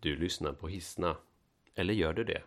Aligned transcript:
Du 0.00 0.16
lyssnar 0.16 0.52
på 0.52 0.68
Hissna. 0.68 1.16
Eller 1.74 1.94
gör 1.94 2.12
du 2.12 2.24
det? 2.24 2.42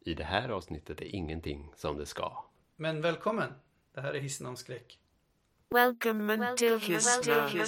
I 0.00 0.14
det 0.14 0.24
här 0.24 0.48
avsnittet 0.48 1.00
är 1.00 1.14
ingenting 1.14 1.72
som 1.76 1.96
det 1.96 2.06
ska. 2.06 2.44
Men 2.76 3.00
välkommen! 3.00 3.52
Det 3.94 4.00
här 4.00 4.14
är 4.14 4.20
Hissen 4.20 4.46
om 4.46 4.56
skräck. 4.56 4.98
Welcome 5.70 6.56
to 6.56 6.76
History. 6.76 7.60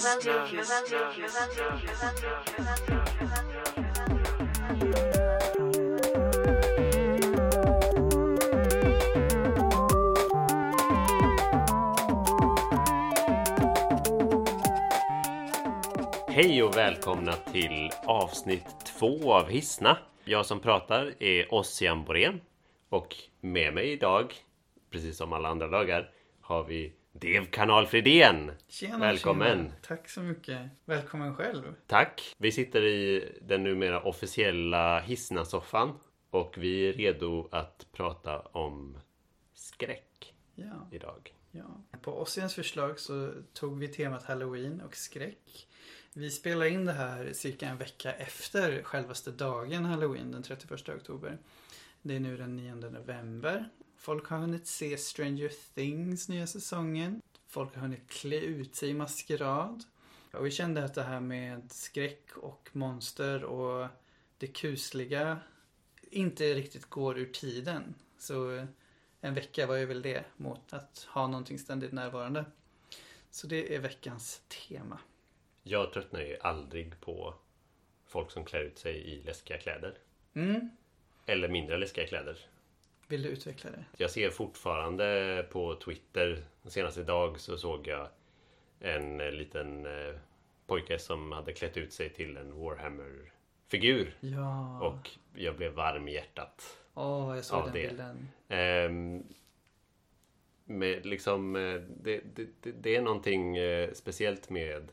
Hej 16.27 16.63
och 16.63 16.77
välkomna 16.77 17.33
till 17.33 17.91
avsnitt 18.05 18.82
två 19.03 19.33
av 19.33 19.49
Hissna. 19.49 19.97
Jag 20.23 20.45
som 20.45 20.59
pratar 20.59 21.13
är 21.19 21.53
Ossian 21.53 22.05
Borén. 22.05 22.41
Och 22.89 23.15
med 23.41 23.73
mig 23.73 23.91
idag, 23.91 24.33
precis 24.89 25.17
som 25.17 25.33
alla 25.33 25.49
andra 25.49 25.67
dagar, 25.67 26.11
har 26.41 26.63
vi 26.63 26.93
Dev 27.11 27.45
Kanal 27.45 27.87
Fridén. 27.87 28.51
Tjena, 28.67 28.97
Välkommen. 28.97 29.57
Tjena. 29.57 29.73
Tack 29.81 30.09
så 30.09 30.21
mycket. 30.21 30.59
Välkommen 30.85 31.35
själv. 31.35 31.75
Tack! 31.87 32.35
Vi 32.37 32.51
sitter 32.51 32.81
i 32.85 33.29
den 33.41 33.63
numera 33.63 34.01
officiella 34.01 34.99
Hissna-soffan. 34.99 35.99
Och 36.29 36.53
vi 36.57 36.89
är 36.89 36.93
redo 36.93 37.47
att 37.51 37.87
prata 37.91 38.39
om 38.39 38.97
skräck 39.53 40.33
Ja, 40.55 40.87
idag. 40.91 41.33
ja. 41.51 41.97
På 42.01 42.21
Ossians 42.21 42.55
förslag 42.55 42.99
så 42.99 43.33
tog 43.53 43.79
vi 43.79 43.87
temat 43.87 44.23
Halloween 44.23 44.81
och 44.81 44.95
skräck. 44.95 45.67
Vi 46.15 46.31
spelar 46.31 46.65
in 46.65 46.85
det 46.85 46.93
här 46.93 47.33
cirka 47.33 47.67
en 47.67 47.77
vecka 47.77 48.13
efter 48.13 48.83
självaste 48.83 49.31
dagen 49.31 49.85
Halloween, 49.85 50.31
den 50.31 50.43
31 50.43 50.89
oktober. 50.89 51.37
Det 52.01 52.15
är 52.15 52.19
nu 52.19 52.37
den 52.37 52.55
9 52.55 52.75
november. 52.75 53.69
Folk 53.97 54.27
har 54.27 54.37
hunnit 54.37 54.67
se 54.67 54.97
Stranger 54.97 55.51
Things 55.73 56.29
nya 56.29 56.47
säsongen. 56.47 57.21
Folk 57.47 57.75
har 57.75 57.81
hunnit 57.81 58.09
klä 58.09 58.39
ut 58.39 58.75
sig 58.75 58.89
i 58.89 58.93
maskerad. 58.93 59.83
Och 60.31 60.45
vi 60.45 60.51
kände 60.51 60.83
att 60.83 60.93
det 60.93 61.03
här 61.03 61.19
med 61.19 61.71
skräck 61.71 62.37
och 62.37 62.69
monster 62.71 63.43
och 63.43 63.87
det 64.37 64.47
kusliga 64.47 65.39
inte 66.01 66.53
riktigt 66.53 66.89
går 66.89 67.17
ur 67.17 67.31
tiden. 67.33 67.95
Så 68.17 68.67
en 69.21 69.33
vecka 69.33 69.67
var 69.67 69.75
ju 69.75 69.85
väl 69.85 70.01
det 70.01 70.25
mot 70.37 70.73
att 70.73 71.07
ha 71.09 71.27
någonting 71.27 71.59
ständigt 71.59 71.91
närvarande. 71.91 72.45
Så 73.31 73.47
det 73.47 73.75
är 73.75 73.79
veckans 73.79 74.41
tema. 74.67 74.99
Jag 75.63 75.93
tröttnar 75.93 76.21
ju 76.21 76.37
aldrig 76.41 76.99
på 76.99 77.33
folk 78.05 78.31
som 78.31 78.45
klär 78.45 78.61
ut 78.61 78.77
sig 78.77 78.95
i 78.95 79.21
läskiga 79.21 79.57
kläder. 79.57 79.93
Mm. 80.33 80.69
Eller 81.25 81.47
mindre 81.47 81.77
läskiga 81.77 82.07
kläder. 82.07 82.37
Vill 83.07 83.23
du 83.23 83.29
utveckla 83.29 83.71
det? 83.71 83.85
Jag 83.97 84.11
ser 84.11 84.29
fortfarande 84.29 85.47
på 85.51 85.75
Twitter, 85.75 86.43
senaste 86.65 87.03
dag 87.03 87.39
så 87.39 87.57
såg 87.57 87.87
jag 87.87 88.07
en 88.79 89.21
eh, 89.21 89.31
liten 89.31 89.85
eh, 89.85 90.15
pojke 90.67 90.99
som 90.99 91.31
hade 91.31 91.53
klätt 91.53 91.77
ut 91.77 91.93
sig 91.93 92.09
till 92.09 92.37
en 92.37 92.59
Warhammer-figur. 92.59 94.15
Ja. 94.19 94.81
Och 94.81 95.09
jag 95.33 95.55
blev 95.55 95.73
varm 95.73 96.07
i 96.07 96.13
hjärtat. 96.13 96.77
Åh, 96.93 97.35
jag 97.35 97.45
såg 97.45 97.63
den 97.63 97.73
det. 97.73 97.87
bilden. 97.87 98.29
Ehm, 98.47 99.23
med 100.65 101.05
liksom, 101.05 101.55
eh, 101.55 101.81
det, 102.03 102.21
det, 102.35 102.71
det, 102.71 102.95
är 102.95 103.01
någonting 103.01 103.57
speciellt 103.93 104.49
med 104.49 104.91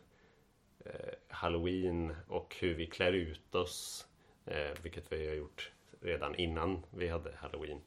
Halloween 1.29 2.15
och 2.29 2.57
hur 2.61 2.75
vi 2.75 2.87
klär 2.87 3.13
ut 3.13 3.55
oss. 3.55 4.07
Eh, 4.47 4.83
vilket 4.83 5.13
vi 5.13 5.29
har 5.29 5.35
gjort 5.35 5.71
redan 6.01 6.35
innan 6.35 6.83
vi 6.91 7.09
hade 7.09 7.37
Halloween 7.37 7.81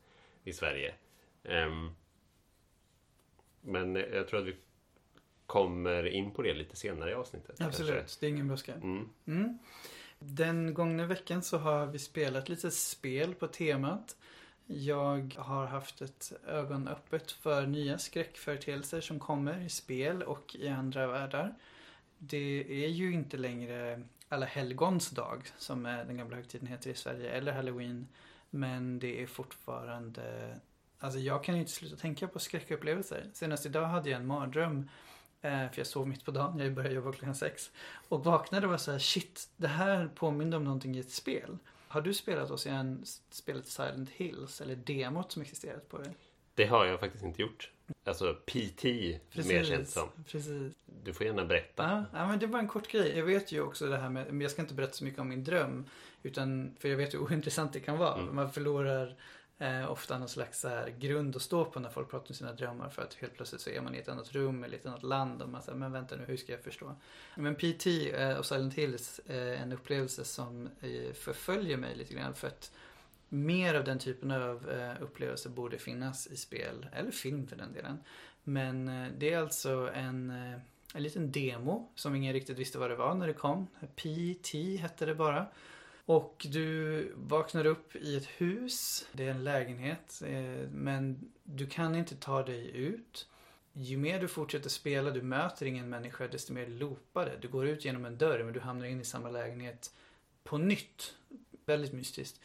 i 0.44 0.53
Sverige. 0.53 0.94
Ehm, 1.44 1.91
men 3.61 3.95
eh, 3.95 4.03
jag 4.03 4.28
tror 4.28 4.40
att 4.40 4.45
vi 4.45 4.56
kommer 5.45 6.07
in 6.07 6.31
på 6.31 6.41
det 6.41 6.53
lite 6.53 6.75
senare 6.75 7.12
i 7.12 7.13
avsnittet. 7.13 7.62
Absolut, 7.62 7.95
kanske. 7.95 8.19
det 8.19 8.25
är 8.25 8.29
ingen 8.29 8.47
brådska. 8.47 8.73
Mm. 8.73 9.09
Mm. 9.28 9.57
Den 10.19 10.73
gångna 10.73 11.06
veckan 11.06 11.44
så 11.44 11.57
har 11.57 11.85
vi 11.85 12.00
spelat 12.00 12.50
lite 12.50 12.72
spel 12.72 13.35
på 13.35 13.47
temat. 13.47 14.18
Jag 14.66 15.35
har 15.38 15.66
haft 15.66 16.01
ett 16.01 16.34
ögon 16.47 16.88
öppet 16.88 17.31
för 17.31 17.66
nya 17.68 17.97
skräckföreteelser 17.97 19.01
som 19.01 19.19
kommer 19.19 19.62
i 19.62 19.69
spel 19.69 20.23
och 20.23 20.56
i 20.56 20.68
andra 20.68 21.07
världar. 21.07 21.56
Det 22.25 22.85
är 22.85 22.89
ju 22.89 23.13
inte 23.13 23.38
längre 23.38 24.03
alla 24.29 24.45
helgons 24.45 25.09
dag 25.09 25.47
som 25.57 25.84
den 25.84 26.17
gamla 26.17 26.35
högtiden 26.35 26.67
heter 26.67 26.89
i 26.89 26.95
Sverige 26.95 27.31
eller 27.31 27.51
halloween. 27.51 28.07
Men 28.50 29.00
det 29.00 29.23
är 29.23 29.28
fortfarande 29.28 30.59
Alltså 31.03 31.19
jag 31.19 31.44
kan 31.44 31.56
ju 31.56 31.62
inte 31.62 31.73
sluta 31.73 31.95
tänka 31.95 32.28
på 32.28 32.39
skräckupplevelser. 32.39 33.29
Senast 33.33 33.66
idag 33.66 33.85
hade 33.85 34.09
jag 34.09 34.19
en 34.19 34.28
mardröm 34.28 34.89
eh, 35.41 35.51
för 35.51 35.73
jag 35.75 35.88
sov 35.88 36.07
mitt 36.07 36.25
på 36.25 36.31
dagen, 36.31 36.59
jag 36.59 36.73
började 36.73 36.95
jobba 36.95 37.12
klockan 37.12 37.35
sex. 37.35 37.72
Och 38.09 38.23
vaknade 38.23 38.66
och 38.66 38.72
var 38.72 38.78
så 38.78 38.91
här, 38.91 39.00
shit, 39.00 39.50
det 39.57 39.67
här 39.67 40.07
påminner 40.16 40.57
om 40.57 40.63
någonting 40.63 40.95
i 40.95 41.00
ett 41.00 41.12
spel. 41.12 41.57
Har 41.88 42.01
du 42.01 42.13
spelat 42.13 42.51
oss 42.51 42.66
igen 42.66 43.03
spelet 43.29 43.67
Silent 43.67 44.09
Hills, 44.09 44.62
eller 44.62 44.75
demot 44.75 45.31
som 45.31 45.41
existerat 45.41 45.89
på 45.89 45.97
det? 45.97 46.13
Det 46.56 46.66
har 46.66 46.85
jag 46.85 47.00
faktiskt 47.00 47.23
inte 47.23 47.41
gjort. 47.41 47.72
Alltså 48.03 48.33
PT, 48.33 48.83
mer 48.83 49.63
känt 49.63 49.89
som. 49.89 50.09
Precis. 50.27 50.73
Du 51.03 51.13
får 51.13 51.25
gärna 51.25 51.45
berätta. 51.45 51.83
Ja, 51.83 52.19
ja, 52.19 52.27
men 52.27 52.39
det 52.39 52.47
var 52.47 52.59
en 52.59 52.67
kort 52.67 52.88
grej. 52.88 53.17
Jag 53.17 53.25
vet 53.25 53.51
ju 53.51 53.61
också 53.61 53.88
det 53.88 53.97
här 53.97 54.09
med, 54.09 54.27
men 54.27 54.41
jag 54.41 54.51
ska 54.51 54.61
inte 54.61 54.73
berätta 54.73 54.94
så 54.94 55.03
mycket 55.03 55.19
om 55.19 55.29
min 55.29 55.44
dröm. 55.44 55.85
Utan, 56.23 56.75
för 56.79 56.89
jag 56.89 56.97
vet 56.97 57.13
hur 57.13 57.19
ointressant 57.23 57.73
det 57.73 57.79
kan 57.79 57.97
vara. 57.97 58.21
Mm. 58.21 58.35
Man 58.35 58.51
förlorar 58.51 59.16
eh, 59.57 59.91
ofta 59.91 60.19
någon 60.19 60.29
slags 60.29 60.59
så 60.59 60.67
här, 60.67 60.89
grund 60.89 61.35
att 61.35 61.41
stå 61.41 61.66
på 61.66 61.79
när 61.79 61.89
folk 61.89 62.09
pratar 62.09 62.29
om 62.29 62.35
sina 62.35 62.53
drömmar. 62.53 62.89
För 62.89 63.01
att 63.01 63.13
helt 63.13 63.33
plötsligt 63.33 63.61
så 63.61 63.69
är 63.69 63.81
man 63.81 63.95
i 63.95 63.97
ett 63.97 64.09
annat 64.09 64.31
rum 64.31 64.63
eller 64.63 64.77
i 64.77 64.79
ett 64.79 64.85
annat 64.85 65.03
land. 65.03 65.41
Och 65.41 65.50
man 65.50 65.61
säger, 65.61 65.77
men 65.77 65.91
vänta 65.91 66.15
nu, 66.15 66.23
hur 66.27 66.38
ska 66.38 66.51
jag 66.51 66.61
förstå? 66.61 66.95
Men 67.35 67.55
PT 67.55 67.88
eh, 68.13 68.38
och 68.38 68.45
Silent 68.45 68.73
Hills 68.73 69.21
är 69.27 69.53
en 69.53 69.73
upplevelse 69.73 70.23
som 70.23 70.69
eh, 70.81 71.13
förföljer 71.13 71.77
mig 71.77 71.95
lite 71.95 72.13
grann. 72.13 72.33
För 72.33 72.47
att 72.47 72.71
mer 73.33 73.73
av 73.73 73.83
den 73.83 73.99
typen 73.99 74.31
av 74.31 74.41
eh, 74.41 74.55
upplevelse 74.55 75.03
upplevelser 75.03 75.49
borde 75.49 75.77
finnas 75.77 76.27
i 76.27 76.38
spel, 76.38 76.88
eller 76.94 77.11
film 77.11 77.47
för 77.47 77.55
den 77.55 77.73
delen. 77.73 77.97
Men 78.44 78.88
eh, 78.88 79.07
det 79.17 79.33
är 79.33 79.38
alltså 79.38 79.91
en, 79.94 80.29
eh, 80.29 80.59
en 80.94 81.03
liten 81.03 81.31
demo 81.31 81.91
som 81.95 82.16
ingen 82.16 82.33
riktigt 82.33 82.57
visste 82.57 82.77
vad 82.77 82.89
det 82.89 82.95
var 82.95 83.16
när 83.16 83.27
det 83.27 83.33
kom. 83.33 83.67
PT 83.95 84.53
hette 84.79 85.05
det 85.05 85.16
bara. 85.16 85.45
Och 86.05 86.47
du 86.49 87.11
vaknar 87.16 87.66
upp 87.66 87.95
i 87.95 88.17
ett 88.17 88.25
hus, 88.25 89.07
det 89.11 89.27
är 89.27 89.31
en 89.31 89.44
lägenhet, 89.44 90.21
men 90.71 91.31
du 91.44 91.67
kan 91.67 91.95
inte 91.95 92.15
ta 92.15 92.44
dig 92.44 92.75
ut. 92.75 93.27
Ju 93.73 93.97
mer 93.97 94.19
du 94.19 94.27
fortsätter 94.27 94.69
spela, 94.69 95.11
du 95.11 95.21
möter 95.21 95.65
ingen 95.65 95.89
människa, 95.89 96.27
desto 96.27 96.53
mer 96.53 96.67
loopar 96.67 97.25
det. 97.25 97.38
Du 97.41 97.47
går 97.47 97.67
ut 97.67 97.85
genom 97.85 98.05
en 98.05 98.17
dörr, 98.17 98.44
men 98.44 98.53
du 98.53 98.59
hamnar 98.59 98.85
in 98.85 99.01
i 99.01 99.03
samma 99.03 99.29
lägenhet 99.29 99.94
på 100.44 100.57
nytt. 100.57 101.15
Väldigt 101.65 101.94
mystiskt. 101.94 102.41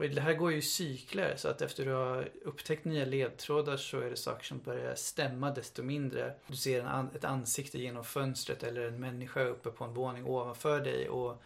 Och 0.00 0.10
det 0.10 0.20
här 0.20 0.34
går 0.34 0.52
ju 0.52 0.58
i 0.58 0.62
cykler, 0.62 1.36
så 1.36 1.48
att 1.48 1.62
efter 1.62 1.84
du 1.84 1.92
har 1.92 2.28
upptäckt 2.44 2.84
nya 2.84 3.04
ledtrådar 3.04 3.76
så 3.76 4.00
är 4.00 4.10
det 4.10 4.16
saker 4.16 4.44
som 4.44 4.58
börjar 4.58 4.94
stämma 4.94 5.50
desto 5.50 5.82
mindre. 5.82 6.34
Du 6.46 6.56
ser 6.56 6.80
en 6.80 6.86
an- 6.86 7.10
ett 7.14 7.24
ansikte 7.24 7.78
genom 7.78 8.04
fönstret 8.04 8.62
eller 8.62 8.80
en 8.88 9.00
människa 9.00 9.42
uppe 9.42 9.70
på 9.70 9.84
en 9.84 9.94
våning 9.94 10.24
ovanför 10.24 10.80
dig 10.80 11.08
och 11.08 11.42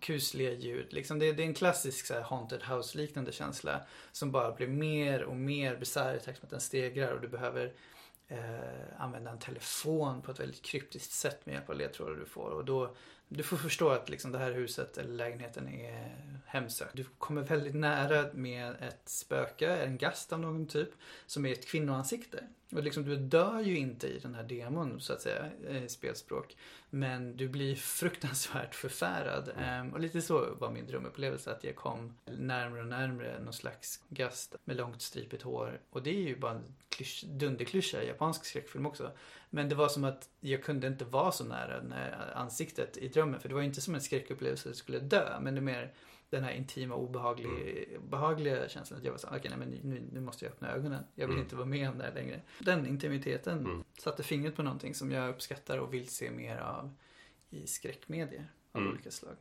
kusliga 0.00 0.52
ljud. 0.52 0.92
Liksom 0.92 1.18
det, 1.18 1.32
det 1.32 1.42
är 1.42 1.46
en 1.46 1.54
klassisk 1.54 2.06
så 2.06 2.14
här, 2.14 2.20
haunted 2.20 2.62
house-liknande 2.62 3.32
känsla 3.32 3.80
som 4.12 4.30
bara 4.32 4.52
blir 4.52 4.68
mer 4.68 5.22
och 5.22 5.36
mer 5.36 5.76
bisarr 5.76 6.14
i 6.14 6.20
takt 6.20 6.42
med 6.42 6.46
att 6.46 6.50
den 6.50 6.60
stegrar 6.60 7.12
och 7.12 7.20
du 7.20 7.28
behöver 7.28 7.72
eh, 8.28 8.38
använda 8.98 9.30
en 9.30 9.38
telefon 9.38 10.22
på 10.22 10.30
ett 10.30 10.40
väldigt 10.40 10.62
kryptiskt 10.62 11.12
sätt 11.12 11.46
med 11.46 11.52
hjälp 11.54 11.70
av 11.70 11.76
ledtrådar 11.76 12.14
du 12.14 12.26
får. 12.26 12.50
Och 12.50 12.64
då, 12.64 12.94
du 13.28 13.42
får 13.42 13.56
förstå 13.56 13.88
att 13.88 14.08
liksom, 14.08 14.32
det 14.32 14.38
här 14.38 14.52
huset 14.52 14.98
eller 14.98 15.14
lägenheten 15.14 15.68
är 15.68 16.16
hemsökt. 16.46 16.96
Du 16.96 17.04
kommer 17.18 17.42
väldigt 17.42 17.74
nära 17.74 18.32
med 18.32 18.76
ett 18.80 19.08
spöke, 19.08 19.76
en 19.76 19.96
gast 19.96 20.32
av 20.32 20.40
någon 20.40 20.66
typ, 20.66 20.90
som 21.26 21.46
är 21.46 21.52
ett 21.52 21.68
kvinnoansikte. 21.68 22.44
Och 22.72 22.82
liksom, 22.82 23.04
du 23.04 23.16
dör 23.16 23.60
ju 23.60 23.78
inte 23.78 24.08
i 24.08 24.18
den 24.18 24.34
här 24.34 24.42
demon, 24.42 25.00
så 25.00 25.12
att 25.12 25.20
säga, 25.20 25.50
i 25.84 25.88
spelspråk. 25.88 26.56
Men 26.90 27.36
du 27.36 27.48
blir 27.48 27.74
fruktansvärt 27.74 28.74
förfärad. 28.74 29.50
Ehm, 29.58 29.92
och 29.92 30.00
lite 30.00 30.22
så 30.22 30.54
var 30.54 30.70
min 30.70 30.86
drömupplevelse, 30.86 31.52
att 31.52 31.64
jag 31.64 31.76
kom 31.76 32.14
närmare 32.24 32.80
och 32.80 32.86
närmare 32.86 33.40
någon 33.40 33.52
slags 33.52 34.00
gast 34.08 34.56
med 34.64 34.76
långt 34.76 35.02
stripigt 35.02 35.42
hår. 35.42 35.80
Och 35.90 36.02
det 36.02 36.10
är 36.10 36.20
ju 36.20 36.36
bara 36.36 36.52
en 36.52 36.74
klysch, 36.88 37.24
dunderklyscha 37.26 38.02
i 38.02 38.06
japansk 38.06 38.44
skräckfilm 38.44 38.86
också. 38.86 39.12
Men 39.50 39.68
det 39.68 39.74
var 39.74 39.88
som 39.88 40.04
att 40.04 40.28
jag 40.40 40.64
kunde 40.64 40.86
inte 40.86 41.04
vara 41.04 41.32
så 41.32 41.44
nära 41.44 41.82
ansiktet 42.34 42.96
i 42.96 43.08
drömmen. 43.08 43.40
För 43.40 43.48
det 43.48 43.54
var 43.54 43.62
ju 43.62 43.68
inte 43.68 43.80
som 43.80 43.94
en 43.94 44.00
skräckupplevelse 44.00 44.68
att 44.68 44.74
jag 44.74 44.76
skulle 44.76 44.98
dö. 44.98 45.40
Men 45.40 45.54
det 45.54 45.58
är 45.58 45.62
mer 45.62 45.92
den 46.30 46.44
här 46.44 46.52
intima, 46.52 46.94
obehagliga 46.94 47.50
behagliga 48.10 48.68
känslan. 48.68 48.98
Att 48.98 49.04
jag 49.04 49.12
var 49.12 49.18
så 49.18 49.28
här, 49.30 49.38
okej, 49.38 49.50
nej, 49.50 49.58
men 49.58 49.68
nu, 49.90 50.02
nu 50.12 50.20
måste 50.20 50.44
jag 50.44 50.52
öppna 50.52 50.70
ögonen. 50.72 51.04
Jag 51.14 51.26
vill 51.26 51.34
Mm. 51.36 51.44
inte 51.44 51.56
vara 51.56 51.66
med 51.66 51.90
om 51.90 51.98
det 51.98 52.04
här 52.04 52.14
längre. 52.14 52.40
Den 52.58 52.86
intimiteten 52.86 53.58
Mm. 53.58 53.84
satte 53.98 54.22
fingret 54.22 54.56
på 54.56 54.62
någonting 54.62 54.94
som 54.94 55.10
jag 55.10 55.30
uppskattar 55.30 55.78
och 55.78 55.94
vill 55.94 56.08
se 56.08 56.30
mer 56.30 56.56
av 56.58 56.94
i 57.50 57.66
skräckmedier 57.66 58.52
av 58.72 58.80
Mm. 58.80 58.92
olika 58.92 59.10
slag. 59.10 59.34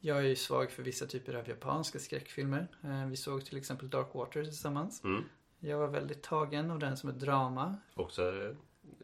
Jag 0.00 0.18
är 0.18 0.22
ju 0.22 0.36
svag 0.36 0.70
för 0.70 0.82
vissa 0.82 1.06
typer 1.06 1.34
av 1.34 1.48
japanska 1.48 1.98
skräckfilmer. 1.98 2.68
Eh, 2.84 3.06
Vi 3.06 3.16
såg 3.16 3.44
till 3.44 3.56
exempel 3.58 3.90
Dark 3.90 4.14
Water 4.14 4.44
tillsammans. 4.44 5.04
Mm. 5.04 5.24
Jag 5.60 5.78
var 5.78 5.88
väldigt 5.88 6.22
tagen 6.22 6.70
av 6.70 6.78
den 6.78 6.96
som 6.96 7.10
ett 7.10 7.20
drama. 7.20 7.76
Också 7.94 8.42
eh, 8.42 8.56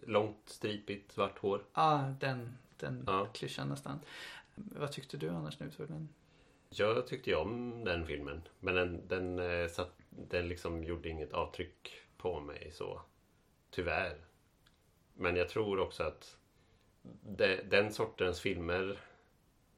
långt, 0.03 0.43
stripigt, 0.47 1.13
svart 1.13 1.39
hår. 1.39 1.65
Ah, 1.73 2.03
den, 2.21 2.59
den 2.77 3.05
Ja. 3.07 3.27
klyschan 3.35 3.69
nästan. 3.69 4.01
Vad 4.55 4.93
tyckte 4.93 5.17
du 5.17 5.29
annars 5.29 5.61
nu 5.61 5.71
såg 5.71 5.89
den? 5.89 6.09
Jag 6.71 7.07
tyckte 7.07 7.31
ju 7.31 7.37
om 7.37 7.85
den 7.85 8.07
filmen. 8.07 8.43
Men 8.61 8.75
den, 8.75 9.09
den, 9.09 9.39
eh, 9.39 9.69
satt, 9.69 9.93
den 10.11 10.49
liksom 10.49 10.85
gjorde 10.85 11.09
inget 11.09 11.33
avtryck 11.33 12.01
på 12.17 12.41
mig 12.41 12.71
så. 12.73 13.01
Tyvärr. 13.71 14.17
Men 15.15 15.37
jag 15.37 15.49
tror 15.49 15.81
också 15.81 16.03
att 16.03 16.37
de, 17.23 17.57
den 17.57 17.93
sortens 17.93 18.41
filmer, 18.41 18.99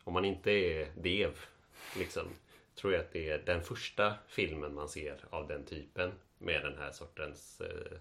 om 0.04 0.12
man 0.12 0.24
inte 0.24 0.50
är 0.50 0.92
dev, 0.96 1.38
liksom, 1.96 2.28
tror 2.74 2.92
jag 2.92 3.00
att 3.00 3.12
det 3.12 3.28
är 3.28 3.38
den 3.38 3.62
första 3.62 4.14
filmen 4.28 4.74
man 4.74 4.88
ser 4.88 5.24
av 5.30 5.48
den 5.48 5.64
typen. 5.64 6.12
Med 6.38 6.62
den 6.62 6.78
här 6.78 6.92
sortens 6.92 7.60
eh, 7.60 7.98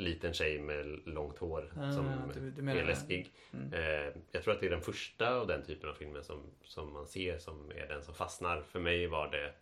liten 0.00 0.32
tjej 0.32 0.58
med 0.58 1.00
långt 1.04 1.38
hår 1.38 1.72
Ah, 1.76 1.92
som 1.92 2.32
du- 2.34 2.50
du 2.50 2.70
är 2.70 2.84
läskig. 2.84 3.30
Mm. 3.52 3.72
Eh, 3.72 4.12
jag 4.30 4.42
tror 4.42 4.54
att 4.54 4.60
det 4.60 4.66
är 4.66 4.70
den 4.70 4.80
första 4.82 5.34
av 5.34 5.46
den 5.46 5.62
typen 5.62 5.90
av 5.90 5.94
filmer 5.94 6.22
som, 6.22 6.42
som 6.64 6.92
man 6.92 7.06
ser 7.06 7.38
som 7.38 7.70
är 7.70 7.88
den 7.88 8.02
som 8.02 8.14
fastnar. 8.14 8.62
För 8.62 8.80
mig 8.80 9.06
var 9.06 9.30
det 9.30 9.52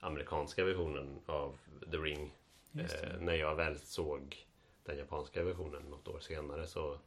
amerikanska 0.00 0.64
versionen 0.64 1.18
av 1.26 1.58
The 1.90 1.96
Ring. 1.96 2.34
Eh, 2.74 3.20
när 3.20 3.34
jag 3.34 3.54
väl 3.56 3.78
såg 3.78 4.36
den 4.84 4.98
japanska 4.98 5.44
versionen 5.44 5.82
något 5.82 6.08
år 6.08 6.18
senare 6.20 6.66
så 6.66 6.98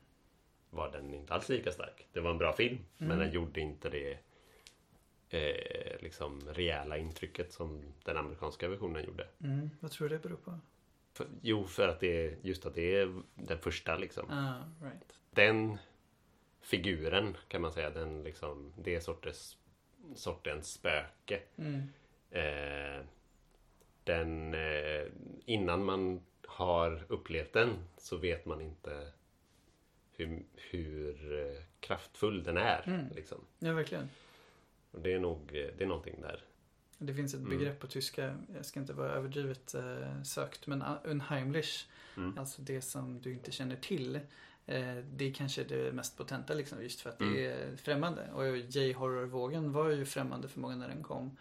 var 0.69 0.91
den 0.91 1.13
inte 1.13 1.33
alls 1.33 1.49
lika 1.49 1.71
stark. 1.71 2.07
Det 2.13 2.19
var 2.19 2.31
en 2.31 2.37
bra 2.37 2.53
film, 2.53 2.77
men 2.97 3.07
Mm. 3.11 3.19
den 3.19 3.31
gjorde 3.31 3.59
inte 3.61 3.89
det 3.89 4.17
eh, 5.29 6.01
liksom 6.01 6.41
rejäla 6.53 6.97
intrycket 6.97 7.51
som 7.53 7.81
den 8.03 8.17
amerikanska 8.17 8.67
versionen 8.69 9.03
gjorde. 9.05 9.27
Mm. 9.43 9.69
Vad 9.79 9.91
tror 9.91 10.09
du 10.09 10.15
det 10.17 10.23
beror 10.23 10.37
på? 10.37 10.59
För, 11.13 11.27
jo, 11.41 11.67
för 11.67 11.87
att 11.87 11.99
det 11.99 12.27
är 12.27 12.37
just 12.41 12.65
att 12.65 12.75
det 12.75 12.95
är 12.95 13.21
den 13.35 13.57
första 13.57 13.97
liksom. 13.97 14.29
Ah, 14.29 14.85
right. 14.85 15.19
den 15.31 15.77
figuren 16.61 17.37
kan 17.47 17.61
man 17.61 17.71
säga, 17.71 17.89
den 17.89 18.23
liksom, 18.23 18.73
det 18.77 19.01
sortens, 19.01 19.57
sortens 20.15 20.73
spöke. 20.73 21.41
Mm. 21.55 21.81
Eh, 22.31 23.05
den, 24.03 24.53
eh, 24.53 25.05
innan 25.45 25.85
man 25.85 26.21
har 26.47 27.05
upplevt 27.07 27.53
den 27.53 27.87
så 27.97 28.17
vet 28.17 28.45
man 28.45 28.61
inte 28.61 29.11
hur, 30.15 30.43
hur 30.55 31.39
eh, 31.39 31.63
kraftfull 31.79 32.43
den 32.43 32.57
är. 32.57 32.83
Mm. 32.87 33.05
Liksom. 33.15 33.45
Ja, 33.59 33.73
verkligen. 33.73 34.09
Och 34.91 35.01
det 35.01 35.13
är 35.13 35.19
nog 35.19 35.39
eh, 35.39 35.69
det 35.77 35.83
är 35.83 35.87
någonting 35.87 36.21
där. 36.21 36.43
Det 37.03 37.13
finns 37.13 37.33
ett 37.33 37.39
Mm. 37.39 37.57
begrepp 37.57 37.79
på 37.79 37.87
tyska, 37.87 38.37
jag 38.55 38.65
ska 38.65 38.79
inte 38.79 38.93
vara 38.93 39.11
överdrivet 39.11 39.73
eh, 39.73 40.23
sökt, 40.23 40.67
men 40.67 40.81
uh, 40.81 40.97
unheimlich, 41.03 41.87
Mm. 42.17 42.37
alltså 42.37 42.61
det 42.61 42.81
som 42.81 43.21
du 43.21 43.33
inte 43.33 43.51
känner 43.51 43.75
till. 43.75 44.15
Eh, 44.65 44.95
det 45.13 45.25
är 45.29 45.33
kanske 45.33 45.63
det 45.63 45.93
mest 45.93 46.17
potenta 46.17 46.53
liksom, 46.53 46.83
just 46.83 47.01
för 47.01 47.09
att 47.09 47.21
Mm. 47.21 47.33
det 47.33 47.45
är 47.45 47.75
främmande. 47.75 48.31
Och 48.33 48.57
J-horror-vågen 48.57 49.71
var 49.71 49.89
ju 49.89 50.05
främmande 50.05 50.47
för 50.47 50.59
många 50.59 50.75
när 50.75 50.87
den 50.87 51.03
kom. 51.03 51.37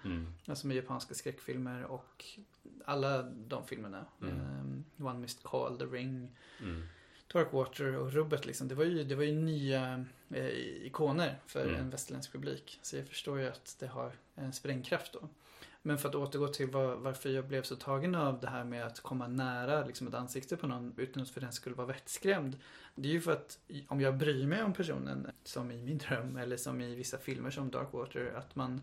Alltså 0.46 0.66
med 0.66 0.76
japanska 0.76 1.14
skräckfilmer 1.14 1.84
och 1.84 2.24
alla 2.84 3.22
de 3.22 3.66
filmerna. 3.66 4.04
Mm. 4.22 4.84
Eh, 4.98 5.06
One 5.06 5.18
Missed 5.18 5.42
Call, 5.42 5.78
The 5.78 5.84
Ring, 5.84 6.36
Mm. 6.62 6.82
Dark 7.32 7.52
Water 7.52 7.96
och 7.96 8.12
Rubbet 8.12 8.46
liksom. 8.46 8.68
Det 8.68 8.74
var 8.74 8.84
ju, 8.84 9.04
det 9.04 9.14
var 9.14 9.22
ju 9.24 9.32
nya 9.32 10.04
eh, 10.30 10.46
ikoner 10.86 11.38
för 11.46 11.64
Mm. 11.68 11.80
en 11.80 11.90
västerländsk 11.90 12.32
publik. 12.32 12.78
Så 12.82 12.96
jag 12.96 13.06
förstår 13.08 13.38
ju 13.40 13.46
att 13.48 13.76
det 13.80 13.86
har 13.86 14.12
en 14.34 14.52
sprängkraft 14.52 15.12
då. 15.12 15.28
Men 15.82 15.98
för 15.98 16.08
att 16.08 16.14
återgå 16.14 16.48
till 16.48 16.70
var, 16.70 16.94
varför 16.96 17.28
jag 17.28 17.44
blev 17.46 17.62
så 17.62 17.76
tagen 17.76 18.14
av 18.14 18.40
det 18.40 18.48
här 18.48 18.64
med 18.64 18.86
att 18.86 19.00
komma 19.00 19.28
nära 19.28 19.84
liksom 19.86 20.06
ett 20.06 20.14
ansikte 20.14 20.56
på 20.56 20.66
någon 20.66 20.94
utan 20.96 21.22
att 21.22 21.30
för 21.30 21.40
den 21.40 21.52
skulle 21.52 21.76
vara 21.76 21.86
vettskrämd. 21.86 22.56
Det 22.94 23.08
är 23.08 23.12
ju 23.12 23.20
för 23.20 23.32
att 23.32 23.58
om 23.88 24.00
jag 24.00 24.16
bryr 24.16 24.46
mig 24.46 24.62
om 24.62 24.72
personen, 24.72 25.30
som 25.44 25.70
i 25.70 25.82
min 25.82 25.98
dröm 25.98 26.36
eller 26.36 26.56
som 26.56 26.80
i 26.80 26.94
vissa 26.94 27.18
filmer 27.18 27.50
som 27.50 27.70
Dark 27.70 27.92
Water, 27.92 28.34
att 28.36 28.56
man 28.56 28.80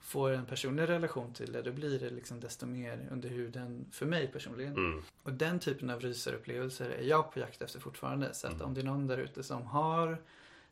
får 0.00 0.30
en 0.30 0.46
personlig 0.46 0.88
relation 0.88 1.32
till 1.34 1.52
det, 1.52 1.62
då 1.62 1.72
blir 1.72 1.98
det 1.98 2.10
liksom 2.10 2.40
desto 2.40 2.66
mer 2.66 3.08
under 3.12 3.28
huden 3.28 3.86
för 3.90 4.06
mig 4.06 4.26
personligen. 4.26 4.72
Mm. 4.76 5.02
Och 5.22 5.32
den 5.32 5.58
typen 5.58 5.90
av 5.90 6.00
rysarupplevelser 6.00 6.90
är 6.90 7.02
jag 7.04 7.32
på 7.32 7.38
jakt 7.40 7.62
efter 7.62 7.80
fortfarande. 7.80 8.34
Så 8.34 8.46
att 8.46 8.52
Mm. 8.54 8.66
om 8.66 8.74
det 8.74 8.80
är 8.80 8.84
någon 8.84 9.06
där 9.06 9.18
ute 9.18 9.42
som 9.42 9.62
har 9.66 10.22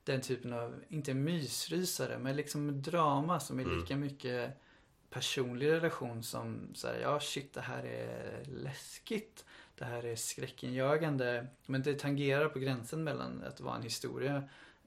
den 0.05 0.21
typen 0.21 0.53
av, 0.53 0.75
inte 0.89 1.15
mysrysare, 1.15 2.19
men 2.19 2.37
liksom 2.37 2.83
drama 2.83 3.41
som 3.41 3.59
är 3.61 3.65
Mm. 3.65 3.79
lika 3.79 3.97
mycket 3.97 4.61
personlig 5.11 5.71
relation 5.71 6.23
som 6.23 6.75
här, 6.85 6.99
ja 7.03 7.21
shit 7.21 7.53
det 7.53 7.61
här 7.61 7.85
är 7.85 8.45
läskigt. 8.45 9.45
Det 9.75 9.85
här 9.85 10.05
är 10.05 10.17
skräckinjagande. 10.17 11.47
Men 11.67 11.83
det 11.83 11.99
tangerar 11.99 12.49
på 12.49 12.59
gränsen 12.59 13.05
mellan 13.05 13.45
att 13.45 13.61
vara 13.61 13.77
en 13.77 13.83
historia 13.83 14.43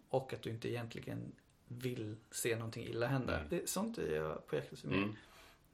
och 0.09 0.33
att 0.33 0.41
du 0.41 0.49
inte 0.49 0.69
egentligen 0.69 1.31
vill 1.67 2.15
se 2.31 2.55
någonting 2.55 2.83
illa 2.87 3.07
hända. 3.07 3.35
Mm. 3.37 3.47
Det, 3.49 3.69
sånt 3.69 3.97
är 3.97 4.15
jag 4.15 4.47
på 4.47 4.55
mer. 4.55 4.93
Mm. 4.93 5.15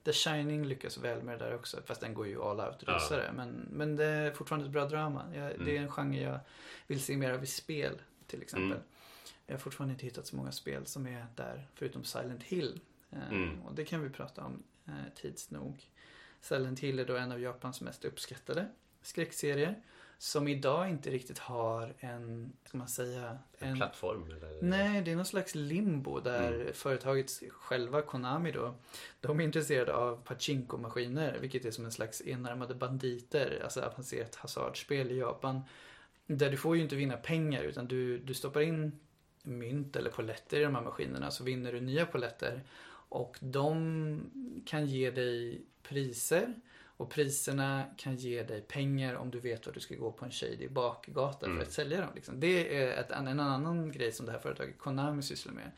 The 0.04 0.14
Shining 0.14 0.66
lyckas 0.66 0.98
väl 0.98 1.24
med 1.24 1.40
det 1.40 1.46
där 1.46 1.56
också. 1.56 1.82
Fast 1.86 2.02
den 2.02 2.14
går 2.14 2.28
ju 2.28 2.42
all 2.42 2.60
out 2.60 2.84
Ja. 2.88 2.96
rysare. 2.96 3.32
Men, 3.36 3.68
men 3.72 3.96
det 3.96 4.06
är 4.06 4.32
fortfarande 4.32 4.66
ett 4.66 4.72
bra 4.72 4.86
drama. 4.86 5.26
Jag, 5.36 5.44
Det 5.44 5.56
är 5.56 5.60
Mm. 5.60 5.84
en 5.84 5.92
genre 5.92 6.22
jag 6.22 6.40
vill 6.88 7.02
se 7.02 7.18
mer 7.18 7.32
av 7.32 7.44
i 7.44 7.48
spel. 7.48 8.02
Till 8.28 8.42
exempel. 8.42 8.72
Mm. 8.72 8.84
Jag 9.46 9.54
har 9.54 9.60
fortfarande 9.60 9.92
inte 9.94 10.06
hittat 10.06 10.28
så 10.28 10.36
många 10.36 10.52
spel 10.52 10.86
som 10.86 11.08
är 11.08 11.26
där. 11.36 11.68
Förutom 11.76 12.04
Silent 12.04 12.44
Hill. 12.44 12.80
Eh, 13.12 13.32
Mm. 13.32 13.62
Och 13.62 13.76
det 13.76 13.86
kan 13.86 14.04
vi 14.04 14.10
prata 14.10 14.44
om 14.46 14.64
eh, 14.88 14.94
tids 15.16 15.52
nog. 15.52 15.84
Silent 16.42 16.80
Hill 16.80 17.00
är 17.00 17.06
då 17.06 17.16
en 17.18 17.32
av 17.32 17.42
Japans 17.42 17.82
mest 17.82 18.06
uppskattade 18.06 18.68
skräckserier. 19.02 19.82
Som 20.18 20.48
idag 20.48 20.90
inte 20.90 21.10
riktigt 21.10 21.40
har 21.40 21.94
en, 22.00 22.54
ska 22.66 22.78
man 22.78 22.88
säga, 22.88 23.38
En 23.60 23.76
plattform? 23.76 24.32
Eller? 24.32 24.62
Nej, 24.62 25.02
det 25.02 25.12
är 25.12 25.16
någon 25.16 25.26
slags 25.26 25.56
limbo 25.56 26.20
där 26.20 26.54
Mm. 26.54 26.74
företaget 26.74 27.32
själva, 27.52 28.02
Konami 28.02 28.52
då, 28.52 28.76
de 29.22 29.40
är 29.40 29.44
intresserade 29.44 29.94
av 29.96 30.24
pachinko-maskiner, 30.24 31.40
vilket 31.40 31.66
är 31.66 31.72
som 31.72 31.86
en 31.86 31.92
slags 31.92 32.22
enarmade 32.28 32.76
banditer, 32.76 33.60
alltså 33.64 33.82
avancerat 33.82 34.36
hasardspel 34.36 35.12
i 35.12 35.18
Japan. 35.18 35.62
Där 36.28 36.52
du 36.52 36.58
får 36.58 36.76
ju 36.76 36.82
inte 36.82 36.96
vinna 36.96 37.18
pengar, 37.18 37.64
utan 37.64 37.88
du, 37.88 38.18
du 38.18 38.34
stoppar 38.34 38.62
in 38.62 39.00
mynt 39.44 39.96
eller 39.96 40.10
poletter 40.12 40.60
i 40.60 40.64
de 40.64 40.76
här 40.76 40.82
maskinerna, 40.84 41.32
så 41.32 41.44
vinner 41.44 41.74
du 41.74 41.80
nya 41.82 42.06
poletter. 42.06 42.62
Och 43.10 43.38
de 43.42 44.64
kan 44.66 44.86
ge 44.86 45.12
dig 45.12 45.62
priser. 45.84 46.54
Och 46.82 47.10
priserna 47.10 47.86
kan 47.98 48.16
ge 48.16 48.44
dig 48.44 48.62
pengar 48.62 49.16
om 49.16 49.32
du 49.32 49.40
vet 49.40 49.68
att 49.68 49.74
du 49.74 49.80
ska 49.80 49.96
gå 49.96 50.12
på 50.12 50.26
en 50.26 50.32
shady 50.32 50.68
bakgata 50.68 51.46
Mm. 51.46 51.58
för 51.58 51.66
att 51.66 51.72
sälja 51.74 52.02
dem. 52.02 52.10
Liksom. 52.16 52.40
Det 52.40 52.78
är 52.84 53.00
ett, 53.02 53.12
en, 53.12 53.28
en 53.28 53.40
annan 53.40 53.92
grej 53.92 54.12
som 54.12 54.26
det 54.26 54.32
här 54.32 54.40
företaget 54.40 54.78
Konami 54.78 55.22
sysslar 55.22 55.54
med. 55.54 55.72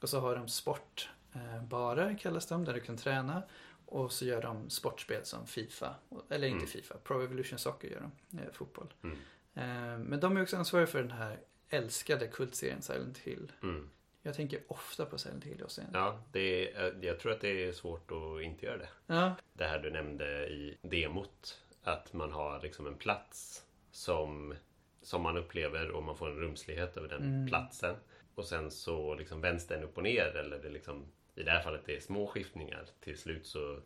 Och 0.00 0.08
så 0.08 0.20
har 0.20 0.36
de 0.36 0.48
sportbarer 0.48 2.18
kallas 2.18 2.46
de, 2.46 2.64
där 2.64 2.74
du 2.74 2.80
kan 2.80 2.96
träna. 2.96 3.42
Och 3.86 4.12
så 4.12 4.24
gör 4.24 4.42
de 4.42 4.70
sportspel 4.70 5.24
som 5.24 5.46
Fifa, 5.46 5.94
eller 6.28 6.46
inte 6.46 6.56
Mm. 6.58 6.66
Fifa, 6.68 6.94
Pro 7.04 7.22
Evolution 7.22 7.58
Soccer 7.58 7.88
gör 7.88 8.00
de, 8.30 8.38
eh, 8.38 8.52
fotboll. 8.52 8.92
Mm. 9.02 9.16
Eh, 9.54 9.98
men 10.08 10.20
de 10.20 10.36
är 10.36 10.42
också 10.42 10.56
ansvariga 10.56 10.86
för 10.86 10.98
den 11.02 11.10
här 11.10 11.38
älskade 11.68 12.26
kultserien 12.28 12.82
Silent 12.82 13.18
Hill. 13.18 13.52
Mm. 13.62 13.90
Jag 14.22 14.34
tänker 14.34 14.60
ofta 14.68 15.06
på 15.06 15.18
Silent 15.18 15.44
Hill 15.44 15.62
också. 15.62 15.80
Ja, 15.92 16.22
det 16.32 16.72
är, 16.72 16.98
jag 17.04 17.18
tror 17.20 17.32
att 17.32 17.40
det 17.40 17.64
är 17.68 17.72
svårt 17.72 18.10
att 18.12 18.42
inte 18.42 18.66
göra 18.66 18.76
det. 18.78 18.88
Ja, 19.06 19.34
Det 19.52 19.64
här 19.64 19.78
du 19.78 19.90
nämnde 19.90 20.46
i 20.48 20.76
demot. 20.82 21.58
Att 21.82 22.12
man 22.12 22.32
har 22.32 22.60
liksom 22.62 22.86
en 22.86 22.94
plats 22.94 23.64
som, 23.90 24.54
som 25.02 25.22
man 25.22 25.36
upplever 25.36 25.90
och 25.90 26.02
man 26.02 26.16
får 26.16 26.30
en 26.30 26.36
rumslighet 26.38 26.96
över 26.96 27.08
den 27.08 27.22
Mm. 27.22 27.46
platsen. 27.48 27.94
Och 28.34 28.44
sen 28.44 28.70
så 28.70 29.14
liksom 29.14 29.40
vänds 29.40 29.66
den 29.66 29.82
upp 29.82 29.96
och 29.96 30.02
ner. 30.02 30.36
Eller 30.36 30.58
det 30.58 30.68
liksom, 30.68 31.06
I 31.34 31.42
det 31.42 31.50
här 31.50 31.62
fallet 31.62 31.82
det 31.86 31.96
är 31.96 32.00
små 32.00 32.26
skiftningar. 32.26 32.86
Till 33.00 33.18
slut 33.18 33.46
så, 33.46 33.80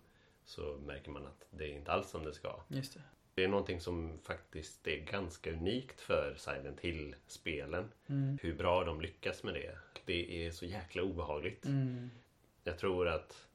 så 0.45 0.76
märker 0.87 1.11
man 1.11 1.26
att 1.26 1.47
det 1.50 1.64
är 1.64 1.69
inte 1.69 1.93
alls 1.93 2.11
som 2.11 2.25
det 2.25 2.33
ska. 2.33 2.61
just 2.69 2.95
det. 2.95 3.00
Det 3.37 3.45
är 3.45 3.49
någonting 3.49 3.81
som 3.81 4.19
faktiskt 4.23 4.87
är 4.87 4.97
ganska 4.97 5.52
unikt 5.52 6.00
för 6.00 6.35
Silent 6.37 6.81
Hill-spelen. 6.81 7.93
Mm. 8.07 8.38
Hur 8.43 8.55
bra 8.55 8.85
de 8.85 9.00
lyckas 9.00 9.43
med 9.43 9.55
det. 9.55 9.78
Det 10.05 10.47
är 10.47 10.50
så 10.50 10.66
jäkla 10.66 11.02
obehagligt. 11.02 11.64
Mm. 11.64 12.11
Jag 12.64 12.78
tror 12.78 13.09
att 13.09 13.47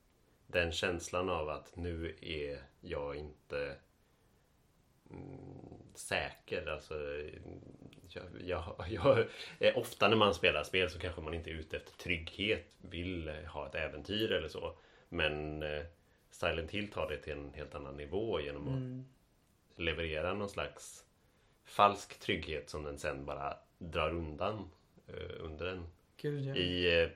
den 0.47 0.71
känslan 0.71 1.29
av 1.29 1.49
att 1.49 1.75
nu 1.75 2.15
är 2.21 2.61
jag 2.81 3.15
inte 3.15 3.75
mm, 5.09 5.93
säker. 5.95 6.67
Alltså, 6.67 6.95
jag, 8.09 8.23
jag, 8.45 9.27
jag, 9.59 9.77
ofta 9.77 10.07
när 10.07 10.17
man 10.17 10.33
spelar 10.33 10.63
spel 10.63 10.89
så 10.89 10.99
kanske 10.99 11.21
man 11.21 11.33
inte 11.33 11.49
är 11.49 11.55
ute 11.55 11.77
efter 11.77 11.97
trygghet, 11.97 12.67
vill 12.77 13.29
ha 13.29 13.67
ett 13.67 13.75
äventyr 13.75 14.31
eller 14.31 14.49
så. 14.49 14.77
Men 15.09 15.63
eh, 15.63 15.83
Silent 16.31 16.71
Hill 16.71 16.91
tar 16.91 17.09
det 17.09 17.17
till 17.17 17.33
en 17.33 17.53
helt 17.53 17.75
annan 17.75 17.97
nivå 17.97 18.39
genom 18.41 18.67
att 18.67 18.77
Mm. 18.77 19.05
Leverera 19.81 20.33
någon 20.33 20.49
slags 20.49 21.05
falsk 21.65 22.19
trygghet 22.19 22.69
som 22.69 22.83
den 22.83 22.99
sen 22.99 23.25
bara 23.25 23.57
drar 23.77 24.09
undan 24.09 24.71
eh, 25.07 25.45
under 25.45 25.65
en 25.65 25.87
Gud, 26.17 26.45
ja. 26.45 26.55
i, 26.55 27.01
eh, 27.03 27.09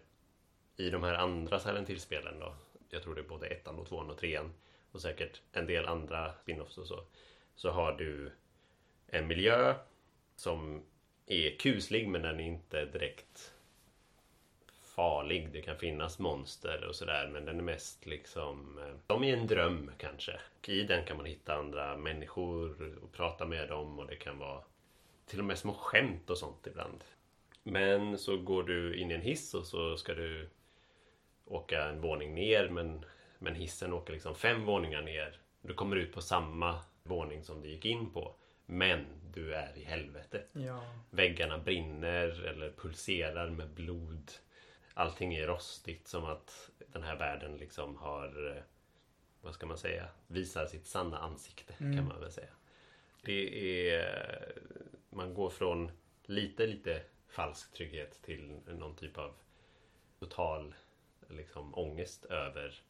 i 0.85 0.89
de 0.89 1.03
här 1.03 1.13
andra 1.13 1.59
Silent 1.59 1.89
Hill-spelen 1.89 2.39
då, 2.39 2.55
jag 2.89 3.03
tror 3.03 3.15
det 3.15 3.21
är 3.21 3.27
både 3.27 3.47
ettan 3.47 3.79
och 3.79 3.87
tvåan 3.87 4.09
och 4.09 4.17
trean 4.17 4.53
och 4.91 5.01
säkert 5.01 5.41
en 5.51 5.67
del 5.67 5.85
andra 5.85 6.33
spin-offs 6.33 6.77
och 6.77 6.87
så, 6.87 7.03
så 7.55 7.69
har 7.69 7.91
du 7.91 8.31
en 9.07 9.27
miljö 9.27 9.75
som 10.35 10.83
är 11.25 11.59
kuslig 11.59 12.07
men 12.07 12.21
den 12.21 12.39
är 12.39 12.43
inte 12.43 12.85
direkt 12.85 13.53
farlig. 14.95 15.49
Det 15.53 15.61
kan 15.61 15.77
finnas 15.77 16.19
monster 16.19 16.85
och 16.87 16.95
sådär 16.95 17.29
men 17.33 17.45
den 17.45 17.59
är 17.59 17.63
mest 17.63 18.05
liksom 18.05 18.79
eh, 18.79 18.95
som 19.07 19.23
i 19.23 19.31
en 19.31 19.47
dröm 19.47 19.91
kanske. 19.97 20.39
I 20.67 20.83
den 20.83 21.05
kan 21.05 21.17
man 21.17 21.25
hitta 21.25 21.55
andra 21.55 21.97
människor 21.97 22.97
och 23.03 23.11
prata 23.11 23.45
med 23.45 23.69
dem 23.69 23.99
och 23.99 24.07
det 24.07 24.15
kan 24.15 24.39
vara 24.39 24.61
till 25.25 25.39
och 25.39 25.45
med 25.45 25.57
små 25.57 25.73
skämt 25.73 26.29
och 26.29 26.37
sånt 26.37 26.67
ibland. 26.67 27.03
Men 27.63 28.17
så 28.17 28.37
går 28.37 28.63
du 28.63 28.97
in 28.97 29.11
i 29.11 29.13
en 29.13 29.21
hiss 29.21 29.53
och 29.53 29.65
så 29.65 29.97
ska 29.97 30.13
du 30.13 30.49
åka 31.45 31.83
en 31.83 32.01
våning 32.01 32.33
ner 32.33 32.69
men, 32.69 33.05
men 33.39 33.55
hissen 33.55 33.93
åker 33.93 34.13
liksom 34.13 34.35
fem 34.35 34.65
våningar 34.65 35.01
ner. 35.01 35.39
Du 35.61 35.73
kommer 35.73 35.95
ut 35.95 36.13
på 36.13 36.21
samma 36.21 36.79
våning 37.03 37.43
som 37.43 37.61
du 37.61 37.69
gick 37.69 37.85
in 37.85 38.11
på. 38.11 38.35
Men 38.65 39.05
du 39.33 39.53
är 39.53 39.77
i 39.77 39.83
helvetet. 39.83 40.49
Ja. 40.53 40.81
Väggarna 41.09 41.57
brinner 41.57 42.45
eller 42.45 42.71
pulserar 42.71 43.49
med 43.49 43.69
blod. 43.69 44.31
Allting 44.97 45.35
är 45.35 45.47
rostigt 45.47 46.07
som 46.07 46.25
att 46.25 46.71
den 46.87 47.03
här 47.03 47.15
världen 47.15 47.57
liksom 47.57 47.95
har, 47.97 48.55
eh, 48.57 48.63
vad 49.41 49.53
ska 49.53 49.65
man 49.65 49.77
säga, 49.77 50.07
visar 50.27 50.65
sitt 50.65 50.87
sanna 50.87 51.19
ansikte 51.19 51.73
Mm. 51.77 51.97
kan 51.97 52.07
man 52.07 52.19
väl 52.19 52.31
säga. 52.31 52.49
Det 53.21 53.89
är, 53.89 54.61
man 55.09 55.33
går 55.33 55.49
från 55.49 55.91
lite, 56.23 56.67
lite 56.67 57.01
falsk 57.27 57.73
trygghet 57.73 58.21
till 58.21 58.59
någon 58.67 58.95
typ 58.95 59.17
av 59.17 59.33
total 60.19 60.75
liksom, 61.27 61.75
ångest 61.75 62.25
över 62.25 62.81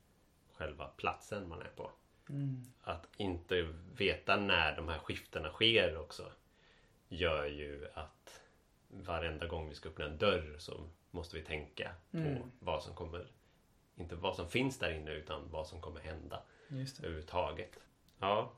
själva 0.53 0.87
platsen 0.87 1.49
man 1.49 1.61
är 1.61 1.71
på. 1.75 1.91
Mm. 2.29 2.63
Att 2.81 3.07
inte 3.17 3.73
veta 3.95 4.35
när 4.35 4.75
de 4.75 4.87
här 4.87 4.99
skiftena 4.99 5.49
sker 5.49 5.97
också 5.97 6.31
gör 7.07 7.45
ju 7.45 7.87
att 7.93 8.41
varenda 8.87 9.47
gång 9.47 9.69
vi 9.69 9.75
ska 9.75 9.89
öppna 9.89 10.05
en 10.05 10.17
dörr 10.17 10.55
så 10.59 10.89
måste 11.15 11.35
vi 11.35 11.41
tänka 11.43 11.91
på 12.11 12.17
Mm. 12.17 12.51
vad 12.59 12.83
som 12.83 12.93
kommer 12.95 13.27
inte 13.95 14.15
vad 14.15 14.35
som 14.35 14.49
finns 14.49 14.79
där 14.79 14.91
inne 14.91 15.11
utan 15.11 15.49
vad 15.51 15.67
som 15.67 15.81
kommer 15.81 15.99
hända 16.01 16.41
Just 16.67 16.97
det. 16.97 17.03
överhuvudtaget. 17.07 17.79
Ja, 18.19 18.51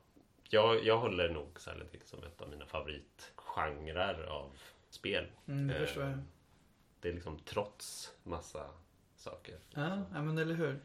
jag, 0.50 0.84
jag 0.84 0.98
håller 0.98 1.28
nog 1.28 1.60
Silent 1.60 2.06
som 2.06 2.24
ett 2.24 2.40
av 2.40 2.48
mina 2.48 2.66
favoritgenrer 2.66 4.24
av 4.26 4.50
spel. 4.90 5.26
Mm, 5.46 5.68
det 5.68 5.74
Eh, 5.74 5.80
jag. 6.06 6.18
Det 7.00 7.08
är 7.08 7.12
liksom 7.12 7.38
trots 7.38 8.14
massa 8.22 8.66
saker. 9.16 9.58
Ja, 9.74 10.02
ja, 10.12 10.22
men 10.22 10.38
eller 10.38 10.54
hur. 10.54 10.80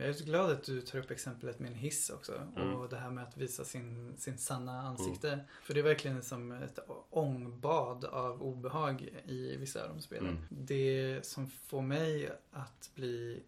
Jag 0.00 0.08
är 0.08 0.12
så 0.12 0.24
glad 0.24 0.50
att 0.50 0.64
du 0.64 0.80
tar 0.80 0.98
upp 0.98 1.10
exemplet 1.10 1.58
med 1.58 1.68
en 1.70 1.74
hiss 1.74 2.10
också. 2.10 2.32
Mm. 2.56 2.74
Och 2.74 2.88
det 2.88 2.96
här 2.96 3.10
med 3.10 3.24
att 3.24 3.36
visa 3.36 3.64
sin, 3.64 4.16
sin 4.18 4.38
sanna 4.38 4.80
ansikte. 4.80 5.40
För 5.62 5.74
det 5.74 5.80
är 5.80 5.84
verkligen 5.84 6.22
som 6.22 6.52
ett 6.52 6.78
ångbad 7.10 8.04
av 8.04 8.42
obehag 8.42 9.08
i 9.24 9.56
vissa 9.56 9.82
av 9.82 9.88
de 9.88 10.00
spelen. 10.00 10.28
Mm. 10.28 10.44
Det 10.50 11.20
som 11.26 11.46
får 11.50 11.82
mig 11.82 12.30
att 12.50 12.90
bli 12.94 13.42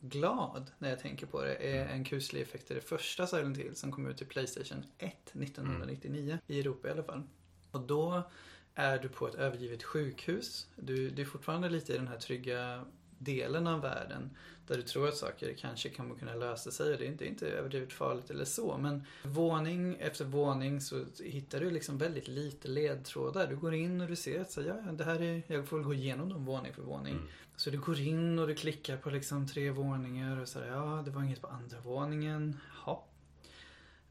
glad 0.00 0.70
när 0.78 0.88
jag 0.90 1.00
tänker 1.00 1.26
på 1.26 1.42
det 1.42 1.54
är 1.54 1.82
Mm. 1.82 1.94
en 1.94 2.04
kuslig 2.04 2.42
effekt 2.42 2.70
i 2.70 2.74
det 2.74 2.80
första 2.80 3.26
Silent 3.26 3.56
Hill 3.56 3.76
som 3.76 3.92
kom 3.92 4.06
ut 4.06 4.22
i 4.22 4.24
Playstation 4.24 4.84
1 4.98 5.30
1999. 5.32 6.38
I 6.46 6.60
Europa 6.60 6.88
i 6.88 6.90
alla 6.90 7.02
fall. 7.02 7.22
Och 7.70 7.80
då 7.80 8.22
är 8.74 8.98
du 8.98 9.08
på 9.08 9.28
ett 9.28 9.34
övergivet 9.34 9.82
sjukhus. 9.82 10.66
Du, 10.76 11.10
du 11.10 11.22
är 11.22 11.26
fortfarande 11.26 11.68
lite 11.68 11.92
i 11.94 11.96
den 11.96 12.08
här 12.08 12.18
trygga 12.18 12.84
delen 13.24 13.66
av 13.66 13.80
världen. 13.80 14.30
Där 14.66 14.76
du 14.76 14.82
tror 14.82 15.08
att 15.08 15.16
saker 15.16 15.54
kanske 15.58 15.88
kommer 15.88 16.14
kunna 16.14 16.34
lösa 16.34 16.70
sig 16.70 16.92
och 16.92 16.98
det 16.98 17.04
är 17.04 17.08
inte, 17.08 17.26
inte 17.26 17.48
överdrivet 17.48 17.92
farligt 17.92 18.30
eller 18.30 18.44
så. 18.44 18.78
Men 18.78 19.04
våning 19.22 19.96
efter 20.00 20.24
våning 20.24 20.80
så 20.80 21.04
hittar 21.24 21.60
du 21.60 21.70
liksom 21.70 21.98
väldigt 21.98 22.28
lite 22.28 22.68
ledtrådar. 22.68 23.46
Du 23.46 23.56
går 23.56 23.74
in 23.74 24.00
och 24.00 24.08
du 24.08 24.16
ser 24.16 24.40
att 24.40 24.50
så, 24.50 24.60
ja, 24.62 24.74
ja, 24.86 24.92
det 24.92 25.04
här 25.04 25.22
är, 25.22 25.42
jag 25.46 25.68
får 25.68 25.76
väl 25.76 25.86
gå 25.86 25.94
igenom 25.94 26.28
dem 26.28 26.44
våning 26.44 26.72
för 26.72 26.82
våning. 26.82 27.12
Mm. 27.12 27.28
Så 27.56 27.70
du 27.70 27.80
går 27.80 28.00
in 28.00 28.38
och 28.38 28.46
du 28.46 28.54
klickar 28.54 28.96
på 28.96 29.10
liksom 29.10 29.48
tre 29.48 29.70
våningar 29.70 30.40
och 30.40 30.48
så 30.48 30.58
ja 30.58 31.02
det 31.04 31.10
var 31.10 31.22
inget 31.22 31.40
på 31.40 31.48
andra 31.48 31.80
våningen. 31.80 32.60
Ja. 32.86 33.04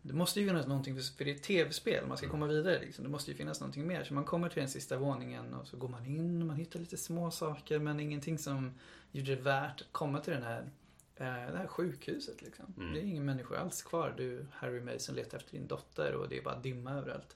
Det 0.01 0.13
måste 0.13 0.39
ju 0.41 0.47
finnas 0.47 0.67
någonting, 0.67 0.95
för- 0.95 1.17
för 1.17 1.25
det 1.25 1.31
är 1.31 1.35
ett 1.35 1.43
tv-spel, 1.43 2.07
man 2.07 2.17
ska 2.17 2.29
komma 2.29 2.47
vidare 2.47 2.79
liksom. 2.79 3.03
Det 3.03 3.09
måste 3.09 3.31
ju 3.31 3.37
finnas 3.37 3.59
någonting 3.59 3.87
mer. 3.87 4.03
Så 4.03 4.13
man 4.13 4.25
kommer 4.25 4.49
till 4.49 4.59
den 4.59 4.69
sista 4.69 4.97
våningen 4.97 5.53
och 5.53 5.67
så 5.67 5.77
går 5.77 5.87
man 5.87 6.05
in 6.05 6.41
och 6.41 6.47
man 6.47 6.55
hittar 6.55 6.79
lite 6.79 6.97
små 6.97 7.31
saker 7.31 7.79
men 7.79 7.99
ingenting 7.99 8.37
som 8.37 8.73
gjorde 9.11 9.35
det 9.35 9.41
värt 9.41 9.81
att 9.81 9.91
komma 9.91 10.19
till 10.19 10.33
den 10.33 10.43
här, 10.43 10.61
eh, 11.15 11.25
det 11.51 11.57
här 11.57 11.67
sjukhuset 11.67 12.41
liksom. 12.41 12.73
Mm. 12.77 12.93
Det 12.93 12.99
är 12.99 13.03
ingen 13.03 13.25
människa 13.25 13.57
alls 13.57 13.81
kvar. 13.81 14.13
Du, 14.17 14.45
Harry 14.51 14.79
Mason 14.81 15.15
letar 15.15 15.37
efter 15.37 15.51
din 15.57 15.67
dotter 15.67 16.13
och 16.15 16.29
det 16.29 16.37
är 16.37 16.41
bara 16.43 16.59
dimma 16.59 16.91
överallt. 16.93 17.35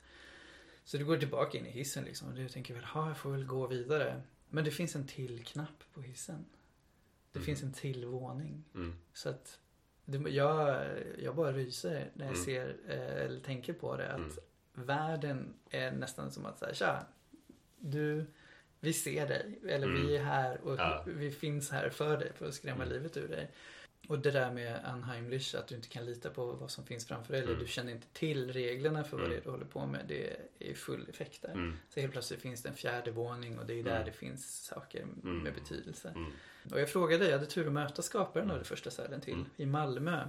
Så 0.84 0.98
du 0.98 1.06
går 1.06 1.18
tillbaka 1.18 1.58
in 1.58 1.66
i 1.66 1.70
hissen 1.72 2.04
liksom 2.04 2.28
och 2.28 2.34
du 2.34 2.50
tänker 2.50 2.74
väl, 2.74 2.86
ja 2.94 3.08
jag 3.08 3.18
får 3.18 3.32
väl 3.32 3.46
gå 3.46 3.68
vidare. 3.68 4.22
Men 4.50 4.64
det 4.64 4.72
finns 4.72 4.96
en 4.96 5.08
till 5.08 5.44
knapp 5.46 5.84
på 5.94 6.02
hissen. 6.02 6.46
Det 7.32 7.40
Mm. 7.40 7.46
finns 7.46 7.64
en 7.64 7.74
till 7.74 8.06
våning. 8.06 8.64
Mm. 8.76 8.94
Så 9.14 9.30
att 9.30 9.60
det, 10.06 10.30
jag, 10.30 10.86
jag 11.18 11.36
bara 11.36 11.52
ryser 11.52 12.10
när 12.14 12.26
jag 12.26 12.34
Mm. 12.34 12.46
ser 12.46 12.76
eh, 12.88 13.26
eller 13.26 13.40
tänker 13.40 13.74
på 13.74 13.98
det. 13.98 14.10
Att 14.12 14.18
Mm. 14.20 14.32
världen 14.74 15.54
är 15.70 15.92
nästan 15.92 16.32
som 16.32 16.46
att 16.46 16.60
säga, 16.60 16.74
tja, 16.74 17.06
du, 17.80 18.26
vi 18.80 18.94
ser 18.94 19.28
dig. 19.28 19.60
Eller 19.68 19.88
Mm. 19.88 20.08
vi 20.08 20.16
är 20.18 20.24
här 20.24 20.62
och 20.62 20.76
Ja. 20.80 21.04
vi 21.08 21.32
finns 21.32 21.72
här 21.72 21.90
för 21.90 22.18
dig 22.18 22.32
för 22.34 22.48
att 22.48 22.54
skrämma 22.54 22.84
Mm. 22.84 22.94
livet 22.94 23.18
ur 23.18 23.28
dig. 23.28 23.52
Och 24.08 24.20
det 24.20 24.32
där 24.32 24.52
med 24.52 24.80
Unheimlich, 24.94 25.56
att 25.56 25.68
du 25.68 25.76
inte 25.76 25.88
kan 25.88 26.06
lita 26.06 26.30
på 26.30 26.46
vad 26.52 26.72
som 26.72 26.86
finns 26.86 27.08
framför 27.08 27.34
dig. 27.34 27.42
Eller 27.42 27.52
Mm. 27.54 27.64
du 27.66 27.72
känner 27.72 27.92
inte 27.92 28.08
till 28.08 28.54
reglerna 28.54 29.04
för 29.04 29.18
vad 29.18 29.26
Mm. 29.26 29.30
det 29.32 29.38
är 29.38 29.44
du 29.44 29.50
håller 29.50 29.66
på 29.66 29.86
med. 29.86 30.02
Det 30.08 30.38
är 30.60 30.74
full 30.74 31.10
effekt 31.10 31.42
där. 31.42 31.52
Mm. 31.52 31.78
Så 31.90 32.00
helt 32.00 32.12
plötsligt 32.12 32.42
finns 32.42 32.62
det 32.64 32.70
en 32.70 32.76
fjärde 32.76 33.12
våning 33.12 33.60
och 33.60 33.66
det 33.66 33.74
är 33.80 33.84
där 33.84 33.92
Mm. 33.96 34.06
det 34.06 34.12
finns 34.12 34.66
saker 34.66 35.02
Mm. 35.02 35.40
med 35.40 35.54
betydelse. 35.54 36.10
Mm. 36.10 36.32
Och 36.72 36.80
jag 36.80 36.90
frågade, 36.90 37.26
jag 37.26 37.32
hade 37.32 37.46
tur 37.46 37.68
att 37.68 37.74
möta 37.74 38.02
skaparen 38.02 38.52
av 38.52 38.58
det 38.58 38.64
första 38.64 38.90
Silent 38.92 39.26
Hill 39.26 39.34
Mm. 39.36 39.48
i 39.58 39.66
Malmö. 39.66 40.28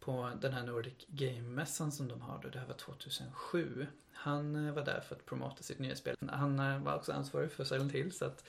På 0.00 0.30
den 0.40 0.52
här 0.52 0.62
Nordic 0.66 0.94
Game-mässan 1.06 1.92
som 1.92 2.08
de 2.08 2.20
har 2.20 2.40
då. 2.42 2.48
Det 2.48 2.58
här 2.58 2.66
var 2.66 2.74
2007. 2.74 3.86
Han 4.12 4.66
eh, 4.68 4.74
var 4.74 4.84
där 4.84 5.00
för 5.00 5.14
att 5.14 5.26
promota 5.26 5.62
sitt 5.62 5.78
nya 5.78 5.96
spel. 5.96 6.16
Han 6.30 6.58
eh, 6.58 6.82
var 6.82 6.96
också 6.96 7.12
ansvarig 7.12 7.52
för 7.52 7.64
Silent 7.64 7.92
Hill 7.92 8.12
så 8.12 8.24
att 8.24 8.44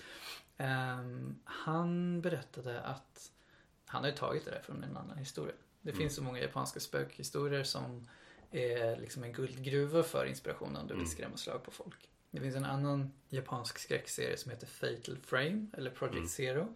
ehm, 0.57 1.35
han 1.43 2.21
berättade 2.21 2.81
att 2.81 3.31
han 3.91 4.03
har 4.03 4.09
ju 4.09 4.15
tagit 4.17 4.45
det 4.45 4.51
där 4.51 4.61
från 4.61 4.83
en 4.83 4.97
annan 4.97 5.17
historia. 5.17 5.55
Det 5.81 5.89
Mm. 5.89 5.99
finns 5.99 6.15
så 6.15 6.23
många 6.23 6.39
japanska 6.39 6.79
spökhistorier 6.79 7.63
som 7.63 8.07
är 8.51 8.95
liksom 8.95 9.23
en 9.23 9.33
guldgruva 9.33 10.03
för 10.03 10.25
inspiration 10.25 10.75
om 10.75 10.87
du 10.87 10.93
vill 10.93 11.01
Mm. 11.03 11.07
skrämma 11.11 11.37
slag 11.37 11.63
på 11.63 11.71
folk. 11.71 12.09
Det 12.31 12.39
finns 12.41 12.55
en 12.55 12.65
annan 12.65 13.11
japansk 13.29 13.79
skräckserie 13.79 14.37
som 14.37 14.51
heter 14.51 14.67
Fatal 14.67 15.17
Frame, 15.23 15.67
eller 15.77 15.91
Project 15.91 16.15
Mm. 16.17 16.27
Zero. 16.27 16.75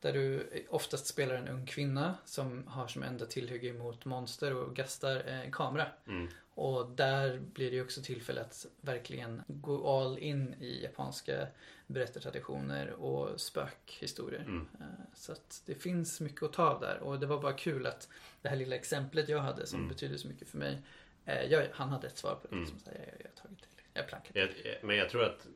Där 0.00 0.12
du 0.12 0.48
oftast 0.70 1.06
spelar 1.06 1.34
en 1.34 1.48
ung 1.48 1.66
kvinna 1.66 2.14
som 2.24 2.66
har 2.66 2.88
som 2.88 3.02
enda 3.02 3.26
tillhygge 3.26 3.72
mot 3.72 4.04
monster 4.04 4.54
och 4.54 4.76
gastar 4.76 5.16
en 5.16 5.52
kamera. 5.52 5.86
Mm. 6.06 6.28
Och 6.54 6.90
där 6.90 7.38
blir 7.38 7.70
det 7.70 7.82
också 7.82 8.02
tillfälle 8.02 8.40
att 8.40 8.66
verkligen 8.80 9.42
gå 9.46 9.88
all 10.00 10.18
in 10.18 10.54
i 10.60 10.82
japanska 10.82 11.46
berättartraditioner 11.86 12.90
och 12.90 13.40
spökhistorier. 13.40 14.40
Mm. 14.40 14.68
Eh, 14.80 14.86
Så 15.14 15.32
att 15.32 15.62
det 15.66 15.74
finns 15.74 16.20
mycket 16.20 16.42
att 16.42 16.52
ta 16.52 16.68
av 16.68 16.80
där. 16.80 16.98
Och 16.98 17.20
det 17.20 17.26
var 17.26 17.42
bara 17.42 17.52
kul 17.52 17.86
att 17.86 18.08
det 18.42 18.48
här 18.48 18.56
lilla 18.56 18.76
exemplet 18.76 19.28
jag 19.28 19.38
hade 19.38 19.66
som 19.66 19.78
Mm. 19.78 19.88
betyder 19.88 20.16
så 20.16 20.28
mycket 20.28 20.48
för 20.48 20.58
mig. 20.58 20.78
eh, 21.24 21.42
Jag, 21.44 21.66
han 21.72 21.88
hade 21.88 22.06
ett 22.06 22.18
svar 22.18 22.34
på 22.42 22.48
det. 22.48 22.52
Mm. 22.56 22.60
Liksom, 22.64 22.78
jag, 22.84 22.94
jag 23.18 23.30
har 23.30 23.42
tagit 23.42 23.58
det. 23.60 23.82
Jag 23.94 24.08
plankade. 24.08 24.40
Jag, 24.40 24.50
men 24.82 24.96
jag 24.96 25.10
tror 25.10 25.24
att 25.24 25.46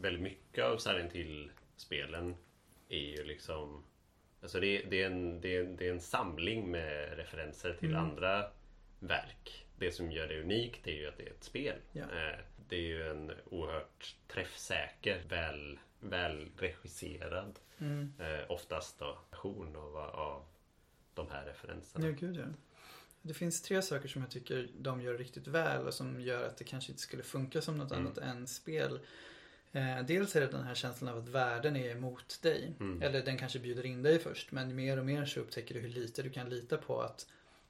väldigt 0.00 0.22
mycket 0.22 0.64
av 0.64 0.78
Silent 0.78 1.12
Hill-spelen 1.12 2.34
är 2.88 2.98
ju 2.98 3.24
liksom... 3.24 3.84
Alltså 4.42 4.60
det, 4.60 4.66
är- 4.82 4.90
det, 4.90 5.02
är 5.02 5.06
en, 5.06 5.40
det, 5.40 5.56
är, 5.56 5.64
det 5.64 5.86
är 5.88 5.92
en 5.92 6.00
samling 6.00 6.70
med 6.70 7.16
referenser 7.16 7.76
till 7.80 7.88
Mm. 7.90 8.00
andra 8.04 8.50
verk. 9.00 9.63
Det 9.78 9.92
som 9.92 10.12
gör 10.12 10.28
det 10.28 10.40
unikt 10.40 10.86
är 10.86 10.92
ju 10.92 11.08
att 11.08 11.16
det 11.16 11.26
är 11.26 11.30
ett 11.30 11.44
spel. 11.44 11.76
Ja. 11.92 12.02
Eh, 12.02 12.38
Det 12.68 12.76
är 12.76 12.80
ju 12.80 13.10
en 13.10 13.32
oerhört 13.44 14.16
träffsäker, 14.28 15.22
väl, 15.28 15.78
väl 16.00 16.50
regisserad, 16.58 17.58
Mm. 17.78 18.12
eh, 18.18 18.50
oftast 18.50 18.98
då, 18.98 19.18
version 19.30 19.76
av, 19.76 19.96
av 19.96 20.44
de 21.14 21.30
här 21.30 21.44
referenserna. 21.46 22.06
Ja, 22.06 22.12
gud 22.12 22.36
ja. 22.36 22.44
Det 23.22 23.34
finns 23.34 23.62
tre 23.62 23.82
saker 23.82 24.08
som 24.08 24.22
jag 24.22 24.30
tycker 24.30 24.68
de 24.78 25.00
gör 25.02 25.18
riktigt 25.18 25.46
väl 25.46 25.86
och 25.86 25.94
som 25.94 26.20
gör 26.20 26.46
att 26.46 26.56
det 26.56 26.64
kanske 26.64 26.92
inte 26.92 27.02
skulle 27.02 27.22
funka 27.22 27.60
som 27.62 27.76
något 27.78 27.92
Mm. 27.92 28.06
annat 28.06 28.18
än 28.18 28.46
spel. 28.46 29.00
Eh, 29.72 30.02
dels 30.06 30.36
är 30.36 30.40
det 30.40 30.46
den 30.46 30.64
här 30.64 30.74
känslan 30.74 31.10
av 31.12 31.18
att 31.18 31.28
världen 31.28 31.76
är 31.76 31.90
emot 31.90 32.38
dig. 32.42 32.74
Mm. 32.80 33.02
Eller 33.02 33.22
den 33.22 33.38
kanske 33.38 33.58
bjuder 33.58 33.86
in 33.86 34.02
dig 34.02 34.18
först. 34.18 34.52
Men 34.52 34.74
mer 34.76 34.98
och 34.98 35.04
mer 35.06 35.24
så 35.24 35.40
upptäcker 35.40 35.74
du 35.74 35.80
hur 35.80 35.88
lite 35.88 36.22
du 36.22 36.30
kan 36.30 36.48
lita 36.50 36.76
på 36.76 37.00
att 37.00 37.26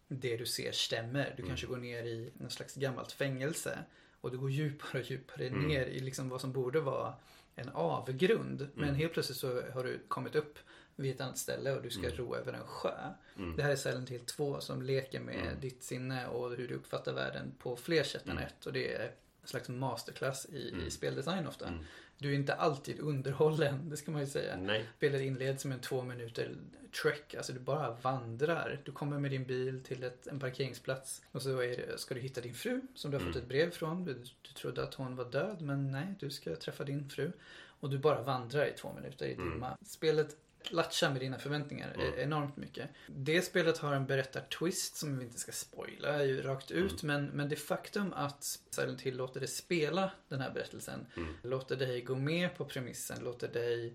det 0.08 0.36
du 0.36 0.46
ser 0.46 0.72
stämmer. 0.72 1.24
Du 1.36 1.42
Mm. 1.42 1.48
kanske 1.48 1.66
går 1.66 1.76
ner 1.76 2.02
i 2.02 2.32
något 2.34 2.52
slags 2.52 2.74
gammalt 2.74 3.12
fängelse. 3.12 3.78
Och 4.20 4.30
du 4.30 4.38
går 4.38 4.50
djupare 4.50 5.00
och 5.02 5.10
djupare 5.10 5.46
Mm. 5.46 5.62
ner 5.68 5.86
i 5.86 6.00
liksom 6.00 6.28
vad 6.28 6.40
som 6.40 6.52
borde 6.52 6.80
vara 6.80 7.14
en 7.54 7.68
avgrund. 7.68 8.68
Men 8.74 8.84
Mm. 8.88 8.94
helt 8.96 9.12
plötsligt 9.12 9.38
så 9.38 9.62
har 9.70 9.84
du 9.84 9.98
kommit 10.08 10.34
upp 10.34 10.58
vid 10.96 11.14
ett 11.14 11.20
annat 11.20 11.38
ställe 11.38 11.72
och 11.76 11.82
du 11.82 11.90
ska 11.90 12.04
Mm. 12.06 12.16
ro 12.16 12.34
över 12.36 12.52
en 12.52 12.66
sjö. 12.66 12.94
Mm. 13.36 13.56
Det 13.56 13.62
här 13.62 13.70
är 13.70 13.76
Silent 13.76 14.10
Hill 14.10 14.24
2 14.24 14.60
som 14.60 14.82
leker 14.82 15.20
med 15.20 15.34
Mm. 15.40 15.60
ditt 15.60 15.82
sinne 15.82 16.26
och 16.26 16.50
hur 16.56 16.68
du 16.68 16.74
uppfattar 16.74 17.12
världen 17.12 17.54
på 17.58 17.76
fler 17.76 18.02
sätt 18.02 18.24
än 18.24 18.30
Mm. 18.30 18.44
ett. 18.44 18.66
Och 18.66 18.72
det 18.72 18.94
är 18.94 19.12
en 19.44 19.48
slags 19.48 19.68
masterclass 19.68 20.46
i, 20.46 20.68
Mm. 20.72 20.86
i 20.86 20.90
speldesign 20.90 21.46
ofta. 21.46 21.68
Mm. 21.68 21.80
Du 22.18 22.30
är 22.30 22.34
inte 22.34 22.54
alltid 22.54 23.00
underhållen, 23.00 23.90
det 23.90 23.96
ska 23.96 24.10
man 24.10 24.20
ju 24.20 24.26
säga. 24.26 24.56
Nej. 24.56 24.84
Spelet 24.96 25.20
inleds 25.22 25.64
med 25.64 25.74
en 25.74 25.80
två 25.80 26.02
minuter 26.02 26.56
trek, 27.02 27.34
alltså 27.34 27.52
du 27.52 27.58
bara 27.60 27.90
vandrar. 28.02 28.80
Du 28.84 28.92
kommer 28.92 29.18
med 29.18 29.30
din 29.30 29.44
bil 29.44 29.80
till 29.84 30.02
ett, 30.04 30.26
en 30.26 30.40
parkeringsplats 30.40 31.22
och 31.32 31.42
så 31.42 31.48
det, 31.60 32.00
ska 32.00 32.14
du 32.14 32.20
hitta 32.20 32.40
din 32.40 32.54
fru 32.54 32.80
som 32.94 33.10
du 33.10 33.16
har 33.16 33.20
fått 33.24 33.34
Mm. 33.34 33.42
ett 33.42 33.48
brev 33.48 33.70
från. 33.70 34.04
Du, 34.04 34.14
du 34.14 34.52
trodde 34.54 34.82
att 34.82 34.94
hon 34.94 35.16
var 35.16 35.24
död 35.30 35.60
men 35.60 35.90
nej, 35.92 36.14
du 36.20 36.30
ska 36.30 36.56
träffa 36.56 36.84
din 36.84 37.08
fru. 37.08 37.32
Och 37.80 37.90
du 37.90 37.98
bara 37.98 38.22
vandrar 38.22 38.66
i 38.66 38.72
två 38.72 38.92
minuter 38.92 39.26
i 39.26 39.34
Mm. 39.34 39.50
dimma. 39.50 39.76
Spelet 39.86 40.36
latchar 40.72 41.10
med 41.10 41.20
dina 41.20 41.38
förväntningar 41.38 41.94
Mm. 41.94 42.14
eh, 42.14 42.22
enormt 42.22 42.56
mycket. 42.56 42.90
Det 43.06 43.42
spelet 43.42 43.78
har 43.78 43.92
en 43.92 44.06
berättartwist 44.06 44.96
som 44.96 45.18
vi 45.18 45.24
inte 45.24 45.38
ska 45.38 45.52
spoila 45.52 46.24
ju 46.24 46.42
rakt 46.42 46.70
ut 46.70 47.02
men, 47.02 47.26
men 47.26 47.48
det 47.48 47.56
faktum 47.56 48.12
att 48.12 48.58
Silent 48.70 49.00
Hill 49.00 49.16
låter 49.16 49.40
dig 49.40 49.48
spela 49.48 50.10
den 50.28 50.40
här 50.40 50.50
berättelsen 50.50 51.06
Mm. 51.16 51.34
låter 51.42 51.76
dig 51.76 52.00
gå 52.00 52.14
med 52.14 52.56
på 52.56 52.64
premissen, 52.64 53.24
låter 53.24 53.48
dig 53.48 53.94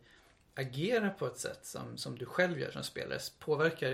agera 0.55 1.09
på 1.09 1.25
ett 1.27 1.38
sätt 1.38 1.65
som, 1.65 1.97
som 1.97 2.17
du 2.17 2.25
själv 2.25 2.59
gör 2.59 2.71
som 2.71 2.83
spelare 2.83 3.19
påverkar. 3.39 3.89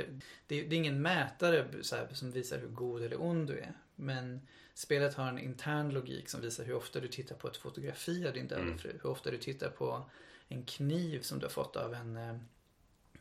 Det, 0.47 0.61
det 0.63 0.75
är 0.75 0.77
ingen 0.77 1.01
mätare 1.01 1.67
här, 1.91 2.07
som 2.13 2.31
visar 2.31 2.57
hur 2.59 2.67
god 2.67 3.01
eller 3.03 3.21
ond 3.21 3.47
du 3.47 3.57
är. 3.59 3.73
Men 3.95 4.41
spelet 4.73 5.13
har 5.15 5.27
en 5.27 5.39
intern 5.39 5.89
logik 5.89 6.29
som 6.29 6.41
visar 6.41 6.63
hur 6.63 6.73
ofta 6.75 6.99
du 6.99 7.07
tittar 7.07 7.35
på 7.35 7.47
ett 7.47 7.57
fotografi 7.57 8.27
av 8.27 8.33
din 8.33 8.47
döda 8.47 8.61
Mm. 8.61 8.77
fru. 8.77 8.91
Hur 9.03 9.09
ofta 9.09 9.31
du 9.31 9.37
tittar 9.37 9.69
på 9.69 10.09
en 10.47 10.65
kniv 10.65 11.21
som 11.21 11.39
du 11.39 11.45
har 11.45 11.51
fått 11.51 11.75
av 11.75 11.93
en, 11.93 12.17
eh, 12.17 12.35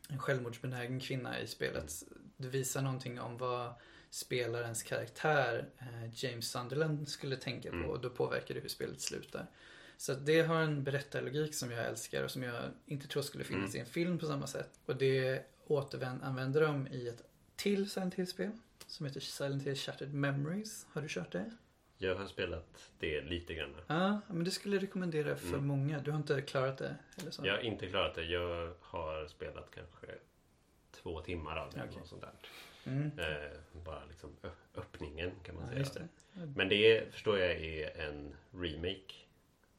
en 0.08 0.18
självmordsbenägen 0.18 1.00
kvinna 1.00 1.40
i 1.40 1.46
spelet. 1.46 1.92
Det 2.36 2.48
visar 2.48 2.82
någonting 2.82 3.20
om 3.20 3.38
vad 3.38 3.72
spelarens 4.10 4.82
karaktär 4.82 5.68
eh, 5.78 6.24
James 6.24 6.50
Sunderland 6.50 7.08
skulle 7.08 7.36
tänka 7.36 7.70
på 7.70 7.76
Mm. 7.76 7.90
och 7.90 8.00
då 8.00 8.10
påverkar 8.10 8.54
det 8.54 8.60
hur 8.60 8.68
spelet 8.68 9.00
slutar. 9.00 9.46
Så 9.96 10.14
det 10.14 10.40
har 10.42 10.60
en 10.60 10.84
berättarlogik 10.84 11.54
som 11.54 11.70
jag 11.70 11.84
älskar 11.86 12.24
och 12.24 12.30
som 12.30 12.42
jag 12.42 12.62
inte 12.86 13.08
tror 13.08 13.22
skulle 13.22 13.44
finnas 13.44 13.74
Mm. 13.74 13.76
i 13.76 13.80
en 13.80 13.86
film 13.92 14.18
på 14.18 14.26
samma 14.26 14.46
sätt. 14.46 14.70
Och 14.86 14.96
det 14.96 15.42
återanvänder 15.66 16.60
de 16.60 16.88
i 16.88 17.08
ett 17.08 17.22
till 17.56 17.90
Silent 17.90 18.14
Hill-spel 18.14 18.50
som 18.86 19.06
heter 19.06 19.20
Silent 19.20 19.62
Hill 19.62 19.76
Shattered 19.76 20.14
Memories. 20.14 20.86
Har 20.92 21.02
du 21.02 21.08
kört 21.10 21.32
det? 21.32 21.50
Jag 22.04 22.14
har 22.14 22.26
spelat 22.26 22.90
det 22.98 23.20
lite 23.20 23.54
grann. 23.54 23.74
Ja, 23.86 24.20
men 24.28 24.44
det 24.44 24.50
skulle 24.50 24.76
jag 24.76 24.82
rekommendera 24.82 25.36
för 25.36 25.48
Mm. 25.48 25.66
många. 25.66 25.98
Du 25.98 26.10
har 26.10 26.18
inte 26.18 26.42
klarat 26.42 26.78
det? 26.78 26.96
Eller 27.20 27.30
så? 27.30 27.46
Jag 27.46 27.52
har 27.54 27.60
inte 27.60 27.86
klarat 27.86 28.14
det. 28.14 28.24
Jag 28.24 28.72
har 28.80 29.26
spelat 29.26 29.70
kanske 29.74 30.06
två 30.92 31.20
timmar 31.20 31.56
av 31.56 31.72
det. 31.72 31.82
Okej. 31.88 32.00
Och 32.02 32.08
sånt 32.08 32.22
där. 32.22 32.32
Mm. 32.92 33.18
Eh, 33.18 33.58
bara 33.84 34.04
liksom 34.08 34.30
öppningen 34.74 35.30
kan 35.42 35.54
man 35.54 35.64
Ja, 35.76 35.84
säga. 35.84 36.08
det. 36.32 36.46
Men 36.56 36.68
det 36.68 37.12
förstår 37.12 37.38
jag 37.38 37.50
är 37.50 38.00
en 38.00 38.34
remake. 38.52 39.14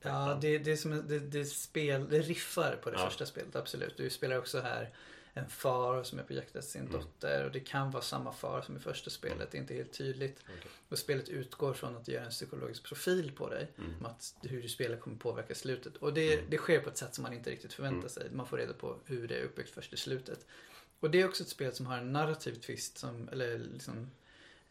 Ja, 0.01 0.37
det, 0.41 0.57
det, 0.57 0.71
är 0.71 0.75
som, 0.75 1.07
det, 1.07 1.19
det, 1.19 1.45
spel, 1.45 2.09
det 2.09 2.19
riffar 2.19 2.75
på 2.75 2.89
det 2.89 2.97
Ja. 2.99 3.05
första 3.05 3.25
spelet, 3.25 3.55
absolut. 3.55 3.97
Du 3.97 4.09
spelar 4.09 4.37
också 4.37 4.59
här 4.59 4.89
en 5.37 5.49
far 5.49 6.03
som 6.03 6.19
är 6.19 6.23
på 6.23 6.33
jakt 6.33 6.55
efter 6.55 6.71
sin 6.71 6.81
Mm. 6.81 6.93
dotter 6.93 7.45
och 7.45 7.51
det 7.51 7.59
kan 7.59 7.91
vara 7.91 8.03
samma 8.03 8.31
far 8.33 8.61
som 8.61 8.77
i 8.77 8.79
första 8.79 9.09
spelet, 9.09 9.51
det 9.51 9.57
är 9.57 9.59
inte 9.59 9.73
helt 9.73 9.93
tydligt. 9.93 10.39
Okej. 10.43 10.71
Och 10.89 10.97
spelet 10.97 11.29
utgår 11.29 11.73
från 11.73 11.95
att 11.97 12.07
göra 12.07 12.23
en 12.25 12.29
psykologisk 12.31 12.83
profil 12.83 13.31
på 13.35 13.49
dig. 13.49 13.71
Mm. 13.77 13.91
Om 13.99 14.05
att 14.05 14.35
hur 14.43 14.61
du 14.61 14.69
spelar 14.69 14.97
kommer 14.97 15.17
påverka 15.17 15.55
slutet. 15.55 15.97
Och 15.97 16.13
det, 16.13 16.33
Mm. 16.33 16.45
det 16.49 16.57
sker 16.57 16.79
på 16.79 16.89
ett 16.89 16.97
sätt 16.97 17.15
som 17.15 17.21
man 17.23 17.33
inte 17.33 17.49
riktigt 17.51 17.73
förväntar 17.73 17.97
Mm. 17.97 18.09
sig. 18.09 18.29
Man 18.31 18.47
får 18.47 18.57
reda 18.57 18.73
på 18.73 18.97
hur 19.05 19.27
det 19.27 19.35
är 19.39 19.43
uppbyggt 19.43 19.69
först 19.69 19.93
i 19.93 19.97
slutet. 19.97 20.45
Och 20.99 21.11
det 21.11 21.21
är 21.21 21.25
också 21.27 21.43
ett 21.43 21.49
spel 21.49 21.73
som 21.73 21.85
har 21.85 21.97
en 21.97 22.11
narrativ 22.13 22.53
twist 22.55 22.97
som, 22.97 23.29
eller 23.29 23.57
liksom 23.57 24.11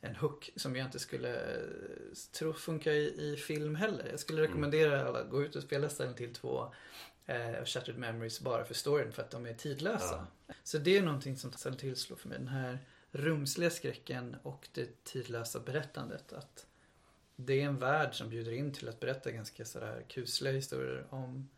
en 0.01 0.17
hook 0.17 0.51
som 0.57 0.77
jag 0.77 0.87
inte 0.87 0.99
skulle 0.99 1.35
eh, 1.55 1.63
tro 2.33 2.53
funkar 2.53 2.91
i, 2.93 3.33
i 3.33 3.37
film 3.37 3.75
heller. 3.75 4.09
Jag 4.11 4.21
skulle 4.21 4.39
Mm. 4.41 4.51
rekommendera 4.51 5.09
alla 5.09 5.19
att 5.21 5.31
gå 5.31 5.43
ut 5.45 5.57
och 5.57 5.63
spela 5.63 5.89
Silent 5.89 6.21
Hill 6.21 6.35
2 6.35 6.75
eh, 7.27 7.65
Shattered 7.65 7.99
Memories 7.99 8.41
bara 8.41 8.65
för 8.65 8.75
storyn 8.75 9.13
för 9.13 9.23
att 9.23 9.31
de 9.31 9.47
är 9.47 9.55
tidlösa. 9.55 10.27
Så 10.63 10.79
det 10.79 10.99
är 10.99 11.03
någonting 11.03 11.37
som 11.37 11.53
Silent 11.53 11.81
Hill 11.81 11.97
slår 11.97 12.17
för 12.17 12.29
mig. 12.29 12.39
Den 12.39 12.49
här 12.49 12.79
rumsliga 13.11 13.71
skräcken 13.71 14.37
och 14.43 14.69
det 14.73 15.05
tidlösa 15.05 15.61
berättandet. 15.61 16.33
Att 16.33 16.67
det 17.37 17.61
är 17.61 17.65
en 17.65 17.79
värld 17.79 18.15
som 18.15 18.29
bjuder 18.29 18.53
in 18.53 18.73
till 18.73 18.89
att 18.89 19.01
berätta 19.01 19.31
ganska 19.31 19.65
sådär 19.65 20.05
kusliga 20.09 20.53
historier 20.53 21.07
om 21.11 21.49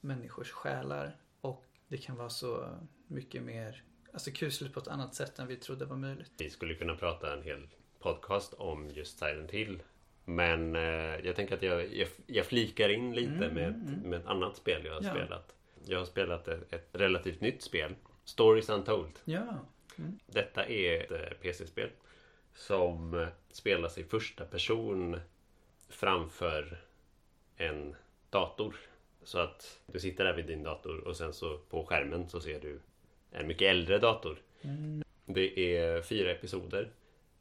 människors 0.00 0.50
själar. 0.50 1.16
Och 1.40 1.64
det 1.88 1.98
kan 1.98 2.16
vara 2.16 2.30
så 2.30 2.78
mycket 3.06 3.42
mer, 3.42 3.84
alltså 4.12 4.30
kusligt 4.30 4.74
på 4.74 4.80
ett 4.80 4.88
annat 4.88 5.14
sätt 5.14 5.38
än 5.38 5.46
vi 5.46 5.56
trodde 5.56 5.84
var 5.84 5.96
möjligt. 5.96 6.32
Vi 6.38 6.50
skulle 6.50 6.74
kunna 6.74 6.94
prata 6.94 7.32
en 7.32 7.42
hel 7.42 7.68
podcast 7.98 8.54
om 8.54 8.90
just 8.90 9.18
Silent 9.18 9.50
Hill. 9.50 9.82
Men 10.34 10.76
eh, 10.76 11.26
jag 11.26 11.36
tänker 11.36 11.54
att 11.54 11.62
jag, 11.62 11.94
jag, 11.94 12.08
jag 12.26 12.46
flikar 12.46 12.88
in 12.88 13.14
lite 13.14 13.30
Mm, 13.32 13.54
med, 13.54 13.68
mm, 13.68 13.86
mm. 13.86 14.10
med 14.10 14.20
ett 14.20 14.26
annat 14.26 14.56
spel 14.56 14.84
jag 14.84 14.92
har 14.94 15.02
Ja. 15.02 15.10
spelat. 15.10 15.54
Jag 15.86 15.98
har 15.98 16.04
spelat 16.04 16.48
ett, 16.48 16.72
ett 16.72 16.88
relativt 16.92 17.40
nytt 17.40 17.62
spel. 17.62 17.94
Stories 18.24 18.68
Untold. 18.68 19.12
Ja. 19.24 19.46
Detta 20.26 20.64
är 20.66 21.00
ett 21.04 21.10
eh, 21.10 21.36
PC-spel 21.42 21.88
som 22.54 23.14
eh, 23.20 23.28
spelas 23.50 23.98
i 23.98 24.04
första 24.04 24.44
person 24.44 25.20
framför 25.88 26.78
en 27.56 27.96
dator. 28.30 28.76
Så 29.22 29.38
att 29.38 29.80
du 29.86 29.98
sitter 30.00 30.24
där 30.24 30.32
vid 30.36 30.46
din 30.46 30.62
dator 30.62 31.00
och 31.08 31.16
sen 31.16 31.32
så 31.32 31.58
på 31.58 31.86
skärmen 31.86 32.28
så 32.28 32.40
ser 32.40 32.60
du 32.60 32.80
en 33.32 33.46
mycket 33.46 33.70
äldre 33.70 33.98
dator. 33.98 34.38
Mm. 34.62 35.02
Det 35.26 35.76
är 35.76 36.02
fyra 36.02 36.30
episoder. 36.30 36.90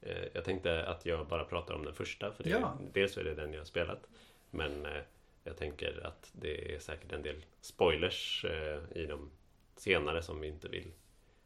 Eh, 0.01 0.23
Jag 0.33 0.43
tänkte 0.45 0.85
att 0.85 1.05
jag 1.05 1.27
bara 1.27 1.43
pratar 1.45 1.73
om 1.73 1.85
den 1.85 1.93
första 1.93 2.31
för 2.31 2.43
det, 2.43 2.49
Ja. 2.49 2.77
dels 2.93 3.17
är 3.17 3.23
det 3.23 3.33
den 3.33 3.53
jag 3.53 3.59
har 3.59 3.65
spelat. 3.65 4.07
Men 4.51 4.85
eh, 4.85 5.01
jag 5.43 5.57
tänker 5.57 6.05
att 6.05 6.29
det 6.33 6.75
är 6.75 6.79
säkert 6.79 7.11
en 7.11 7.21
del 7.23 7.45
spoilers 7.61 8.45
eh, 8.45 8.79
i 8.97 9.05
de 9.05 9.31
senare 9.75 10.21
som 10.21 10.39
vi 10.41 10.47
inte 10.47 10.67
vill 10.67 10.91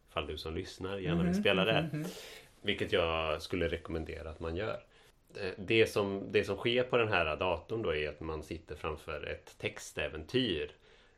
Fall 0.10 0.28
du 0.28 0.38
som 0.38 0.56
lyssnar 0.56 0.98
gärna 0.98 1.18
vill 1.24 1.32
Mhm, 1.32 1.42
spela 1.42 1.66
det. 1.66 1.90
mhm, 1.92 2.00
mhm. 2.02 2.10
Vilket 2.62 2.92
jag 2.92 3.42
skulle 3.42 3.68
rekommendera 3.68 4.30
att 4.30 4.40
man 4.40 4.56
gör. 4.56 4.84
Det 5.58 5.88
som, 5.88 6.32
det 6.32 6.44
som 6.44 6.58
sker 6.58 6.84
på 6.84 6.98
den 6.98 7.08
här 7.08 7.36
datorn 7.38 7.82
då 7.82 7.96
är 7.96 8.10
att 8.10 8.20
man 8.20 8.44
sitter 8.44 8.76
framför 8.76 9.24
ett 9.24 9.56
textäventyr 9.58 10.72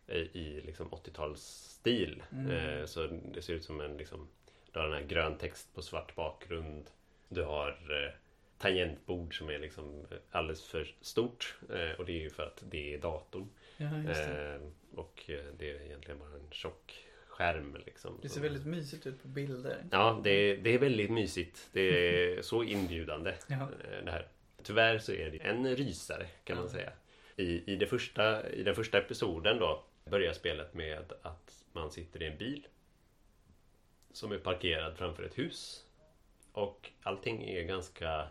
i, 0.07 0.15
i 0.17 0.61
liksom 0.65 0.89
80-talsstil. 0.89 2.21
Mm. 2.31 2.87
Så 2.87 3.07
det 3.33 3.41
ser 3.41 3.53
ut 3.53 3.63
som 3.63 3.81
en 3.81 3.97
liksom, 3.97 4.27
du 4.71 4.79
har 4.79 4.87
den 4.87 4.95
här 4.97 5.07
grön 5.07 5.37
text 5.37 5.75
på 5.75 5.81
svart 5.81 6.15
bakgrund. 6.15 6.89
Du 7.29 7.43
har 7.43 7.69
eh, 7.69 8.11
tangentbord 8.57 9.37
som 9.37 9.49
är 9.49 9.59
liksom 9.59 10.05
alldeles 10.31 10.63
för 10.67 10.95
stort. 11.01 11.55
Eh, 11.69 11.99
och 11.99 12.05
det 12.05 12.11
är 12.11 12.21
ju 12.21 12.29
för 12.29 12.43
att 12.43 12.63
det 12.69 12.93
är 12.93 12.97
datorn. 12.97 13.49
Ja, 13.77 13.85
det. 13.85 14.55
Eh, 14.55 14.61
och 14.99 15.23
eh, 15.29 15.39
det 15.57 15.71
är 15.71 15.81
egentligen 15.81 16.19
bara 16.19 16.29
en 16.33 16.51
tjock 16.51 17.05
skärm 17.27 17.77
liksom. 17.85 18.19
Det 18.21 18.29
ser 18.29 18.41
väldigt 18.41 18.65
mysigt 18.65 19.07
ut 19.07 19.21
på 19.21 19.27
bilder. 19.27 19.83
Ja, 19.91 20.21
det, 20.23 20.55
det 20.55 20.73
är 20.73 20.79
väldigt 20.79 21.11
mysigt. 21.11 21.69
Det 21.71 21.81
är 21.81 22.41
så 22.41 22.63
inbjudande. 22.63 23.33
Ja. 23.47 23.55
eh, 23.55 24.05
Det 24.05 24.11
här. 24.11 24.27
Tyvärr 24.63 24.97
så 24.99 25.11
är 25.11 25.31
det 25.31 25.37
en 25.37 25.75
rysare 25.75 26.27
kan 26.43 26.57
man 26.57 26.65
Ja. 26.65 26.71
säga. 26.71 26.91
I, 27.35 27.73
i, 27.73 27.75
det 27.75 27.87
första, 27.87 28.49
I 28.49 28.63
den 28.63 28.75
första 28.75 28.97
episoden 28.97 29.59
då 29.59 29.83
börjar 30.09 30.33
spelet 30.33 30.73
med 30.73 31.13
att 31.21 31.65
man 31.73 31.91
sitter 31.91 32.23
i 32.23 32.25
en 32.27 32.37
bil 32.37 32.67
som 34.11 34.31
är 34.31 34.37
parkerad 34.37 34.97
framför 34.97 35.23
ett 35.23 35.37
hus. 35.37 35.84
Och 36.55 36.91
allting 37.03 37.43
är 37.43 37.63
ganska 37.63 38.27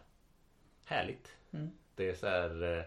härligt. 0.84 1.36
Mm. 1.52 1.70
Det 1.94 2.08
är 2.08 2.14
så 2.14 2.26
här... 2.26 2.78
eh, 2.78 2.84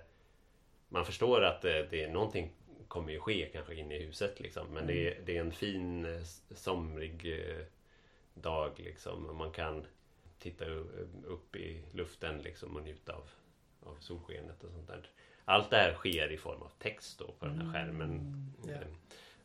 Man 0.89 1.05
förstår 1.05 1.43
att 1.43 1.61
det, 1.61 1.87
det 1.91 2.03
är 2.03 2.09
någonting 2.09 2.51
kommer 2.87 3.11
ju 3.11 3.19
ske 3.19 3.49
kanske 3.53 3.75
inne 3.75 3.95
i 3.95 4.05
huset 4.05 4.39
liksom. 4.39 4.67
Men 4.73 4.87
det, 4.87 5.07
är, 5.07 5.21
det 5.25 5.37
är 5.37 5.41
en 5.41 5.51
fin 5.51 6.05
eh, 6.05 6.21
somrig 6.51 7.39
eh, 7.49 7.65
dag 8.33 8.71
liksom. 8.79 9.37
Man 9.37 9.51
kan 9.51 9.85
titta 10.39 10.65
upp 11.25 11.55
i 11.55 11.81
luften 11.93 12.41
liksom 12.41 12.75
och 12.75 12.83
njuta 12.83 13.13
av, 13.13 13.29
av 13.83 13.95
solskenet 13.99 14.63
och 14.63 14.71
sånt 14.71 14.87
där. 14.87 15.09
Allt 15.45 15.69
det 15.69 15.77
här 15.77 15.93
sker 15.93 16.31
i 16.31 16.37
form 16.37 16.61
av 16.61 16.71
text 16.79 17.19
då 17.19 17.31
på 17.39 17.45
den 17.45 17.61
här 17.61 17.73
skärmen. 17.73 18.09
Mm, 18.09 18.53
ja. 18.67 18.87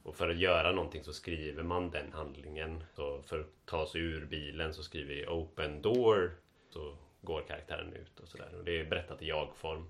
Och 0.02 0.16
för 0.16 0.28
att 0.28 0.38
göra 0.38 0.72
någonting 0.72 1.04
så 1.04 1.12
skriver 1.12 1.62
man 1.62 1.90
den 1.90 2.12
handlingen. 2.12 2.84
Så 2.94 3.22
för 3.22 3.40
att 3.40 3.66
ta 3.66 3.86
sig 3.86 4.00
ur 4.00 4.26
bilen 4.26 4.74
så 4.74 4.82
skriver 4.82 5.14
vi 5.14 5.26
open 5.26 5.82
door. 5.82 6.32
Så 6.70 6.96
går 7.20 7.42
karaktären 7.42 7.92
ut 7.92 8.20
och 8.20 8.28
sådär. 8.28 8.54
Och 8.58 8.64
det 8.64 8.80
är 8.80 8.84
berättat 8.84 9.22
i 9.22 9.26
jag-form. 9.26 9.88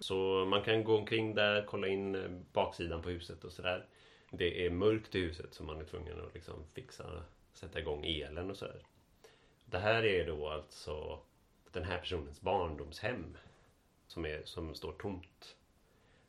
Så 0.00 0.44
man 0.44 0.62
kan 0.62 0.84
gå 0.84 0.96
omkring 0.96 1.34
där, 1.34 1.64
kolla 1.66 1.88
in 1.88 2.14
eh, 2.14 2.30
baksidan 2.52 3.02
på 3.02 3.10
huset 3.10 3.44
och 3.44 3.52
sådär. 3.52 3.86
Det 4.30 4.66
är 4.66 4.70
mörkt 4.70 5.14
i 5.14 5.20
huset 5.20 5.54
så 5.54 5.64
man 5.64 5.80
är 5.80 5.84
tvungen 5.84 6.20
att 6.20 6.34
liksom 6.34 6.64
fixa, 6.74 7.22
sätta 7.52 7.80
igång 7.80 8.04
elen 8.04 8.50
och 8.50 8.56
sådär. 8.56 8.82
Det 9.64 9.78
här 9.78 10.04
är 10.04 10.26
då 10.26 10.48
alltså 10.48 11.20
den 11.72 11.84
här 11.84 11.98
personens 11.98 12.40
barndomshem. 12.40 13.36
Som, 14.06 14.26
är, 14.26 14.42
som 14.44 14.74
står 14.74 14.92
tomt. 14.92 15.56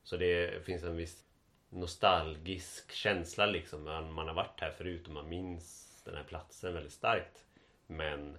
Så 0.04 0.18
det 0.18 0.66
finns 0.66 0.84
en 0.84 0.98
viss 0.98 1.24
nostalgisk 1.70 2.92
känsla 2.92 3.46
liksom. 3.46 3.84
Man, 3.84 4.14
man 4.14 4.28
har 4.28 4.36
varit 4.36 4.60
här 4.62 4.72
förut 4.72 5.08
och 5.08 5.14
man 5.14 5.30
minns 5.30 6.02
den 6.06 6.16
här 6.16 6.24
platsen 6.24 6.74
väldigt 6.74 6.94
starkt. 6.94 7.46
Men 7.88 8.38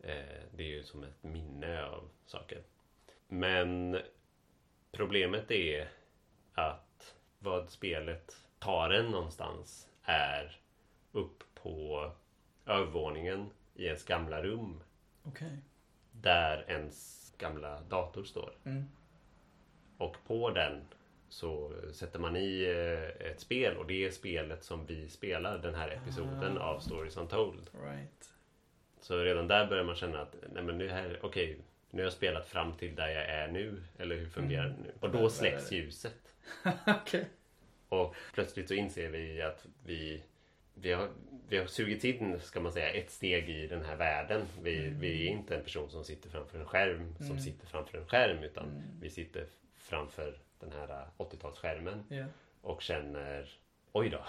eh, 0.00 0.42
det 0.54 0.62
är 0.62 0.68
ju 0.68 0.82
som 0.82 1.04
ett 1.04 1.22
minne 1.22 1.84
av 1.84 2.08
saker. 2.26 2.62
Men 3.28 4.00
problemet 4.92 5.50
är 5.50 5.88
att 6.54 7.14
vad 7.38 7.70
spelet 7.70 8.36
tar 8.58 8.90
en 8.90 9.06
någonstans 9.10 9.88
är 10.02 10.60
upp 11.12 11.42
på 11.54 12.10
övervåningen 12.66 13.50
i 13.74 13.84
ens 13.84 14.04
gamla 14.04 14.42
rum 14.42 14.82
Okej. 15.24 15.58
där 16.12 16.64
ens 16.68 17.20
gamla 17.38 17.80
dator 17.80 18.24
står. 18.24 18.52
Mm. 18.64 18.84
Och 19.98 20.16
på 20.26 20.50
den 20.50 20.84
så 21.30 21.72
sätter 21.92 22.18
man 22.18 22.36
i 22.36 22.62
eh, 22.62 23.26
ett 23.30 23.40
spel 23.40 23.76
och 23.76 23.86
det 23.86 24.04
är 24.06 24.10
spelet 24.10 24.64
som 24.64 24.86
vi 24.86 25.08
spelar 25.08 25.58
den 25.58 25.74
här 25.74 25.88
episoden 25.90 26.58
Ah. 26.58 26.64
av 26.64 26.80
Stories 26.80 27.16
Untold. 27.16 27.70
Right. 27.84 28.32
Så 29.00 29.18
redan 29.18 29.48
där 29.48 29.66
börjar 29.66 29.84
man 29.84 29.96
känna 29.96 30.20
att 30.20 30.34
nej 30.52 30.62
men 30.62 30.78
nu 30.78 30.88
här, 30.88 31.18
okej, 31.22 31.58
nu 31.90 32.02
har 32.02 32.04
jag 32.06 32.12
spelat 32.12 32.46
fram 32.48 32.72
till 32.76 32.94
där 32.94 33.08
jag 33.08 33.24
är 33.24 33.48
nu. 33.48 33.82
Eller 33.98 34.16
hur 34.16 34.26
fungerar 34.28 34.64
Mm. 34.66 34.76
det 34.76 34.82
nu? 34.88 34.92
Och 35.00 35.10
då 35.10 35.30
släcks 35.30 35.72
ljuset. 35.72 36.32
Okej. 36.86 37.28
Och 37.88 38.14
plötsligt 38.34 38.68
så 38.68 38.74
inser 38.74 39.08
vi 39.10 39.42
att 39.42 39.66
vi, 39.86 40.22
vi, 40.74 40.92
har, 40.92 41.08
vi 41.48 41.58
har 41.58 41.66
sugit 41.66 42.04
in, 42.04 42.40
ska 42.40 42.60
man 42.60 42.72
säga, 42.72 42.90
ett 42.90 43.10
steg 43.10 43.50
i 43.50 43.66
den 43.66 43.84
här 43.84 43.96
världen. 43.96 44.42
Vi, 44.62 44.78
Mm. 44.86 45.00
vi 45.00 45.26
är 45.26 45.30
inte 45.30 45.56
en 45.56 45.62
person 45.62 45.90
som 45.90 46.04
sitter 46.04 46.30
framför 46.30 46.58
en 46.58 46.64
skärm 46.66 47.14
som 47.16 47.26
Mm. 47.26 47.38
sitter 47.40 47.66
framför 47.66 47.98
en 47.98 48.06
skärm 48.06 48.42
utan 48.42 48.64
Mm. 48.68 48.82
vi 49.00 49.10
sitter 49.10 49.46
framför 49.78 50.38
den 50.60 50.72
här 50.72 51.06
80-talsskärmen 51.18 52.02
Ja. 52.08 52.24
och 52.60 52.82
känner 52.82 53.48
Oj 53.92 54.08
då, 54.10 54.24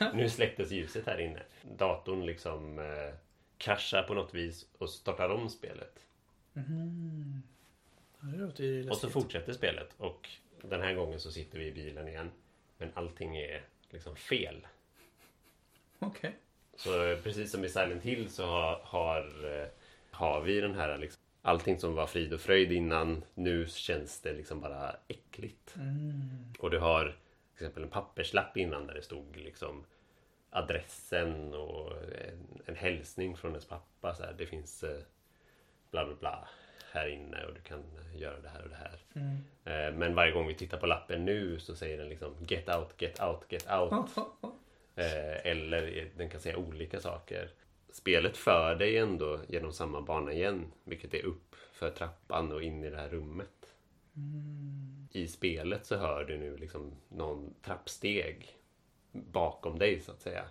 nu 0.14 0.28
släcktes 0.30 0.70
ljuset 0.70 1.06
här 1.06 1.18
inne. 1.20 1.42
Datorn 1.62 2.26
liksom 2.26 2.78
eh, 2.78 3.14
kraschar 3.58 4.02
på 4.02 4.14
något 4.14 4.34
vis 4.34 4.66
och 4.78 4.90
startar 4.90 5.28
om 5.28 5.50
spelet. 5.50 5.98
Mhm. 6.52 7.42
Ja, 8.20 8.90
Och 8.90 8.96
så 8.96 9.10
fortsätter 9.10 9.52
spelet 9.52 9.94
och 9.98 10.28
den 10.62 10.80
här 10.80 10.94
gången 10.94 11.20
så 11.20 11.32
sitter 11.32 11.58
vi 11.58 11.66
i 11.66 11.72
bilen 11.72 12.08
igen. 12.08 12.30
Men 12.78 12.90
allting 12.94 13.36
är 13.36 13.62
liksom 13.90 14.16
fel. 14.16 14.66
Okej. 15.98 16.34
Så 16.76 17.04
eh, 17.06 17.18
precis 17.18 17.50
som 17.50 17.64
i 17.64 17.68
Silent 17.68 18.02
Hill 18.02 18.30
så 18.30 18.46
har, 18.46 18.80
har, 18.84 19.20
eh, 19.60 19.68
har 20.10 20.40
vi 20.40 20.60
den 20.60 20.74
här 20.74 20.98
liksom, 20.98 21.22
Allting 21.46 21.78
som 21.78 21.94
var 21.94 22.06
frid 22.06 22.32
och 22.32 22.40
fröjd 22.40 22.72
innan 22.72 23.24
Nu 23.34 23.66
känns 23.66 24.20
det 24.20 24.32
liksom 24.32 24.60
bara 24.60 24.96
äckligt. 25.08 25.76
Mm. 25.76 26.20
Och 26.58 26.70
du 26.70 26.78
har 26.78 27.04
till 27.56 27.64
exempel 27.66 27.82
en 27.82 27.88
papperslapp 27.88 28.56
innan 28.56 28.86
där 28.86 28.94
det 28.94 29.02
stod 29.02 29.36
liksom 29.36 29.84
adressen 30.50 31.54
och 31.54 31.92
en, 31.92 32.62
en 32.66 32.76
hälsning 32.76 33.36
från 33.36 33.50
ens 33.50 33.64
pappa. 33.64 34.14
Så 34.14 34.22
här, 34.22 34.34
det 34.38 34.46
finns 34.46 34.82
eh, 34.82 35.00
bla 35.90 36.06
bla 36.06 36.14
bla 36.14 36.48
här 36.92 37.08
inne 37.08 37.44
och 37.44 37.54
du 37.54 37.60
kan 37.60 37.82
göra 38.14 38.40
det 38.40 38.48
här 38.48 38.62
och 38.62 38.68
det 38.68 38.76
här. 38.76 38.98
Mm. 39.14 39.36
Eh, 39.64 39.98
Men 39.98 40.14
varje 40.14 40.32
gång 40.32 40.46
vi 40.46 40.54
tittar 40.54 40.78
på 40.78 40.86
lappen 40.86 41.24
nu 41.24 41.58
så 41.60 41.76
säger 41.76 41.98
den 41.98 42.08
liksom 42.08 42.34
Get 42.48 42.68
out, 42.68 43.02
get 43.02 43.22
out, 43.22 43.44
get 43.48 43.70
out. 43.70 44.10
Eh, 44.96 45.46
Eller 45.46 46.10
den 46.16 46.28
kan 46.28 46.40
säga 46.40 46.56
olika 46.56 47.00
saker. 47.00 47.50
Spelet 47.94 48.36
för 48.36 48.74
dig 48.74 48.98
ändå 48.98 49.40
genom 49.48 49.72
samma 49.72 50.02
bana 50.02 50.32
igen. 50.32 50.72
Vilket 50.84 51.14
är 51.14 51.24
upp 51.24 51.56
för 51.72 51.90
trappan 51.90 52.52
och 52.52 52.62
in 52.62 52.84
i 52.84 52.90
det 52.90 52.96
här 52.96 53.08
rummet. 53.08 53.74
Mm. 54.16 55.08
I 55.12 55.28
spelet 55.28 55.86
så 55.86 55.96
hör 55.96 56.24
du 56.24 56.38
nu 56.38 56.56
liksom 56.56 56.92
någon 57.08 57.54
trappsteg 57.62 58.58
bakom 59.12 59.78
dig 59.78 60.00
så 60.00 60.12
att 60.12 60.20
säga. 60.20 60.44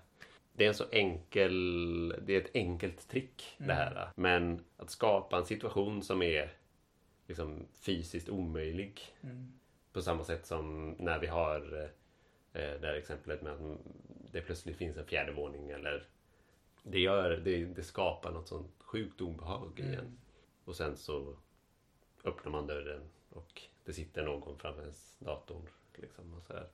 Det 0.53 0.63
är 0.63 0.67
en 0.67 0.73
så 0.75 0.85
enkel, 0.91 2.09
det 2.25 2.35
är 2.35 2.41
ett 2.41 2.55
enkelt 2.55 3.09
trick 3.09 3.55
det 3.57 3.73
här. 3.73 4.09
Men 4.15 4.63
att 4.77 4.89
skapa 4.89 5.37
en 5.37 5.45
situation 5.45 6.03
som 6.03 6.21
är 6.21 6.51
liksom 7.27 7.67
fysiskt 7.73 8.29
omöjlig 8.29 9.01
Mm. 9.21 9.53
på 9.93 10.01
samma 10.01 10.23
sätt 10.23 10.45
som 10.45 10.95
när 10.99 11.19
vi 11.19 11.27
har 11.27 11.89
eh, 12.53 12.79
det 12.81 12.87
här 12.87 12.95
exemplet 12.95 13.41
med 13.41 13.53
att 13.53 13.77
det 14.31 14.41
plötsligt 14.41 14.77
finns 14.77 14.97
en 14.97 15.05
fjärde 15.05 15.31
våning 15.31 15.69
eller 15.69 16.07
det, 16.83 16.99
gör, 16.99 17.37
det, 17.37 17.65
det 17.65 17.83
skapar 17.83 18.31
något 18.31 18.47
sånt 18.47 18.71
sjukt 18.79 19.21
obehag 19.21 19.79
igen. 19.79 19.93
Mm. 19.93 20.17
Och 20.65 20.75
sen 20.75 20.97
så 20.97 21.35
öppnar 22.23 22.51
man 22.51 22.67
dörren 22.67 23.01
och 23.29 23.61
det 23.85 23.93
sitter 23.93 24.23
någon 24.23 24.57
framför 24.59 24.81
ens 24.81 25.17
dator. 25.19 25.61
Liksom, 25.95 26.33
och 26.33 26.43
så 26.43 26.53
här. 26.53 26.67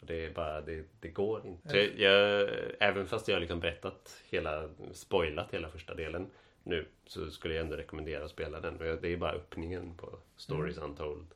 Och 0.00 0.06
det 0.06 0.26
är 0.26 0.30
bara, 0.30 0.60
det, 0.60 0.84
det 1.00 1.08
går 1.08 1.46
inte. 1.46 1.78
Jag, 1.78 1.98
jag, 1.98 2.50
även 2.80 3.06
fast 3.06 3.28
jag 3.28 3.34
har 3.34 3.40
liksom 3.40 3.60
berättat 3.60 4.22
hela, 4.28 4.68
spoilat 4.92 5.54
hela 5.54 5.68
första 5.68 5.94
delen 5.94 6.30
nu 6.62 6.86
så 7.06 7.30
skulle 7.30 7.54
jag 7.54 7.64
ändå 7.64 7.76
rekommendera 7.76 8.24
att 8.24 8.30
spela 8.30 8.60
den. 8.60 8.78
Det 8.78 9.08
är 9.08 9.16
bara 9.16 9.32
öppningen 9.32 9.94
på 9.96 10.18
Stories 10.36 10.78
Untold. 10.78 11.26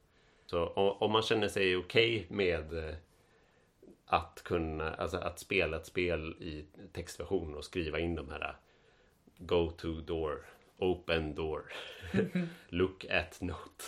Så 0.47 0.67
om, 0.67 0.97
om 0.99 1.13
man 1.13 1.23
känner 1.23 1.49
sig 1.49 1.77
okej 1.77 2.27
med 2.29 2.89
eh, 2.89 2.95
att 4.07 4.41
kunna, 4.45 4.95
alltså 4.95 5.17
att 5.17 5.39
spela 5.39 5.77
ett 5.77 5.87
spel 5.87 6.37
i 6.41 6.65
textversion 6.93 7.55
och 7.55 7.65
skriva 7.65 7.99
in 7.99 8.15
de 8.15 8.29
här 8.31 8.41
eh, 8.41 8.55
Go 9.39 9.71
to 9.71 10.01
door, 10.01 10.45
open 10.79 11.35
door, 11.35 11.73
look 12.69 13.05
at 13.11 13.41
note 13.41 13.85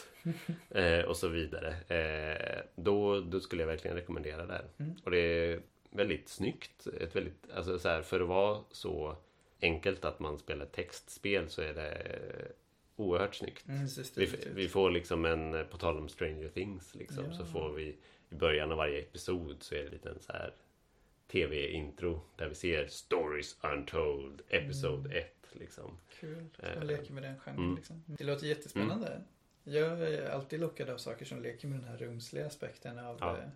eh, 0.81 1.05
och 1.05 1.17
så 1.17 1.29
vidare. 1.29 1.77
Eh, 1.89 2.63
då, 2.77 3.21
då 3.21 3.41
skulle 3.41 3.63
jag 3.63 3.69
verkligen 3.69 3.97
rekommendera 3.97 4.47
det. 4.47 4.65
Mm. 4.79 4.95
Och 5.05 5.11
det 5.11 5.19
är 5.19 5.61
väldigt 5.91 6.29
snyggt. 6.29 6.87
Ett 7.01 7.17
väldigt, 7.17 7.51
alltså 7.55 7.79
så 7.79 7.89
här, 7.89 8.03
för 8.03 8.21
att 8.21 8.29
vara 8.29 8.61
så 8.71 9.17
enkelt 9.63 10.05
att 10.05 10.21
man 10.21 10.39
spelar 10.39 10.67
textspel 10.67 11.49
så 11.49 11.63
är 11.63 11.75
det 11.75 12.03
oerhört 12.97 13.35
snyggt. 13.35 13.69
Mm, 13.69 13.87
det 13.87 14.19
Vi, 14.19 14.49
vi 14.55 14.69
får 14.69 14.91
liksom 14.91 15.25
en, 15.25 15.67
på 15.71 15.77
tal 15.77 15.99
om 15.99 16.09
Stranger 16.09 16.49
Things 16.49 16.95
liksom, 16.95 17.25
Ja. 17.25 17.33
så 17.33 17.45
får 17.45 17.73
vi 17.73 17.97
i 18.31 18.35
början 18.35 18.71
av 18.71 18.77
varje 18.79 18.99
episod 18.99 19.63
så 19.63 19.75
är 19.75 19.85
det 19.85 19.91
lite 19.91 20.15
så 20.21 20.33
här 20.33 20.55
tv-intro 21.33 22.21
där 22.37 22.49
vi 22.49 22.55
ser 22.55 22.87
Stories 22.87 23.57
Untold, 23.63 24.43
Episode 24.49 25.19
1 25.19 25.35
liksom. 25.53 25.99
Kul. 26.21 26.45
Eh, 26.59 26.69
Jag 26.75 26.85
leker 26.85 27.13
med 27.13 27.23
den 27.23 27.39
genren 27.39 27.59
mm. 27.65 27.77
liksom. 27.77 28.03
Det 28.07 28.25
låter 28.25 28.47
jättespännande. 28.47 29.23
Jag 29.65 30.01
är 30.03 30.31
alltid 30.31 30.61
lockad 30.61 30.91
av 30.91 30.99
saker 30.99 31.25
som 31.25 31.43
leker 31.43 31.69
med 31.69 31.79
den 31.81 31.89
här 31.89 31.97
rumsliga 31.97 32.47
aspekten 32.47 32.99
av 32.99 33.17
Ja. 33.21 33.37
eh, 33.39 33.49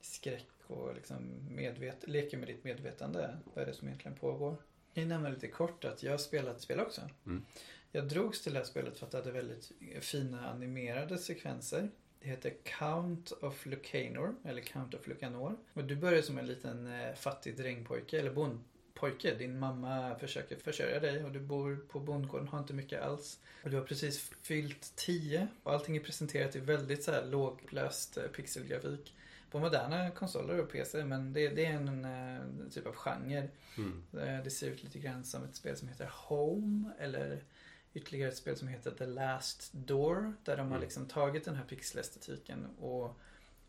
skräck 0.00 0.46
och 0.66 0.94
liksom 0.94 1.16
medvet 1.50 2.08
leker 2.08 2.36
med 2.38 2.48
ditt 2.48 2.64
medvetande. 2.64 3.36
Vad 3.54 3.62
är 3.62 3.66
det 3.66 3.74
som 3.74 3.88
egentligen 3.88 4.16
pågår? 4.16 4.56
Jag 4.94 5.02
kan 5.02 5.08
nämna 5.08 5.28
lite 5.28 5.48
kort 5.48 5.84
att 5.84 6.02
jag 6.02 6.10
har 6.10 6.18
spelat 6.18 6.60
spel 6.60 6.80
också. 6.80 7.00
Mm. 7.26 7.44
Jag 7.92 8.08
drogs 8.08 8.40
till 8.42 8.52
det 8.52 8.58
här 8.58 8.66
spelet 8.66 8.98
för 8.98 9.06
att 9.06 9.12
det 9.12 9.18
hade 9.18 9.30
väldigt 9.32 9.72
fina 10.00 10.48
animerade 10.50 11.18
sekvenser. 11.18 11.88
Det 12.22 12.28
heter 12.28 12.52
Count 12.64 13.32
of 13.40 13.66
Lucanor, 13.66 14.34
eller 14.44 14.60
Count 14.60 14.94
of 14.94 15.06
Lucanor. 15.06 15.56
Och 15.72 15.84
du 15.84 15.96
börjar 15.96 16.22
som 16.22 16.38
en 16.38 16.46
liten 16.46 16.86
eh, 16.86 17.14
fattig 17.14 17.56
drängpojke, 17.56 18.18
eller 18.18 18.30
bondpojke. 18.30 19.34
Din 19.34 19.58
mamma 19.58 20.14
försöker 20.18 20.56
försörja 20.56 21.00
dig 21.00 21.24
och 21.24 21.32
du 21.32 21.40
bor 21.40 21.86
på 21.88 22.00
bondgården, 22.00 22.48
har 22.48 22.58
inte 22.58 22.74
mycket 22.74 23.02
alls. 23.02 23.38
Och 23.64 23.70
du 23.70 23.76
har 23.76 23.84
precis 23.84 24.30
fyllt 24.42 24.92
10 24.96 25.48
och 25.62 25.72
allting 25.72 25.96
är 25.96 26.00
presenterat 26.00 26.56
i 26.56 26.60
väldigt 26.60 27.04
så 27.04 27.12
här 27.12 27.26
lågupplöst 27.26 28.16
eh, 28.16 28.24
pixelgrafik. 28.24 29.14
På 29.50 29.58
moderna 29.58 30.10
konsoler 30.10 30.60
och 30.60 30.72
PC, 30.72 31.04
men 31.04 31.32
det, 31.32 31.48
det 31.48 31.64
är 31.64 31.72
en, 31.72 32.04
eh, 32.04 32.70
typ 32.70 32.86
av 32.86 32.94
genre. 32.94 33.48
Mm. 33.76 34.02
Det 34.44 34.50
ser 34.50 34.70
ut 34.70 34.82
lite 34.82 34.98
grann 34.98 35.24
som 35.24 35.44
ett 35.44 35.56
spel 35.56 35.76
som 35.76 35.88
heter 35.88 36.10
Home 36.12 36.90
eller 36.98 37.42
ytterligare 37.94 38.28
ett 38.30 38.36
spel 38.36 38.56
som 38.56 38.68
heter 38.68 38.90
The 38.90 39.06
Last 39.06 39.70
Door 39.72 40.34
där 40.44 40.56
de 40.56 40.60
har 40.62 40.66
Mm. 40.76 40.80
liksom 40.80 41.06
tagit 41.06 41.44
den 41.44 41.54
här 41.56 41.64
pixelestetiken 41.64 42.66
och 42.80 43.18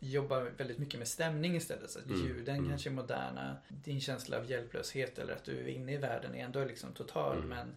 jobbar 0.00 0.40
väldigt 0.56 0.78
mycket 0.78 0.98
med 0.98 1.08
stämning 1.08 1.56
istället. 1.56 1.90
Så 1.90 1.98
att 1.98 2.06
Mm, 2.06 2.26
ljuden 2.26 2.56
mm. 2.56 2.68
kanske 2.70 2.88
är 2.90 2.92
moderna. 2.94 3.56
Din 3.68 4.00
känsla 4.00 4.36
av 4.38 4.50
hjälplöshet 4.50 5.18
eller 5.18 5.32
att 5.32 5.44
du 5.44 5.58
är 5.60 5.68
inne 5.68 5.92
i 5.94 5.96
världen 5.96 6.34
är 6.34 6.44
ändå 6.44 6.64
liksom 6.64 6.92
total 6.92 7.36
Mm. 7.36 7.48
men 7.48 7.74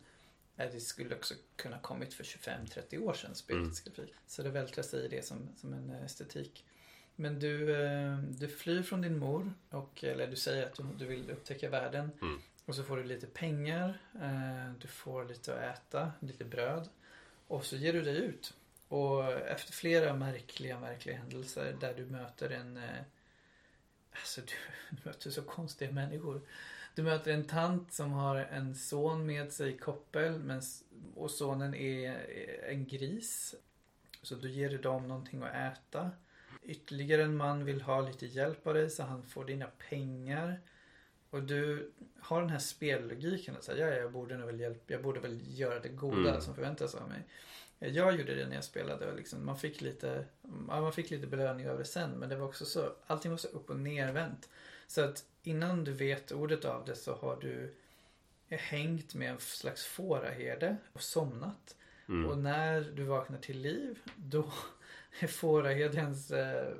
eh, 0.57 0.71
det 0.73 0.79
skulle 0.79 1.15
också 1.15 1.33
kunna 1.55 1.79
kommit 1.79 2.13
för 2.13 2.23
25-30 2.23 2.97
år 3.03 3.13
sedan 3.13 3.35
spelets 3.35 3.79
grafik. 3.81 4.13
Så 4.27 4.43
det 4.43 4.49
vältrar 4.49 4.83
sig 4.83 5.05
i 5.05 5.07
det 5.07 5.25
som, 5.25 5.49
som 5.57 5.73
en 5.73 5.89
eh, 5.89 6.03
estetik. 6.05 6.65
Men 7.15 7.39
du, 7.39 7.75
eh, 7.85 8.17
du 8.19 8.47
flyr 8.47 8.81
från 8.83 9.01
din 9.01 9.17
mor 9.17 9.53
och 9.69 10.03
eller 10.03 10.27
du 10.27 10.35
säger 10.35 10.65
att 10.65 10.75
du, 10.75 10.83
du 10.99 11.05
vill 11.05 11.31
upptäcka 11.31 11.69
världen. 11.69 12.11
Mm. 12.21 12.41
Och 12.67 12.75
så 12.75 12.83
får 12.83 12.97
du 12.97 13.03
lite 13.03 13.27
pengar, 13.27 13.97
eh, 14.21 14.73
du 14.79 14.87
får 14.87 15.25
lite 15.25 15.53
att 15.53 15.77
äta, 15.77 16.11
lite 16.19 16.45
bröd. 16.45 16.89
Och 17.47 17.65
så 17.65 17.75
ger 17.75 17.93
du 17.93 18.01
dig 18.01 18.17
ut. 18.17 18.53
Och 18.87 19.31
efter 19.33 19.73
flera 19.73 20.13
märkliga, 20.13 20.79
märkliga 20.79 21.17
händelser 21.17 21.77
där 21.79 21.93
du 21.93 22.05
möter 22.05 22.49
en... 22.49 22.77
Eh, 22.77 23.01
alltså 24.11 24.41
du, 24.41 24.53
du 24.89 25.09
möter 25.09 25.29
så 25.29 25.41
konstiga 25.41 25.91
människor. 25.91 26.41
Du 26.95 27.03
möter 27.03 27.31
en 27.31 27.47
tant 27.47 27.93
som 27.93 28.11
har 28.11 28.35
en 28.35 28.75
son 28.75 29.25
med 29.25 29.51
sig 29.51 29.69
i 29.73 29.77
koppel 29.77 30.39
men, 30.39 30.61
och 31.15 31.31
sonen 31.31 31.75
är 31.75 32.11
är 32.11 32.69
en 32.69 32.85
gris. 32.85 33.55
Så 34.21 34.35
då 34.35 34.47
ger 34.47 34.69
du 34.69 34.77
dem 34.77 35.07
någonting 35.07 35.43
att 35.43 35.77
äta. 35.77 36.11
ytterligare 36.63 37.23
en 37.23 37.37
man 37.37 37.65
vill 37.65 37.81
ha 37.81 38.01
lite 38.01 38.25
hjälp 38.25 38.67
av 38.67 38.73
dig 38.73 38.89
så 38.89 39.03
han 39.03 39.23
får 39.23 39.45
dina 39.45 39.67
pengar. 39.89 40.61
Och 41.29 41.43
du 41.43 41.91
har 42.19 42.41
den 42.41 42.49
här 42.49 42.59
spellogiken 42.59 43.55
att 43.55 43.63
säga, 43.63 43.89
ja, 43.89 43.95
jag 43.95 44.11
borde 44.11 44.37
nog 44.37 44.47
väl 44.47 44.59
hjälpa, 44.59 44.93
jag 44.93 45.03
borde 45.03 45.19
väl 45.19 45.39
göra 45.59 45.79
det 45.79 45.89
goda 45.89 46.29
Mm. 46.29 46.41
som 46.41 46.55
förväntas 46.55 46.95
av 46.95 47.09
mig. 47.09 47.23
Jag 47.79 48.15
gjorde 48.15 48.35
det 48.35 48.47
när 48.47 48.55
jag 48.55 48.63
spelade 48.63 49.07
och 49.11 49.15
liksom, 49.17 49.45
man 49.45 49.57
fick 49.59 49.81
lite, 49.81 50.25
ja, 50.67 50.81
man 50.81 50.93
fick 50.93 51.09
lite 51.09 51.27
belöning 51.27 51.69
av 51.69 51.77
det 51.77 51.85
sen 51.85 52.11
men 52.11 52.29
det 52.29 52.35
var 52.35 52.47
också 52.47 52.65
så, 52.65 52.93
allting 53.07 53.31
var 53.31 53.37
så 53.37 53.47
upp 53.47 53.69
och 53.69 53.79
nervänt. 53.79 54.49
Så 54.87 55.01
att 55.01 55.25
innan 55.43 55.83
du 55.83 55.91
vet 55.93 56.31
ordet 56.31 56.65
av 56.65 56.85
det 56.85 56.95
så 56.95 57.15
har 57.15 57.37
du 57.41 57.73
hängt 58.49 59.15
med 59.15 59.31
en 59.31 59.39
slags 59.39 59.85
fåraherde 59.85 60.77
och 60.93 61.01
somnat. 61.01 61.75
Mm. 62.09 62.29
Och 62.29 62.37
när 62.37 62.81
du 62.81 63.03
vaknar 63.03 63.37
till 63.37 63.59
liv 63.61 63.99
då 64.15 64.51
är 65.19 65.27
fåraherdens 65.27 66.31
eh, 66.31 66.73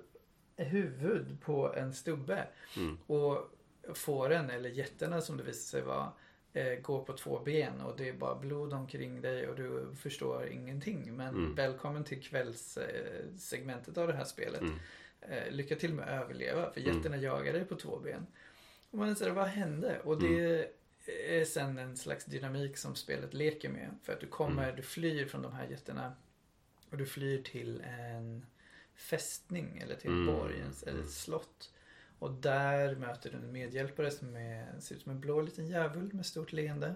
huvud 0.56 1.42
på 1.42 1.74
en 1.74 1.94
stubbe. 1.94 2.48
Mm. 2.78 2.98
Och 3.08 3.54
fåren, 3.94 4.50
eller 4.50 4.70
getterna 4.70 5.22
som 5.22 5.38
det 5.38 5.44
visar 5.44 5.78
sig 5.78 5.82
vara, 5.82 6.12
eh, 6.54 6.80
går 6.80 7.04
på 7.04 7.14
två 7.14 7.40
ben 7.40 7.82
och 7.82 7.98
det 7.98 8.10
är 8.10 8.14
bara 8.14 8.36
blod 8.36 8.74
omkring 8.74 9.22
dig 9.22 9.48
och 9.48 9.56
du 9.56 9.96
förstår 9.96 10.48
ingenting. 10.48 11.16
Men 11.16 11.36
Mm. 11.36 11.56
välkommen 11.56 12.04
till 12.04 12.22
kvällssegmentet 12.22 13.42
segmentet 13.42 13.98
av 13.98 14.08
det 14.08 14.14
här 14.14 14.24
spelet. 14.26 14.62
Mm. 14.62 14.80
Eh, 15.22 15.52
lycka 15.52 15.76
till 15.76 15.94
med 15.94 16.06
att 16.06 16.24
överleva 16.24 16.72
för 16.72 16.82
Mm. 16.82 16.98
getterna 16.98 17.18
jagar 17.18 17.54
dig 17.54 17.66
på 17.66 17.76
två 17.76 17.98
ben. 18.00 18.28
Och 18.92 18.98
man 18.98 19.16
säger 19.16 19.32
vad 19.32 19.48
hände? 19.48 20.00
Och 20.04 20.22
det 20.22 20.28
Mm. 20.28 20.68
är 21.42 21.46
sen 21.46 21.78
en 21.78 21.98
slags 21.98 22.26
dynamik 22.26 22.78
som 22.78 22.96
spelet 22.96 23.34
leker 23.34 23.70
med. 23.70 23.90
För 24.04 24.14
att 24.14 24.20
du 24.20 24.28
kommer, 24.28 24.64
Mm. 24.64 24.76
du 24.76 24.82
flyr 24.82 25.26
från 25.26 25.42
de 25.42 25.52
här 25.54 25.68
getterna 25.68 26.14
och 26.92 26.98
du 26.98 27.06
flyr 27.06 27.42
till 27.44 27.82
en 27.82 28.46
fästning 28.96 29.78
eller 29.84 29.96
till 29.96 30.10
en 30.12 30.22
Mm. 30.24 30.36
borg 30.36 30.54
eller 30.56 30.90
Mm. 30.94 31.04
ett 31.04 31.12
slott. 31.12 31.72
Och 32.20 32.32
där 32.32 32.96
möter 32.96 33.30
du 33.30 33.38
en 33.38 33.52
medhjälpare 33.52 34.12
som 34.12 34.36
är, 34.36 34.80
ser 34.80 34.96
ut 34.96 35.02
som 35.02 35.12
en 35.12 35.20
blå 35.20 35.42
liten 35.42 35.68
djävul 35.68 36.14
med 36.14 36.26
stort 36.26 36.52
leende. 36.52 36.96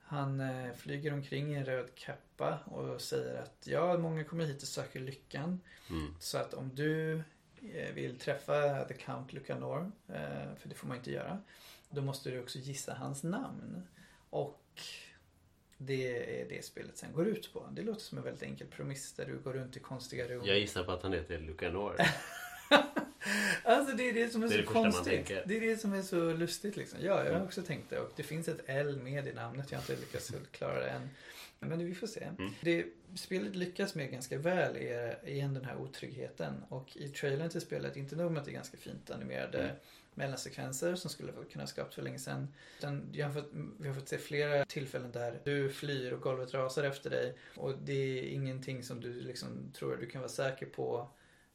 Han 0.00 0.40
eh, 0.40 0.74
flyger 0.74 1.12
omkring 1.12 1.52
i 1.52 1.54
en 1.54 1.64
röd 1.64 1.94
kappa 1.94 2.58
och 2.64 3.00
säger 3.00 3.42
att 3.42 3.66
ja, 3.66 3.98
många 3.98 4.24
kommer 4.24 4.44
hit 4.44 4.62
och 4.62 4.68
söker 4.68 5.00
lyckan. 5.00 5.60
Mm. 5.90 6.14
Så 6.20 6.38
att 6.38 6.54
om 6.54 6.74
du 6.74 7.22
eh, 7.74 7.94
vill 7.94 8.18
träffa 8.18 8.84
The 8.84 8.94
Count 8.94 9.32
Lucanor, 9.32 9.92
eh, 10.08 10.54
för 10.56 10.68
det 10.68 10.74
får 10.74 10.88
man 10.88 10.96
inte 10.96 11.12
göra, 11.12 11.38
då 11.90 12.02
måste 12.02 12.30
du 12.30 12.40
också 12.40 12.58
gissa 12.58 12.94
hans 12.94 13.22
namn. 13.22 13.82
Och 14.30 14.82
det 15.78 16.40
är 16.40 16.48
det 16.48 16.64
spelet 16.64 16.96
sen 16.96 17.12
går 17.12 17.26
ut 17.26 17.52
på. 17.52 17.68
Det 17.72 17.82
låter 17.82 18.00
som 18.00 18.18
en 18.18 18.24
väldigt 18.24 18.42
enkel 18.42 18.66
premiss 18.66 19.12
där 19.12 19.26
du 19.26 19.38
går 19.38 19.52
runt 19.52 19.76
i 19.76 19.80
konstiga 19.80 20.28
rum. 20.28 20.42
Jag 20.44 20.58
gissar 20.58 20.84
på 20.84 20.92
att 20.92 21.02
han 21.02 21.12
heter 21.12 21.38
Lucanor. 21.38 21.96
Alltså 23.64 23.96
det 23.96 24.08
är 24.08 24.12
det 24.14 24.28
som 24.32 24.42
är, 24.42 24.48
Det 24.48 24.54
är 24.54 24.56
så 24.56 24.62
det 24.62 24.80
konstigt. 24.82 25.26
Det 25.46 25.56
är 25.56 25.60
det 25.60 25.76
som 25.76 25.92
är 25.92 26.02
så 26.02 26.32
lustigt 26.32 26.76
liksom. 26.76 26.98
Ja, 27.02 27.06
jag 27.18 27.24
har 27.24 27.30
Mm. 27.30 27.42
också 27.42 27.62
tänkt 27.62 27.90
det. 27.90 27.98
Och 27.98 28.12
det 28.16 28.22
finns 28.22 28.48
ett 28.48 28.60
L 28.66 29.00
med 29.02 29.26
i 29.26 29.32
namnet. 29.32 29.70
Jag 29.70 29.78
har 29.78 29.82
inte 29.82 29.96
lyckats 29.96 30.32
klara 30.52 30.80
det 30.80 30.90
än. 30.90 31.10
Men 31.60 31.86
vi 31.86 31.94
får 31.94 32.06
se. 32.06 32.24
Mm. 32.38 32.50
Det 32.60 32.86
spelet 33.16 33.56
lyckas 33.56 33.94
med 33.94 34.10
ganska 34.12 34.38
väl 34.38 34.76
är 34.76 35.28
igen 35.28 35.54
den 35.54 35.64
här 35.64 35.76
otryggheten. 35.76 36.64
Och 36.68 36.96
i 36.96 37.08
trailern 37.08 37.50
till 37.50 37.60
spelet, 37.60 37.96
inte 37.96 38.16
nog 38.16 38.30
med 38.32 38.38
att 38.40 38.44
det 38.44 38.50
är 38.50 38.54
ganska 38.54 38.76
fint 38.76 39.10
animerade 39.10 39.58
Mm. 39.62 39.76
mellansekvenser 40.14 40.94
som 40.94 41.10
skulle 41.10 41.32
ha 41.32 41.44
kunnat 41.44 41.68
skapats 41.68 41.94
för 41.94 42.02
länge 42.02 42.18
sedan. 42.18 42.48
Utan 42.78 43.08
jag 43.12 43.26
har 43.26 43.34
fått, 43.34 43.50
vi 43.78 43.88
har 43.88 43.94
fått 43.94 44.08
se 44.08 44.18
flera 44.18 44.64
tillfällen 44.64 45.12
där 45.12 45.40
du 45.44 45.70
flyr 45.70 46.12
och 46.12 46.20
golvet 46.20 46.54
rasar 46.54 46.84
efter 46.84 47.10
dig. 47.10 47.34
Och 47.56 47.74
det 47.78 47.92
är 47.92 48.22
ingenting 48.22 48.82
som 48.82 49.00
du 49.00 49.20
liksom 49.20 49.72
tror 49.72 49.96
du 49.96 50.06
kan 50.06 50.20
vara 50.20 50.28
säker 50.30 50.66
på. 50.66 51.08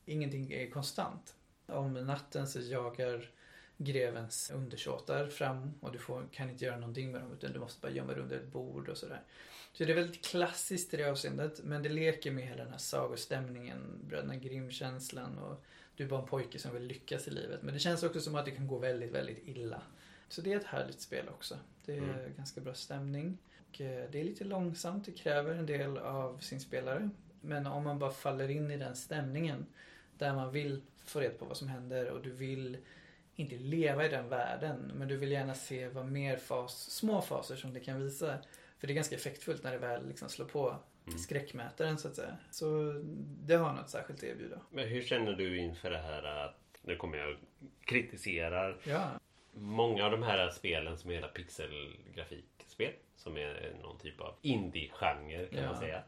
Ingenting 0.05 0.51
är 0.53 0.69
konstant. 0.69 1.35
Om 1.67 1.93
natten 1.93 2.47
så 2.47 2.59
jagar 2.59 3.29
grevens 3.77 4.51
undersåtar 4.55 5.27
fram 5.27 5.73
och 5.81 5.91
du 5.91 5.99
får, 5.99 6.27
kan 6.31 6.49
inte 6.49 6.65
göra 6.65 6.77
någonting 6.77 7.11
med 7.11 7.21
dem 7.21 7.31
utan 7.33 7.53
du 7.53 7.59
måste 7.59 7.81
bara 7.81 7.91
gömma 7.91 8.13
dig 8.13 8.21
under 8.21 8.35
ett 8.37 8.51
bord 8.51 8.89
och 8.89 8.97
sådär. 8.97 9.21
Så 9.73 9.83
det 9.85 9.91
är 9.91 9.95
väldigt 9.95 10.25
klassiskt 10.25 10.93
i 10.93 10.97
det 10.97 11.11
avseendet 11.11 11.63
men 11.63 11.83
det 11.83 11.89
leker 11.89 12.31
med 12.31 12.43
hela 12.43 12.63
den 12.63 12.71
här 12.71 12.77
sagostämningen, 12.79 13.99
Bröderna 14.07 14.35
Grimm-känslan 14.35 15.37
och 15.37 15.63
du 15.95 16.03
är 16.03 16.07
bara 16.07 16.21
en 16.21 16.27
pojke 16.27 16.59
som 16.59 16.73
vill 16.73 16.83
lyckas 16.83 17.27
i 17.27 17.31
livet. 17.31 17.61
Men 17.61 17.73
det 17.73 17.79
känns 17.79 18.03
också 18.03 18.21
som 18.21 18.35
att 18.35 18.45
det 18.45 18.51
kan 18.51 18.67
gå 18.67 18.77
väldigt, 18.77 19.11
väldigt 19.11 19.47
illa. 19.47 19.81
Så 20.29 20.41
det 20.41 20.53
är 20.53 20.57
ett 20.57 20.63
härligt 20.65 21.01
spel 21.01 21.29
också. 21.29 21.57
Det 21.85 21.93
är 21.93 21.97
Mm. 21.97 22.33
ganska 22.37 22.61
bra 22.61 22.73
stämning. 22.73 23.37
Och 23.69 23.81
eh, 23.81 24.09
det 24.11 24.19
är 24.19 24.23
lite 24.23 24.43
långsamt, 24.43 25.05
det 25.05 25.11
kräver 25.11 25.55
en 25.55 25.65
del 25.65 25.97
av 25.97 26.37
sin 26.37 26.59
spelare. 26.59 27.09
Men 27.41 27.67
om 27.67 27.83
man 27.83 27.99
bara 27.99 28.11
faller 28.11 28.49
in 28.49 28.71
i 28.71 28.77
den 28.77 28.95
stämningen 28.95 29.65
där 30.17 30.33
man 30.35 30.51
vill 30.51 30.81
få 31.05 31.19
reda 31.19 31.37
på 31.37 31.45
vad 31.45 31.57
som 31.57 31.67
händer 31.67 32.09
och 32.09 32.21
du 32.21 32.31
vill 32.31 32.77
inte 33.35 33.55
leva 33.55 34.05
i 34.05 34.09
den 34.09 34.29
världen 34.29 34.91
men 34.95 35.07
du 35.07 35.17
vill 35.17 35.31
gärna 35.31 35.53
se 35.53 35.87
vad 35.87 36.05
mer 36.05 36.37
fas, 36.37 36.91
små 36.91 37.21
faser 37.21 37.55
som 37.55 37.73
det 37.73 37.79
kan 37.79 38.03
visa. 38.03 38.37
För 38.79 38.87
det 38.87 38.93
är 38.93 38.95
ganska 38.95 39.15
effektfullt 39.15 39.63
när 39.63 39.71
det 39.71 39.77
väl 39.77 40.07
liksom 40.07 40.29
slår 40.29 40.45
på 40.45 40.75
Mm. 41.07 41.17
skräckmätaren 41.19 41.97
så 41.97 42.07
att 42.07 42.15
säga. 42.15 42.37
Så 42.51 42.93
det 43.45 43.55
har 43.55 43.73
något 43.73 43.89
särskilt 43.89 44.19
att 44.19 44.23
erbjuda. 44.23 44.59
Men 44.69 44.87
hur 44.87 45.01
känner 45.01 45.33
du 45.33 45.57
inför 45.57 45.89
det 45.91 45.97
här 45.97 46.23
att 46.23 46.79
nu 46.81 46.95
kommer 46.95 47.17
jag 47.17 47.37
kritiserar 47.85 48.77
Ja. 48.83 49.09
många 49.53 50.05
av 50.05 50.11
de 50.11 50.23
här 50.23 50.49
spelen 50.49 50.97
som 50.97 51.09
är 51.09 51.15
hela 51.15 51.27
pixelgrafikspel 51.27 52.91
som 53.15 53.37
är 53.37 53.75
någon 53.81 53.97
typ 53.99 54.21
av 54.21 54.35
indie-genre 54.41 55.47
kan 55.47 55.63
Ja. 55.63 55.65
man 55.71 55.77
säga. 55.79 56.03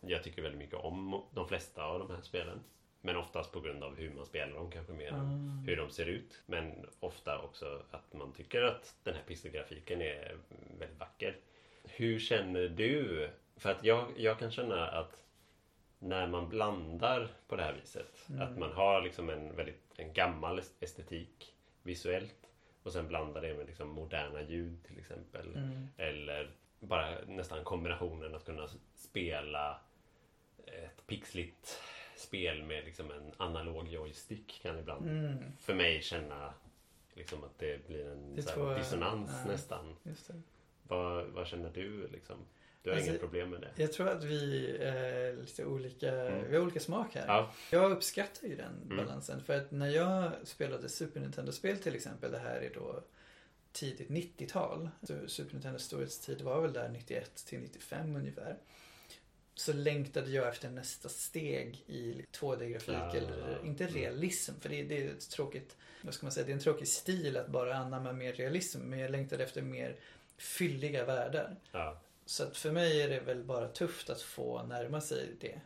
Jag 0.00 0.22
tycker 0.22 0.42
väldigt 0.42 0.58
mycket 0.58 0.74
om 0.78 1.22
de 1.34 1.48
flesta 1.48 1.84
av 1.84 1.98
de 1.98 2.10
här 2.14 2.22
spelen. 2.22 2.60
Men 3.00 3.16
oftast 3.16 3.52
på 3.52 3.60
grund 3.60 3.84
av 3.84 3.96
hur 3.96 4.10
man 4.10 4.26
spelar 4.26 4.54
dem 4.54 4.70
kanske 4.70 4.92
mer 4.92 5.08
än 5.08 5.14
Mm. 5.20 5.62
hur 5.66 5.76
de 5.76 5.90
ser 5.90 6.06
ut. 6.06 6.42
Men 6.46 6.86
ofta 7.00 7.38
också 7.38 7.82
att 7.90 8.12
man 8.12 8.32
tycker 8.32 8.62
att 8.62 8.94
den 9.02 9.14
här 9.14 9.22
pixelgrafiken 9.26 10.02
är 10.02 10.36
väldigt 10.78 10.98
vacker. 10.98 11.36
Hur 11.84 12.18
känner 12.18 12.68
du? 12.68 13.30
För 13.56 13.70
att 13.70 13.84
jag, 13.84 14.06
jag 14.16 14.38
kan 14.38 14.50
känna 14.50 14.88
att 14.88 15.24
när 15.98 16.26
man 16.26 16.48
blandar 16.48 17.28
på 17.48 17.56
det 17.56 17.62
här 17.62 17.72
viset. 17.72 18.26
Mm. 18.28 18.42
Att 18.42 18.58
man 18.58 18.72
har 18.72 19.02
liksom 19.02 19.30
en 19.30 19.56
väldigt 19.56 19.82
en 19.96 20.12
gammal 20.12 20.60
estetik 20.80 21.54
visuellt. 21.82 22.36
Och 22.82 22.92
sen 22.92 23.08
blandar 23.08 23.42
det 23.42 23.54
med 23.54 23.66
liksom 23.66 23.88
moderna 23.88 24.42
ljud 24.42 24.84
till 24.84 24.98
exempel. 24.98 25.56
Mm. 25.56 25.88
Eller 25.96 26.50
bara 26.80 27.18
nästan 27.26 27.64
kombinationen 27.64 28.34
att 28.34 28.44
kunna 28.44 28.68
spela 28.94 29.80
ett 30.66 31.06
pixligt 31.06 31.80
spel 32.20 32.62
med 32.62 32.84
liksom 32.84 33.10
en 33.10 33.32
analog 33.36 33.88
joystick 33.88 34.60
kan 34.62 34.78
ibland 34.78 35.08
Mm. 35.10 35.36
för 35.60 35.74
mig 35.74 36.02
känna 36.02 36.54
liksom 37.14 37.44
att 37.44 37.58
det 37.58 37.86
blir 37.86 38.06
en 38.06 38.34
Det 38.36 38.42
så 38.42 38.68
här 38.68 38.78
dissonans 38.78 39.30
ja. 39.44 39.50
nästan. 39.52 39.94
Vad, 40.82 41.26
vad 41.26 41.46
känner 41.46 41.70
du 41.70 42.08
liksom? 42.08 42.36
Du 42.82 42.90
har 42.90 42.94
Alltså, 42.96 43.10
inget 43.10 43.20
problem 43.20 43.50
med 43.50 43.60
det? 43.60 43.70
Jag 43.82 43.92
tror 43.92 44.08
att 44.08 44.24
vi 44.24 44.70
är 44.80 45.36
lite 45.36 45.64
olika, 45.64 46.12
Mm. 46.26 46.50
vi 46.50 46.56
har 46.56 46.62
olika 46.62 46.80
smak 46.80 47.14
här. 47.14 47.26
Ja. 47.26 47.52
Jag 47.70 47.92
uppskattar 47.92 48.48
ju 48.48 48.56
den 48.56 48.82
Mm. 48.84 48.96
balansen. 48.96 49.42
För 49.44 49.56
att 49.56 49.70
när 49.70 49.88
jag 49.88 50.32
spelade 50.44 50.88
Super 50.88 51.20
Nintendo-spel 51.20 51.78
till 51.78 51.94
exempel, 51.94 52.32
det 52.32 52.38
här 52.38 52.60
är 52.60 52.70
då 52.74 53.02
tidigt 53.72 54.08
90-tal. 54.08 54.88
Så 55.02 55.28
Super 55.28 55.52
Nintendo 55.52 55.78
storhetstid 55.78 56.40
var 56.40 56.60
väl 56.60 56.72
där 56.72 56.88
91 56.88 57.44
till 57.46 57.60
95 57.60 58.16
ungefär. 58.16 58.56
Så 59.60 59.72
längtade 59.72 60.30
jag 60.30 60.48
efter 60.48 60.68
nästa 60.70 61.08
steg 61.08 61.84
i 61.86 62.24
2D-grafik. 62.32 62.94
Ja. 62.94 63.16
Eller 63.16 63.64
inte 63.64 63.84
Mm. 63.84 63.94
realism, 63.96 64.52
för 64.60 64.68
det, 64.68 64.82
det 64.82 65.04
är 65.06 65.10
ett 65.10 65.30
tråkigt, 65.30 65.76
vad 66.02 66.14
ska 66.14 66.26
man 66.26 66.32
säga, 66.32 66.46
det 66.46 66.52
är 66.52 66.54
en 66.54 66.60
tråkig 66.60 66.88
stil 66.88 67.36
att 67.36 67.48
bara 67.48 67.76
anamma 67.76 68.12
mer 68.12 68.32
realism. 68.32 68.80
Men 68.80 68.98
jag 68.98 69.10
längtade 69.10 69.44
efter 69.44 69.62
mer 69.62 69.96
fylliga 70.36 71.04
världar. 71.04 71.56
Ja. 71.72 72.00
Så 72.26 72.42
att 72.42 72.56
för 72.56 72.70
mig 72.72 73.02
är 73.02 73.08
det 73.08 73.20
väl 73.20 73.44
bara 73.44 73.68
tufft 73.68 74.10
att 74.10 74.22
få 74.22 74.62
närma 74.62 75.00
sig 75.00 75.28
det. 75.40 75.60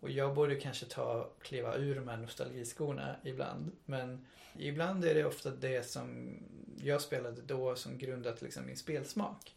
Och 0.00 0.10
jag 0.10 0.34
borde 0.34 0.56
kanske 0.56 0.86
ta 0.86 1.30
kliva 1.42 1.76
ur 1.76 1.94
de 1.94 2.08
här 2.08 2.16
nostalgiskorna 2.16 3.16
ibland. 3.24 3.72
Men 3.84 4.26
ibland 4.58 5.04
är 5.04 5.14
det 5.14 5.24
ofta 5.24 5.50
det 5.50 5.82
som 5.90 6.36
jag 6.82 7.00
spelade 7.02 7.42
då 7.42 7.76
som 7.76 7.98
grundat 7.98 8.42
liksom 8.42 8.66
min 8.66 8.76
spelsmak. 8.76 9.54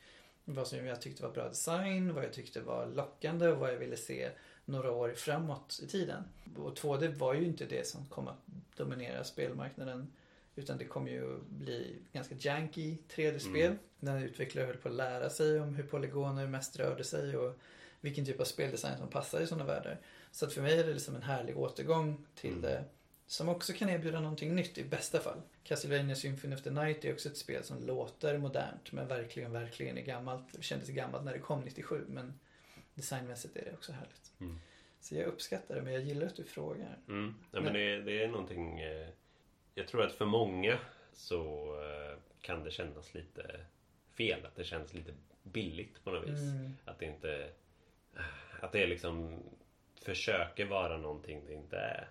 Vad 0.49 0.67
som 0.67 0.86
jag 0.86 1.01
tyckte 1.01 1.23
var 1.23 1.31
bra 1.31 1.49
design, 1.49 2.13
vad 2.13 2.23
jag 2.23 2.33
tyckte 2.33 2.62
var 2.62 2.86
lockande 2.86 3.47
och 3.47 3.60
vad 3.60 3.73
jag 3.73 3.77
ville 3.77 3.97
se 3.97 4.29
några 4.65 4.91
år 4.91 5.13
framåt 5.13 5.79
i 5.83 5.88
tiden. 5.88 6.23
Och 6.55 6.77
2D 6.77 7.15
var 7.17 7.33
ju 7.33 7.45
inte 7.45 7.65
det 7.65 7.88
som 7.88 8.05
kom 8.05 8.27
att 8.27 8.41
dominera 8.75 9.23
spelmarknaden. 9.23 10.12
Utan 10.55 10.77
det 10.77 10.86
kom 10.86 11.07
ju 11.07 11.39
bli 11.49 11.95
ganska 12.13 12.36
janky 12.39 12.97
3D-spel. 13.15 13.65
Mm. 13.65 13.77
När 13.99 14.23
utvecklare 14.25 14.65
höll 14.65 14.77
på 14.77 14.89
att 14.89 14.95
lära 14.95 15.29
sig 15.29 15.60
om 15.60 15.75
hur 15.75 15.83
polygoner 15.83 16.47
mest 16.47 16.79
rörde 16.79 17.03
sig 17.03 17.38
och 17.38 17.55
vilken 18.01 18.25
typ 18.25 18.39
av 18.39 18.45
speldesign 18.45 18.97
som 18.97 19.07
passar 19.07 19.41
i 19.41 19.47
sådana 19.47 19.65
världar. 19.65 19.99
Så 20.31 20.45
att 20.45 20.53
för 20.53 20.62
mig 20.62 20.79
är 20.79 20.88
det 20.88 20.93
liksom 20.93 21.15
en 21.15 21.21
härlig 21.21 21.57
återgång 21.57 22.25
till 22.36 22.49
Mm. 22.49 22.62
det. 22.62 22.83
Som 23.27 23.49
också 23.49 23.73
kan 23.73 23.89
erbjuda 23.89 24.19
någonting 24.19 24.55
nytt 24.55 24.77
i 24.77 24.83
bästa 24.83 25.19
fall. 25.19 25.41
Castlevania 25.67 26.15
Symphony 26.15 26.56
of 26.56 26.62
the 26.62 26.71
Night 26.71 27.06
är 27.06 27.13
också 27.13 27.30
ett 27.30 27.38
spel 27.38 27.63
som 27.63 27.86
låter 27.86 28.38
modernt 28.38 28.91
men 28.91 29.08
verkligen, 29.08 29.51
verkligen 29.51 29.97
är 29.97 30.01
gammalt. 30.01 30.45
Det 30.51 30.63
kändes 30.63 30.89
gammalt 30.89 31.25
när 31.25 31.34
det 31.34 31.39
kom 31.39 31.62
97 31.62 32.06
men 32.08 32.39
designmässigt 32.93 33.58
är 33.58 33.65
det 33.65 33.73
också 33.73 33.91
härligt. 33.91 34.32
Mm. 34.39 34.60
Så 34.99 35.15
jag 35.15 35.25
uppskattar 35.25 35.75
det 35.75 35.82
men 35.82 35.93
jag 35.93 36.01
gillar 36.01 36.27
att 36.27 36.36
du 36.36 36.43
frågar. 36.43 36.97
Mm. 37.08 37.36
Ja, 37.51 37.62
men 37.62 37.73
det, 37.73 38.01
det 38.01 38.23
är 38.23 38.27
någonting... 38.27 38.80
Eh, 38.80 39.08
jag 39.75 39.88
tror 39.88 40.06
att 40.06 40.13
för 40.13 40.25
många 40.25 40.80
så 41.13 41.73
eh, 41.82 42.17
kan 42.41 42.63
det 42.63 42.71
kännas 42.71 43.13
lite 43.13 43.60
fel. 44.17 44.45
Att 44.45 44.56
det 44.56 44.63
känns 44.63 44.93
lite 44.93 45.13
billigt 45.43 46.03
på 46.03 46.12
något 46.12 46.30
vis. 46.30 46.41
Mm. 46.41 46.71
Att 46.86 46.99
det 46.99 47.06
inte... 47.06 47.49
Att 48.60 48.71
det 48.71 48.88
liksom 48.88 49.43
försöker 50.01 50.65
vara 50.65 50.97
någonting 50.97 51.41
det 51.47 51.53
inte 51.53 51.77
är. 51.77 52.10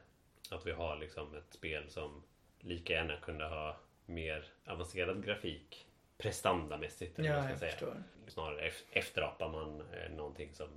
Att 0.51 0.66
vi 0.66 0.73
har 0.73 0.97
liksom 0.97 1.35
ett 1.35 1.53
spel 1.53 1.90
som 1.90 2.23
lika 2.66 2.92
gärna 2.92 3.16
kunde 3.16 3.44
ha 3.44 3.76
mer 4.07 4.44
avancerad 4.66 5.24
grafik 5.24 5.87
prestandamässigt. 6.18 7.18
Eller 7.18 7.29
Ja, 7.29 7.37
man 7.37 7.48
ska 7.48 7.57
säga. 7.59 7.70
förstår. 7.70 8.02
Snarare 8.26 8.68
ef- 8.68 8.85
efterapar 8.90 9.48
man 9.48 9.81
eh, 9.81 10.11
någonting 10.16 10.55
som 10.55 10.68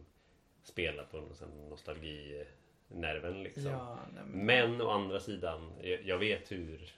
spelar 0.64 1.04
på 1.04 1.18
någon 1.18 1.70
nostalginerven 1.70 3.44
liksom. 3.44 3.64
Ja, 3.72 4.00
nej, 4.14 4.24
men, 4.26 4.46
Men 4.46 4.82
å 4.82 4.90
andra 4.90 5.20
sidan, 5.20 5.72
jag 5.82 6.02
jag 6.04 6.18
vet 6.18 6.52
hur 6.52 6.92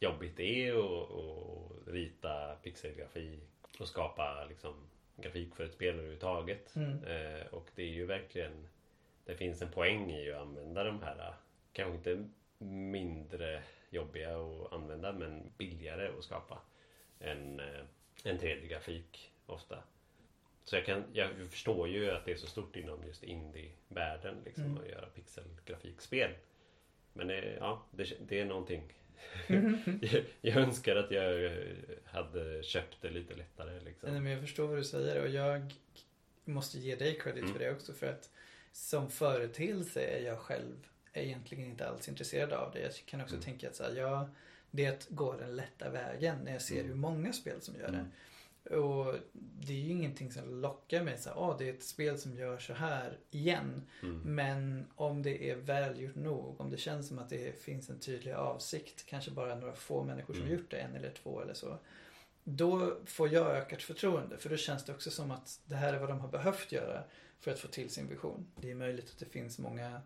jobbigt 0.00 0.36
det 0.36 0.66
är 0.68 0.72
att, 0.72 1.10
att 1.12 1.88
rita 1.94 2.54
pixelgrafik 2.62 3.40
och 3.78 3.88
skapa 3.88 4.44
liksom, 4.48 4.74
grafik 5.16 5.54
för 5.54 5.64
ett 5.64 5.72
spel 5.72 5.94
överhuvudtaget. 5.94 6.76
Mm. 6.76 7.04
Eh, 7.04 7.46
och 7.46 7.70
det 7.74 7.82
är 7.82 7.86
ju 7.88 8.06
verkligen 8.06 8.68
Det 9.24 9.34
finns 9.36 9.62
en 9.62 9.70
poäng 9.70 10.10
i 10.12 10.32
att 10.32 10.40
använda 10.40 10.84
de 10.84 11.02
här 11.02 11.34
kanske 11.72 11.94
inte 11.96 12.28
mindre 12.64 13.62
jobbiga 13.90 14.36
att 14.38 14.72
använda 14.72 15.12
men 15.12 15.50
billigare 15.58 16.08
att 16.18 16.24
skapa 16.24 16.58
än 17.20 17.60
eh, 17.60 17.80
en 18.24 18.38
3D-grafik 18.38 19.32
ofta. 19.46 19.82
Så 20.64 20.76
jag, 20.76 20.86
kan, 20.86 21.04
jag 21.12 21.30
förstår 21.50 21.88
ju 21.88 22.10
att 22.10 22.24
det 22.24 22.32
är 22.32 22.36
så 22.36 22.46
stort 22.46 22.76
inom 22.76 23.04
just 23.06 23.22
indie-världen 23.22 24.36
liksom, 24.44 24.64
Mm. 24.64 24.78
att 24.78 24.88
göra 24.88 25.06
pixelgrafikspel. 25.06 26.30
Men 27.12 27.30
eh, 27.30 27.54
ja, 27.54 27.82
det, 27.90 28.12
det 28.28 28.40
är 28.40 28.44
någonting. 28.44 28.92
jag, 29.48 29.74
jag 30.40 30.56
önskar 30.56 30.96
att 30.96 31.10
jag 31.10 31.44
eh, 31.44 31.52
hade 32.04 32.62
köpt 32.62 32.96
det 33.02 33.10
lite 33.10 33.34
lättare. 33.34 33.80
Liksom. 33.80 34.10
Nej, 34.12 34.20
men 34.20 34.32
jag 34.32 34.40
förstår 34.40 34.66
vad 34.68 34.76
du 34.76 34.84
säger 34.84 35.22
och 35.22 35.28
jag 35.28 35.74
måste 36.44 36.78
ge 36.78 36.96
dig 36.96 37.18
credit 37.18 37.42
Mm. 37.42 37.52
för 37.52 37.58
det 37.60 37.70
också 37.70 37.92
för 37.92 38.06
att 38.06 38.30
som 38.72 39.10
företeelse 39.10 40.00
är 40.02 40.24
jag 40.26 40.38
själv 40.38 40.86
egentligen 41.12 41.64
inte 41.70 41.88
alls 41.88 42.08
intresserad 42.08 42.52
av 42.52 42.72
det. 42.72 42.80
Jag 42.80 42.92
kan 43.06 43.20
också 43.20 43.34
Mm. 43.34 43.44
tänka 43.44 43.68
att 43.68 43.76
så 43.76 43.82
här, 43.84 43.92
jag, 43.96 44.28
det 44.70 45.08
går 45.08 45.36
den 45.38 45.56
lätta 45.56 45.90
vägen 45.90 46.38
när 46.44 46.52
jag 46.52 46.62
ser 46.62 46.74
Mm. 46.74 46.86
hur 46.88 46.94
många 46.94 47.32
spel 47.32 47.60
som 47.60 47.74
gör 47.76 47.90
det. 47.90 47.98
Mm. 47.98 48.10
Och 48.84 49.14
det 49.32 49.72
är 49.72 49.76
ju 49.76 49.90
ingenting 49.90 50.32
som 50.32 50.60
lockar 50.60 51.02
mig 51.02 51.18
så 51.18 51.28
här, 51.28 51.36
ah, 51.36 51.56
det 51.58 51.68
är 51.68 51.72
ett 51.74 51.82
spel 51.82 52.18
som 52.18 52.34
gör 52.34 52.58
så 52.58 52.72
här 52.72 53.18
igen. 53.30 53.82
Mm. 54.02 54.20
Men 54.34 54.86
om 54.94 55.22
det 55.22 55.50
är 55.50 55.56
välgjort 55.56 56.14
nog, 56.14 56.60
om 56.60 56.70
det 56.70 56.76
känns 56.76 57.08
som 57.08 57.18
att 57.18 57.30
det 57.30 57.60
finns 57.62 57.90
en 57.90 57.98
tydlig 57.98 58.32
avsikt, 58.32 59.06
kanske 59.06 59.30
bara 59.30 59.54
några 59.54 59.72
få 59.74 60.04
människor 60.04 60.34
som 60.34 60.42
Mm. 60.42 60.54
gjort 60.54 60.70
det, 60.70 60.76
en 60.76 60.94
eller 60.96 61.10
två 61.10 61.40
eller 61.42 61.54
så. 61.54 61.78
Då 62.44 62.96
får 63.06 63.28
jag 63.28 63.46
ökat 63.46 63.82
förtroende, 63.82 64.38
för 64.38 64.48
då 64.50 64.56
känns 64.56 64.84
det 64.84 64.92
också 64.92 65.10
som 65.10 65.30
att 65.30 65.60
det 65.64 65.74
här 65.76 65.92
är 65.94 65.98
vad 65.98 66.08
de 66.08 66.20
har 66.20 66.28
behövt 66.28 66.72
göra 66.72 67.04
för 67.40 67.50
att 67.50 67.58
få 67.58 67.68
till 67.68 67.90
sin 67.90 68.08
vision. 68.08 68.46
Det 68.60 68.70
är 68.70 68.74
möjligt 68.74 69.10
att 69.10 69.18
det 69.18 69.26
finns 69.26 69.58
många 69.58 70.00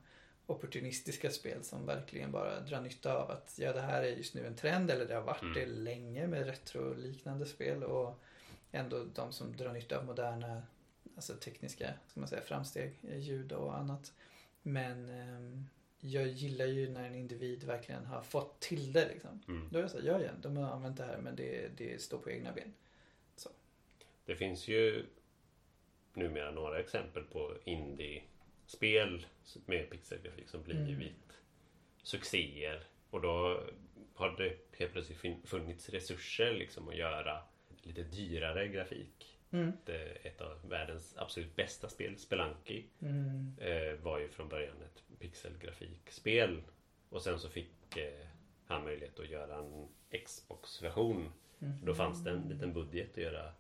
opportunistiska 0.46 1.30
spel 1.30 1.64
som 1.64 1.86
verkligen 1.86 2.32
bara 2.32 2.60
drar 2.60 2.80
nytta 2.80 3.16
av 3.16 3.30
att 3.30 3.54
ja, 3.58 3.72
det 3.72 3.80
här 3.80 4.02
är 4.02 4.16
just 4.16 4.34
nu 4.34 4.46
en 4.46 4.56
trend 4.56 4.90
eller 4.90 5.06
det 5.06 5.14
har 5.14 5.22
varit 5.22 5.42
Mm. 5.42 5.54
det 5.54 5.66
länge 5.66 6.26
med 6.26 6.46
retro-liknande 6.46 7.46
spel 7.46 7.84
och 7.84 8.20
ändå 8.72 9.04
de 9.04 9.32
som 9.32 9.56
drar 9.56 9.72
nytta 9.72 9.98
av 9.98 10.04
moderna 10.04 10.62
alltså 11.16 11.34
tekniska 11.34 11.94
ska 12.08 12.20
man 12.20 12.28
säga, 12.28 12.42
framsteg, 12.42 12.94
eh, 13.08 13.18
ljud 13.18 13.52
och 13.52 13.78
annat. 13.78 14.12
Men 14.62 15.08
ehm, 15.08 15.66
jag 16.00 16.26
gillar 16.28 16.66
ju 16.66 16.88
när 16.90 17.04
en 17.04 17.14
individ 17.14 17.64
verkligen 17.64 18.06
har 18.06 18.22
fått 18.22 18.60
till 18.60 18.92
det 18.92 19.08
liksom. 19.08 19.42
Mm. 19.48 19.68
Då 19.70 19.78
är 19.78 19.82
jag 19.82 19.90
så 19.90 20.00
här, 20.00 20.06
ja, 20.06 20.20
ja, 20.20 20.30
de 20.42 20.56
har 20.56 20.70
använt 20.70 20.96
det 20.96 21.04
här 21.04 21.18
men 21.18 21.36
det, 21.36 21.68
det 21.76 22.02
står 22.02 22.18
på 22.18 22.30
egna 22.30 22.52
ben. 22.52 22.74
Det 24.26 24.36
finns 24.36 24.68
ju 24.68 25.06
numera 26.14 26.50
några 26.50 26.80
exempel 26.80 27.24
på 27.24 27.56
indie-spel 28.72 29.26
med 29.66 29.90
pixelgrafik 29.90 30.48
som 30.48 30.62
blivit 30.62 30.88
Mm. 30.88 31.12
succéer. 32.02 32.82
Och 33.10 33.20
då 33.20 33.62
har 34.14 34.36
det 34.36 34.56
helt 34.78 34.92
plötsligt 34.92 35.48
funnits 35.48 35.88
resurser 35.88 36.54
liksom 36.54 36.88
att 36.88 36.96
göra 36.96 37.42
lite 37.82 38.02
dyrare 38.02 38.68
grafik. 38.68 39.38
Mm. 39.50 39.72
Ett 40.22 40.40
av 40.40 40.68
världens 40.68 41.16
absolut 41.16 41.56
bästa 41.56 41.88
spel, 41.88 42.18
Spelunky, 42.18 42.84
Mm. 43.02 43.56
eh, 43.60 43.94
var 44.02 44.18
ju 44.18 44.28
från 44.28 44.48
början 44.48 44.82
ett 44.82 45.02
pixelgrafikspel. 45.18 46.62
Och 47.08 47.22
sen 47.22 47.38
så 47.38 47.48
fick 47.48 47.96
eh, 47.96 48.26
han 48.66 48.84
möjlighet 48.84 49.20
att 49.20 49.28
göra 49.30 49.56
en 49.58 49.88
Xbox-version 50.24 51.32
Mm. 51.60 51.84
då 51.84 51.94
fanns 51.94 52.24
det 52.24 52.30
en 52.30 52.48
liten 52.48 52.72
budget 52.72 53.10
att 53.10 53.16
göra 53.22 53.52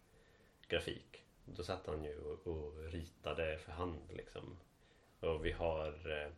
grafik. 0.68 1.22
Då 1.44 1.62
satt 1.62 1.86
han 1.86 2.04
ju 2.04 2.18
och, 2.18 2.46
och 2.46 2.92
ritade 2.92 3.58
för 3.58 3.72
hand 3.72 4.00
liksom. 4.16 4.56
Och 5.24 5.46
vi 5.46 5.52
har 5.52 5.86
eh, 5.86 6.30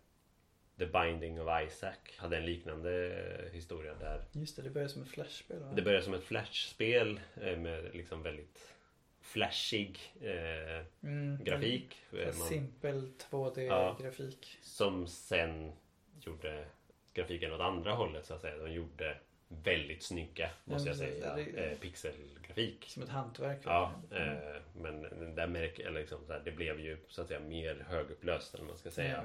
The 0.78 0.86
Binding 0.86 1.40
of 1.40 1.48
Isaac. 1.66 1.96
Hade 2.16 2.36
en 2.36 2.46
liknande 2.46 3.16
eh, 3.44 3.52
historia 3.52 3.94
där. 3.94 4.24
Just 4.32 4.56
det, 4.56 4.62
det 4.62 4.70
börjar 4.70 4.88
som 4.88 5.02
ett 5.02 5.08
flashspel 5.08 5.60
va? 5.60 5.72
Det 5.74 5.82
började 5.82 6.04
som 6.04 6.14
ett 6.14 6.24
flashspel 6.24 7.20
eh, 7.34 7.58
med 7.58 7.94
liksom 7.94 8.22
väldigt 8.22 8.74
flashig 9.20 10.00
eh, 10.20 10.84
mm. 11.02 11.44
grafik. 11.44 11.96
Man, 12.10 12.32
Simpel 12.32 13.12
Ja. 13.28 13.30
2D-grafik. 13.30 14.58
som 14.62 15.06
sen 15.06 15.72
gjorde 16.20 16.66
grafiken 17.14 17.52
åt 17.52 17.60
andra 17.60 17.92
hållet 17.92 18.26
så 18.26 18.34
att 18.34 18.40
säga. 18.40 18.56
De 18.56 18.72
gjorde 18.72 19.18
väldigt 19.48 20.02
snygga, 20.02 20.50
måste 20.64 20.88
jag 20.88 20.96
säga, 20.96 21.38
eh, 21.38 21.78
pixelgrafik. 21.78 22.84
Som 22.88 23.02
ett 23.02 23.08
hantverk. 23.08 23.60
Ja. 23.64 23.92
Mm. 24.10 24.28
eh, 24.32 24.56
men 24.74 25.02
där 25.34 25.46
märker 25.46 25.86
eller 25.86 26.00
liksom 26.00 26.18
så 26.26 26.32
här, 26.32 26.42
det 26.44 26.50
blev 26.52 26.80
ju 26.80 26.96
så 27.08 27.22
att 27.22 27.28
säga 27.28 27.40
mer 27.40 27.86
högupplöst 27.88 28.54
eller 28.54 28.64
man 28.64 28.76
ska 28.76 28.90
säga 28.90 29.24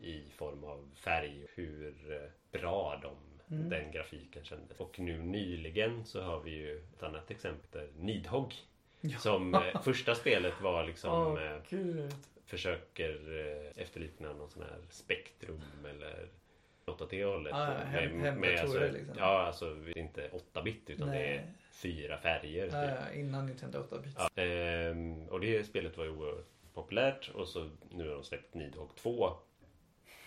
i 0.00 0.22
form 0.36 0.64
av 0.64 0.90
färg. 0.94 1.46
Hur 1.54 2.12
eh, 2.12 2.58
bra 2.60 2.98
de, 3.02 3.16
Mm. 3.50 3.68
den 3.68 3.92
grafiken 3.92 4.44
kändes. 4.44 4.80
Och 4.80 4.98
nu 4.98 5.18
nyligen 5.22 6.04
så 6.04 6.22
har 6.22 6.40
vi 6.40 6.50
ju 6.50 6.78
ett 6.96 7.02
annat 7.02 7.30
exempel, 7.30 7.88
Nidhogg. 7.98 8.54
Ja. 9.00 9.18
Som 9.18 9.54
eh, 9.54 9.80
första 9.82 10.14
spelet 10.14 10.60
var 10.60 10.84
liksom 10.84 11.38
gud. 11.68 12.14
försöker 12.46 13.38
eh, 13.38 13.82
efterlikna 13.82 14.32
någon 14.32 14.50
sån 14.50 14.62
här 14.62 14.78
spektrum 14.90 15.60
eller 15.90 16.28
något 16.86 17.00
åt 17.00 17.10
det 17.10 17.24
hållet. 17.24 17.52
Ah, 17.52 17.64
hem- 17.74 18.20
hemdatorer 18.20 18.60
alltså, 18.62 18.78
liksom. 18.80 19.14
Ja, 19.18 19.42
alltså 19.46 19.76
inte 19.96 20.28
8-bit 20.28 20.90
utan 20.90 21.08
det 21.08 21.16
är 21.16 21.36
Nej. 21.36 21.46
fyra 21.70 22.18
färger. 22.18 22.64
Typ. 22.64 22.74
ja, 22.74 23.12
innan 23.14 23.46
Nintendo 23.46 23.78
8-bit. 23.90 24.16
Ja, 24.18 24.42
ehm, 24.42 25.28
och 25.28 25.40
det 25.40 25.64
spelet 25.64 25.96
var 25.96 26.04
ju 26.04 26.10
oerhört 26.10 26.46
populärt 26.74 27.30
och 27.34 27.48
så 27.48 27.70
nu 27.90 28.08
har 28.08 28.14
de 28.14 28.24
släppt 28.24 28.54
Nidhogg 28.54 28.94
2. 28.96 29.30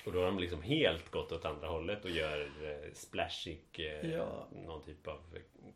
Och 0.07 0.13
då 0.13 0.19
har 0.19 0.25
de 0.25 0.39
liksom 0.39 0.61
helt 0.61 1.11
gått 1.11 1.31
åt 1.31 1.45
andra 1.45 1.67
hållet 1.67 2.05
och 2.05 2.11
gör 2.11 2.41
eh, 2.41 2.93
splashig, 2.93 3.61
eh, 3.73 4.09
Ja. 4.11 4.47
någon 4.51 4.83
typ 4.83 5.07
av 5.07 5.19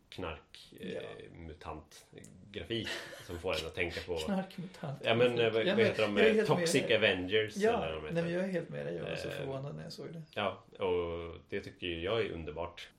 knark, 0.10 0.74
eh, 0.80 0.92
Ja. 0.94 1.02
mutant 1.36 2.06
grafik 2.52 2.88
som 3.28 3.40
får 3.40 3.60
en 3.60 3.66
att 3.68 3.76
tänka 3.76 4.02
på 4.02 4.16
Knarkmutant. 4.18 5.00
Ja 5.04 5.16
men 5.16 5.40
eh, 5.40 5.52
vad, 5.54 5.66
Ja, 5.68 5.76
men 5.76 5.86
heter 5.86 6.08
de? 6.38 6.46
Toxic. 6.46 6.84
Avengers 6.84 7.56
eller 7.58 7.66
Ja, 7.68 7.92
de 7.92 8.02
nej, 8.14 8.24
men 8.24 8.34
jag 8.34 8.44
är 8.44 8.48
helt 8.48 8.70
med 8.70 8.86
dig. 8.86 8.96
Jag 8.96 9.04
var 9.04 9.16
så 9.16 9.28
Eh, 9.28 9.34
förvånad 9.34 9.76
när 9.76 9.84
jag 9.84 9.94
såg 9.94 10.14
det. 10.14 10.22
Ja, 10.36 10.64
och 10.86 11.36
det 11.50 11.62
tycker 11.62 11.88
ju 11.88 12.02
jag 12.04 12.22
är 12.22 12.32
underbart. 12.32 12.90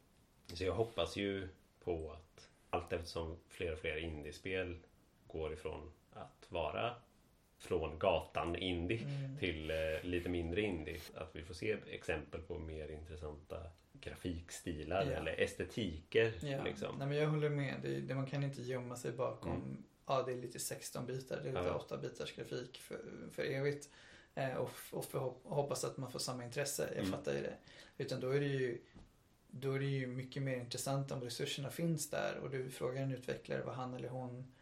Så 0.52 0.64
jag 0.64 0.72
hoppas 0.74 1.16
ju 1.16 1.48
på 1.84 2.10
att 2.12 2.48
allt 2.70 2.92
eftersom 2.92 3.36
fler 3.48 3.72
och 3.72 3.78
fler 3.78 3.96
indiespel 3.96 4.76
går 5.26 5.52
ifrån 5.52 5.92
att 6.12 6.46
vara 6.48 6.94
från 7.62 7.98
gatan 7.98 8.56
indie 8.56 8.98
Mm. 9.02 9.38
till 9.38 9.70
eh, 9.70 9.76
lite 10.02 10.28
mindre 10.28 10.60
indie. 10.60 11.00
Att 11.14 11.30
vi 11.36 11.42
får 11.42 11.54
se 11.54 11.76
exempel 11.90 12.40
på 12.40 12.58
mer 12.58 12.88
intressanta 12.88 13.56
grafikstilar 13.92 15.04
Ja. 15.10 15.10
eller 15.16 15.40
estetiker. 15.40 16.32
Ja, 16.42 16.64
Liksom. 16.64 16.94
nej, 16.98 17.06
men 17.08 17.16
jag 17.16 17.28
håller 17.28 17.48
med. 17.50 17.74
Det, 17.82 18.00
det, 18.00 18.14
man 18.14 18.26
kan 18.26 18.42
inte 18.42 18.62
gömma 18.62 18.96
sig 18.96 19.12
bakom, 19.12 19.52
Mm. 19.52 19.84
ja 20.06 20.22
det 20.22 20.32
är 20.32 20.36
lite 20.36 20.58
16-bitar, 20.58 21.36
det 21.42 21.48
är 21.48 21.52
lite 21.52 21.64
Ja. 21.66 21.86
8-bitars 21.88 22.36
grafik 22.36 22.78
för, 22.80 23.00
för 23.32 23.42
evigt. 23.42 23.88
Eh, 24.34 24.54
och, 24.54 24.70
och, 24.92 25.04
för, 25.04 25.18
hoppas 25.44 25.84
att 25.84 25.96
man 25.96 26.10
får 26.12 26.18
samma 26.18 26.44
intresse, 26.44 26.88
jag 26.88 26.98
Mm. 26.98 27.10
fattar 27.10 27.34
ju 27.34 27.40
det. 27.42 27.54
Utan 27.98 28.20
då 28.20 28.30
är 28.30 28.40
det 28.40 28.46
ju 28.46 28.78
då 29.54 29.72
är 29.72 29.78
det 29.78 29.84
ju 29.86 30.06
mycket 30.06 30.42
mer 30.42 30.56
intressant 30.56 31.12
om 31.12 31.20
resurserna 31.20 31.70
finns 31.70 32.10
där 32.10 32.38
och 32.42 32.50
du 32.50 32.70
frågar 32.70 33.02
en 33.02 33.12
utvecklare 33.12 33.62
vad 33.62 33.74
han 33.74 33.94
eller 33.94 34.08
hon 34.08 34.52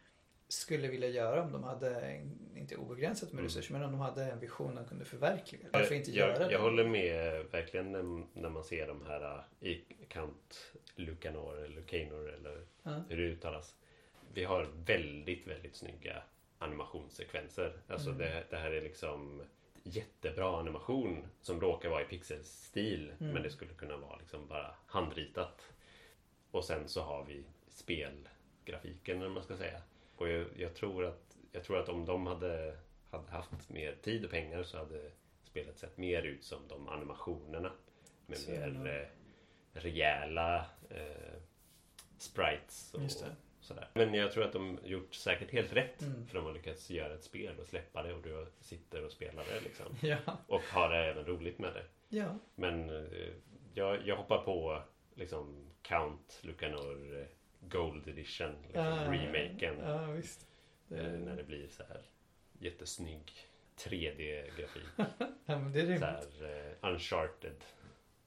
skulle 0.52 0.88
vilja 0.88 1.08
göra 1.08 1.42
om 1.42 1.52
de 1.52 1.64
hade, 1.64 2.20
inte 2.56 2.76
obegränsat 2.76 3.28
med 3.32 3.38
Mm. 3.40 3.44
resurser, 3.44 3.72
men 3.72 3.82
om 3.82 3.90
de 3.90 4.00
hade 4.00 4.24
en 4.24 4.40
vision 4.40 4.74
de 4.74 4.84
kunde 4.84 5.04
förverkliga. 5.04 5.66
Varför 5.72 5.94
inte 5.94 6.10
jag, 6.10 6.28
göra 6.28 6.38
det? 6.46 6.52
Jag 6.52 6.60
håller 6.60 6.84
med 6.88 7.44
verkligen 7.50 7.92
när, 7.92 8.24
när 8.40 8.48
man 8.48 8.64
ser 8.64 8.86
de 8.86 9.06
här 9.06 9.44
äh, 9.60 9.68
i 9.68 9.84
Kant 10.08 10.72
Lucanor 10.94 11.56
eller 11.58 11.68
Lucanor 11.68 12.32
eller 12.34 12.64
Ja. 12.82 13.02
hur 13.08 13.16
det 13.16 13.22
uttalas. 13.22 13.74
Vi 14.34 14.44
har 14.44 14.68
väldigt, 14.86 15.46
väldigt 15.46 15.76
snygga 15.76 16.22
animationssekvenser. 16.58 17.76
Alltså 17.88 18.08
Mm. 18.08 18.18
det, 18.18 18.44
det 18.50 18.56
här 18.56 18.70
är 18.70 18.82
liksom 18.82 19.42
jättebra 19.82 20.58
animation 20.58 21.26
som 21.40 21.60
råkar 21.60 21.88
vara 21.88 22.02
i 22.02 22.04
pixelstil 22.04 23.12
Mm. 23.20 23.32
men 23.32 23.42
det 23.42 23.50
skulle 23.50 23.74
kunna 23.74 23.96
vara 23.96 24.16
liksom 24.18 24.46
bara 24.46 24.74
handritat. 24.86 25.62
Och 26.50 26.64
sen 26.64 26.88
så 26.88 27.00
har 27.02 27.24
vi 27.24 27.44
spelgrafiken 27.68 29.20
vad 29.20 29.30
man 29.30 29.42
ska 29.42 29.56
säga. 29.56 29.80
Och 30.20 30.28
jag, 30.28 30.46
jag, 30.56 30.74
tror 30.74 31.04
att, 31.04 31.36
jag 31.52 31.64
tror 31.64 31.78
att 31.78 31.88
om 31.88 32.04
de 32.04 32.26
hade, 32.26 32.76
hade 33.10 33.30
haft 33.30 33.68
mer 33.68 33.96
tid 34.02 34.24
och 34.24 34.30
pengar 34.30 34.62
så 34.62 34.78
hade 34.78 35.10
spelet 35.42 35.78
sett 35.78 35.96
mer 35.96 36.22
ut 36.22 36.44
som 36.44 36.68
de 36.68 36.88
animationerna. 36.88 37.72
Med 38.26 38.38
Så 38.38 38.50
mer 38.50 38.86
eh, 38.86 39.80
rejäla 39.80 40.66
eh, 40.90 41.40
sprites 42.18 42.94
och 42.94 43.10
sådär. 43.60 43.88
Men 43.94 44.14
jag 44.14 44.32
tror 44.32 44.44
att 44.44 44.52
de 44.52 44.78
gjort 44.84 45.14
säkert 45.14 45.50
helt 45.50 45.72
rätt. 45.72 46.02
Mm. 46.02 46.26
För 46.26 46.34
de 46.34 46.44
har 46.44 46.52
lyckats 46.52 46.90
göra 46.90 47.14
ett 47.14 47.24
spel 47.24 47.58
och 47.58 47.66
släppa 47.66 48.02
det 48.02 48.14
och 48.14 48.22
du 48.22 48.46
sitter 48.60 49.04
och 49.04 49.12
spelar 49.12 49.44
det 49.44 49.60
liksom. 49.60 49.86
Ja. 50.08 50.38
Och 50.46 50.62
har 50.62 50.88
det 50.90 51.04
även 51.04 51.24
roligt 51.24 51.58
med 51.58 51.72
det. 51.74 51.84
Ja. 52.08 52.38
Men 52.54 52.90
eh, 52.90 53.32
jag, 53.74 54.06
jag 54.06 54.16
hoppar 54.16 54.38
på 54.38 54.82
liksom 55.14 55.70
Count 55.82 56.38
Lucanor 56.42 57.20
eh, 57.20 57.26
Gold 57.60 58.08
Edition. 58.08 58.52
Liksom, 58.62 58.82
Ah, 58.86 59.12
remaken. 59.12 59.78
Ja, 59.84 60.06
visst. 60.06 60.46
Det 60.88 60.96
är, 60.98 61.18
När 61.18 61.36
det 61.36 61.44
blir 61.44 61.68
så 61.68 61.82
här 61.88 62.00
jättesnygg 62.58 63.32
3D-grafik. 63.78 64.82
ja, 65.46 65.58
men 65.58 65.72
det 65.72 65.80
är 65.80 65.84
så 65.84 65.88
rimligt. 65.90 66.02
här 66.02 66.66
eh, 66.82 66.90
uncharted. 66.92 67.64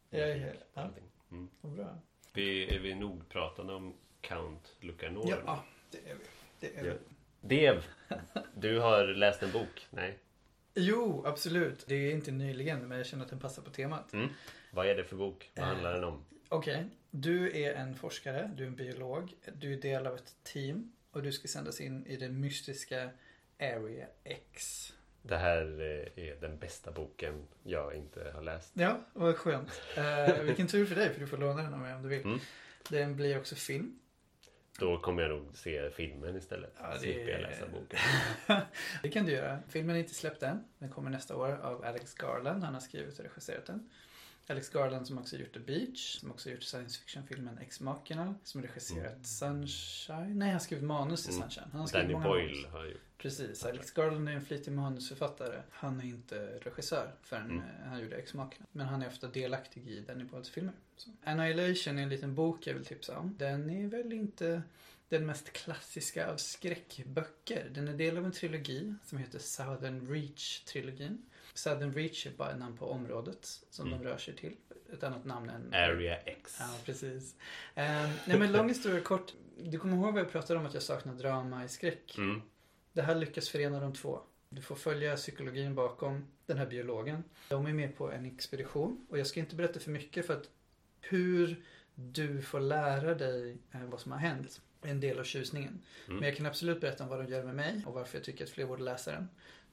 Ja, 0.10 0.20
ja, 0.20 0.36
ja. 0.36 0.82
allting. 0.82 1.04
Mm. 1.32 1.50
Bra. 1.62 1.98
Vi, 2.34 2.76
är 2.76 2.80
vi 2.80 2.96
nog 2.96 3.30
pratande 3.30 3.74
om 3.74 3.94
Count 4.22 4.76
Lucanor? 4.80 5.26
Ja, 5.46 5.64
det 5.92 5.98
är 5.98 6.16
vi. 6.16 6.24
Det 6.60 6.76
är 6.78 6.84
vi. 6.84 6.90
Ja. 6.90 6.96
Dev, 7.42 7.86
du 8.56 8.80
har 8.80 9.06
läst 9.08 9.44
en 9.44 9.52
bok? 9.52 9.88
Nej? 9.90 10.20
Jo, 10.76 11.24
absolut. 11.26 11.86
Det 11.88 11.96
är 11.96 12.12
inte 12.14 12.32
nyligen, 12.32 12.88
men 12.88 12.98
jag 12.98 13.08
känner 13.08 13.24
att 13.24 13.30
den 13.30 13.40
passar 13.40 13.62
på 13.64 13.70
temat. 13.70 14.14
Mm. 14.14 14.30
Vad 14.72 14.88
är 14.88 14.96
det 14.96 15.04
för 15.04 15.16
bok? 15.16 15.52
Vad 15.56 15.64
Eh. 15.64 15.70
handlar 15.70 15.94
den 15.94 16.04
om? 16.04 16.26
Okej, 16.54 16.86
du 17.12 17.64
är 17.64 17.74
en 17.74 17.96
forskare, 17.96 18.52
du 18.56 18.64
är 18.64 18.68
en 18.68 18.76
biolog, 18.76 19.34
du 19.54 19.74
är 19.74 19.78
del 19.78 20.08
av 20.08 20.16
ett 20.16 20.36
team 20.44 20.92
och 21.12 21.24
du 21.24 21.32
ska 21.32 21.48
sändas 21.48 21.82
in 21.82 22.06
i 22.06 22.18
den 22.18 22.40
mystiska 22.40 23.10
Area 23.60 24.08
X. 24.24 24.94
Det 25.22 25.38
här 25.38 25.62
eh, 25.82 26.26
är 26.30 26.36
den 26.42 26.58
bästa 26.58 26.92
boken 26.92 27.48
jag 27.64 27.96
inte 27.96 28.32
har 28.36 28.42
läst. 28.42 28.72
Ja, 28.74 29.00
vad 29.14 29.36
skönt. 29.38 29.82
Eh, 29.98 30.42
vilken 30.42 30.68
tur 30.68 30.86
för 30.86 30.96
dig, 30.96 31.14
för 31.14 31.20
du 31.20 31.28
får 31.28 31.38
låna 31.38 31.64
den 31.64 31.74
av 31.74 31.80
mig 31.80 31.96
om 31.96 32.04
du 32.04 32.10
vill. 32.10 32.24
Mm. 32.24 32.40
Den 32.90 33.16
blir 33.16 33.40
också 33.40 33.56
film. 33.56 34.00
Då 34.80 34.98
kommer 35.00 35.22
jag 35.22 35.32
nog 35.32 35.58
se 35.58 35.90
filmen 35.92 36.36
istället. 36.36 36.74
Ja, 36.80 36.94
det- 36.94 37.00
Slipper 37.00 37.32
jag 37.32 37.42
läsa 37.42 37.66
boken. 37.68 38.00
det 39.02 39.10
kan 39.10 39.26
du 39.26 39.32
göra. 39.32 39.60
Filmen 39.70 39.96
är 39.96 40.00
inte 40.00 40.14
släppt 40.14 40.44
än. 40.44 40.64
Den 40.80 40.90
kommer 40.90 41.10
nästa 41.10 41.36
år 41.36 41.52
av 41.62 41.86
Alex 41.86 42.14
Garland. 42.16 42.64
Han 42.64 42.74
har 42.74 42.82
skrivit 42.82 43.20
och 43.20 43.26
regisserat 43.26 43.66
den. 43.66 43.90
Alex 44.48 44.70
Garland 44.70 45.08
som 45.08 45.18
också 45.18 45.38
gjort 45.38 45.54
The 45.54 45.60
Beach, 45.60 46.20
som 46.20 46.32
också 46.32 46.50
gjort 46.50 46.64
science 46.64 47.00
fiction-filmen 47.00 47.58
Ex 47.58 47.80
Machina, 47.80 48.36
som 48.44 48.62
regisserat 48.62 49.26
Sunshine. 49.26 50.40
Nej, 50.40 50.52
han 50.52 50.60
skrivit 50.60 50.84
manus 50.86 51.24
till 51.24 51.34
Mm. 51.34 51.42
Sunshine. 51.50 51.68
Han 51.72 51.88
skrivit 51.88 52.06
Danny 52.08 52.14
många 52.14 52.28
Boyle 52.28 52.68
har 52.72 52.86
gjort. 52.86 53.02
Precis. 53.18 53.66
Alex 53.66 53.92
Garland 53.92 54.30
är 54.30 54.34
en 54.34 54.42
flitig 54.46 54.72
manusförfattare. 54.72 55.62
Han 55.70 56.00
är 56.00 56.04
inte 56.06 56.60
regissör 56.62 57.12
förrän 57.22 57.46
Mm. 57.52 57.58
eh, 57.58 57.88
han 57.90 58.00
gjorde 58.00 58.16
Ex 58.16 58.34
Machina. 58.34 58.66
Men 58.72 58.88
han 58.88 59.02
är 59.02 59.08
ofta 59.08 59.28
delaktig 59.28 59.88
i 59.88 60.00
Danny 60.00 60.24
Boyles 60.24 60.50
filmer. 60.50 60.74
Så. 60.98 61.10
Annihilation 61.24 61.98
är 61.98 62.04
en 62.04 62.10
liten 62.10 62.36
bok 62.36 62.68
jag 62.68 62.74
vill 62.74 62.86
tipsa 62.86 63.18
om. 63.18 63.36
Den 63.38 63.70
är 63.70 63.88
väl 63.88 64.14
inte 64.14 64.62
den 65.14 65.26
mest 65.26 65.54
klassiska 65.54 66.32
av 66.32 66.38
skräckböcker. 66.38 67.70
Den 67.72 67.88
är 67.88 67.94
del 67.94 68.18
av 68.18 68.26
en 68.26 68.32
trilogi 68.32 68.94
som 69.06 69.18
heter 69.18 69.40
Southern 69.40 70.08
Reach-trilogin. 70.14 71.18
Southern 71.54 71.94
Reach 71.94 72.28
är 72.28 72.32
bara 72.32 72.52
ett 72.52 72.60
namn 72.60 72.78
på 72.78 72.86
området 72.86 73.46
som 73.70 73.88
Mm. 73.88 74.00
de 74.00 74.10
rör 74.10 74.18
sig 74.18 74.36
till. 74.36 74.56
Ett 74.94 75.04
annat 75.04 75.26
namn 75.26 75.50
än 75.50 75.74
Area 75.74 76.18
X. 76.18 76.58
Ja, 76.60 76.70
precis. 76.86 77.36
Um, 77.76 77.84
nej 78.26 78.40
men 78.40 78.52
lång 78.52 78.68
historia 78.70 79.02
kort. 79.02 79.34
Du 79.64 79.80
kommer 79.80 79.98
ihåg 79.98 80.14
vad 80.14 80.22
jag 80.24 80.32
pratade 80.32 80.60
om 80.60 80.66
att 80.66 80.74
jag 80.74 80.84
saknar 80.84 81.14
drama 81.14 81.66
i 81.66 81.70
skräck? 81.70 82.18
Mm. 82.18 82.42
Det 82.94 83.02
här 83.02 83.16
lyckas 83.16 83.50
förena 83.50 83.80
de 83.80 83.94
två. 83.94 84.20
Du 84.50 84.62
får 84.62 84.76
följa 84.76 85.16
psykologin 85.16 85.76
bakom 85.76 86.28
den 86.46 86.58
här 86.58 86.66
biologen. 86.66 87.24
De 87.50 87.66
är 87.66 87.74
med 87.74 87.98
på 87.98 88.12
en 88.12 88.26
expedition 88.26 89.06
och 89.10 89.20
jag 89.20 89.28
ska 89.28 89.40
inte 89.40 89.56
berätta 89.56 89.80
för 89.80 89.92
mycket 89.92 90.28
för 90.28 90.34
att 90.34 90.50
hur 91.02 91.64
du 91.96 92.42
får 92.42 92.60
lära 92.60 93.16
dig 93.16 93.58
eh, 93.72 93.84
vad 93.84 94.00
som 94.00 94.12
har 94.12 94.20
hänt 94.20 94.62
en 94.90 95.00
del 95.00 95.20
av 95.20 95.24
tjusningen. 95.24 95.82
Mm. 96.06 96.20
Men 96.20 96.30
jag 96.30 96.38
kan 96.38 96.46
absolut 96.46 96.82
berätta 96.82 97.04
om 97.04 97.10
vad 97.10 97.20
de 97.20 97.32
gör 97.32 97.44
med 97.44 97.56
mig 97.56 97.84
och 97.86 97.94
varför 97.94 98.18
jag 98.18 98.26
tycker 98.26 98.44
att 98.44 98.50
fler 98.50 98.66
borde 98.66 98.84
läsa 98.84 99.12
den. 99.12 99.30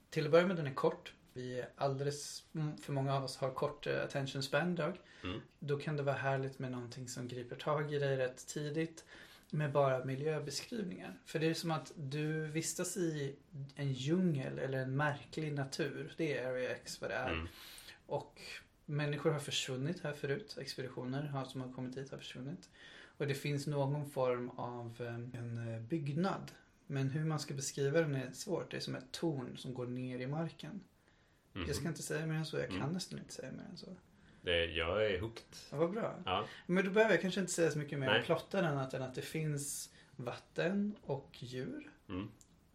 Till 0.09 0.25
att 0.25 0.31
börja 0.31 0.47
med, 0.47 0.55
den 0.55 0.67
är 0.67 0.73
kort. 0.73 1.13
Vi 1.33 1.59
är 1.59 1.69
alldeles, 1.75 2.43
mm, 2.55 2.77
för 2.77 2.93
många 2.93 3.15
av 3.15 3.23
oss 3.23 3.37
har 3.37 3.51
kort 3.51 3.87
eh, 3.87 4.03
attention 4.03 4.43
span 4.43 4.73
idag. 4.73 4.97
Mm. 5.23 5.41
Då 5.59 5.77
kan 5.77 5.97
det 5.97 6.03
vara 6.03 6.15
härligt 6.15 6.59
med 6.59 6.71
någonting 6.71 7.07
som 7.07 7.27
griper 7.27 7.55
tag 7.55 7.93
i 7.93 7.99
dig 7.99 8.17
rätt 8.17 8.47
tidigt. 8.47 9.05
Med 9.53 9.71
bara 9.71 10.05
miljöbeskrivningar. 10.05 11.19
För 11.25 11.39
det 11.39 11.47
är 11.47 11.53
som 11.53 11.71
att 11.71 11.91
du 11.95 12.45
vistas 12.45 12.97
i 12.97 13.35
en 13.75 13.93
djungel 13.93 14.59
eller 14.59 14.77
en 14.77 14.95
märklig 14.97 15.53
natur. 15.53 16.13
Det 16.17 16.37
är 16.37 16.47
Area 16.47 16.69
X 16.69 17.01
vad 17.01 17.09
det 17.09 17.15
är. 17.15 17.31
Mm. 17.31 17.47
Och 18.05 18.41
människor 18.85 19.31
har 19.31 19.39
försvunnit 19.39 20.03
här 20.03 20.13
förut. 20.13 20.57
Expeditioner 20.61 21.43
som 21.47 21.61
har 21.61 21.73
kommit 21.73 21.97
hit 21.97 22.11
har 22.11 22.17
försvunnit. 22.17 22.69
Och 23.21 23.27
det 23.27 23.33
finns 23.33 23.67
någon 23.67 24.09
form 24.09 24.49
av 24.49 24.95
eh, 24.99 25.39
en 25.39 25.73
eh, 25.73 25.79
byggnad. 25.81 26.51
Men 26.87 27.09
hur 27.09 27.25
man 27.25 27.39
ska 27.39 27.53
beskriva 27.53 27.99
den 28.01 28.15
är 28.15 28.31
svårt. 28.31 28.71
Det 28.71 28.77
är 28.77 28.81
som 28.81 28.95
ett 28.95 29.11
torn 29.11 29.57
som 29.57 29.73
går 29.73 29.87
ner 29.87 30.19
i 30.19 30.27
marken. 30.27 30.81
Mhm. 31.53 31.65
Jag 31.67 31.75
ska 31.75 31.87
inte 31.87 32.03
säga 32.03 32.25
mer 32.25 32.35
än 32.35 32.45
så. 32.45 32.57
Jag 32.57 32.67
kan 32.67 32.77
Mm. 32.77 32.89
nästan 32.93 33.19
inte 33.19 33.33
säga 33.33 33.51
mer 33.51 33.65
än 33.71 33.77
så. 33.77 33.95
det, 34.41 34.65
jag 34.65 35.05
är 35.05 35.19
hooked. 35.21 35.55
Ja, 35.71 35.77
vad 35.77 35.91
bra. 35.91 36.15
Ja. 36.25 36.45
Men 36.65 36.85
då 36.85 36.91
behöver 36.91 37.13
jag 37.13 37.21
kanske 37.21 37.39
inte 37.39 37.51
säga 37.53 37.71
så 37.71 37.77
mycket 37.79 37.99
mer 37.99 38.17
om 38.17 38.23
plotten 38.25 38.65
annat 38.65 38.93
än 38.93 39.01
att 39.01 39.15
det 39.15 39.21
finns 39.21 39.89
vatten 40.15 40.95
och 41.01 41.29
djur. 41.39 41.91
Mm. 42.09 42.27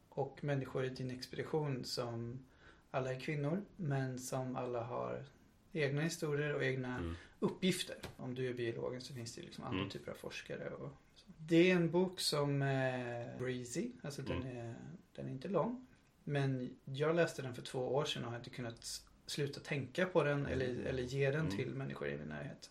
Och 0.09 0.45
människor 0.45 0.85
i 0.85 0.89
din 0.89 1.11
expedition 1.11 1.85
som 1.85 2.45
alla 2.91 3.13
är 3.15 3.21
kvinnor 3.21 3.63
men 3.77 4.19
som 4.19 4.57
alla 4.57 4.83
har 4.85 5.25
egna 5.73 6.01
historier 6.03 6.55
och 6.55 6.65
egna 6.65 6.97
Mm. 6.99 7.15
Uppgifter. 7.41 7.97
Om 8.17 8.35
du 8.35 8.49
är 8.51 8.55
biologen 8.55 9.01
så 9.01 9.15
finns 9.15 9.35
det 9.35 9.43
liksom 9.43 9.65
andra 9.65 9.79
Mm. 9.79 9.91
typer 9.91 10.11
av 10.11 10.17
forskare. 10.17 10.69
Och 10.71 10.79
så. 10.79 10.91
Det 11.39 11.71
är 11.71 11.77
en 11.77 11.91
bok 11.91 12.21
som 12.21 12.63
är 12.63 13.39
breezy, 13.39 13.91
alltså 14.03 14.23
den, 14.23 14.43
Mm. 14.43 14.57
är, 14.57 14.75
den 15.15 15.27
är 15.27 15.31
inte 15.31 15.49
lång. 15.49 15.87
Men 16.25 16.77
jag 16.85 17.17
läste 17.17 17.43
den 17.43 17.55
för 17.55 17.63
två 17.63 17.95
år 17.95 18.05
sedan 18.05 18.25
och 18.25 18.31
har 18.31 18.39
inte 18.39 18.51
kunnat 18.51 19.03
sluta 19.27 19.61
tänka 19.61 20.07
på 20.07 20.23
den 20.23 20.47
eller, 20.47 20.85
eller 20.85 21.03
ge 21.03 21.31
den 21.31 21.41
Mm. 21.41 21.57
till 21.57 21.75
människor 21.75 22.09
i 22.09 22.19
min 22.19 22.29
närhet. 22.29 22.71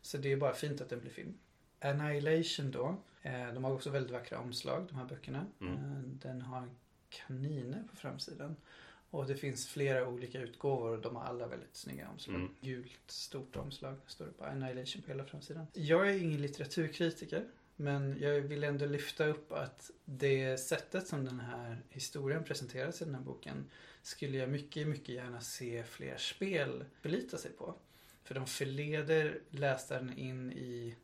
Så 0.00 0.18
det 0.18 0.32
är 0.32 0.36
bara 0.36 0.54
fint 0.54 0.80
att 0.80 0.88
den 0.88 1.00
blir 1.00 1.10
film. 1.10 1.34
Annihilation 1.80 2.70
då. 2.70 2.96
Eh, 3.22 3.52
de 3.54 3.64
har 3.64 3.72
också 3.72 3.90
väldigt 3.90 4.12
vackra 4.12 4.38
omslag, 4.38 4.86
de 4.88 4.94
här 4.94 5.04
böckerna. 5.04 5.46
Mm. 5.60 5.74
Eh, 5.74 5.98
den 6.02 6.42
har 6.42 6.68
kaniner 7.08 7.82
på 7.90 7.96
framsidan. 7.96 8.56
Och 9.12 9.26
det 9.26 9.36
finns 9.36 9.68
flera 9.68 10.08
olika 10.08 10.40
utgåvor 10.40 10.90
och 10.90 11.00
de 11.00 11.16
har 11.16 11.24
alla 11.24 11.46
väldigt 11.46 11.76
snygga 11.76 12.08
omslag. 12.08 12.36
Mm. 12.36 12.54
Gult, 12.60 13.00
stort 13.06 13.56
omslag. 13.56 13.96
Står 14.06 14.26
det 14.26 14.32
på 14.32 14.44
Annihilation 14.44 15.02
på 15.02 15.08
hela 15.08 15.24
framsidan. 15.24 15.66
Jag 15.72 16.10
är 16.10 16.22
ingen 16.22 16.42
litteraturkritiker. 16.42 17.44
Men 17.76 18.16
jag 18.20 18.40
vill 18.40 18.64
ändå 18.64 18.86
lyfta 18.86 19.26
upp 19.26 19.52
att 19.52 19.90
det 20.04 20.58
sättet 20.58 21.06
som 21.06 21.24
den 21.24 21.40
här 21.40 21.82
historien 21.90 22.44
presenteras 22.44 23.02
i 23.02 23.04
den 23.04 23.14
här 23.14 23.22
boken 23.22 23.70
skulle 24.02 24.36
jag 24.38 24.48
mycket, 24.48 24.88
mycket 24.88 25.08
gärna 25.08 25.40
se 25.40 25.84
fler 25.84 26.16
spel 26.16 26.84
förlita 27.00 27.38
sig 27.38 27.50
på. 27.50 27.74
För 28.24 28.34
de 28.34 28.46
förleder 28.46 29.40
läsaren 29.50 30.18
in 30.18 30.52
i 30.52 30.96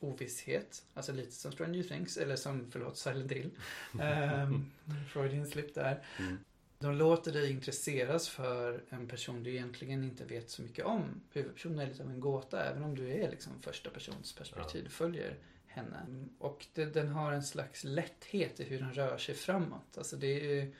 ovisshet. 0.00 0.84
Alltså 0.94 1.12
lite 1.12 1.32
som 1.32 1.52
Stranger 1.52 1.82
Things, 1.82 2.16
eller 2.16 2.36
som, 2.36 2.70
förlåt, 2.70 2.98
Silent 2.98 3.32
Hill. 3.32 3.50
um, 3.92 4.70
Freudian 5.12 5.46
slip 5.46 5.74
där. 5.74 6.04
Mm. 6.18 6.38
De 6.80 6.94
låter 6.94 7.32
dig 7.32 7.50
intresseras 7.50 8.28
för 8.28 8.84
en 8.88 9.08
person 9.08 9.42
du 9.42 9.50
egentligen 9.50 10.04
inte 10.04 10.24
vet 10.24 10.50
så 10.50 10.62
mycket 10.62 10.84
om. 10.84 11.20
Huvudpersonen 11.32 11.78
är 11.78 11.86
lite 11.86 12.02
av 12.02 12.10
en 12.10 12.20
gåta, 12.20 12.64
även 12.64 12.82
om 12.82 12.94
du 12.94 13.12
är 13.12 13.30
liksom 13.30 13.52
första 13.62 13.90
persons 13.90 14.32
perspektiv. 14.32 14.84
Du 14.84 14.90
följer 14.90 15.38
henne. 15.66 16.06
Och 16.38 16.66
det, 16.74 16.84
den 16.84 17.08
har 17.08 17.32
en 17.32 17.42
slags 17.42 17.84
lätthet 17.84 18.60
i 18.60 18.64
hur 18.64 18.78
den 18.78 18.92
rör 18.92 19.18
sig 19.18 19.34
framåt. 19.34 19.98
Alltså 19.98 20.16
det 20.16 20.58
är, 20.58 20.74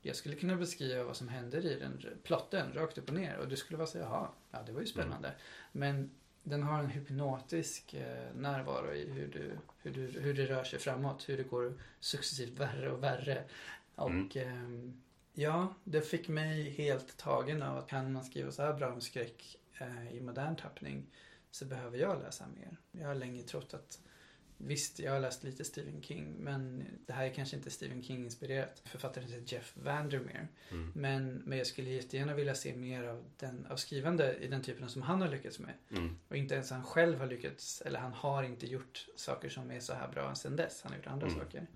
jag 0.00 0.16
skulle 0.16 0.34
kunna 0.34 0.56
beskriva 0.56 1.04
vad 1.04 1.16
som 1.16 1.28
händer 1.28 1.66
i 1.66 1.78
den 1.78 2.04
plotten, 2.22 2.72
rakt 2.72 2.98
upp 2.98 3.08
och 3.08 3.14
ner. 3.14 3.36
Och 3.36 3.48
du 3.48 3.56
skulle 3.56 3.76
vara 3.76 3.86
så 3.86 3.98
jaha, 3.98 4.28
ja 4.50 4.62
det 4.66 4.72
var 4.72 4.80
ju 4.80 4.86
spännande. 4.86 5.32
Men 5.72 6.10
den 6.42 6.62
har 6.62 6.78
en 6.78 6.90
hypnotisk 6.90 7.94
eh, 7.94 8.34
närvaro 8.34 8.92
i 8.94 9.10
hur, 9.10 9.28
du, 9.28 9.50
hur, 9.78 9.90
du, 9.90 10.20
hur 10.20 10.34
det 10.34 10.46
rör 10.46 10.64
sig 10.64 10.78
framåt. 10.78 11.28
Hur 11.28 11.36
det 11.36 11.42
går 11.42 11.74
successivt 12.00 12.58
värre 12.60 12.90
och 12.90 13.02
värre. 13.02 13.44
Och 13.94 14.36
ehm, 14.36 15.02
ja, 15.32 15.74
det 15.84 16.00
fick 16.00 16.28
mig 16.28 16.70
helt 16.70 17.16
tagen 17.16 17.62
av 17.62 17.78
att 17.78 17.88
kan 17.88 18.12
man 18.12 18.24
skriva 18.24 18.52
så 18.52 18.62
här 18.62 18.74
bra 18.74 18.92
om 18.92 19.00
skräck 19.00 19.56
eh, 19.78 20.16
i 20.16 20.20
modern 20.20 20.56
tappning 20.56 21.06
så 21.50 21.64
behöver 21.64 21.98
jag 21.98 22.22
läsa 22.22 22.44
mer. 22.56 22.76
Jag 22.92 23.08
har 23.08 23.14
länge 23.14 23.42
trott 23.42 23.74
att 23.74 24.00
Visst, 24.64 24.98
jag 24.98 25.12
har 25.12 25.20
läst 25.20 25.44
lite 25.44 25.64
Stephen 25.64 26.02
King, 26.02 26.34
men 26.38 26.84
det 27.06 27.12
här 27.12 27.24
är 27.26 27.34
kanske 27.34 27.56
inte 27.56 27.70
Stephen 27.70 28.02
King-inspirerat. 28.02 28.82
Författaren 28.84 29.28
heter 29.28 29.54
Jeff 29.54 29.72
Vandermeer. 29.76 30.48
Mm. 30.70 30.92
Men, 30.94 31.42
men 31.44 31.58
jag 31.58 31.66
skulle 31.66 31.90
jättegärna 31.90 32.34
vilja 32.34 32.54
se 32.54 32.76
mer 32.76 33.04
av, 33.04 33.24
den, 33.36 33.66
av 33.70 33.76
skrivande 33.76 34.36
i 34.36 34.48
den 34.48 34.62
typen 34.62 34.88
som 34.88 35.02
han 35.02 35.20
har 35.20 35.28
lyckats 35.28 35.58
med. 35.58 35.74
Mm. 35.90 36.16
Och 36.28 36.36
inte 36.36 36.54
ens 36.54 36.70
han 36.70 36.84
själv 36.84 37.18
har 37.18 37.26
lyckats, 37.26 37.80
eller 37.80 37.98
han 38.00 38.12
har 38.12 38.42
inte 38.42 38.66
gjort 38.66 39.06
saker 39.16 39.48
som 39.48 39.70
är 39.70 39.80
så 39.80 39.92
här 39.94 40.08
bra 40.08 40.34
sen 40.34 40.56
dess. 40.56 40.82
Han 40.82 40.92
har 40.92 40.96
gjort 40.98 41.06
andra 41.06 41.26
Mm. 41.26 41.38
saker. 41.38 41.66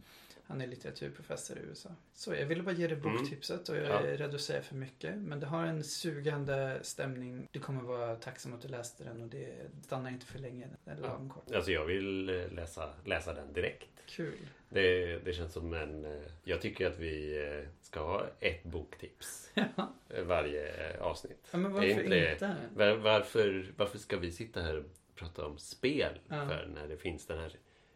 Han 0.49 0.61
är 0.61 0.67
litteraturprofessor 0.67 1.59
i 1.59 1.61
USA. 1.61 1.89
Så 2.15 2.35
jag 2.35 2.47
ville 2.47 2.63
bara 2.63 2.75
ge 2.75 2.87
dig 2.87 2.97
Mm. 2.99 3.13
boktipset 3.17 3.69
och 3.69 3.77
jag 3.77 3.85
Ja. 3.85 4.01
är 4.01 4.17
rädd 4.17 4.35
att 4.35 4.41
säga 4.41 4.63
för 4.63 4.75
mycket. 4.75 5.15
Men 5.19 5.41
det 5.41 5.47
har 5.47 5.65
en 5.67 5.85
sugande 5.85 6.79
stämning. 6.83 7.49
Du 7.53 7.61
kommer 7.61 7.83
vara 7.83 8.17
tacksam 8.17 8.55
att 8.55 8.63
du 8.63 8.69
läste 8.69 9.05
den 9.05 9.21
och 9.23 9.29
det 9.29 9.55
stannar 9.85 10.11
inte 10.11 10.27
för 10.27 10.39
länge. 10.39 10.67
Den 10.85 10.99
är 10.99 11.03
Ja. 11.03 11.09
lagom 11.09 11.31
kort. 11.31 11.55
Alltså 11.55 11.71
jag 11.73 11.85
vill 11.85 12.29
eh, 12.29 12.53
läsa, 12.53 12.93
läsa 13.05 13.35
den 13.35 13.53
direkt. 13.53 13.89
Kul. 14.07 14.39
Det, 14.69 15.19
det 15.19 15.33
känns 15.33 15.53
som 15.53 15.75
en... 15.75 16.05
eh, 16.05 16.23
Jag 16.45 16.61
tycker 16.61 16.87
att 16.87 16.99
vi 16.99 17.45
eh, 17.47 17.69
ska 17.83 18.01
ha 18.01 18.27
ett 18.41 18.65
boktips 18.65 19.51
Ja, 19.77 19.93
varje 20.25 20.97
avsnitt. 21.01 21.47
men 21.51 21.65
Är 21.65 21.69
varför 21.71 21.89
inte 21.89 22.31
inte? 22.33 22.57
Var, 22.75 22.97
varför, 22.97 23.73
varför 23.77 23.99
ska 23.99 24.17
vi 24.17 24.33
sitta 24.33 24.63
här 24.63 24.77
och 24.79 24.85
prata 25.15 25.47
om 25.47 25.59
spel 25.59 26.19
Ja. 26.29 26.49
för 26.49 26.67
när 26.75 26.89
det 26.89 26.97
finns 26.97 27.27
den 27.27 27.39
här 27.39 27.53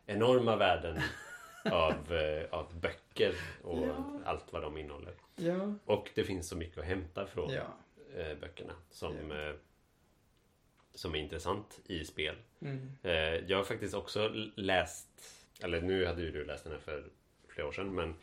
enorma 0.07 0.57
världen 0.57 0.98
av, 1.64 2.12
eh, 2.12 2.44
av 2.50 2.80
böcker 2.80 3.34
och 3.62 3.86
Ja. 3.88 4.20
allt 4.24 4.52
vad 4.52 4.62
de 4.62 4.76
innehåller. 4.78 5.14
Ja. 5.36 5.74
Och 5.84 6.11
det 6.14 6.24
finns 6.24 6.48
så 6.48 6.56
mycket 6.56 6.78
att 6.78 6.84
hämta 6.84 7.26
från 7.26 7.50
Ja. 7.52 7.62
eh, 8.16 8.38
böckerna 8.40 8.72
som, 8.90 9.32
eh, 9.32 9.52
som 10.94 11.14
är 11.14 11.18
intressant 11.18 11.80
i 11.86 12.04
spel. 12.04 12.36
Mm. 12.61 12.90
Jag 13.48 13.56
har 13.56 13.64
faktiskt 13.64 13.94
också 13.94 14.28
läst, 14.54 15.08
eller 15.62 15.80
nu 15.80 16.06
hade 16.06 16.22
ju 16.22 16.30
du 16.32 16.44
läst 16.44 16.64
den 16.64 16.72
här 16.72 16.80
för 16.80 17.04
flera 17.48 17.68
år 17.68 17.72
sedan, 17.72 17.94
men 17.94 18.14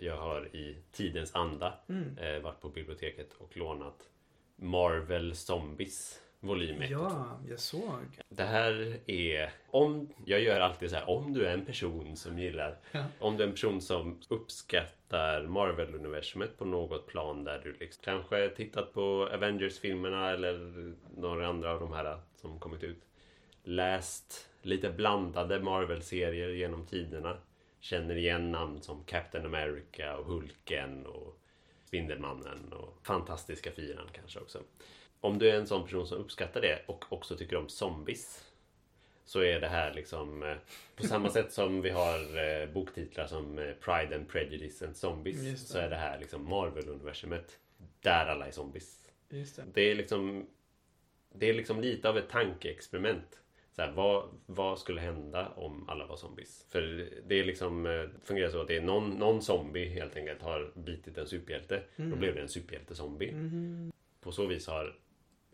jag 0.00 0.16
har 0.16 0.56
i 0.56 0.76
tidens 0.92 1.34
anda 1.34 1.74
Mm. 1.88 2.42
varit 2.42 2.60
på 2.60 2.68
biblioteket 2.68 3.32
och 3.38 3.56
lånat 3.56 4.08
Marvel 4.56 5.36
Zombies 5.36 6.22
volym 6.46 6.82
1 6.82 6.90
och 6.90 6.96
2. 6.98 7.04
Ja, 7.08 7.40
jag 7.48 7.58
såg. 7.60 8.20
Det 8.28 8.42
här 8.44 8.96
är, 9.06 9.50
om, 9.70 10.08
jag 10.24 10.40
gör 10.40 10.60
alltid 10.60 10.90
så 10.90 10.96
här, 10.96 11.08
om 11.10 11.32
du 11.32 11.46
är 11.46 11.52
en 11.54 11.64
person 11.66 12.16
som 12.16 12.38
gillar, 12.38 12.76
Ja. 12.92 13.04
om 13.18 13.36
du 13.36 13.42
är 13.42 13.46
en 13.46 13.52
person 13.52 13.80
som 13.80 14.20
uppskattar 14.28 15.42
Marvel-universumet 15.46 16.58
på 16.58 16.64
något 16.64 17.06
plan 17.06 17.44
där 17.44 17.60
du 17.64 17.72
liksom 17.72 18.02
kanske 18.04 18.48
tittat 18.48 18.92
på 18.92 19.28
Avengers-filmerna 19.32 20.30
eller 20.30 20.94
några 21.16 21.48
andra 21.48 21.72
av 21.72 21.80
de 21.80 21.92
här 21.92 22.18
som 22.36 22.58
kommit 22.60 22.82
ut. 22.82 23.02
Läst 23.64 24.48
lite 24.62 24.90
blandade 24.90 25.60
Marvel-serier 25.60 26.48
genom 26.48 26.86
tiderna. 26.86 27.36
Känner 27.80 28.16
igen 28.16 28.52
namn 28.52 28.82
som 28.82 29.04
Captain 29.04 29.46
America 29.46 30.16
och 30.16 30.24
Hulken 30.24 31.06
och 31.06 31.38
Spindelmannen 31.84 32.72
och 32.72 32.98
Fantastiska 33.06 33.70
Fyran 33.70 34.06
kanske 34.12 34.40
också. 34.40 34.58
Om 35.20 35.38
du 35.38 35.50
är 35.50 35.54
en 35.54 35.66
sån 35.66 35.84
person 35.84 36.06
som 36.06 36.18
uppskattar 36.18 36.60
det 36.60 36.82
och 36.86 37.04
också 37.08 37.36
tycker 37.36 37.56
om 37.56 37.68
zombies 37.68 38.46
så 39.26 39.40
är 39.40 39.60
det 39.60 39.68
här 39.68 39.94
liksom 39.94 40.42
eh, 40.42 40.56
på 40.96 41.02
samma 41.02 41.28
sätt 41.28 41.52
som 41.52 41.82
vi 41.82 41.90
har 41.90 42.18
eh, 42.38 42.68
boktitlar 42.68 43.26
som 43.26 43.58
eh, 43.58 43.72
Pride 43.80 44.16
and 44.16 44.28
Prejudice 44.28 44.82
and 44.82 44.96
Zombies 44.96 45.68
så 45.68 45.78
är 45.78 45.90
det 45.90 45.96
här 45.96 46.18
liksom 46.18 46.48
Marvel-universumet 46.48 47.58
där 48.00 48.26
alla 48.26 48.46
är 48.46 48.50
zombies. 48.50 49.10
Det. 49.28 49.64
Det 49.74 49.90
är 49.90 49.94
liksom 49.94 50.46
Det 51.32 51.46
är 51.46 51.54
liksom 51.54 51.80
lite 51.80 52.08
av 52.08 52.18
ett 52.18 52.28
tankeexperiment. 52.28 53.40
Så 53.72 53.82
här, 53.82 53.92
vad, 53.92 54.28
vad 54.46 54.78
skulle 54.78 55.00
hända 55.00 55.48
om 55.48 55.88
alla 55.88 56.06
var 56.06 56.16
zombies? 56.16 56.66
För 56.68 57.10
det 57.26 57.34
är 57.34 57.44
liksom 57.44 58.08
fungerar 58.24 58.50
så 58.50 58.60
att 58.60 58.68
det 58.68 58.76
är 58.76 58.80
någon, 58.80 59.10
någon 59.10 59.42
zombie 59.42 59.88
helt 59.88 60.16
enkelt 60.16 60.42
har 60.42 60.72
bitit 60.74 61.18
en 61.18 61.26
superhjälte. 61.26 61.82
Då 61.96 62.16
blev 62.16 62.34
det 62.34 62.40
en 62.40 62.48
superhjälte-zombie. 62.48 63.32
Mhm. 63.32 63.92
På 64.20 64.32
så 64.32 64.46
vis 64.46 64.66
har 64.66 64.96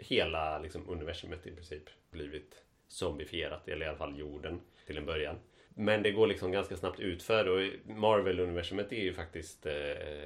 hela 0.03 0.59
liksom, 0.59 0.89
universumet 0.89 1.47
i 1.47 1.51
princip 1.51 1.83
blivit 2.11 2.63
zombifierat, 2.89 3.69
eller 3.69 3.87
i 3.87 3.89
alla 3.89 3.99
fall 3.99 4.19
jorden 4.19 4.61
till 4.87 4.99
en 4.99 5.07
början. 5.07 5.37
Men 5.75 6.03
det 6.03 6.11
går 6.11 6.27
liksom 6.27 6.53
ganska 6.53 6.77
snabbt 6.77 7.01
utför 7.01 7.49
och 7.49 7.91
Marvel-universumet 7.91 8.93
är 8.93 9.03
ju 9.03 9.15
faktiskt 9.15 9.67
eh, 9.67 9.73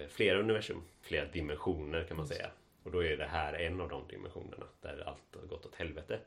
flera 0.09 0.39
universum, 0.39 0.83
flera 1.01 1.25
dimensioner 1.25 2.05
kan 2.05 2.17
man 2.17 2.27
säga. 2.27 2.51
Och 2.83 2.91
då 2.91 3.05
är 3.05 3.17
det 3.17 3.27
här 3.27 3.53
en 3.53 3.81
av 3.81 3.89
de 3.89 4.09
dimensionerna 4.09 4.67
där 4.81 5.03
allt 5.07 5.37
har 5.41 5.47
gått 5.47 5.67
åt 5.67 5.75
helvete. 5.75 6.19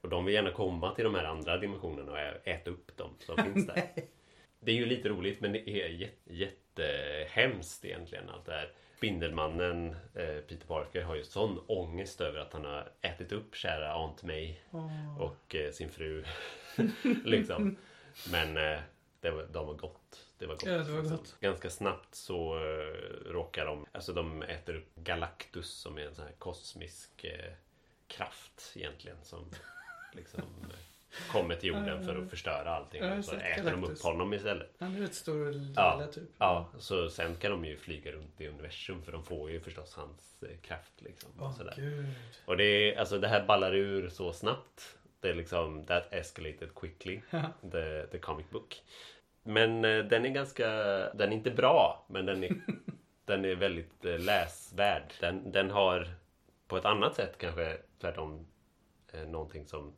Och 0.00 0.08
de 0.08 0.24
vill 0.24 0.34
gärna 0.34 0.50
komma 0.50 0.94
till 0.94 1.04
de 1.04 1.14
här 1.14 1.24
andra 1.24 1.58
dimensionerna 1.58 2.12
och 2.12 2.48
äta 2.48 2.70
upp 2.70 2.96
dem 2.96 3.10
som 3.18 3.36
finns 3.44 3.66
där. 3.66 3.82
Det 4.60 4.72
är 4.72 4.76
ju 4.76 4.86
lite 4.86 5.08
roligt 5.08 5.40
men 5.40 5.52
det 5.52 5.70
är 5.70 5.88
jätte, 5.88 6.32
jättehemskt 6.76 7.84
egentligen 7.84 8.28
allt 8.28 8.46
det 8.46 8.52
här. 8.52 8.72
Spindelmannen, 9.02 9.96
eh, 10.14 10.40
Peter 10.48 10.66
Parker, 10.66 11.02
har 11.02 11.14
ju 11.14 11.24
sån 11.24 11.60
ångest 11.66 12.20
över 12.20 12.38
att 12.38 12.52
han 12.52 12.64
har 12.64 12.92
ätit 13.00 13.32
upp 13.32 13.54
kära 13.54 13.92
Aunt 13.92 14.22
May 14.22 14.56
Åh. 14.70 15.20
och 15.20 15.54
eh, 15.54 15.72
sin 15.72 15.90
fru. 15.90 16.24
liksom. 17.24 17.76
Men 18.30 18.56
eh, 18.56 18.80
det 19.20 19.30
var, 19.30 19.46
de 19.52 19.66
var 19.66 19.74
gott. 19.74 20.26
Det 20.38 20.46
var 20.46 20.54
gott. 20.54 20.66
Ja, 20.66 20.72
det 20.72 20.92
var 20.92 21.00
liksom. 21.00 21.16
gott. 21.16 21.36
Ganska 21.40 21.70
snabbt 21.70 22.14
så 22.14 22.54
råkar 23.26 23.66
de, 23.66 23.86
alltså 23.92 24.12
de 24.12 24.42
äter 24.42 24.74
upp 24.76 24.94
Galactus 24.94 25.70
som 25.70 25.98
är 25.98 26.02
en 26.02 26.14
sån 26.14 26.24
här 26.24 26.34
kosmisk 26.38 27.26
kraft 28.06 28.72
egentligen 28.74 29.16
som 29.22 29.50
liksom 30.12 30.42
kommer 31.30 31.54
till 31.54 31.68
jorden 31.68 32.04
för 32.04 32.22
att 32.22 32.30
förstöra 32.30 32.70
allting. 32.70 33.02
Ja, 33.04 33.22
så 33.22 33.36
äter 33.36 33.64
de 33.64 33.70
upp 33.70 33.80
Galactus. 33.80 34.02
honom 34.02 34.34
istället. 34.34 34.74
Han 34.78 34.96
är 34.96 35.00
rätt 35.00 35.14
stor 35.14 35.46
och 35.46 35.52
lilla 35.52 35.72
Ja, 35.76 36.06
typ. 36.12 36.28
Ja, 36.38 36.68
så 36.78 37.10
sen 37.10 37.36
kan 37.36 37.50
de 37.50 37.64
ju 37.64 37.76
flyga 37.76 38.12
runt 38.12 38.40
i 38.40 38.48
universum 38.48 39.02
för 39.02 39.12
de 39.12 39.24
får 39.24 39.50
ju 39.50 39.60
förstås 39.60 39.94
hans 39.94 40.42
eh, 40.42 40.56
kraft 40.62 40.92
liksom. 40.96 41.30
och 41.38 41.46
Åh 41.46 41.52
sådär. 41.56 41.74
gud. 41.76 42.06
Och 42.44 42.56
det 42.56 42.64
är, 42.64 42.98
alltså 42.98 43.18
det 43.18 43.28
här 43.28 43.46
ballar 43.46 43.74
ur 43.74 44.08
så 44.08 44.32
snabbt. 44.32 44.98
Det 45.20 45.28
är 45.30 45.34
liksom, 45.34 45.86
that 45.86 46.12
escalated 46.12 46.74
quickly. 46.74 47.20
The, 47.72 48.06
the 48.06 48.18
comic 48.18 48.46
book. 48.50 48.82
Men 49.42 49.84
eh, 49.84 50.04
den 50.04 50.24
är 50.26 50.30
ganska, 50.30 50.68
den 51.14 51.32
är 51.32 51.36
inte 51.36 51.50
bra, 51.50 52.06
men 52.08 52.26
den 52.26 52.44
är, 52.44 52.50
den 53.24 53.44
är 53.44 53.54
väldigt 53.54 54.04
eh, 54.04 54.18
läsvärd. 54.18 55.12
Den, 55.20 55.52
den 55.52 55.70
har 55.70 56.08
på 56.68 56.76
ett 56.76 56.84
annat 56.84 57.14
sätt 57.14 57.34
kanske 57.38 57.78
tvärtom 58.00 58.46
eh, 59.12 59.20
någonting 59.28 59.66
som 59.66 59.92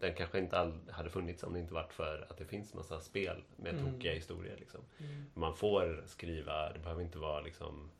den 0.00 0.14
kanske 0.14 0.38
inte 0.38 0.58
all, 0.58 0.72
hade 0.90 1.10
funnits 1.10 1.42
om 1.42 1.52
det 1.52 1.58
inte 1.60 1.74
varit 1.74 1.92
för 1.92 2.26
att 2.30 2.36
det 2.38 2.44
finns 2.44 2.74
massa 2.74 3.00
spel 3.00 3.42
med 3.56 3.74
Mm. 3.74 3.92
tokiga 3.92 4.12
historier. 4.12 4.56
Liksom. 4.56 4.80
Mm. 4.98 5.24
Man 5.34 5.56
får 5.56 6.02
skriva, 6.06 6.72
det 6.72 6.78
behöver 6.78 7.02
inte 7.02 7.18
vara 7.18 7.40
liksom 7.40 7.90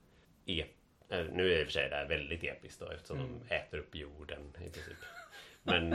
ep 0.47 0.69
eh, 1.09 1.25
Nu 1.33 1.53
är 1.53 1.59
i 1.61 1.63
och 1.63 1.67
för 1.67 1.73
sig 1.73 1.89
det 1.91 1.97
här 1.97 2.09
väldigt 2.09 2.45
episkt 2.45 2.81
då 2.81 2.89
eftersom 2.91 3.19
Mm. 3.19 3.41
de 3.49 3.55
äter 3.55 3.79
upp 3.79 3.95
jorden 3.95 4.43
i 4.57 4.71
princip. 4.71 4.97
Men, 5.63 5.95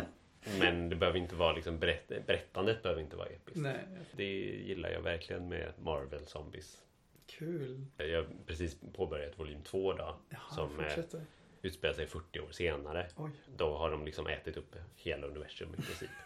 men 0.60 0.90
det 0.90 0.96
behöver 0.96 1.20
inte 1.20 1.36
vara 1.36 1.54
liksom 1.54 1.80
berätt, 1.80 2.08
berättandet 2.28 2.84
behöver 2.84 3.02
inte 3.02 3.16
vara 3.16 3.28
episkt. 3.28 3.60
Nej, 3.60 3.80
Det 4.12 4.24
gillar 4.40 4.90
jag 4.90 5.02
verkligen 5.02 5.50
med 5.50 5.74
Marvel 5.80 6.26
Zombies. 6.26 6.82
kul. 7.28 7.86
Jag 7.98 8.18
har 8.24 8.28
precis 8.46 8.78
påbörjat 8.94 9.40
volym 9.40 9.62
2 9.64 9.94
då. 9.94 10.16
Jaha, 10.30 10.40
Som, 10.56 10.70
fortsätter. 10.70 11.22
Utspelar 11.66 11.94
sig 11.94 12.08
40 12.08 12.40
år 12.40 12.52
senare. 12.52 13.08
Oj. 13.16 13.32
Då 13.58 13.78
har 13.78 13.92
de 13.92 14.06
liksom 14.06 14.28
ätit 14.28 14.58
upp 14.58 14.76
hela 14.96 15.28
universum 15.28 15.74
i 15.74 15.82
princip. 15.82 16.10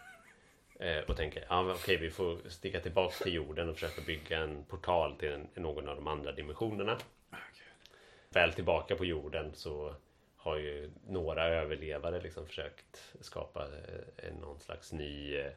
Eh, 0.80 0.98
och 0.98 1.16
tänker, 1.16 1.46
ja 1.48 1.72
okej 1.72 1.96
vi 1.96 2.10
får 2.10 2.48
sticka 2.48 2.80
tillbaka 2.80 3.24
till 3.24 3.34
jorden 3.34 3.68
och 3.68 3.74
försöka 3.74 4.02
bygga 4.02 4.38
en 4.38 4.64
portal 4.64 5.16
till 5.16 5.28
en, 5.28 5.48
någon 5.54 5.88
av 5.88 5.96
de 5.96 6.06
andra 6.06 6.32
dimensionerna. 6.32 6.98
Ah, 7.30 7.36
gud. 7.52 7.92
Väl 8.30 8.52
tillbaka 8.52 8.96
på 8.96 9.04
jorden 9.04 9.54
så 9.54 9.94
har 10.36 10.56
ju 10.56 10.90
några 11.06 11.44
överlevare 11.48 12.20
liksom 12.20 12.46
försökt 12.46 13.14
skapa 13.20 13.64
eh, 13.64 14.28
en, 14.28 14.34
någon 14.34 14.60
slags 14.60 14.92
ny 14.92 15.36
eh, 15.36 15.52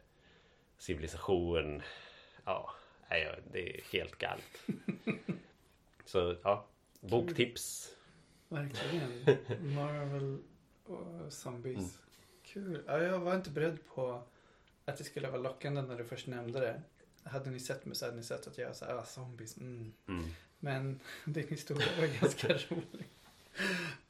civilisation. 0.78 1.82
Ja, 2.46 2.74
det 3.52 3.78
är 3.78 3.82
helt 3.92 4.18
galet. 4.18 4.62
Så 6.06 6.36
ja, 6.44 6.66
boktips. 7.00 7.96
Verkligen. 8.54 9.38
Marvel 9.76 10.38
och 10.84 11.34
zombies. 11.34 11.78
Mm. 11.78 11.90
Kul. 12.44 12.84
Ja, 12.88 13.04
jag 13.04 13.20
var 13.20 13.36
inte 13.36 13.50
beredd 13.50 13.78
på 13.88 14.22
att 14.86 14.98
det 14.98 15.04
skulle 15.04 15.28
vara 15.30 15.42
lockande 15.42 15.82
när 15.82 15.98
du 15.98 16.04
först 16.04 16.28
nämnde 16.28 16.60
det. 16.60 16.82
Hade 17.24 17.50
ni 17.50 17.60
sett 17.60 17.86
mig 17.86 17.96
så 17.96 18.06
hade 18.06 18.18
ni 18.18 18.24
sett 18.24 18.48
att 18.48 18.58
jag 18.58 18.76
sa 18.76 18.86
ah, 18.86 19.04
zombies. 19.06 19.58
Mm. 19.58 19.94
Mm. 20.08 20.26
Men 20.60 21.00
din 21.26 21.48
historia 21.48 21.88
var 22.00 22.08
ganska 22.22 22.48
rolig. 22.70 23.10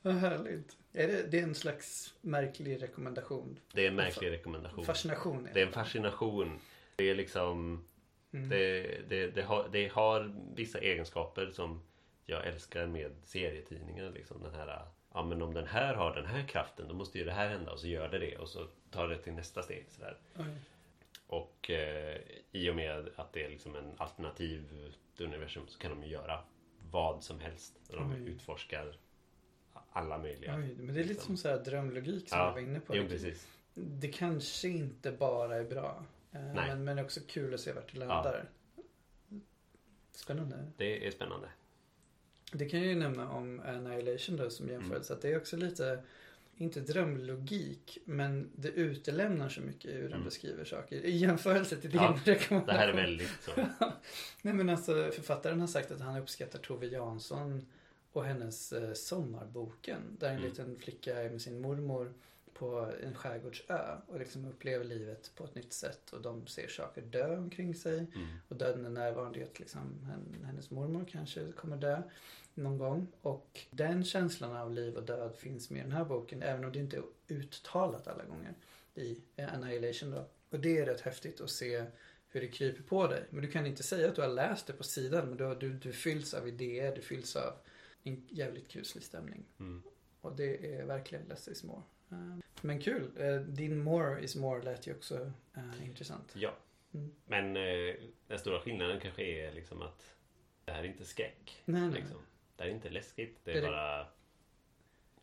Vad 0.01 0.13
härligt. 0.13 0.77
Är 0.93 1.07
det, 1.07 1.31
det 1.31 1.39
är 1.39 1.43
en 1.43 1.55
slags 1.55 2.13
märklig 2.21 2.81
rekommendation. 2.81 3.59
Det 3.73 3.83
är 3.83 3.87
en 3.87 3.95
märklig 3.95 4.31
rekommendation. 4.31 4.85
Fascination. 4.85 5.47
Det 5.53 5.61
är 5.61 5.65
en 5.65 5.73
fascination. 5.73 6.59
Det 6.95 7.09
är 7.09 7.15
liksom 7.15 7.85
Mm. 8.33 8.49
det, 8.49 8.81
det, 9.09 9.27
det, 9.27 9.41
har, 9.41 9.69
det 9.71 9.87
har 9.87 10.35
vissa 10.55 10.79
egenskaper 10.79 11.51
som 11.51 11.81
jag 12.25 12.47
älskar 12.47 12.87
med 12.87 13.11
serietidningar. 13.23 14.09
Liksom 14.11 14.43
den 14.43 14.53
här, 14.55 14.85
ja 15.13 15.23
men 15.25 15.41
om 15.41 15.53
den 15.53 15.67
här 15.67 15.93
har 15.95 16.15
den 16.15 16.25
här 16.25 16.47
kraften 16.47 16.87
då 16.87 16.93
måste 16.93 17.17
ju 17.19 17.25
det 17.25 17.31
här 17.31 17.49
hända 17.49 17.71
och 17.71 17.79
så 17.79 17.87
gör 17.87 18.09
det 18.09 18.19
det 18.19 18.37
och 18.37 18.49
så 18.49 18.67
tar 18.91 19.07
det 19.07 19.17
till 19.17 19.33
nästa 19.33 19.61
steg. 19.63 19.85
Sådär. 19.89 20.17
Oj. 20.37 20.45
Och 21.27 21.69
eh, 21.69 22.17
i 22.51 22.69
och 22.69 22.75
med 22.75 23.09
att 23.15 23.33
det 23.33 23.43
är 23.45 23.49
liksom 23.49 23.75
en 23.75 23.93
alternativ 23.97 24.93
universum 25.19 25.67
så 25.67 25.79
kan 25.79 25.91
de 25.91 26.03
ju 26.03 26.09
göra 26.09 26.39
vad 26.91 27.23
som 27.23 27.39
helst. 27.39 27.73
Och 27.89 27.95
de 27.95 28.11
Oj. 28.13 28.19
utforskar 28.29 28.95
alla 29.91 30.17
möjliga. 30.17 30.55
Oj, 30.55 30.75
men 30.77 30.87
det 30.87 30.91
är 31.01 31.03
lite 31.03 31.07
liksom. 31.13 31.25
som 31.27 31.37
så 31.37 31.49
här 31.49 31.57
drömlogik 31.57 32.29
som 32.29 32.37
Ja, 32.39 32.45
jag 32.45 32.53
var 32.53 32.59
inne 32.59 32.79
på. 32.79 32.95
Jo, 32.95 33.03
Det- 33.03 33.09
precis. 33.09 33.47
Det 33.73 34.07
kanske 34.07 34.67
inte 34.69 35.11
bara 35.11 35.55
är 35.55 35.63
bra. 35.63 36.05
eh. 36.31 36.41
Men, 36.41 36.83
men 36.83 36.99
också 36.99 37.19
kul 37.27 37.53
att 37.53 37.59
se 37.59 37.73
vart 37.73 37.93
det 37.93 37.99
landar. 37.99 38.45
Spännande. 40.11 40.65
Det 40.77 41.07
är 41.07 41.11
spännande. 41.11 41.47
Det 42.53 42.65
kan 42.65 42.79
jag 42.79 42.89
ju 42.89 42.95
nämna 42.95 43.29
om 43.29 43.61
Annihilation 43.65 44.37
då 44.37 44.49
som 44.49 44.69
jämförelse. 44.69 45.13
Att 45.13 45.21
det 45.21 45.29
är 45.33 45.37
också 45.37 45.57
lite, 45.57 46.03
inte 46.57 46.79
drömlogik, 46.79 47.97
men 48.05 48.49
det 48.55 48.69
utelämnar 48.69 49.49
så 49.49 49.61
mycket 49.61 49.91
hur 49.91 50.01
den 50.03 50.11
Mm. 50.13 50.23
beskriver 50.25 50.65
saker. 50.65 50.95
I 51.05 51.17
jämförelse 51.17 51.75
till 51.77 51.89
din 51.91 52.01
Ja, 52.01 52.19
rekommendation. 52.25 52.65
Det 52.67 52.73
här 52.73 52.87
är 52.87 52.93
väldigt 52.93 53.41
så. 53.41 53.51
Nej 54.41 54.53
men 54.53 54.69
alltså 54.69 55.11
författaren 55.13 55.59
har 55.59 55.67
sagt 55.67 55.91
att 55.91 55.99
han 56.01 56.17
uppskattar 56.17 56.59
Tove 56.59 56.87
Jansson 56.87 57.65
och 58.11 58.25
hennes 58.25 58.73
eh, 58.73 58.93
Sommarboken. 58.93 60.01
Där 60.19 60.29
en 60.29 60.37
Mm. 60.37 60.49
liten 60.49 60.75
flicka 60.79 61.21
är 61.21 61.29
med 61.29 61.41
sin 61.41 61.61
mormor 61.61 62.13
på 62.53 62.91
en 63.03 63.15
skärgårdsö 63.15 63.97
och 64.07 64.19
liksom 64.19 64.45
upplever 64.45 64.85
livet 64.85 65.31
på 65.35 65.43
ett 65.43 65.55
nytt 65.55 65.73
sätt 65.73 66.09
och 66.13 66.21
de 66.21 66.47
ser 66.47 66.67
saker 66.67 67.01
dö 67.01 67.37
omkring 67.37 67.75
sig. 67.75 67.97
Mm. 67.97 68.27
Och 68.47 68.55
döden 68.55 68.85
är 68.85 68.89
närvarande 68.89 69.39
i 69.39 69.43
att 69.43 69.59
liksom 69.59 70.05
hen- 70.05 70.45
hennes 70.45 70.71
mormor 70.71 71.05
kanske 71.11 71.51
kommer 71.51 71.77
dö 71.77 72.01
någon 72.53 72.77
gång. 72.77 73.07
Och 73.21 73.59
den 73.71 74.03
känslan 74.03 74.55
av 74.57 74.71
liv 74.71 74.95
och 74.95 75.03
död 75.03 75.35
finns 75.35 75.69
med 75.69 75.79
i 75.79 75.83
den 75.83 75.91
här 75.91 76.05
boken 76.05 76.41
även 76.43 76.65
om 76.65 76.71
det 76.71 76.79
inte 76.79 76.97
är 76.97 77.03
uttalat 77.27 78.07
alla 78.07 78.23
gånger 78.25 78.53
i 78.95 79.21
Annihilation 79.53 80.11
då. 80.11 80.25
Och 80.49 80.59
det 80.59 80.77
är 80.77 80.85
rätt 80.85 81.01
häftigt 81.01 81.41
att 81.41 81.49
se 81.49 81.85
hur 82.27 82.41
det 82.41 82.47
kryper 82.47 82.83
på 82.83 83.07
dig. 83.07 83.23
Men 83.29 83.41
du 83.41 83.51
kan 83.51 83.65
inte 83.65 83.83
säga 83.83 84.09
att 84.09 84.15
du 84.15 84.21
har 84.21 84.29
läst 84.29 84.67
det 84.67 84.73
på 84.73 84.83
sidan 84.83 85.27
men 85.27 85.37
du, 85.37 85.43
har- 85.43 85.55
du, 85.55 85.73
du 85.73 85.91
fylls 85.93 86.33
av 86.33 86.47
idéer, 86.47 86.95
du 86.95 87.01
fylls 87.01 87.35
av 87.35 87.53
en 88.03 88.27
jävligt 88.29 88.67
kuslig 88.67 89.03
stämning. 89.03 89.45
Mm. 89.59 89.83
Och 90.21 90.35
det 90.35 90.75
är 90.75 90.85
verkligen 90.85 91.25
less 91.27 91.47
is 91.47 91.63
more. 91.63 91.81
Eh, 92.11 92.37
Men 92.61 92.81
kul. 92.81 93.11
Eh, 93.17 93.35
Din 93.35 93.83
more 93.83 94.23
is 94.23 94.35
more 94.35 94.61
lät 94.63 94.87
ju 94.87 94.93
också 94.95 95.31
eh, 95.55 95.85
intressant. 95.87 96.31
Ja. 96.35 96.53
Mm. 96.93 97.11
Men 97.25 97.57
eh, 97.57 97.95
den 98.27 98.39
stora 98.39 98.59
skillnaden 98.61 98.99
kanske 98.99 99.23
är 99.23 99.51
liksom 99.53 99.81
att 99.81 100.15
det 100.65 100.71
här 100.71 100.83
är 100.83 100.87
inte 100.87 101.05
skräck. 101.05 101.61
Nej, 101.65 101.81
nej. 101.81 101.91
Liksom. 102.01 102.17
Det 102.55 102.63
är 102.63 102.67
inte 102.69 102.89
läskigt. 102.89 103.37
Det 103.43 103.51
är, 103.51 103.53
Det 103.53 103.59
är 103.59 103.63
det- 103.63 103.67
bara 103.77 104.05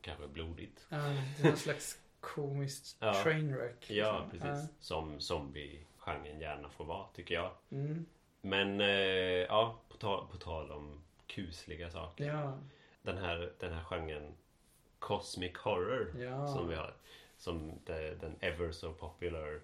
kanske 0.00 0.26
blodigt. 0.28 0.86
Ja, 0.88 0.96
det 0.96 1.42
är 1.42 1.48
någon 1.48 1.56
slags 1.56 1.98
komiskt 2.20 2.96
Ja. 3.00 3.22
trainwreck. 3.22 3.90
Ja, 3.90 4.28
liksom. 4.32 4.48
precis. 4.50 4.70
Som 4.80 5.20
zombie-genren 5.20 6.40
gärna 6.40 6.68
får 6.68 6.84
vara, 6.84 7.06
tycker 7.14 7.34
jag. 7.34 7.44
Ja. 7.44 7.76
Mm. 7.76 8.06
Men 8.40 8.80
eh, 8.80 8.86
ja, 8.88 9.76
på, 9.88 9.96
ta- 9.96 10.26
på 10.32 10.36
tal 10.36 10.70
om 10.70 11.02
kusliga 11.26 11.90
saker. 11.90 12.24
Ja. 12.24 12.58
Den, 13.02 13.18
här, 13.18 13.52
den 13.58 13.72
här 13.72 13.84
genren 13.84 14.32
Cosmic 14.98 15.56
Horror 15.56 16.14
Ja. 16.22 16.48
som 16.48 16.68
vi 16.68 16.74
har. 16.74 16.94
Som 17.36 17.72
det, 17.86 18.14
den 18.14 18.36
ever 18.40 18.72
so 18.72 18.92
popular 18.92 19.60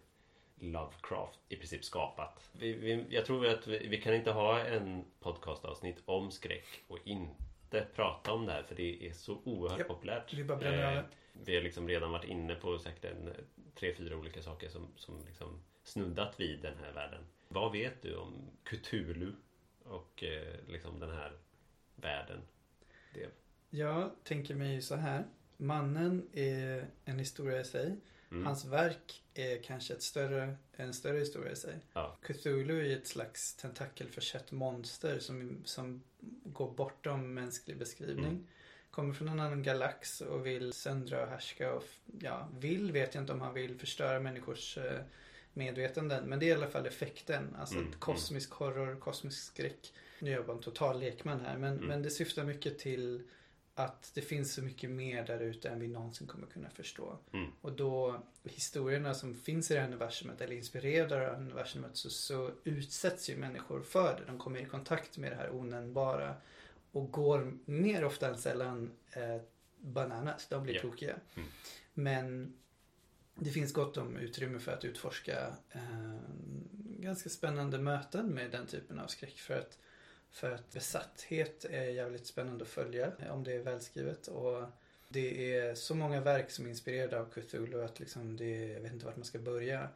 Lovecraft 0.60 1.38
i 1.48 1.56
princip 1.56 1.84
skapat. 1.84 2.48
Vi, 2.52 2.72
vi, 2.72 3.06
jag 3.10 3.24
tror 3.26 3.46
att 3.46 3.66
vi, 3.66 3.86
vi 3.88 4.00
kan 4.02 4.14
inte 4.14 4.30
ha 4.32 4.60
en 4.60 5.04
podcastavsnitt 5.20 6.02
om 6.04 6.30
skräck 6.30 6.66
och 6.88 6.98
inte 7.04 7.42
prata 7.94 8.32
om 8.32 8.46
det 8.46 8.52
här 8.52 8.62
för 8.62 8.74
det 8.74 9.06
är 9.08 9.12
så 9.12 9.40
oerhört 9.44 9.78
Japp, 9.78 9.88
populärt. 9.88 10.34
vi 10.34 10.44
bara 10.44 10.58
bränner 10.58 10.94
det. 10.94 11.04
vi 11.32 11.56
har 11.56 11.62
liksom 11.62 11.88
redan 11.88 12.12
varit 12.12 12.24
inne 12.24 12.54
på 12.54 12.78
säkert 12.78 13.04
en, 13.04 13.32
tre, 13.74 13.94
fyra 13.94 14.16
olika 14.16 14.42
saker 14.42 14.68
som, 14.68 14.88
som 14.96 15.24
liksom 15.26 15.62
snuddat 15.84 16.40
vid 16.40 16.60
den 16.62 16.74
här 16.84 16.92
världen. 16.92 17.24
Vad 17.48 17.72
vet 17.72 18.02
du 18.02 18.16
om 18.16 18.50
Cthulhu 18.64 19.32
och 19.84 20.24
eh, 20.24 20.54
liksom 20.68 21.00
den 21.00 21.10
här 21.10 21.32
världen? 21.96 22.40
Det, 23.14 23.28
Jag 23.70 24.10
tänker 24.24 24.54
mig 24.54 24.82
så 24.82 24.94
här. 24.94 25.24
Mannen 25.56 26.28
är 26.32 26.86
en 27.04 27.18
historia 27.18 27.60
i 27.60 27.64
sig. 27.64 27.96
Mm, 28.36 28.46
Hans 28.46 28.64
verk 28.64 29.22
är 29.34 29.62
kanske 29.62 29.94
ett 29.94 30.02
större, 30.02 30.56
en 30.76 30.94
större 30.94 31.18
historia 31.18 31.52
i 31.52 31.56
sig. 31.56 31.74
Ja. 31.92 32.16
Cthulhu 32.22 32.92
är 32.92 32.96
ett 32.96 33.06
slags 33.06 33.54
tentakelförsett 33.54 34.52
monster 34.52 35.18
som, 35.18 35.62
som 35.64 36.02
går 36.44 36.70
bortom 36.70 37.34
mänsklig 37.34 37.78
beskrivning. 37.78 38.24
Mm. 38.24 38.46
Kommer 38.90 39.14
från 39.14 39.28
en 39.28 39.40
annan 39.40 39.62
galax 39.62 40.20
och 40.20 40.46
vill 40.46 40.72
söndra 40.72 41.22
och 41.22 41.28
härska 41.28 41.72
och 41.72 41.84
ja, 42.20 42.48
vill 42.58 42.92
vet 42.92 43.14
jag 43.14 43.22
inte 43.22 43.32
om 43.32 43.40
han 43.40 43.54
vill 43.54 43.78
förstöra 43.78 44.20
människors 44.20 44.78
eh, 44.78 45.00
medvetanden. 45.52 46.24
Men 46.24 46.38
det 46.38 46.46
är 46.46 46.48
i 46.48 46.52
alla 46.52 46.70
fall 46.70 46.86
effekten. 46.86 47.56
Alltså 47.58 47.76
Mm, 47.78 47.88
ett 47.90 48.00
kosmisk 48.00 48.50
horror, 48.50 48.96
kosmisk 49.00 49.42
skräck. 49.42 49.92
Nu 50.18 50.30
är 50.30 50.34
jag 50.34 50.46
bara 50.46 50.56
en 50.56 50.62
total 50.62 51.00
lekman 51.00 51.40
här 51.40 51.56
men, 51.56 51.72
Mm. 51.76 51.86
men 51.86 52.02
det 52.02 52.10
syftar 52.10 52.44
mycket 52.44 52.78
till 52.78 53.22
att 53.78 54.10
det 54.14 54.20
finns 54.20 54.54
så 54.54 54.62
mycket 54.62 54.90
mer 54.90 55.26
där 55.26 55.40
ute 55.40 55.68
än 55.68 55.80
vi 55.80 55.88
någonsin 55.88 56.26
kommer 56.26 56.46
kunna 56.46 56.70
förstå. 56.70 57.18
Mm. 57.32 57.50
Och 57.60 57.72
då 57.72 58.22
historierna 58.44 59.14
som 59.14 59.34
finns 59.34 59.70
i 59.70 59.74
det 59.74 59.80
här 59.80 59.86
universumet 59.86 60.40
eller 60.40 60.56
inspirerade 60.56 61.14
av 61.14 61.20
det 61.20 61.26
här 61.26 61.36
universumet 61.36 61.96
så, 61.96 62.10
så 62.10 62.50
utsätts 62.64 63.30
ju 63.30 63.36
människor 63.36 63.82
för 63.82 64.16
det. 64.18 64.24
De 64.26 64.38
kommer 64.38 64.60
i 64.60 64.64
kontakt 64.64 65.18
med 65.18 65.32
det 65.32 65.36
här 65.36 65.54
onämnbara 65.54 66.34
och 66.92 67.10
går 67.10 67.58
mer 67.64 68.04
ofta 68.04 68.28
än 68.28 68.38
sällan 68.38 68.90
eh, 69.12 69.40
bananas. 69.78 70.46
De 70.48 70.62
blir 70.62 70.74
Ja. 70.74 70.80
tokiga. 70.80 71.16
Mm. 71.34 71.48
Men 71.94 72.56
det 73.34 73.50
finns 73.50 73.72
gott 73.72 73.96
om 73.96 74.16
utrymme 74.16 74.58
för 74.58 74.72
att 74.72 74.84
utforska 74.84 75.46
eh, 75.70 75.80
ganska 76.84 77.28
spännande 77.28 77.78
möten 77.78 78.26
med 78.34 78.50
den 78.50 78.66
typen 78.66 78.98
av 78.98 79.06
skräck. 79.06 79.38
För 79.38 79.58
att, 79.58 79.78
för 80.36 80.50
att 80.50 80.72
besatthet 80.72 81.64
är 81.64 81.84
jävligt 81.84 82.26
spännande 82.26 82.64
att 82.64 82.70
följa 82.70 83.12
eh, 83.18 83.34
om 83.34 83.44
det 83.44 83.52
är 83.52 83.58
välskrivet. 83.58 84.28
Och 84.28 84.62
det 85.08 85.56
är 85.56 85.74
så 85.74 85.94
många 85.94 86.20
verk 86.20 86.50
som 86.50 86.66
är 86.66 86.70
inspirerade 86.70 87.20
av 87.20 87.30
Cthulhu 87.30 87.84
att 87.84 88.00
liksom 88.00 88.36
det, 88.36 88.66
jag 88.66 88.80
vet 88.80 88.92
inte 88.92 89.06
vart 89.06 89.16
man 89.16 89.24
ska 89.24 89.38
börja. 89.38 89.88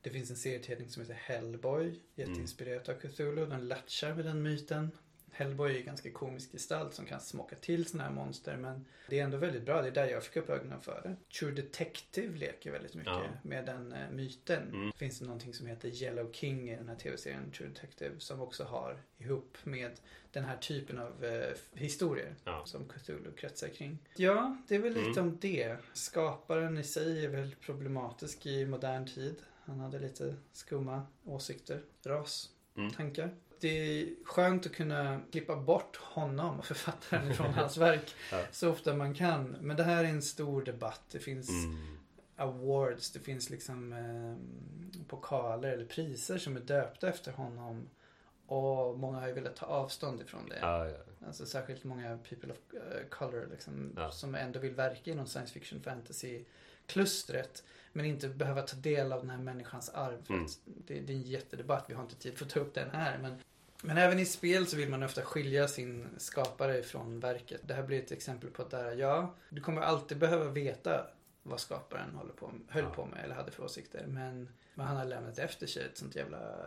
Det 0.00 0.10
finns 0.10 0.30
en 0.30 0.36
serietidning 0.36 0.88
som 0.88 1.02
heter 1.02 1.14
Hellboy, 1.14 2.00
jätteinspirerat 2.14 2.88
av 2.88 2.94
Cthulhu. 2.94 3.46
Den 3.46 3.68
latchar 3.68 4.14
med 4.14 4.24
den 4.24 4.42
myten. 4.42 4.90
Hellboy 5.38 5.74
är 5.74 5.78
en 5.78 5.84
ganska 5.86 6.10
komisk 6.10 6.52
gestalt 6.52 6.94
som 6.94 7.06
kan 7.06 7.20
smaka 7.20 7.56
till 7.56 7.86
sådana 7.86 8.08
här 8.08 8.14
monster 8.14 8.56
men 8.56 8.84
det 9.08 9.20
är 9.20 9.24
ändå 9.24 9.36
väldigt 9.36 9.62
bra. 9.62 9.82
Det 9.82 9.88
är 9.88 9.92
där 9.92 10.06
jag 10.06 10.24
fick 10.24 10.36
upp 10.36 10.50
ögonen 10.50 10.80
för 10.80 11.00
det. 11.02 11.16
True 11.38 11.52
Detective 11.52 12.36
leker 12.38 12.70
väldigt 12.72 12.94
mycket 12.94 13.12
Ja. 13.12 13.22
med 13.42 13.66
den 13.66 13.92
eh, 13.92 14.10
myten. 14.10 14.62
Mm. 14.68 14.90
Det 14.90 14.96
finns 14.98 15.18
det 15.18 15.24
någonting 15.24 15.54
som 15.54 15.66
heter 15.66 16.02
Yellow 16.02 16.32
King 16.32 16.70
i 16.70 16.76
den 16.76 16.88
här 16.88 16.96
tv-serien 16.96 17.50
True 17.50 17.68
Detective 17.68 18.14
som 18.18 18.40
också 18.40 18.64
har 18.64 18.96
ihop 19.18 19.56
med 19.64 19.90
den 20.32 20.44
här 20.44 20.56
typen 20.56 20.98
av 20.98 21.24
eh, 21.24 21.54
historier 21.72 22.34
Ja. 22.44 22.62
som 22.66 22.88
Cthulhu 22.88 23.32
kretsar 23.32 23.68
kring. 23.68 23.98
Ja, 24.16 24.56
det 24.68 24.74
är 24.74 24.78
väl 24.78 24.92
lite 24.94 25.20
Mm. 25.20 25.32
om 25.32 25.38
det. 25.40 25.76
Skaparen 25.92 26.78
i 26.78 26.84
sig 26.84 27.24
är 27.24 27.28
väl 27.28 27.54
problematisk 27.60 28.46
i 28.46 28.66
modern 28.66 29.06
tid. 29.06 29.34
Han 29.64 29.80
hade 29.80 29.98
lite 29.98 30.34
skumma 30.52 31.06
åsikter, 31.24 31.80
ras, 32.04 32.50
Mm. 32.76 32.90
tankar. 32.90 33.30
Det 33.60 33.68
är 34.00 34.08
skönt 34.24 34.66
att 34.66 34.72
kunna 34.72 35.20
klippa 35.32 35.56
bort 35.56 35.96
honom 35.96 36.58
och 36.58 36.64
författaren 36.66 37.34
från 37.34 37.54
hans 37.54 37.76
verk 37.76 38.14
Ja. 38.32 38.42
så 38.52 38.70
ofta 38.70 38.94
man 38.94 39.14
kan. 39.14 39.44
Men 39.60 39.76
det 39.76 39.82
här 39.84 40.04
är 40.04 40.08
en 40.08 40.22
stor 40.22 40.62
debatt. 40.62 41.02
Det 41.10 41.18
finns 41.18 41.48
Mm. 41.48 41.96
awards, 42.36 43.10
det 43.10 43.20
finns 43.20 43.50
liksom 43.50 43.92
eh, 43.92 45.04
pokaler 45.06 45.68
eller 45.72 45.84
priser 45.84 46.38
som 46.38 46.56
är 46.56 46.60
döpta 46.60 47.08
efter 47.08 47.32
honom. 47.32 47.88
Och 48.46 48.98
många 48.98 49.20
har 49.20 49.28
ju 49.28 49.32
velat 49.34 49.56
ta 49.56 49.66
avstånd 49.66 50.20
ifrån 50.20 50.48
det. 50.48 50.58
Ja, 50.60 50.86
ja. 50.88 50.96
Alltså 51.26 51.46
särskilt 51.46 51.84
många 51.84 52.18
people 52.28 52.52
of 52.52 52.58
eh, 52.74 53.08
color 53.10 53.48
liksom, 53.50 53.92
Ja. 53.96 54.10
som 54.10 54.34
ändå 54.34 54.58
vill 54.60 54.74
verka 54.74 55.10
inom 55.10 55.26
science 55.26 55.52
fiction 55.52 55.80
fantasy 55.80 56.44
klustret. 56.86 57.64
Men 57.92 58.04
inte 58.06 58.28
behöva 58.28 58.62
ta 58.62 58.76
del 58.76 59.12
av 59.12 59.20
den 59.20 59.30
här 59.30 59.38
människans 59.38 59.88
arv. 59.88 60.22
Mm. 60.28 60.46
det, 60.64 61.00
det 61.00 61.12
är 61.12 61.16
en 61.16 61.22
jättedebatt, 61.22 61.84
vi 61.88 61.94
har 61.94 62.02
inte 62.02 62.16
tid 62.16 62.38
för 62.38 62.44
att 62.44 62.50
ta 62.50 62.60
upp 62.60 62.74
den 62.74 62.90
här. 62.90 63.18
Men, 63.18 63.34
men 63.82 63.98
även 63.98 64.18
i 64.18 64.24
spel 64.24 64.66
så 64.66 64.76
vill 64.76 64.88
man 64.88 65.02
ofta 65.02 65.22
skilja 65.22 65.68
sin 65.68 66.08
skapare 66.18 66.82
från 66.82 67.20
verket. 67.20 67.60
Det 67.64 67.74
här 67.74 67.82
blir 67.82 67.98
ett 68.02 68.12
exempel 68.12 68.50
på 68.50 68.62
att 68.62 68.70
där, 68.70 68.92
ja, 68.96 69.34
du 69.48 69.60
kommer 69.60 69.80
alltid 69.82 70.18
behöva 70.18 70.44
veta 70.50 71.06
vad 71.42 71.60
skaparen 71.60 72.14
håller 72.14 72.32
på, 72.32 72.52
höll 72.68 72.84
Ja. 72.84 72.90
på 72.90 73.06
med 73.06 73.24
eller 73.24 73.34
hade 73.34 73.50
för 73.50 73.64
åsikter. 73.64 74.04
Men, 74.06 74.48
men 74.74 74.86
han 74.86 74.96
har 74.96 75.04
lämnat 75.04 75.38
efter 75.38 75.66
sig 75.66 75.84
ett 75.84 75.96
sånt 75.98 76.16
jävla 76.16 76.66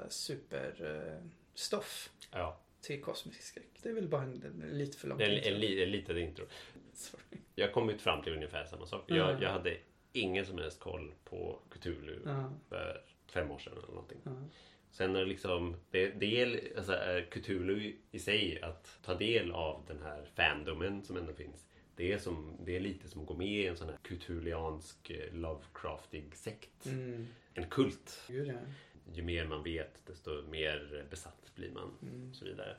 superstoff 1.53 2.09
ja. 2.31 2.57
till 2.81 3.01
kosmisk 3.01 3.41
skräck. 3.43 3.67
Det 3.81 3.89
är 3.89 3.93
väl 3.93 4.07
bara 4.07 4.21
en, 4.23 4.43
en 4.63 4.77
lite 4.77 4.97
för 4.97 5.07
långt 5.07 5.19
Det 5.19 5.25
är 5.25 5.51
en, 5.53 5.59
li- 5.59 5.83
en 5.83 5.91
litet 5.91 6.17
intro. 6.17 6.45
Sorry. 6.93 7.23
Jag 7.55 7.67
har 7.67 7.73
kommit 7.73 8.01
fram 8.01 8.23
till 8.23 8.33
ungefär 8.33 8.65
samma 8.65 8.85
sak. 8.85 9.09
Mm. 9.09 9.21
Jag, 9.21 9.41
jag 9.43 9.49
hade 9.49 9.77
ingen 10.13 10.45
som 10.45 10.57
helst 10.57 10.79
koll 10.79 11.13
på 11.23 11.59
Cthulhu 11.69 12.19
Ja, 12.25 12.53
för 12.69 13.03
fem 13.27 13.51
år 13.51 13.59
sedan 13.59 13.73
eller 13.77 13.87
någonting. 13.87 14.17
ja. 14.23 14.31
Sen 14.91 15.15
är 15.15 15.19
det 15.19 15.25
liksom, 15.25 15.75
det, 15.91 16.09
det 16.09 16.41
är 16.41 16.77
alltså, 16.77 16.93
Cthulhu 17.31 17.93
i 18.11 18.19
sig 18.19 18.61
att 18.61 18.99
ta 19.03 19.15
del 19.15 19.51
av 19.51 19.83
den 19.87 20.01
här 20.03 20.25
fandomen 20.35 21.03
som 21.03 21.17
ändå 21.17 21.33
finns. 21.33 21.65
Det 21.95 22.11
är, 22.13 22.17
som, 22.17 22.57
det 22.65 22.75
är 22.75 22.79
lite 22.79 23.07
som 23.07 23.21
att 23.21 23.27
gå 23.27 23.33
med 23.33 23.47
i 23.47 23.67
en 23.67 23.77
sån 23.77 23.89
här 23.89 23.97
Cthulhiansk 24.03 25.09
eh, 25.09 25.33
Lovecraftig 25.33 26.35
sekt. 26.35 26.85
Mm. 26.85 27.27
En 27.53 27.69
kult. 27.69 28.23
Gud, 28.27 28.47
ja. 28.47 28.53
ju 29.13 29.23
mer 29.23 29.45
man 29.45 29.63
vet 29.63 30.05
desto 30.05 30.41
mer 30.49 31.05
besatt 31.09 31.51
blir 31.55 31.71
man 31.71 31.91
Mm. 32.01 32.29
och 32.29 32.35
så 32.35 32.45
vidare. 32.45 32.75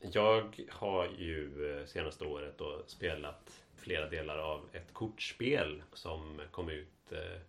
Jag 0.00 0.64
har 0.70 1.08
ju 1.18 1.70
eh, 1.78 1.86
senaste 1.86 2.24
året 2.24 2.58
då 2.58 2.82
spelat 2.86 3.62
flera 3.76 4.08
delar 4.10 4.38
av 4.38 4.68
ett 4.72 4.92
kortspel 4.92 5.82
som 5.92 6.40
kom 6.50 6.68
ut 6.68 7.12
eh, 7.12 7.40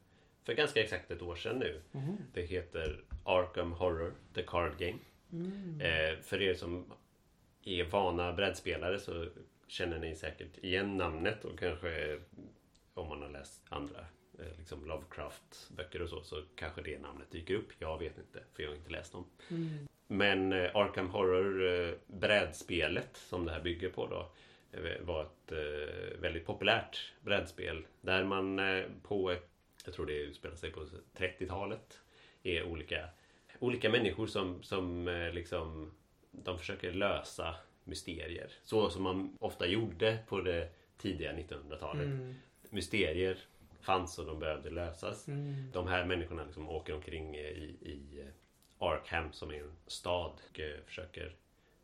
för 0.44 0.54
ganska 0.54 0.84
exakt 0.84 1.12
ett 1.12 1.22
år 1.22 1.36
sedan 1.36 1.60
nu. 1.60 1.82
Mhm. 1.92 2.18
Det 2.34 2.42
heter 2.42 3.02
Arkham 3.24 3.72
Horror, 3.72 4.14
The 4.34 4.44
Card 4.44 4.78
Game. 4.78 5.00
Mm. 5.32 5.82
Eh, 5.82 6.20
för 6.22 6.42
er 6.42 6.54
som 6.54 6.94
är 7.64 7.84
vana 7.84 8.34
brädspelare 8.34 9.00
så 9.00 9.26
känner 9.68 10.00
ni 10.00 10.16
säkert 10.16 10.58
igen 10.58 10.98
namnet 10.98 11.46
och 11.46 11.60
kanske 11.60 12.20
om 12.94 13.08
man 13.08 13.22
har 13.22 13.30
läst 13.30 13.62
andra 13.70 14.00
eh, 14.40 14.58
liksom 14.58 14.86
Lovecraft-böcker 14.86 16.02
och 16.02 16.10
så, 16.10 16.22
så 16.22 16.44
kanske 16.56 16.82
det 16.82 17.00
namnet 17.00 17.32
dyker 17.32 17.54
upp. 17.54 17.70
Jag 17.80 17.98
vet 17.98 18.18
inte, 18.18 18.44
för 18.54 18.64
jag 18.64 18.70
har 18.70 18.76
inte 18.76 18.92
läst 18.92 19.12
dem. 19.12 19.26
Mm. 19.50 19.88
Men 20.08 20.54
eh, 20.54 20.76
Arkham 20.76 21.10
Horror, 21.10 21.64
eh, 21.64 21.94
brädspelet 22.08 23.18
som 23.18 23.46
det 23.46 23.52
här 23.52 23.62
bygger 23.62 23.90
på 23.90 24.08
då, 24.08 24.32
eh, 24.72 25.02
var 25.02 25.22
ett 25.22 25.52
eh, 25.52 26.20
väldigt 26.20 26.46
populärt 26.46 27.14
brädspel. 27.22 27.86
Där 28.02 28.24
man 28.24 28.60
eh, 28.60 28.86
på, 29.04 29.32
ett, 29.32 29.50
jag 29.86 29.94
tror 29.94 30.06
det 30.06 30.18
utspelar 30.18 30.56
sig 30.56 30.72
på 30.72 30.86
30-talet, 31.18 32.00
är 32.44 32.64
olika, 32.64 33.10
olika 33.60 33.90
människor 33.90 34.28
som, 34.28 34.64
som 34.64 35.08
eh, 35.08 35.34
liksom, 35.34 35.92
de 36.32 36.60
försöker 36.60 36.94
lösa 36.94 37.56
mysterier. 37.84 38.52
Så 38.64 38.90
som 38.90 39.04
man 39.04 39.38
ofta 39.40 39.68
gjorde 39.68 40.18
på 40.28 40.42
det 40.42 40.70
tidiga 40.98 41.34
1900-talet. 41.34 42.06
Mm. 42.06 42.36
Mysterier 42.70 43.38
fanns 43.82 44.20
och 44.20 44.26
de 44.26 44.40
behövde 44.40 44.70
lösas. 44.70 45.28
Mm. 45.28 45.72
De 45.74 45.88
här 45.88 46.06
människorna 46.06 46.44
liksom 46.44 46.70
åker 46.70 46.96
omkring 46.96 47.36
eh, 47.36 47.42
i, 47.42 47.76
i 47.82 48.22
eh, 48.22 48.28
Arkham 48.78 49.32
som 49.32 49.52
är 49.52 49.60
en 49.60 49.72
stad 49.88 50.32
och 50.50 50.60
försöker 50.86 51.36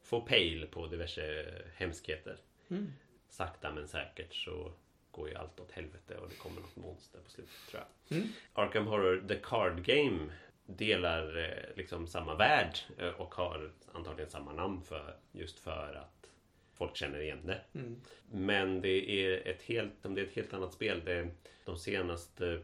få 0.01 0.21
pejl 0.21 0.67
på 0.67 0.87
diverse 0.87 1.45
hemskheter. 1.75 2.37
Mm. 2.69 2.93
Sakta 3.29 3.71
men 3.71 3.87
säkert 3.87 4.33
så 4.33 4.71
går 5.11 5.29
ju 5.29 5.35
allt 5.35 5.59
åt 5.59 5.71
helvete 5.71 6.17
och 6.17 6.29
det 6.29 6.35
kommer 6.35 6.61
något 6.61 6.75
monster 6.75 7.19
på 7.19 7.29
slutet 7.29 7.53
tror 7.69 7.83
jag. 7.83 8.17
Mm. 8.17 8.29
Arkham 8.53 8.87
Horror 8.87 9.27
The 9.27 9.35
Card 9.35 9.83
Game 9.85 10.19
delar 10.65 11.37
eh, 11.37 11.75
liksom 11.77 12.07
samma 12.07 12.35
värld 12.35 12.77
eh, 12.97 13.09
och 13.09 13.35
har 13.35 13.71
antagligen 13.93 14.29
samma 14.29 14.53
namn 14.53 14.81
för 14.81 15.15
just 15.31 15.59
för 15.59 15.93
att 15.93 16.29
folk 16.73 16.95
känner 16.95 17.21
igen 17.21 17.45
det. 17.45 17.61
Mm. 17.73 18.01
Men 18.31 18.81
det 18.81 19.09
är 19.09 19.47
ett 19.47 19.61
helt, 19.61 19.93
det 20.01 20.21
är 20.21 20.25
ett 20.25 20.35
helt 20.35 20.53
annat 20.53 20.73
spel. 20.73 21.01
Det, 21.05 21.29
de 21.65 21.77
senaste 21.77 22.61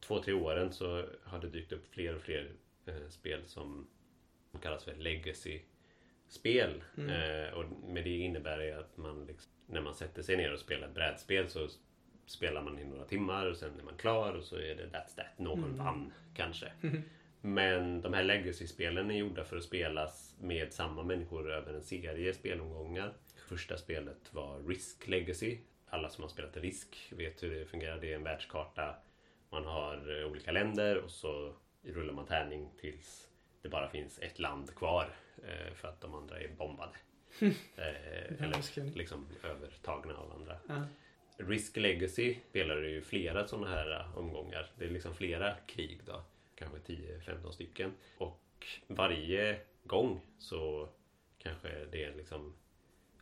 två, 0.00 0.22
tre 0.22 0.32
åren 0.32 0.72
så 0.72 1.06
har 1.24 1.38
det 1.38 1.48
dykt 1.48 1.72
upp 1.72 1.86
fler 1.90 2.16
och 2.16 2.22
fler 2.22 2.52
eh, 2.86 3.08
spel 3.08 3.40
som 3.46 3.86
kallas 4.62 4.84
för 4.84 4.94
legacy-spel. 4.94 6.82
Mm. 6.96 7.54
Och 7.54 7.64
med 7.88 8.04
det 8.04 8.16
innebär 8.16 8.58
det 8.58 8.72
att 8.72 8.96
man 8.96 9.26
liksom, 9.26 9.52
när 9.66 9.80
man 9.80 9.94
sätter 9.94 10.22
sig 10.22 10.36
ner 10.36 10.52
och 10.52 10.60
spelar 10.60 10.88
ett 10.88 10.94
brädspel 10.94 11.48
så 11.48 11.68
spelar 12.30 12.62
man 12.62 12.78
i 12.78 12.84
några 12.84 13.04
timmar 13.04 13.46
och 13.46 13.56
sen 13.56 13.80
är 13.80 13.84
man 13.84 13.96
klar 13.96 14.32
och 14.32 14.44
så 14.44 14.56
är 14.56 14.74
det 14.74 14.86
that's 14.86 15.16
that. 15.16 15.38
Någon 15.38 15.64
Mm. 15.64 15.76
vann 15.78 16.12
kanske. 16.34 16.72
Men 17.40 18.00
de 18.00 18.12
här 18.14 18.22
legacy-spelen 18.22 19.10
är 19.10 19.14
gjorda 19.14 19.44
för 19.44 19.56
att 19.56 19.64
spelas 19.64 20.36
med 20.40 20.72
samma 20.72 21.02
människor 21.02 21.50
över 21.52 21.74
en 21.74 21.82
serie 21.82 22.34
spelomgångar. 22.34 23.12
Första 23.48 23.76
spelet 23.76 24.34
var 24.34 24.62
Risk 24.68 25.08
Legacy. 25.08 25.58
Alla 25.88 26.08
som 26.10 26.22
har 26.22 26.28
spelat 26.28 26.56
Risk 26.56 27.12
vet 27.16 27.42
hur 27.42 27.54
det 27.54 27.66
fungerar. 27.66 27.98
Det 28.00 28.12
är 28.12 28.16
en 28.16 28.22
världskarta. 28.24 28.94
Man 29.50 29.64
har 29.64 30.20
eh, 30.20 30.26
olika 30.30 30.52
länder 30.52 30.96
och 30.98 31.10
så 31.10 31.54
rullar 31.82 32.12
man 32.12 32.26
tärning 32.26 32.70
tills 32.80 33.28
det 33.62 33.68
bara 33.68 33.88
finns 33.90 34.18
ett 34.18 34.38
land 34.38 34.74
kvar. 34.74 35.08
eh, 35.48 35.74
För 35.74 35.88
att 35.88 36.00
de 36.00 36.14
andra 36.14 36.40
är 36.40 36.48
bombade. 36.48 36.92
Eh, 37.76 38.44
Eller 38.44 38.96
liksom 38.98 39.26
övertagna 39.44 40.14
av 40.16 40.32
andra. 40.32 40.56
Ja. 40.68 40.82
Risk 41.48 41.76
Legacy 41.76 42.36
spelar 42.50 42.76
det 42.76 42.88
ju 42.88 43.02
flera 43.02 43.48
sådana 43.48 43.68
här 43.68 44.00
äh, 44.00 44.18
omgångar. 44.18 44.70
Det 44.78 44.84
är 44.84 44.90
liksom 44.90 45.14
flera 45.14 45.54
krig 45.66 46.00
då. 46.04 46.22
Kanske 46.54 46.78
10-15 46.78 47.50
stycken. 47.50 47.92
Och 48.18 48.66
varje 48.86 49.60
gång 49.84 50.20
så 50.38 50.88
kanske 51.38 51.68
det 51.90 52.04
är 52.04 52.14
liksom 52.16 52.54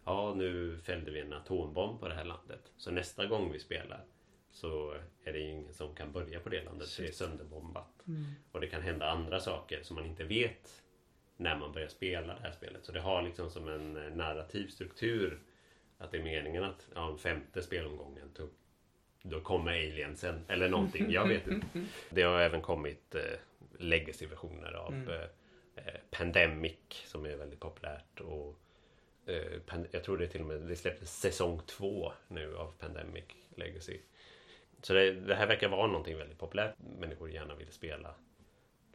Ja, 0.05 0.35
nu 0.37 0.79
fällde 0.79 1.11
vi 1.11 1.21
en 1.21 1.33
atombomb 1.33 2.01
på 2.01 2.09
det 2.09 2.15
här 2.15 2.25
landet. 2.25 2.73
Så 2.77 2.91
nästa 2.91 3.27
gång 3.27 3.53
vi 3.53 3.59
spelar 3.59 4.05
så 4.51 4.95
är 5.25 5.33
det 5.33 5.41
ingen 5.41 5.75
som 5.75 5.95
kan 5.95 6.13
börja 6.13 6.41
på 6.41 6.49
det 6.49 6.65
landet. 6.65 6.89
Det 6.99 7.09
är 7.09 7.13
sönderbombat. 7.13 8.07
Mm. 8.07 8.25
Och 8.53 8.61
det 8.61 8.67
kan 8.67 8.83
hända 8.83 9.11
andra 9.11 9.41
saker 9.41 9.83
som 9.83 9.97
man 9.97 10.07
inte 10.07 10.25
vet 10.25 10.83
när 11.37 11.59
man 11.59 11.73
börjar 11.73 11.89
spela 11.89 12.35
det 12.35 12.41
här 12.41 12.53
spelet. 12.53 12.85
Så 12.85 12.93
det 12.93 13.01
har 13.01 13.23
liksom 13.23 13.51
som 13.51 13.69
en 13.69 13.97
eh, 13.97 14.17
narrativ 14.17 14.69
struktur. 14.69 15.41
Att 15.99 16.11
det 16.11 16.19
är 16.19 16.23
meningen 16.23 16.65
att 16.65 16.89
ja, 16.95 17.17
femte 17.17 17.63
spelomgången 17.63 18.31
då, 18.37 18.49
då 19.23 19.41
kommer 19.41 19.71
aliensen 19.73 20.45
eller 20.49 20.69
någonting. 20.69 21.11
Jag 21.11 21.29
vet 21.29 21.47
inte. 21.47 21.67
Det 22.11 22.23
har 22.23 22.41
även 22.41 22.63
kommit 22.63 23.15
eh, 23.15 23.23
legacy-versioner 23.79 24.73
av 24.73 24.93
Mm. 24.95 25.09
eh, 25.09 25.23
eh, 25.75 25.95
Pandemic 26.11 26.77
som 27.07 27.27
är 27.27 27.37
väldigt 27.37 27.61
populärt. 27.61 28.21
Och 28.21 28.59
eh, 29.27 29.61
jag 29.91 30.05
tror 30.05 30.19
det 30.19 30.27
till 30.29 30.41
och 30.41 30.47
med 30.47 30.61
det 30.61 30.77
släpptes 30.77 31.21
säsong 31.21 31.61
två 31.67 32.13
nu 32.29 32.57
av 32.57 32.73
Pandemic 32.79 33.25
Legacy. 33.57 33.99
Så 34.83 34.93
det, 34.95 35.11
det 35.13 35.35
här 35.35 35.47
verkar 35.47 35.69
vara 35.69 35.87
någonting 35.87 36.17
väldigt 36.17 36.39
populärt. 36.39 36.75
Människor 36.99 37.31
gärna 37.31 37.55
vill 37.55 37.73
spela 37.73 38.15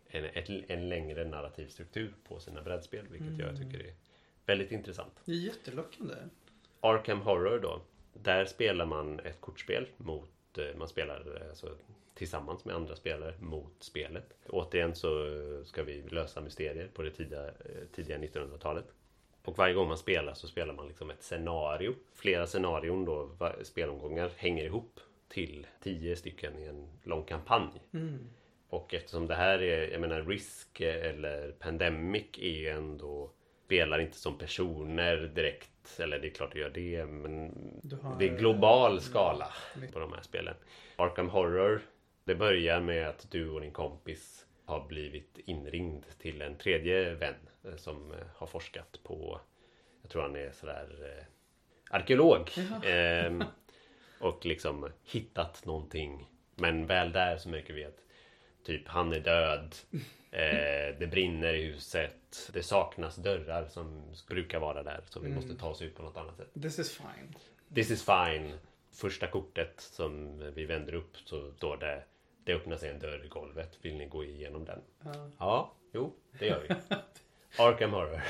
en, 0.08 0.26
ett, 0.26 0.50
en 0.68 0.90
längre 0.90 1.26
narrativ 1.26 1.68
struktur 1.68 2.14
på 2.28 2.40
sina 2.40 2.62
brädspel. 2.62 3.06
Vilket 3.10 3.40
jag 3.40 3.50
Mm. 3.50 3.62
tycker 3.72 3.86
är 3.88 3.94
väldigt 4.46 4.72
intressant. 4.72 5.14
Det 5.26 5.32
är 5.32 5.36
jättelockande. 5.36 6.14
Arkham 6.84 7.22
Horror 7.22 7.60
då. 7.60 7.82
Där 8.14 8.46
spelar 8.46 8.86
man 8.86 9.20
ett 9.20 9.42
kortspel 9.42 9.88
mot... 9.98 10.58
eh, 10.58 10.76
Man 10.78 10.88
spelar 10.88 11.42
eh, 11.42 11.50
alltså, 11.50 11.70
tillsammans 12.14 12.66
med 12.66 12.76
andra 12.76 12.96
spelare 12.96 13.34
mot 13.40 13.76
spelet. 13.80 14.34
Återigen 14.50 14.96
så 14.96 15.26
eh, 15.26 15.64
ska 15.64 15.84
vi 15.84 16.02
lösa 16.02 16.42
mysterier 16.42 16.88
på 16.94 17.02
det 17.02 17.12
tidiga, 17.12 17.50
tidiga 17.96 18.18
1900-talet. 18.18 18.86
Och 19.46 19.58
varje 19.58 19.74
gång 19.74 19.88
man 19.88 19.98
spelar 19.98 20.34
så 20.34 20.48
spelar 20.48 20.74
man 20.74 20.88
liksom 20.88 21.10
ett 21.10 21.24
scenario. 21.24 21.94
Flera 22.14 22.48
scenarion 22.48 23.06
då, 23.06 23.30
spelomgångar, 23.62 24.32
hänger 24.38 24.64
ihop 24.66 25.00
till 25.28 25.68
tio 25.82 26.16
stycken 26.16 26.60
i 26.60 26.66
en 26.66 26.88
lång 27.04 27.24
kampanj. 27.24 27.82
Mm. 27.94 28.20
Och 28.70 28.94
eftersom 28.94 29.28
det 29.28 29.36
här 29.36 29.62
är, 29.62 29.92
jag 29.92 30.02
menar 30.02 30.22
Risk 30.22 30.82
eller 30.82 31.52
Pandemic 31.52 32.26
är 32.38 32.50
ju 32.50 32.68
ändå 32.70 33.32
Spelar 33.66 34.00
inte 34.00 34.18
som 34.18 34.38
personer 34.38 35.18
direkt. 35.18 36.00
Eller 36.00 36.20
det 36.20 36.28
är 36.28 36.34
klart 36.34 36.54
det 36.54 36.60
gör 36.60 36.70
det 36.70 37.06
men 37.06 37.52
har, 38.02 38.20
Det 38.20 38.30
är 38.30 38.38
global 38.38 38.96
eh, 38.96 39.00
skala 39.02 39.54
mm. 39.76 39.92
på 39.92 40.00
de 40.00 40.14
här 40.14 40.22
spelen. 40.22 40.56
Arkham 40.96 41.30
Horror 41.30 41.82
Det 42.24 42.36
börjar 42.36 42.80
med 42.80 43.10
att 43.10 43.32
du 43.32 43.50
och 43.50 43.62
din 43.62 43.72
kompis 43.72 44.46
Har 44.66 44.88
blivit 44.88 45.40
inringd 45.46 46.06
till 46.18 46.42
en 46.42 46.58
tredje 46.58 47.14
vän 47.14 47.36
eh, 47.64 47.76
Som 47.76 48.12
eh, 48.12 48.18
har 48.36 48.48
forskat 48.48 49.00
på 49.04 49.40
Jag 50.02 50.12
tror 50.12 50.22
han 50.22 50.36
är 50.36 50.52
sådär 50.52 51.18
eh, 51.18 51.26
Arkeolog. 51.90 52.50
Ehm, 52.86 53.44
Och 54.20 54.46
liksom 54.46 54.90
hittat 55.04 55.66
någonting. 55.66 56.30
Men 56.56 56.86
väl 56.86 57.12
där 57.12 57.38
så 57.38 57.50
märker 57.50 57.74
vi 57.74 57.86
att 57.86 58.03
Typ 58.64 58.88
han 58.88 59.14
är 59.14 59.20
död 59.20 59.76
eh, 60.32 61.00
Det 61.00 61.08
brinner 61.12 61.54
i 61.54 61.64
huset 61.66 62.50
Det 62.54 62.64
saknas 62.64 63.16
dörrar 63.16 63.66
som 63.68 64.02
brukar 64.28 64.60
vara 64.60 64.84
där 64.84 65.02
Så 65.10 65.20
vi 65.20 65.26
Mm. 65.26 65.36
måste 65.36 65.56
ta 65.56 65.70
oss 65.70 65.82
ut 65.82 65.96
på 65.96 66.04
något 66.04 66.18
annat 66.18 66.38
sätt 66.38 66.54
This 66.62 66.80
is 66.80 66.98
fine. 66.98 67.36
This 67.76 67.92
is 67.92 68.06
fine 68.06 68.54
Första 68.92 69.28
kortet 69.28 69.74
som 69.82 70.40
vi 70.54 70.66
vänder 70.66 70.94
upp 70.94 71.18
så 71.26 71.52
står 71.52 71.78
det 71.78 72.04
Det 72.44 72.54
öppnar 72.54 72.78
sig 72.78 72.90
en 72.90 73.00
dörr 73.00 73.26
i 73.26 73.28
golvet 73.28 73.78
Vill 73.82 73.96
ni 73.98 74.06
gå 74.06 74.24
igenom 74.24 74.66
den? 74.66 74.80
Ja. 75.04 75.30
Ja, 75.40 75.74
jo 75.94 76.14
det 76.40 76.46
gör 76.46 76.62
vi 76.70 76.76
Arkham 77.58 77.92
Horror. 77.94 78.22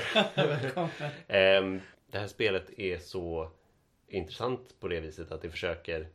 Ehm, 1.28 1.80
Det 2.10 2.18
här 2.18 2.26
spelet 2.26 2.78
är 2.78 2.98
så 2.98 3.50
intressant 4.08 4.80
på 4.80 4.88
det 4.88 5.00
viset 5.00 5.32
att 5.32 5.42
det 5.42 5.50
försöker 5.50 6.08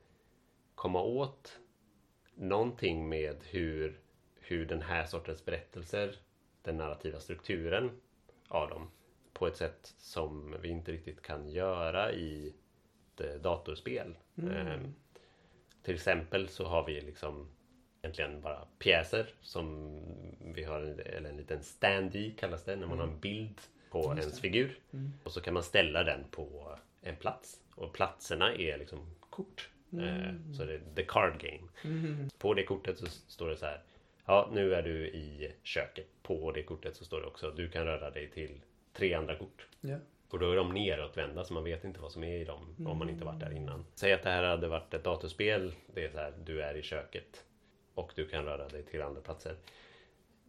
komma 0.76 1.02
åt 1.02 1.60
någonting 2.36 3.10
med 3.10 3.38
hur, 3.50 4.00
hur 4.50 4.66
den 4.66 4.82
här 4.82 5.06
sortens 5.06 5.46
berättelser, 5.46 6.16
den 6.62 6.78
narrativa 6.78 7.20
strukturen 7.20 7.92
av 8.48 8.70
dem 8.70 8.92
på 9.34 9.48
ett 9.48 9.58
sätt 9.58 9.94
som 9.98 10.56
vi 10.62 10.70
inte 10.70 10.92
riktigt 10.92 11.22
kan 11.22 11.50
göra 11.50 12.12
i 12.12 12.54
ett 13.16 13.22
eh, 13.22 13.42
datorspel. 13.42 14.16
Ehm, 14.38 14.94
till 15.84 15.96
exempel 15.96 16.48
så 16.50 16.66
har 16.66 16.86
vi 16.86 17.02
liksom 17.02 17.48
egentligen 18.02 18.42
bara 18.42 18.66
pjäser 18.80 19.30
som 19.42 20.00
vi 20.56 20.64
har, 20.64 20.82
en- 20.82 21.00
eller 21.00 21.30
en 21.30 21.38
liten 21.38 21.64
standee 21.64 22.32
kallas 22.32 22.64
det, 22.64 22.76
när 22.76 22.88
man 22.88 23.00
har 23.00 23.08
en 23.08 23.20
bild 23.20 23.62
på 23.92 24.00
Just 24.00 24.20
ens 24.20 24.36
det. 24.36 24.42
figur. 24.42 24.80
Mm. 24.94 25.14
Och 25.24 25.32
så 25.32 25.42
kan 25.42 25.54
man 25.54 25.64
ställa 25.64 26.04
den 26.04 26.24
på 26.32 26.78
en 27.02 27.16
plats. 27.16 27.60
Och 27.76 27.94
platserna 27.94 28.54
är 28.56 28.78
liksom 28.78 29.00
kort. 29.30 29.70
Eh, 29.94 30.34
Så 30.58 30.66
det 30.66 30.74
är 30.74 30.82
the 30.96 31.04
card 31.04 31.40
game. 31.42 31.68
Mm. 31.84 32.30
På 32.38 32.54
det 32.54 32.64
kortet 32.64 32.98
så 32.98 33.06
står 33.08 33.50
det 33.50 33.58
så 33.58 33.66
här. 33.66 33.82
Ja, 34.30 34.50
nu 34.52 34.74
är 34.74 34.82
du 34.82 35.08
i 35.08 35.52
köket. 35.64 36.08
På 36.24 36.52
det 36.52 36.64
kortet 36.64 36.96
så 36.96 37.06
står 37.06 37.22
det 37.22 37.28
också 37.28 37.52
du 37.52 37.70
kan 37.70 37.86
röra 37.86 38.10
dig 38.10 38.30
till 38.30 38.62
tre 38.94 39.14
andra 39.14 39.36
kort. 39.36 39.68
Ja. 39.82 39.98
Och 40.30 40.40
då 40.40 40.52
är 40.52 40.56
de 40.56 40.74
neråtvända 40.74 41.44
så 41.44 41.54
man 41.54 41.64
vet 41.64 41.84
inte 41.84 42.00
vad 42.00 42.12
som 42.12 42.24
är 42.24 42.38
i 42.38 42.44
dem 42.44 42.76
om 42.88 42.98
man 42.98 43.10
inte 43.10 43.26
varit 43.26 43.40
där 43.40 43.52
innan. 43.52 43.86
Säg 43.96 44.14
att 44.14 44.24
det 44.24 44.30
här 44.30 44.44
hade 44.44 44.68
varit 44.68 44.94
ett 44.94 45.04
datorspel. 45.04 45.74
Det 45.94 46.06
är 46.06 46.10
så 46.10 46.18
här, 46.18 46.34
du 46.46 46.62
är 46.62 46.78
i 46.78 46.82
köket 46.82 47.46
och 47.94 48.12
du 48.16 48.28
kan 48.28 48.46
röra 48.46 48.68
dig 48.68 48.84
till 48.84 49.02
andra 49.02 49.22
platser. 49.22 49.56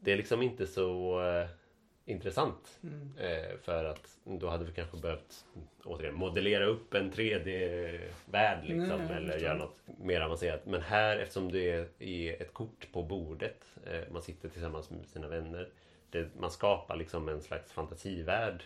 Det 0.00 0.12
är 0.12 0.16
liksom 0.16 0.42
inte 0.42 0.66
så 0.66 1.20
eh, 1.22 1.48
intressant. 2.04 2.78
Mm. 2.82 3.10
Eh, 3.18 3.56
för 3.62 3.84
att 3.84 4.18
då 4.24 4.48
hade 4.48 4.64
vi 4.64 4.72
kanske 4.72 4.96
behövt 4.96 5.44
återigen 5.84 6.14
modellera 6.14 6.64
upp 6.66 6.94
en 6.94 7.12
3D-värld 7.12 8.64
liksom, 8.64 9.00
eller 9.00 9.38
göra 9.38 9.56
något 9.58 9.76
mer 9.98 10.20
avancerat. 10.20 10.66
Men 10.66 10.82
här 10.82 11.16
eftersom 11.16 11.52
det 11.52 11.70
är- 11.70 11.88
är 12.02 12.42
ett 12.42 12.52
kort 12.54 12.88
på 12.92 13.02
bordet, 13.02 13.64
eh, 13.86 14.00
man 14.12 14.22
sitter 14.22 14.48
tillsammans 14.48 14.90
med 14.90 15.06
sina 15.08 15.28
vänner. 15.28 15.68
Det, 16.10 16.28
man 16.36 16.50
skapar 16.50 16.96
liksom 16.96 17.28
en 17.28 17.42
slags 17.42 17.72
fantasivärld 17.72 18.62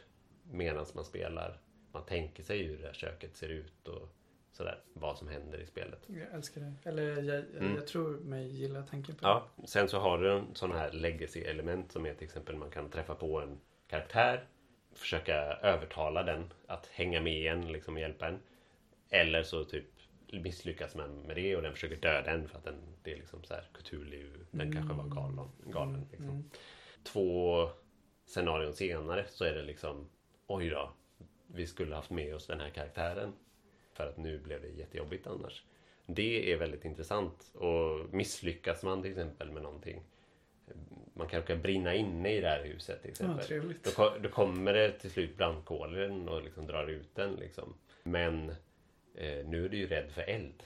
medan 0.50 0.86
man 0.94 1.04
spelar. 1.04 1.58
Man 1.92 2.04
tänker 2.04 2.42
sig 2.42 2.62
hur 2.62 2.78
det 2.78 2.86
här 2.86 2.92
köket 2.92 3.36
ser 3.36 3.48
ut 3.48 3.88
och 3.88 4.08
sådär, 4.56 4.78
vad 4.92 5.18
som 5.18 5.28
händer 5.28 5.58
i 5.58 5.66
spelet. 5.66 6.02
Jag 6.06 6.34
älskar 6.34 6.60
det. 6.60 6.88
Eller 6.88 7.22
jag, 7.22 7.44
Mm. 7.44 7.74
jag 7.74 7.86
tror 7.86 8.18
mig 8.18 8.46
gilla 8.46 8.82
tanken 8.82 9.14
på 9.14 9.26
Ja, 9.26 9.48
sen 9.64 9.88
så 9.88 9.98
har 9.98 10.18
du 10.18 10.42
sådana 10.54 10.78
här 10.78 10.92
legacy-element 10.92 11.92
som 11.92 12.06
är 12.06 12.14
till 12.14 12.24
exempel 12.24 12.56
man 12.56 12.70
kan 12.70 12.90
träffa 12.90 13.14
på 13.14 13.40
en 13.40 13.60
karaktär, 13.86 14.44
försöka 14.94 15.34
övertala 15.42 16.22
den 16.22 16.52
att 16.66 16.86
hänga 16.86 17.20
med 17.20 17.52
en, 17.52 17.72
liksom 17.72 17.98
hjälpa 17.98 18.28
en. 18.28 18.38
Eller 19.10 19.42
så 19.42 19.64
typ 19.64 19.84
misslyckas 20.32 20.94
man 20.94 21.22
med 21.22 21.36
det 21.36 21.56
och 21.56 21.62
den 21.62 21.72
försöker 21.72 21.96
döda 21.96 22.30
en 22.30 22.48
för 22.48 22.58
att 22.58 22.64
den, 22.64 22.80
det 23.02 23.12
är 23.12 23.16
liksom 23.16 23.44
så 23.44 23.54
här 23.54 23.64
Cthulhu, 23.72 24.30
den 24.50 24.72
kanske 24.72 24.94
var 24.94 25.04
galen. 25.08 25.48
galen 25.66 25.94
Mm, 25.94 26.08
liksom. 26.10 26.28
mm. 26.30 26.50
Två 27.02 27.68
scenarion 28.26 28.72
senare 28.72 29.24
så 29.28 29.44
är 29.44 29.54
det 29.54 29.62
liksom 29.62 30.08
oj 30.46 30.68
då, 30.68 30.92
vi 31.46 31.66
skulle 31.66 31.94
haft 31.94 32.10
med 32.10 32.34
oss 32.34 32.46
den 32.46 32.60
här 32.60 32.70
karaktären. 32.70 33.32
För 33.94 34.06
att 34.06 34.16
nu 34.16 34.38
blev 34.38 34.62
det 34.62 34.68
jättejobbigt 34.68 35.26
annars. 35.26 35.62
Det 36.06 36.52
är 36.52 36.56
väldigt 36.56 36.84
intressant. 36.84 37.50
Och 37.54 38.14
misslyckas 38.14 38.82
man 38.82 39.02
till 39.02 39.10
exempel 39.10 39.50
med 39.52 39.62
någonting. 39.62 40.02
Man 41.14 41.28
kanske 41.28 41.52
kan 41.52 41.62
brinna 41.62 41.94
inne 41.94 42.32
i 42.32 42.40
det 42.40 42.48
här 42.48 42.64
huset 42.64 43.02
till 43.02 43.08
Ja, 43.08 43.12
exempel. 43.14 43.36
då, 43.38 43.42
trevligt. 43.46 43.94
ko- 43.96 44.18
då 44.22 44.28
kommer 44.28 44.72
det 44.74 44.92
till 44.92 45.10
slut 45.10 45.36
brandkåren 45.36 46.28
och 46.28 46.42
liksom 46.42 46.66
drar 46.66 46.86
ut 46.86 47.14
den. 47.14 47.34
Liksom. 47.34 47.74
Men 48.02 48.50
eh, 49.14 49.46
nu 49.46 49.64
är 49.64 49.68
du 49.68 49.76
ju 49.76 49.86
rädd 49.86 50.10
för 50.12 50.22
eld. 50.22 50.62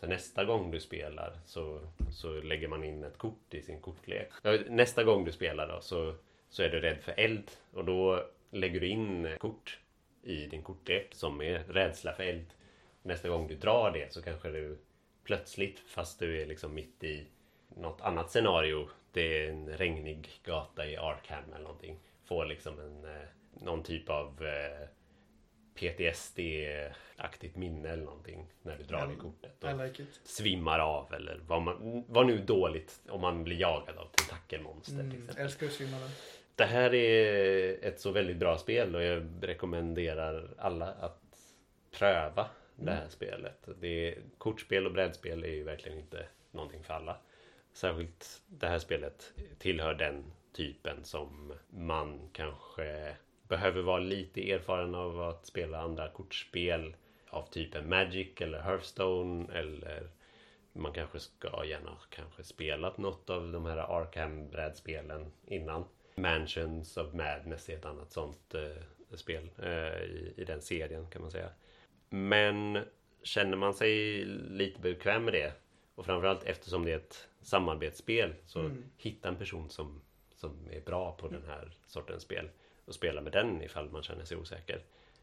Så 0.00 0.06
nästa 0.06 0.44
gång 0.44 0.70
du 0.70 0.80
spelar 0.80 1.38
så, 1.46 1.80
så 2.12 2.32
lägger 2.40 2.68
man 2.68 2.84
in 2.84 3.04
ett 3.04 3.18
kort 3.18 3.54
i 3.54 3.62
sin 3.62 3.80
kortlek. 3.80 4.28
Ja, 4.42 4.58
Nästa 4.68 5.04
gång 5.04 5.24
du 5.24 5.32
spelar 5.32 5.68
då 5.68 5.80
så, 5.80 6.14
så 6.48 6.62
är 6.62 6.68
du 6.70 6.80
rädd 6.80 6.98
för 7.02 7.14
eld. 7.16 7.50
Och 7.72 7.84
då 7.84 8.26
lägger 8.50 8.80
du 8.80 8.88
in 8.88 9.28
kort 9.38 9.78
i 10.22 10.46
din 10.46 10.62
kortlek 10.62 11.08
som 11.14 11.40
är 11.42 11.58
rädsla 11.58 12.12
för 12.12 12.22
eld. 12.22 12.46
Nästa 13.02 13.28
gång 13.28 13.48
du 13.48 13.54
drar 13.54 13.90
det 13.90 14.12
så 14.12 14.22
kanske 14.22 14.48
du 14.50 14.78
plötsligt, 15.24 15.78
fast 15.86 16.18
du 16.18 16.42
är 16.42 16.46
liksom 16.46 16.74
mitt 16.74 17.04
i 17.04 17.26
något 17.68 18.00
annat 18.00 18.30
scenario. 18.30 18.88
Det 19.12 19.38
är 19.44 19.48
en 19.50 19.68
regnig 19.76 20.28
gata 20.44 20.86
i 20.86 20.96
Arkham 20.96 21.44
eller 21.52 21.64
någonting. 21.64 21.98
Får 22.24 22.46
liksom 22.46 22.78
en, 22.80 23.04
eh, 23.04 23.22
någon 23.52 23.82
typ 23.82 24.08
av 24.08 24.44
eh, 24.46 24.88
PTSD-aktigt 25.74 27.56
minne 27.56 27.88
eller 27.88 28.04
någonting 28.04 28.46
när 28.62 28.78
du 28.78 28.84
drar 28.84 29.06
det 29.06 29.14
kortet. 29.16 29.64
Och 29.64 29.70
I 29.70 29.88
like 29.88 30.04
svimmar 30.24 30.78
av 30.78 31.14
eller 31.14 31.40
vad, 31.46 31.62
man, 31.62 32.04
vad 32.08 32.26
nu 32.26 32.38
dåligt 32.38 33.00
om 33.08 33.20
man 33.20 33.44
blir 33.44 33.60
jagad 33.60 33.98
av 33.98 34.04
tentakelmonster 34.12 34.92
till 34.92 35.00
Mm, 35.00 35.12
exempel. 35.22 35.44
älskar 35.44 35.66
att 35.66 35.72
svimma 35.72 35.98
där. 35.98 36.10
Det 36.56 36.64
här 36.64 36.94
är 36.94 37.84
ett 37.84 38.00
så 38.00 38.10
väldigt 38.10 38.36
bra 38.36 38.58
spel 38.58 38.94
och 38.94 39.02
jag 39.02 39.26
rekommenderar 39.40 40.54
alla 40.58 40.86
att 40.86 41.20
pröva 41.90 42.48
det 42.76 42.90
Mm. 42.90 42.94
här 43.02 43.08
spelet. 43.08 43.68
Det 43.80 44.08
är, 44.08 44.18
kortspel 44.38 44.86
och 44.86 44.92
brädspel 44.92 45.44
är 45.44 45.48
ju 45.48 45.62
verkligen 45.62 45.98
inte 45.98 46.26
någonting 46.50 46.84
för 46.84 46.94
alla. 46.94 47.16
Särskilt 47.72 48.42
det 48.46 48.66
här 48.66 48.78
spelet 48.78 49.32
tillhör 49.58 49.94
den 49.94 50.24
typen 50.52 51.04
som 51.04 51.52
man 51.70 52.28
kanske 52.32 53.16
behöver 53.48 53.82
vara 53.82 53.98
lite 53.98 54.52
erfaren 54.52 54.94
av 54.94 55.20
att 55.20 55.46
spela 55.46 55.80
andra 55.80 56.08
kortspel 56.08 56.96
av 57.28 57.46
typen 57.50 57.88
Magic 57.88 58.28
eller 58.40 58.60
Hearthstone 58.60 59.52
eller 59.52 60.08
man 60.72 60.92
kanske 60.92 61.20
ska 61.20 61.64
gärna 61.64 61.98
kanske 62.10 62.44
spelat 62.44 62.98
något 62.98 63.30
av 63.30 63.52
de 63.52 63.66
här 63.66 63.76
Arkham-brädspelen 63.76 65.30
innan. 65.46 65.84
Mansions 66.14 66.96
of 66.96 67.12
Madness 67.12 67.68
är 67.68 67.76
ett 67.76 67.84
annat 67.84 68.12
sånt 68.12 68.54
eh, 68.54 69.16
spel 69.16 69.50
eh, 69.62 70.02
i, 70.02 70.34
i 70.36 70.44
den 70.44 70.62
serien 70.62 71.06
kan 71.10 71.22
man 71.22 71.30
säga. 71.30 71.48
Men 72.08 72.78
känner 73.22 73.56
man 73.56 73.74
sig 73.74 74.24
lite 74.50 74.80
bekväm 74.80 75.24
med 75.24 75.34
det 75.34 75.52
och 75.94 76.06
framförallt 76.06 76.44
eftersom 76.44 76.84
det 76.84 76.92
är 76.92 76.96
ett 76.96 77.28
samarbetsspel 77.42 78.34
så 78.46 78.60
Mm. 78.60 78.84
hitta 78.96 79.28
en 79.28 79.36
person 79.36 79.70
som, 79.70 80.00
som 80.34 80.68
är 80.70 80.80
bra 80.80 81.12
på 81.12 81.28
den 81.28 81.42
här 81.46 81.72
sortens 81.86 82.22
spel 82.22 82.48
och 82.84 82.94
spela 82.94 83.20
med 83.20 83.32
den 83.32 83.62
ifall 83.62 83.90
man 83.90 84.02
känner 84.02 84.24
sig 84.24 84.36
osäker. 84.36 84.80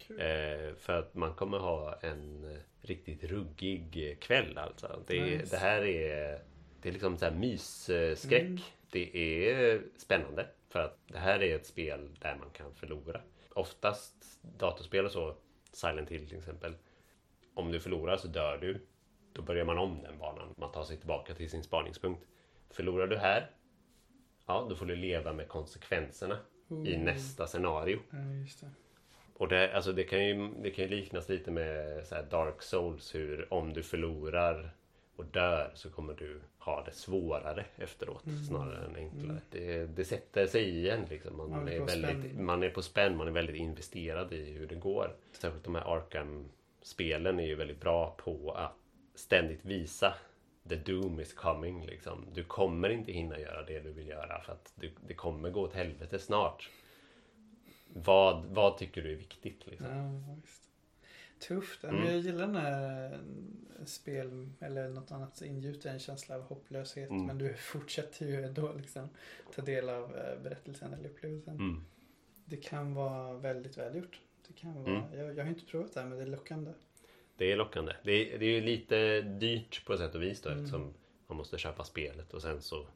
Eh, 0.10 0.76
för 0.76 1.00
att 1.00 1.16
man 1.16 1.34
kommer 1.34 1.58
ha 1.60 2.00
en 2.02 2.52
eh, 2.52 2.58
riktigt 2.82 3.24
ruggig 3.24 4.10
eh, 4.12 4.16
kväll 4.18 4.58
alltså. 4.58 5.04
Det, 5.08 5.22
Nice. 5.26 5.56
det 5.56 5.58
här 5.58 5.82
är 5.86 6.40
Det 6.82 6.90
är 6.90 6.94
liksom 6.94 7.18
så 7.18 7.26
här 7.26 7.32
mysskräck. 7.34 8.42
Mm. 8.42 8.60
Det 8.92 9.18
är 9.50 9.82
spännande. 9.98 10.48
För 10.70 10.80
att 10.80 10.98
det 11.08 11.18
här 11.18 11.44
är 11.44 11.56
ett 11.56 11.66
spel 11.66 12.10
där 12.20 12.36
man 12.36 12.50
kan 12.50 12.74
förlora. 12.74 13.22
Oftast 13.50 14.40
datorspel 14.42 15.06
och 15.06 15.12
så, 15.12 15.36
Silent 15.72 16.10
Hill 16.10 16.30
till 16.30 16.38
exempel. 16.38 16.76
Om 17.54 17.72
du 17.72 17.80
förlorar 17.80 18.18
så 18.18 18.28
dör 18.28 18.58
du. 18.58 18.86
Då 19.34 19.42
börjar 19.42 19.66
man 19.66 19.78
om 19.78 20.02
den 20.02 20.18
banan. 20.18 20.56
Man 20.58 20.72
tar 20.72 20.84
sig 20.84 20.98
tillbaka 20.98 21.34
till 21.34 21.50
sin 21.50 21.64
spaningspunkt. 21.64 22.26
Förlorar 22.70 23.08
du 23.08 23.18
här, 23.18 23.50
ja 24.46 24.68
då 24.70 24.76
får 24.76 24.86
du 24.86 24.96
leva 24.96 25.34
med 25.34 25.48
konsekvenserna 25.48 26.40
i 26.70 26.74
Oh. 26.74 27.00
nästa 27.00 27.48
scenario. 27.48 28.00
Ja, 28.10 28.18
det. 28.62 28.70
Och 29.34 29.48
det, 29.48 29.76
alltså 29.76 29.92
det, 29.94 30.04
kan 30.04 30.26
ju, 30.26 30.50
det 30.62 30.72
kan 30.72 30.86
ju 30.86 30.92
liknas 30.92 31.30
lite 31.30 31.52
med 31.52 32.06
Dark 32.30 32.62
Souls 32.62 33.16
hur 33.16 33.54
om 33.54 33.74
du 33.74 33.84
förlorar 33.84 34.76
och 35.20 35.26
dör 35.26 35.72
så 35.76 35.90
kommer 35.90 36.14
du 36.14 36.42
ha 36.58 36.84
det 36.84 36.92
svårare 36.92 37.66
efteråt 37.76 38.26
Mm. 38.26 38.44
snarare 38.44 38.86
än 38.86 38.96
enklare. 38.96 39.26
Mm. 39.30 39.42
Det, 39.50 39.86
det 39.86 40.06
sätter 40.06 40.48
sig 40.48 40.64
i 40.70 40.90
en 40.90 41.06
liksom. 41.10 41.38
Man, 41.38 41.50
Man 41.50 41.68
är 41.68 41.80
väldigt, 41.80 42.10
spänn. 42.32 42.46
man 42.46 42.64
är 42.64 42.70
på 42.70 42.82
spänn, 42.82 43.18
man 43.18 43.28
är 43.28 43.32
väldigt 43.32 43.56
investerad 43.56 44.34
i 44.34 44.52
hur 44.52 44.68
det 44.68 44.76
går. 44.76 45.16
Särskilt 45.32 45.64
de 45.64 45.76
här 45.76 45.96
Arkham-spelen 45.98 47.40
är 47.40 47.46
ju 47.46 47.56
väldigt 47.56 47.82
bra 47.82 48.16
på 48.18 48.52
att 48.52 48.74
ständigt 49.16 49.66
visa 49.66 50.14
The 50.70 50.76
doom 50.76 51.20
is 51.20 51.34
coming 51.34 51.86
liksom. 51.86 52.26
Du 52.34 52.44
kommer 52.44 52.90
inte 52.90 53.12
hinna 53.12 53.40
göra 53.40 53.64
det 53.64 53.80
du 53.80 53.92
vill 53.92 54.08
göra 54.08 54.42
för 54.42 54.54
att 54.54 54.74
du, 54.76 54.92
det 55.08 55.14
kommer 55.14 55.50
gå 55.50 55.62
åt 55.62 55.74
helvete 55.74 56.20
snart. 56.20 56.70
Vad, 57.94 58.46
vad 58.46 58.78
tycker 58.78 59.02
du 59.02 59.12
är 59.12 59.16
viktigt 59.16 59.68
liksom? 59.68 59.88
Ja. 59.88 60.36
Tufft. 61.40 61.84
Mm. 61.84 61.96
Men 61.96 62.08
jag 62.12 62.20
gillar 62.20 62.48
när 62.48 63.14
eh, 63.14 63.20
spel 63.86 64.50
eller 64.60 64.90
något 64.90 65.12
annat 65.12 65.42
ingjuter 65.42 65.90
en 65.90 66.00
känsla 66.00 66.36
av 66.36 66.42
hopplöshet. 66.42 67.10
Mm. 67.10 67.26
Men 67.26 67.38
du 67.38 67.54
fortsätter 67.54 68.26
ju 68.26 68.44
ändå 68.44 68.74
liksom 68.74 69.10
ta 69.56 69.62
del 69.62 69.90
av 69.90 70.18
eh, 70.18 70.40
berättelsen 70.44 70.94
eller 70.94 71.10
upplevelsen. 71.10 71.56
Mm. 71.56 71.84
Det 72.46 72.58
kan 72.58 72.94
vara 72.94 73.34
väldigt 73.34 73.78
välgjort. 73.78 74.22
Det 74.48 74.54
kan 74.54 74.74
vara, 74.84 74.88
Mm. 74.98 75.20
jag, 75.20 75.38
jag 75.38 75.44
har 75.44 75.50
inte 75.50 75.66
provat 75.66 75.94
det 75.94 76.00
här 76.02 76.08
men 76.08 76.18
det 76.18 76.24
är 76.24 76.28
lockande. 76.28 76.72
Det 77.38 77.52
är 77.52 77.56
lockande. 77.56 77.94
Det 78.04 78.12
är, 78.12 78.40
det 78.40 78.46
är 78.46 78.50
ju 78.50 78.62
lite 78.62 79.22
dyrt 79.22 79.86
på 79.86 79.98
sätt 79.98 80.16
och 80.16 80.22
vis 80.22 80.42
då 80.42 80.50
Mm. 80.50 80.64
eftersom 80.64 80.94
man 81.28 81.38
måste 81.38 81.58
köpa 81.58 81.84
spelet 81.84 82.34
och 82.34 82.42
sen 82.42 82.62
så 82.62 82.88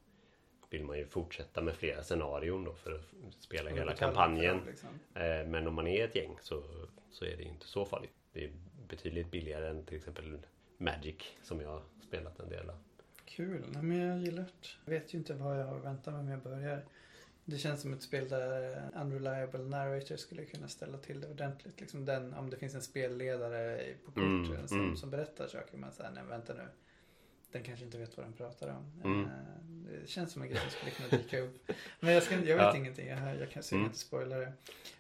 vill 0.69 0.83
man 0.85 0.97
ju 0.97 1.05
fortsätta 1.05 1.61
med 1.61 1.75
flera 1.75 2.03
scenarion 2.03 2.63
då 2.63 2.73
för 2.73 2.91
att 2.95 3.01
spela 3.39 3.69
hela 3.69 3.93
kampanjen. 3.95 4.59
Liksom. 4.67 4.89
Eh, 5.13 5.47
Men 5.47 5.67
om 5.67 5.73
man 5.73 5.87
är 5.87 6.05
ett 6.05 6.15
gäng 6.15 6.37
så, 6.41 6.63
så 7.11 7.25
är 7.25 7.37
det 7.37 7.43
inte 7.43 7.67
så 7.67 7.85
farligt. 7.85 8.11
Det 8.34 8.45
är 8.45 8.51
betydligt 8.88 9.31
billigare 9.31 9.69
än 9.69 9.86
till 9.86 9.97
exempel 9.97 10.38
Magic 10.77 11.15
som 11.43 11.61
jag 11.61 11.69
har 11.69 11.81
spelat 12.07 12.39
en 12.39 12.49
del 12.49 12.69
av. 12.69 12.75
Kul. 13.25 13.65
Nej, 13.73 13.84
men 13.84 13.97
jag 13.97 14.19
gillar 14.19 14.43
det. 14.43 14.67
Jag 14.86 14.91
vet 14.91 15.13
ju 15.13 15.17
inte 15.17 15.34
vad 15.34 15.59
jag 15.59 15.65
har 15.65 15.77
att 15.77 15.86
vänta 15.86 16.11
mig 16.11 16.19
om 16.19 16.27
jag 16.27 16.41
börjar. 16.41 16.86
Det 17.45 17.57
känns 17.57 17.81
som 17.81 17.93
ett 17.93 18.01
spel 18.01 18.29
där 18.29 18.77
eh, 18.77 19.01
Unreliable 19.01 19.63
Narrator 19.63 20.15
skulle 20.15 20.45
kunna 20.45 20.67
ställa 20.67 20.97
till 20.97 21.21
det 21.21 21.27
ordentligt. 21.27 21.79
Liksom 21.79 22.05
den, 22.05 22.34
om 22.34 22.49
det 22.49 22.57
finns 22.57 22.75
en 22.75 22.81
spelledare 22.81 23.93
på 24.05 24.19
Mm, 24.19 24.47
korten 24.47 24.67
som, 24.67 24.79
mm. 24.79 24.97
som 24.97 25.09
berättar 25.09 25.47
saker. 25.47 25.77
Man 25.77 25.91
säger, 25.91 26.11
nej 26.11 26.23
vänta 26.29 26.53
nu. 26.53 26.67
Den 27.53 27.63
kanske 27.63 27.85
inte 27.85 27.97
vet 27.97 28.17
vad 28.17 28.25
den 28.25 28.33
pratar 28.33 28.67
om. 28.69 28.91
Mm. 29.03 29.25
Eh, 29.25 29.29
Det 30.01 30.09
känns 30.09 30.31
som 30.31 30.41
en 30.41 30.47
grej 30.49 30.59
som 30.59 30.69
skulle 30.69 30.91
kunna 30.91 31.23
dyka 31.23 31.39
upp. 31.39 31.71
Men 31.99 32.13
jag, 32.13 32.23
ska, 32.23 32.35
jag 32.35 32.41
vet 32.41 32.57
Ja. 32.57 32.77
ingenting. 32.77 33.07
Jag, 33.07 33.19
jag 33.39 33.49
kan 33.51 33.63
Mm. 33.71 33.85
inte 33.85 33.97
spoila 33.99 34.37
det. 34.37 34.53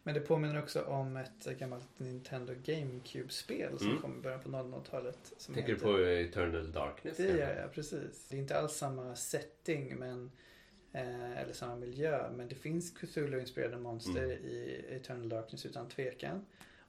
Men 0.03 0.13
det 0.13 0.19
påminner 0.21 0.59
också 0.59 0.81
om 0.83 1.17
ett 1.17 1.45
gammalt 1.59 1.87
Nintendo 1.99 2.53
GameCube-spel 2.63 3.77
som 3.77 3.87
Mm. 3.87 4.01
kom 4.01 4.17
i 4.17 4.21
början 4.21 4.39
på 4.39 4.49
00-talet. 4.49 5.33
Som 5.37 5.53
Tänker 5.55 5.73
du 5.73 5.79
på 5.79 5.97
Eternal 5.99 6.71
Darkness? 6.71 7.17
det 7.17 7.23
gör 7.23 7.55
jag, 7.61 7.73
precis. 7.73 8.27
Det 8.29 8.35
är 8.35 8.39
inte 8.39 8.57
alls 8.59 8.73
samma 8.73 9.15
setting 9.15 9.95
men 9.95 10.31
Eh, 10.95 11.37
eller 11.41 11.53
samma 11.53 11.75
miljö. 11.75 12.31
Men 12.31 12.47
det 12.47 12.55
finns 12.55 12.93
Cthulhu-inspirerade 12.97 13.77
monster 13.79 14.23
Mm. 14.23 14.31
i 14.45 14.85
Eternal 14.89 15.29
Darkness 15.29 15.65
utan 15.65 15.89
tvekan. 15.89 16.45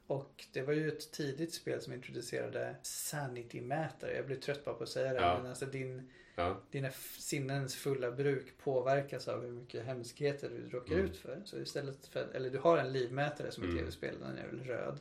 Och 0.07 0.45
det 0.53 0.63
var 0.63 0.73
ju 0.73 0.89
ett 0.89 1.13
tidigt 1.13 1.55
spel 1.55 1.81
som 1.81 1.93
introducerade 1.93 2.77
sanity-mätare. 2.83 4.17
Jag 4.17 4.27
blir 4.27 4.37
trött 4.37 4.65
bara 4.65 4.75
på 4.75 4.83
att 4.83 4.89
säga 4.89 5.13
det. 5.13 5.21
Ja. 5.21 5.39
Men 5.39 5.47
alltså 5.47 5.67
din, 5.67 6.11
Ja. 6.37 6.61
dina 6.71 6.91
sinnens 7.19 7.75
fulla 7.75 8.11
bruk 8.11 8.59
påverkas 8.59 9.29
av 9.29 9.43
hur 9.43 9.51
mycket 9.51 9.85
hemskheter 9.85 10.49
du 10.51 10.69
råkar 10.71 10.95
Mm. 10.95 11.05
ut 11.07 11.17
för. 11.17 11.43
Så 11.45 11.59
istället 11.59 12.07
för, 12.07 12.29
eller 12.35 12.51
du 12.51 12.59
har 12.59 12.79
en 12.79 12.93
livmätare 12.93 13.51
som 13.51 13.65
i 13.65 13.67
Mm. 13.67 13.79
tv-spel, 13.79 14.15
den 14.21 14.39
är 14.39 14.47
väl 14.47 14.61
röd. 14.65 14.99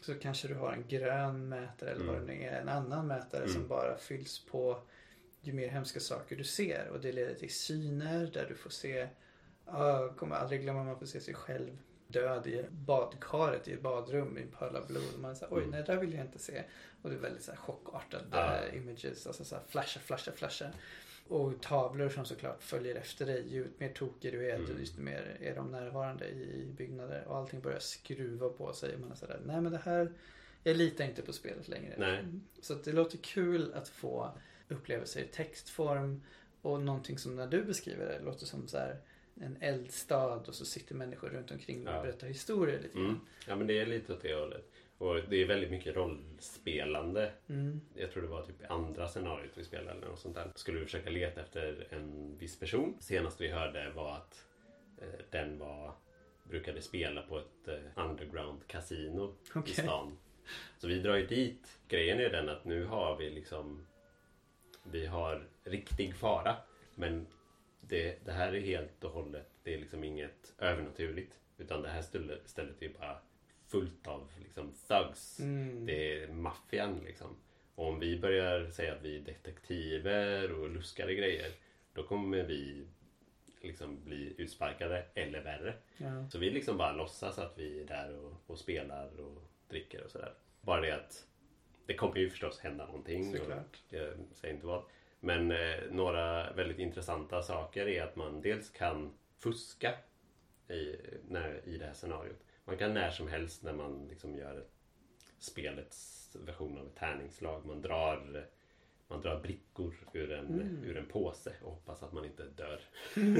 Så 0.00 0.14
kanske 0.14 0.48
du 0.48 0.54
har 0.54 0.72
en 0.72 0.88
grön 0.88 1.48
mätare 1.48 1.90
eller 1.90 2.04
vad 2.04 2.14
Mm. 2.16 2.26
det 2.26 2.34
nu 2.34 2.42
är, 2.44 2.60
en 2.60 2.68
annan 2.68 3.06
mätare 3.06 3.48
som 3.48 3.56
Mm. 3.56 3.68
bara 3.68 3.96
fylls 3.98 4.44
på 4.44 4.82
ju 5.40 5.52
mer 5.52 5.68
hemska 5.68 6.00
saker 6.00 6.36
du 6.36 6.44
ser. 6.44 6.88
Och 6.88 7.00
det 7.00 7.12
leder 7.12 7.34
till 7.34 7.54
syner 7.54 8.30
där 8.32 8.46
du 8.48 8.54
får 8.54 8.70
se, 8.70 9.08
jag 9.66 10.16
kommer 10.16 10.36
aldrig 10.36 10.62
glömma 10.62 10.84
man 10.84 10.98
får 10.98 11.06
se 11.06 11.20
sig 11.20 11.34
själv 11.34 11.78
död 12.12 12.46
i 12.46 12.64
badkaret 12.70 13.68
i 13.68 13.72
ett 13.72 13.82
badrum 13.82 14.38
i 14.38 14.46
pöl 14.58 14.76
av 14.76 14.86
blod. 14.86 15.18
Man 15.20 15.36
säger 15.36 15.54
oj 15.54 15.58
Mm. 15.58 15.70
nej 15.70 15.82
det 15.86 15.92
där 15.92 16.00
vill 16.00 16.14
jag 16.14 16.24
inte 16.26 16.38
se. 16.38 16.62
Och 17.02 17.10
det 17.10 17.16
är 17.16 17.20
väldigt 17.20 17.42
så 17.42 17.50
här 17.50 17.58
chockartade 17.58 18.24
Ja. 18.30 18.56
eh, 18.56 18.76
images, 18.76 19.26
alltså 19.26 19.44
så 19.44 19.54
här 19.54 19.62
flasha, 19.68 20.00
flasha, 20.00 20.32
flasha. 20.32 20.66
Och 21.28 21.60
tavlor 21.60 22.08
som 22.08 22.24
såklart 22.24 22.62
följer 22.62 22.94
efter 22.94 23.26
dig. 23.26 23.48
Ju 23.54 23.66
mer 23.78 23.88
tokig 23.92 24.32
du 24.32 24.50
är, 24.50 24.54
Mm. 24.54 24.76
desto 24.80 25.00
mer 25.00 25.36
är 25.40 25.54
de 25.54 25.70
närvarande 25.70 26.28
i 26.28 26.72
byggnader. 26.76 27.24
Och 27.28 27.36
allting 27.36 27.60
börjar 27.60 27.78
skruva 27.78 28.48
på 28.48 28.72
sig. 28.72 28.94
Och 28.94 29.00
man 29.00 29.10
är 29.12 29.14
sådär, 29.14 29.40
nej 29.46 29.60
men 29.60 29.72
det 29.72 29.78
här, 29.84 30.12
jag 30.62 30.76
litar 30.76 31.04
inte 31.04 31.22
på 31.22 31.32
spelet 31.32 31.68
längre. 31.68 31.94
Nej. 31.98 32.24
Så 32.60 32.74
det 32.74 32.92
låter 32.92 33.18
kul 33.18 33.72
att 33.74 33.88
få 33.88 34.30
upplevelser 34.68 35.20
i 35.20 35.26
textform. 35.26 36.22
Och 36.62 36.80
någonting 36.80 37.18
som 37.18 37.36
när 37.36 37.46
du 37.46 37.64
beskriver 37.64 38.06
det 38.06 38.20
låter 38.24 38.46
som 38.46 38.68
så 38.68 38.78
här 38.78 38.96
en 39.40 39.56
eldstad 39.60 40.34
och 40.48 40.54
så 40.54 40.64
sitter 40.64 40.94
människor 40.94 41.28
runt 41.28 41.50
omkring 41.50 41.88
och 41.88 41.94
Ja. 41.94 42.02
berättar 42.02 42.26
historier 42.26 42.80
lite 42.82 42.94
grann. 42.94 43.04
Mm. 43.06 43.20
Ja 43.48 43.56
men 43.56 43.66
det 43.66 43.80
är 43.80 43.86
lite 43.86 44.12
åt 44.12 44.22
det 44.22 44.34
hållet. 44.34 44.68
Och 44.98 45.20
det 45.28 45.36
är 45.36 45.46
väldigt 45.46 45.70
mycket 45.70 45.96
rollspelande. 45.96 47.32
Mm. 47.48 47.80
Jag 47.94 48.10
tror 48.12 48.22
det 48.22 48.28
var 48.28 48.42
typ 48.42 48.70
andra 48.70 49.08
scenariot 49.08 49.50
vi 49.54 49.64
spelade 49.64 49.90
eller 49.90 50.06
något 50.08 50.18
sånt 50.18 50.34
där. 50.34 50.52
Skulle 50.54 50.78
vi 50.78 50.84
försöka 50.84 51.10
leta 51.10 51.40
efter 51.40 51.86
en 51.90 52.36
viss 52.38 52.58
person. 52.58 52.96
Senast 53.00 53.40
vi 53.40 53.48
hörde 53.48 53.90
var 53.90 54.12
att 54.16 54.44
eh, 54.98 55.08
den 55.30 55.58
var 55.58 55.94
brukade 56.44 56.82
spela 56.82 57.22
på 57.22 57.38
ett 57.38 57.68
eh, 57.68 58.04
underground 58.08 58.66
kasino 58.66 59.34
i 59.46 59.58
Okej. 59.58 59.74
stan. 59.74 60.18
Så 60.78 60.88
vi 60.88 60.98
drar 61.00 61.16
ju 61.16 61.26
dit. 61.26 61.78
Grejen 61.88 62.20
är 62.20 62.28
den 62.30 62.48
att 62.48 62.64
nu 62.64 62.84
har 62.84 63.16
vi 63.16 63.30
liksom 63.30 63.86
Vi 64.82 65.06
har 65.06 65.46
riktig 65.64 66.16
fara. 66.16 66.56
Men 66.94 67.26
det, 67.88 68.24
det 68.24 68.32
här 68.32 68.54
är 68.54 68.60
helt 68.60 69.04
och 69.04 69.10
hållet 69.10 69.50
Det 69.62 69.74
är 69.74 69.78
liksom 69.78 70.04
inget 70.04 70.52
övernaturligt. 70.58 71.38
Utan 71.58 71.82
det 71.82 71.88
här 71.88 72.02
stället, 72.02 72.48
stället 72.48 72.82
är 72.82 72.88
bara 72.88 73.18
fullt 73.66 74.06
av 74.06 74.28
liksom 74.42 74.74
thugs. 74.88 75.40
Mm. 75.40 75.86
Det 75.86 76.22
är 76.22 76.28
maffian 76.28 77.00
liksom. 77.04 77.36
Och 77.74 77.88
om 77.88 78.00
vi 78.00 78.18
börjar 78.18 78.70
säga 78.70 78.92
att 78.92 79.02
vi 79.02 79.16
är 79.16 79.20
detektiver 79.20 80.52
och 80.52 80.70
luskade 80.70 81.14
grejer. 81.14 81.50
Då 81.94 82.02
kommer 82.02 82.42
vi 82.42 82.86
liksom 83.60 84.04
bli 84.04 84.34
utsparkade 84.38 85.04
eller 85.14 85.40
värre. 85.40 85.74
Ja. 85.96 86.28
Så 86.30 86.38
vi 86.38 86.50
liksom 86.50 86.76
bara 86.76 86.92
låtsas 86.92 87.38
att 87.38 87.58
vi 87.58 87.80
är 87.80 87.86
där 87.86 88.18
och, 88.18 88.32
och 88.46 88.58
spelar 88.58 89.20
och 89.20 89.42
dricker 89.68 90.04
och 90.04 90.10
sådär. 90.10 90.34
Bara 90.60 90.80
det 90.80 90.94
att 90.94 91.26
det 91.86 91.94
kommer 91.94 92.16
ju 92.16 92.30
förstås 92.30 92.60
hända 92.60 92.86
någonting. 92.86 93.36
Såklart. 93.36 93.82
Och 93.88 93.94
jag 93.94 94.14
säger 94.34 94.54
inte 94.54 94.66
vad. 94.66 94.84
Men 95.24 95.50
eh, 95.50 95.76
några 95.90 96.52
väldigt 96.52 96.78
intressanta 96.78 97.42
saker 97.42 97.88
är 97.88 98.02
att 98.02 98.16
man 98.16 98.40
dels 98.40 98.70
kan 98.70 99.12
fuska 99.38 99.94
i, 100.68 100.96
när, 101.28 101.60
i 101.68 101.78
det 101.78 101.86
här 101.86 101.92
scenariot. 101.92 102.44
Man 102.64 102.76
kan 102.76 102.94
när 102.94 103.10
som 103.10 103.28
helst 103.28 103.62
när 103.62 103.72
man 103.72 104.06
liksom 104.08 104.36
gör 104.36 104.64
spelets 105.38 106.36
version 106.40 106.78
av 106.78 106.86
ett 106.86 106.96
tärningslag. 106.96 107.66
Man 107.66 107.82
drar, 107.82 108.46
man 109.08 109.20
drar 109.20 109.40
brickor 109.40 109.94
ur 110.12 110.32
en, 110.32 110.46
Mm. 110.46 110.84
ur 110.84 110.96
en 110.96 111.06
påse 111.06 111.52
och 111.62 111.70
hoppas 111.70 112.02
att 112.02 112.12
man 112.12 112.24
inte 112.24 112.44
dör. 112.44 112.80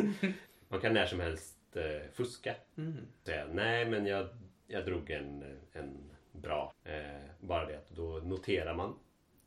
man 0.68 0.80
kan 0.80 0.94
när 0.94 1.06
som 1.06 1.20
helst 1.20 1.76
eh, 1.76 2.10
fuska. 2.12 2.54
Mm. 2.76 2.96
Säga 3.24 3.46
nej 3.52 3.90
men 3.90 4.06
jag, 4.06 4.28
jag 4.66 4.84
drog 4.86 5.10
en, 5.10 5.58
en 5.72 6.10
bra. 6.32 6.74
Eh, 6.84 7.22
bara 7.40 7.66
det 7.66 7.76
att 7.78 7.90
då 7.90 8.18
noterar 8.18 8.74
man 8.74 8.98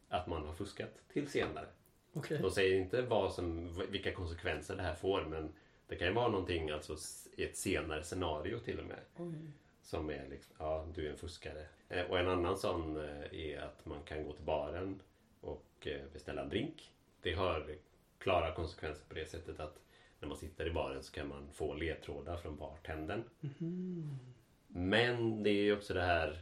att 0.10 0.28
man 0.28 0.46
har 0.46 0.54
fuskat 0.54 1.02
till 1.14 1.28
senare. 1.28 1.68
Okej. 2.16 2.38
De 2.42 2.52
säger 2.52 2.76
inte 2.82 3.02
vad 3.02 3.34
som, 3.34 3.74
vilka 3.90 4.14
konsekvenser 4.14 4.76
det 4.76 4.82
här 4.82 4.96
får 4.96 5.26
men 5.26 5.54
det 5.88 5.96
kan 5.96 6.08
ju 6.08 6.14
vara 6.14 6.28
någonting 6.28 6.70
alltså 6.70 6.96
i 7.38 7.44
ett 7.44 7.58
senare 7.58 8.04
scenario 8.04 8.60
till 8.60 8.80
och 8.80 8.86
med. 8.86 9.00
Oj. 9.18 9.36
Som 9.82 10.10
är 10.10 10.28
liksom, 10.30 10.56
ja 10.60 10.88
du 10.96 11.08
är 11.08 11.12
en 11.12 11.18
fuskare. 11.18 11.66
Eh, 11.90 12.06
Och 12.06 12.20
en 12.20 12.28
annan 12.28 12.58
sån 12.58 12.98
eh, 12.98 13.34
är 13.34 13.60
att 13.62 13.86
man 13.86 14.04
kan 14.04 14.24
gå 14.24 14.34
till 14.34 14.46
baren 14.46 15.02
och 15.42 15.88
eh, 15.88 16.02
beställa 16.14 16.42
en 16.42 16.50
drink. 16.50 16.92
Det 17.22 17.34
har 17.34 17.76
klara 18.18 18.56
konsekvenser 18.56 19.06
på 19.10 19.14
det 19.16 19.26
sättet 19.30 19.60
att 19.60 19.80
när 20.20 20.28
man 20.28 20.38
sitter 20.38 20.68
i 20.68 20.72
baren 20.72 21.04
så 21.04 21.12
kan 21.14 21.28
man 21.28 21.50
få 21.54 21.74
ledtrådar 21.74 22.38
från 22.38 22.58
bartendern. 22.58 23.24
Mhm. 23.40 24.20
Men 24.68 25.44
det 25.44 25.50
är 25.50 25.64
ju 25.64 25.78
också 25.78 25.94
det 25.94 26.02
här 26.02 26.42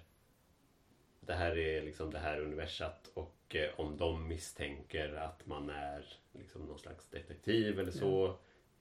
Det 1.20 1.34
här 1.34 1.58
är 1.58 1.82
liksom 1.82 2.12
det 2.12 2.20
här 2.20 2.40
universat 2.40 3.12
och 3.14 3.36
eh, 3.56 3.80
om 3.80 3.98
de 3.98 4.28
misstänker 4.28 5.14
att 5.14 5.46
man 5.48 5.70
är 5.70 6.06
liksom 6.32 6.62
någon 6.66 6.80
slags 6.80 7.08
detektiv 7.10 7.80
eller 7.80 7.92
så 7.92 8.36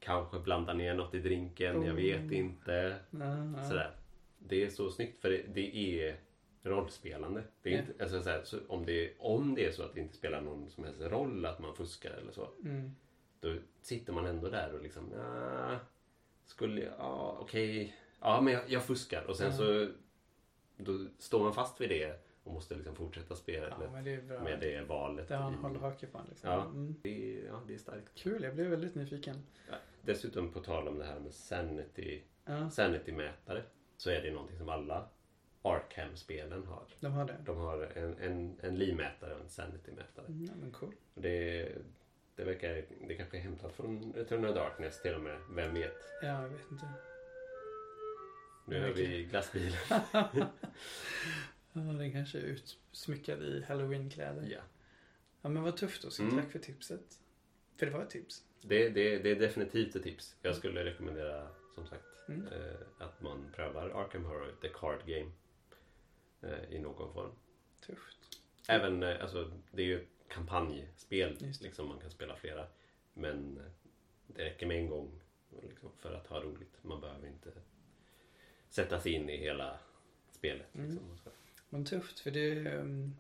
Kanske 0.05 0.39
blandar 0.39 0.75
ner 0.75 0.95
något 0.95 1.14
i 1.14 1.18
drinken, 1.20 1.83
jag 1.83 1.95
vet 1.95 2.20
Oh. 2.31 2.37
inte. 2.37 2.97
Ja, 3.11 3.37
ja. 3.57 3.64
Sådär. 3.64 3.97
Det 4.39 4.64
är 4.64 4.70
så 4.70 4.91
snyggt 4.91 5.18
för 5.18 5.31
det, 5.31 5.43
det 5.55 5.77
är 5.77 6.16
rollspelande. 6.62 7.43
Det 7.62 7.68
är 7.70 7.73
Ja. 7.75 7.79
inte, 7.81 8.03
alltså, 8.03 8.23
såhär, 8.23 8.43
så 8.45 8.59
om, 8.68 8.87
det, 8.87 9.12
om 9.18 9.55
det 9.55 9.64
är 9.66 9.73
så 9.73 9.83
att 9.83 9.95
det 9.95 10.01
inte 10.01 10.14
spelar 10.14 10.41
någon 10.41 10.70
som 10.70 10.85
helst 10.85 11.01
roll 11.01 11.47
att 11.47 11.59
man 11.59 11.75
fuskar 11.77 12.11
eller 12.11 12.33
så. 12.33 12.49
Mm. 12.64 12.91
Då 13.41 13.55
sitter 13.83 14.12
man 14.12 14.27
ändå 14.27 14.49
där 14.49 14.75
och 14.75 14.83
liksom, 14.83 15.12
ja, 15.16 15.79
skulle 16.45 16.81
jag, 16.81 16.95
ja 16.99 17.37
okej, 17.41 17.97
ja 18.20 18.41
men 18.41 18.53
jag, 18.55 18.62
jag 18.70 18.85
fuskar. 18.85 19.25
Och 19.25 19.37
sen 19.37 19.47
Ja. 19.51 19.57
så 19.57 19.89
då 20.77 20.99
står 21.18 21.41
man 21.45 21.55
fast 21.55 21.81
vid 21.81 21.89
det 21.89 22.22
och 22.45 22.53
måste 22.53 22.74
liksom 22.74 22.97
fortsätta 22.97 23.36
spela 23.36 23.68
Ja, 23.68 23.76
det 24.03 24.22
med 24.43 24.61
det 24.61 24.82
valet. 24.82 25.28
Det 25.28 25.34
har 25.36 25.43
han 25.43 25.55
i- 25.55 25.57
hållhake 25.57 26.07
på 26.07 26.20
liksom. 26.28 26.51
Ja. 26.51 26.64
Mm. 26.64 26.95
det, 27.03 27.38
är- 27.38 27.47
ja, 27.47 27.61
det 27.66 27.74
är 27.74 27.78
starkt. 27.78 28.14
Kul, 28.14 28.43
jag 28.43 28.55
blev 28.55 28.66
väldigt 28.66 28.95
nyfiken. 28.95 29.36
Ja. 29.70 29.74
Dessutom 30.03 30.53
på 30.53 30.61
tal 30.61 30.88
om 30.88 30.99
det 30.99 31.05
här 31.05 31.20
med 31.20 31.32
sanity, 31.34 32.22
Ja, 32.45 32.70
sanity-mätare 32.70 33.62
så 33.97 34.11
är 34.11 34.22
det 34.22 34.30
någonting 34.32 34.59
som 34.59 34.68
alla 34.68 35.09
Arkham-spelen 35.62 36.66
har. 36.66 36.82
de 37.01 37.12
har 37.12 37.24
det. 37.24 37.36
De 37.47 37.57
har 37.57 37.82
en, 37.95 38.18
en, 38.18 38.57
en 38.61 38.74
livmätare 38.78 39.34
och 39.34 39.40
en 39.40 39.49
sanity-mätare. 39.49 40.26
Mm, 40.28 40.45
ja, 40.45 40.53
men 40.61 40.70
cool. 40.72 40.95
Det, 41.14 41.68
det 42.36 42.45
verkar, 42.45 42.84
det 43.09 43.14
kanske 43.14 43.36
är 43.36 43.40
hämtat 43.40 43.72
från 43.72 44.12
Return 44.16 44.45
of 44.45 44.55
Darkness 44.55 45.03
till 45.03 45.14
och 45.14 45.20
med. 45.20 45.36
Vem 45.51 45.74
vet? 45.74 45.97
Ja, 46.22 46.43
jag 46.43 46.49
vet 46.49 46.70
inte. 46.72 46.86
Nu 48.66 48.78
hör 48.80 48.93
vi 48.93 49.24
glassbilen. 49.24 49.78
Ja, 51.73 51.81
den 51.81 52.12
kanske 52.12 52.39
är 52.39 52.43
utsmyckad 52.43 53.43
i 53.43 53.62
halloweenkläder. 53.68 54.49
Ja. 54.51 54.61
Ja, 55.43 55.49
men 55.49 55.62
vad 55.62 55.77
tufft 55.77 56.05
Oskar. 56.05 56.25
Mm. 56.25 56.37
Tack 56.37 56.53
för 56.53 56.59
tipset. 56.59 57.20
För 57.77 57.87
det 57.87 57.93
var 57.93 58.03
ett 58.03 58.11
tips. 58.11 58.45
Det, 58.61 58.89
det, 58.89 59.18
det 59.18 59.31
är 59.31 59.37
definitivt 59.37 59.97
ett 59.97 60.03
tips. 60.03 60.37
Jag 60.43 60.57
skulle 60.57 60.85
rekommendera 60.85 61.49
som 61.75 61.87
sagt 61.87 62.05
Mm. 62.29 62.47
eh, 62.47 62.75
att 62.99 63.23
man 63.23 63.47
prövar 63.57 63.89
Arkham 63.91 64.25
Horror, 64.25 64.55
The 64.61 64.68
Card 64.68 64.99
Game. 65.07 65.31
Eh, 66.43 66.75
I 66.75 66.79
någon 66.79 67.12
form. 67.14 67.31
Tufft. 67.87 68.41
Även, 68.68 69.03
eh, 69.03 69.23
alltså 69.23 69.53
det 69.73 69.83
är 69.83 69.87
ju 69.87 70.03
ett 70.03 70.09
kampanjspel. 70.29 71.37
Liksom 71.61 71.89
man 71.89 71.99
kan 72.01 72.11
spela 72.11 72.37
flera. 72.37 72.66
Men 73.14 73.57
eh, 73.59 73.64
det 74.27 74.45
räcker 74.45 74.66
med 74.66 74.77
en 74.79 74.91
gång 74.91 75.20
liksom, 75.62 75.91
för 75.99 76.12
att 76.14 76.27
ha 76.27 76.41
roligt. 76.43 76.79
Man 76.83 77.01
behöver 77.01 77.29
inte 77.29 77.53
sätta 78.68 79.01
sig 79.01 79.12
in 79.12 79.31
i 79.31 79.37
hela 79.37 79.79
spelet. 80.31 80.75
Mm. 80.75 80.99
Men 81.73 81.85
tufft, 81.85 82.18
för 82.20 82.31
det, 82.31 82.75
um, 82.77 83.14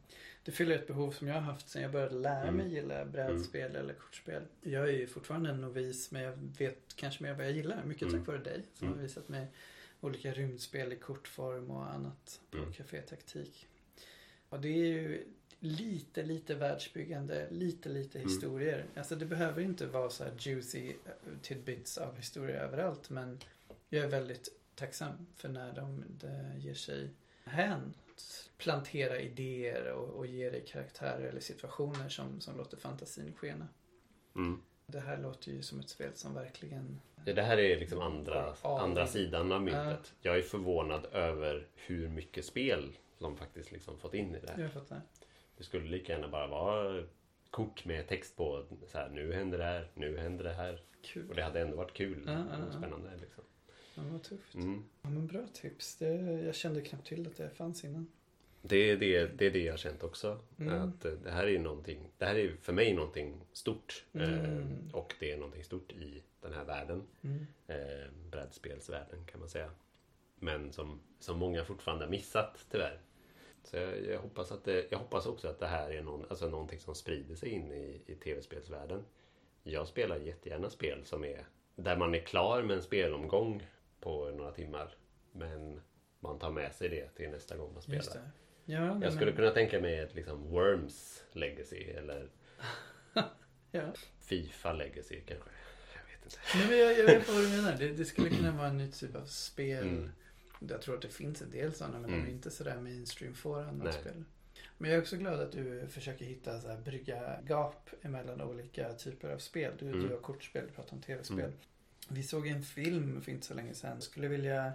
det 0.44 0.52
fyller 0.52 0.74
ett 0.74 0.86
behov 0.86 1.10
som 1.10 1.28
jag 1.28 1.34
har 1.34 1.40
haft 1.40 1.68
sedan 1.68 1.82
jag 1.82 1.92
började 1.92 2.14
lära 2.14 2.42
Mm. 2.42 2.54
mig 2.56 2.74
gilla 2.74 3.04
brädspel 3.04 3.76
eller 3.76 3.94
kortspel. 3.94 4.42
Jag 4.62 4.88
är 4.88 4.92
ju 4.92 5.06
fortfarande 5.06 5.50
en 5.50 5.60
novis 5.60 6.10
men 6.10 6.22
jag 6.22 6.36
vet 6.58 6.96
kanske 6.96 7.22
mer 7.22 7.34
vad 7.34 7.46
jag 7.46 7.52
gillar. 7.52 7.84
Mycket 7.84 8.02
Mm. 8.08 8.14
tack 8.20 8.26
vare 8.28 8.38
dig 8.38 8.62
som 8.74 8.86
Mm. 8.86 8.98
har 8.98 9.02
visat 9.02 9.28
mig 9.28 9.46
olika 10.00 10.32
rymdspel 10.32 10.92
i 10.92 10.96
kortform 10.96 11.70
och 11.70 11.90
annat 11.92 12.40
på 12.50 12.56
Mm. 12.58 12.72
Café-taktik. 12.72 13.66
Och 14.48 14.60
det 14.60 14.68
är 14.68 14.86
ju 14.86 15.24
lite, 15.60 16.22
lite 16.22 16.54
världsbyggande, 16.54 17.48
lite, 17.50 17.88
lite 17.88 18.18
Mm. 18.18 18.30
historier. 18.30 18.84
Alltså 18.96 19.16
det 19.16 19.26
behöver 19.26 19.62
inte 19.62 19.86
vara 19.86 20.10
så 20.10 20.24
här 20.24 20.32
juicy 20.38 20.88
eh, 20.88 20.94
tidbits 21.42 21.98
av 21.98 22.16
historier 22.16 22.56
överallt 22.56 23.10
men 23.10 23.38
jag 23.88 24.04
är 24.04 24.08
väldigt 24.08 24.48
tacksam 24.74 25.26
för 25.36 25.48
när 25.48 25.72
de, 25.72 26.04
de 26.20 26.58
ger 26.58 26.74
sig 26.74 27.10
hän 27.44 27.94
plantera 28.58 29.20
idéer 29.20 29.92
och, 29.92 30.08
och 30.08 30.26
ge 30.26 30.50
dig 30.50 30.64
karaktärer 30.66 31.28
eller 31.28 31.40
situationer 31.40 32.08
som, 32.08 32.40
som 32.40 32.56
låter 32.56 32.76
fantasin 32.76 33.32
skena. 33.36 33.68
Mm. 34.36 34.62
Det 34.86 35.00
här 35.00 35.18
låter 35.18 35.50
ju 35.50 35.62
som 35.62 35.80
ett 35.80 35.88
spel 35.88 36.10
som 36.14 36.34
verkligen 36.34 37.00
Det 37.24 37.32
det 37.32 37.42
här 37.42 37.58
är 37.58 37.80
liksom 37.80 38.00
andra, 38.00 38.54
Ja, 38.62 38.80
andra 38.80 39.06
sidan 39.06 39.52
av 39.52 39.62
myntet. 39.62 40.14
Jag 40.20 40.38
är 40.38 40.42
förvånad 40.42 41.06
över 41.12 41.66
hur 41.74 42.08
mycket 42.08 42.44
spel 42.44 42.92
de 43.18 43.36
faktiskt 43.36 43.72
liksom 43.72 43.98
fått 43.98 44.14
in 44.14 44.34
i 44.34 44.40
det 44.40 44.52
här. 44.52 44.62
Jag 44.62 44.72
fattar. 44.72 45.00
Det 45.56 45.64
skulle 45.64 45.88
lika 45.88 46.12
gärna 46.12 46.28
bara 46.28 46.46
vara 46.46 47.04
kort 47.50 47.84
med 47.84 48.08
text 48.08 48.36
på. 48.36 48.66
Så 48.86 48.98
här, 48.98 49.08
nu 49.08 49.32
händer 49.32 49.58
det 49.58 49.64
här, 49.64 49.90
nu 49.94 50.18
händer 50.18 50.44
det 50.44 50.52
här. 50.52 50.74
Och 50.74 51.04
Kul. 51.04 51.36
det 51.36 51.42
hade 51.42 51.60
ändå 51.60 51.76
varit 51.76 51.92
kul 51.92 52.22
Ja, 52.26 52.32
ja, 52.32 52.66
och 52.66 52.72
spännande. 52.72 53.10
Liksom. 53.20 53.44
Ja, 53.94 54.02
vad 54.12 54.22
tufft. 54.22 54.54
Mm. 54.54 54.84
Ja, 55.02 55.10
men 55.10 55.26
bra 55.26 55.46
tips. 55.52 55.96
Det, 55.96 56.14
jag 56.42 56.54
kände 56.54 56.80
knappt 56.80 57.06
till 57.06 57.26
att 57.26 57.36
det 57.36 57.50
fanns 57.50 57.84
innan. 57.84 58.06
Det, 58.62 58.90
är 58.90 58.96
det, 58.96 59.26
det 59.26 59.46
är 59.46 59.50
det 59.50 59.62
jag 59.62 59.72
har 59.72 59.78
känt 59.78 60.02
också. 60.02 60.38
Mm. 60.58 60.82
Att 60.82 61.04
eh, 61.04 61.12
det 61.12 61.30
här 61.30 61.46
är 61.46 61.58
någonting, 61.58 62.08
det 62.18 62.24
här 62.24 62.34
är 62.34 62.56
för 62.60 62.72
mig 62.72 62.94
någonting 62.94 63.40
stort. 63.52 64.04
Mm. 64.12 64.30
Eh, 64.30 64.94
och 64.94 65.14
det 65.20 65.32
är 65.32 65.36
någonting 65.36 65.64
stort 65.64 65.92
i 65.92 66.22
den 66.40 66.52
här 66.52 66.64
världen. 66.64 67.02
Mm. 67.22 67.46
Eh, 67.66 68.10
brädspelsvärlden 68.30 69.24
kan 69.26 69.40
man 69.40 69.48
säga. 69.48 69.70
Men 70.38 70.72
som, 70.72 71.00
som 71.18 71.38
många 71.38 71.64
fortfarande 71.64 72.04
har 72.04 72.10
missat 72.10 72.66
tyvärr. 72.70 73.00
Så 73.64 73.76
jag, 73.76 74.04
jag, 74.06 74.18
hoppas 74.18 74.52
att 74.52 74.64
det, 74.64 74.86
jag 74.90 74.98
hoppas 74.98 75.26
också 75.26 75.48
att 75.48 75.58
det 75.58 75.66
här 75.66 75.90
är 75.90 76.02
någon, 76.02 76.24
alltså 76.30 76.48
någonting 76.48 76.80
som 76.80 76.94
sprider 76.94 77.34
sig 77.34 77.48
in 77.48 77.72
i, 77.72 78.00
i 78.06 78.14
tv-spelsvärlden. 78.14 79.04
Jag 79.62 79.88
spelar 79.88 80.16
jättegärna 80.16 80.70
spel 80.70 81.04
som 81.04 81.24
är 81.24 81.46
där 81.76 81.96
man 81.96 82.14
är 82.14 82.20
klar 82.20 82.62
med 82.62 82.76
en 82.76 82.82
spelomgång 82.82 83.62
på 84.02 84.30
några 84.30 84.50
timmar. 84.52 84.94
Men 85.32 85.80
man 86.20 86.38
tar 86.38 86.50
med 86.50 86.74
sig 86.74 86.88
det 86.88 87.08
till 87.08 87.30
nästa 87.30 87.56
gång 87.56 87.72
man 87.72 87.82
spelar. 87.82 88.30
Ja, 88.64 88.98
Jag 89.02 89.12
skulle 89.12 89.32
kunna 89.32 89.50
tänka 89.50 89.80
mig 89.80 89.98
ett 89.98 90.14
liksom 90.14 90.50
Worms 90.50 91.22
Legacy 91.32 91.76
eller 91.82 92.28
ja. 93.70 93.82
Fifa 94.20 94.72
Legacy 94.72 95.20
kanske. 95.20 95.50
Jag 95.94 96.02
vet 96.12 96.24
inte. 96.24 96.36
Nej, 96.54 96.68
men 96.68 96.78
jag, 96.78 96.98
jag 96.98 97.04
vet 97.04 97.28
vad 97.28 97.42
du 97.42 97.48
menar. 97.48 97.76
Det, 97.78 97.88
det 97.88 98.04
skulle 98.04 98.30
kunna 98.30 98.52
vara 98.52 98.66
en 98.68 98.76
ny 98.78 98.90
typ 98.90 99.16
av 99.16 99.24
spel. 99.24 99.82
Mm. 99.88 100.10
Jag 100.68 100.82
tror 100.82 100.94
att 100.94 101.02
det 101.02 101.08
finns 101.08 101.42
en 101.42 101.50
del 101.50 101.72
sådana 101.74 101.98
men 101.98 102.10
de 102.10 102.16
Mm. 102.16 102.26
är 102.28 102.30
inte 102.32 102.50
sådär 102.50 102.76
mainstream 102.80 103.34
för 103.34 103.62
andra 103.64 103.84
Nej. 103.84 103.92
spel. 104.00 104.24
Men 104.78 104.90
jag 104.90 104.96
är 104.98 105.02
också 105.02 105.16
glad 105.16 105.40
att 105.40 105.52
du 105.52 105.86
försöker 105.88 106.24
hitta 106.24 106.60
så 106.60 106.68
här, 106.68 106.76
brygga 106.78 107.40
gap 107.46 107.90
emellan 108.02 108.40
olika 108.40 108.92
typer 108.92 109.30
av 109.30 109.38
spel. 109.38 109.72
Du, 109.78 109.86
Mm. 109.86 110.02
du 110.02 110.08
har 110.08 110.20
kortspel, 110.20 110.66
du 110.66 110.72
pratar 110.72 110.92
om 110.96 111.02
tv-spel. 111.02 111.38
Mm. 111.38 111.52
Vi 112.08 112.22
såg 112.22 112.46
en 112.46 112.62
film 112.62 113.22
för 113.22 113.32
inte 113.32 113.46
så 113.46 113.54
länge 113.54 113.74
sedan. 113.74 114.00
Skulle 114.00 114.28
vilja 114.28 114.72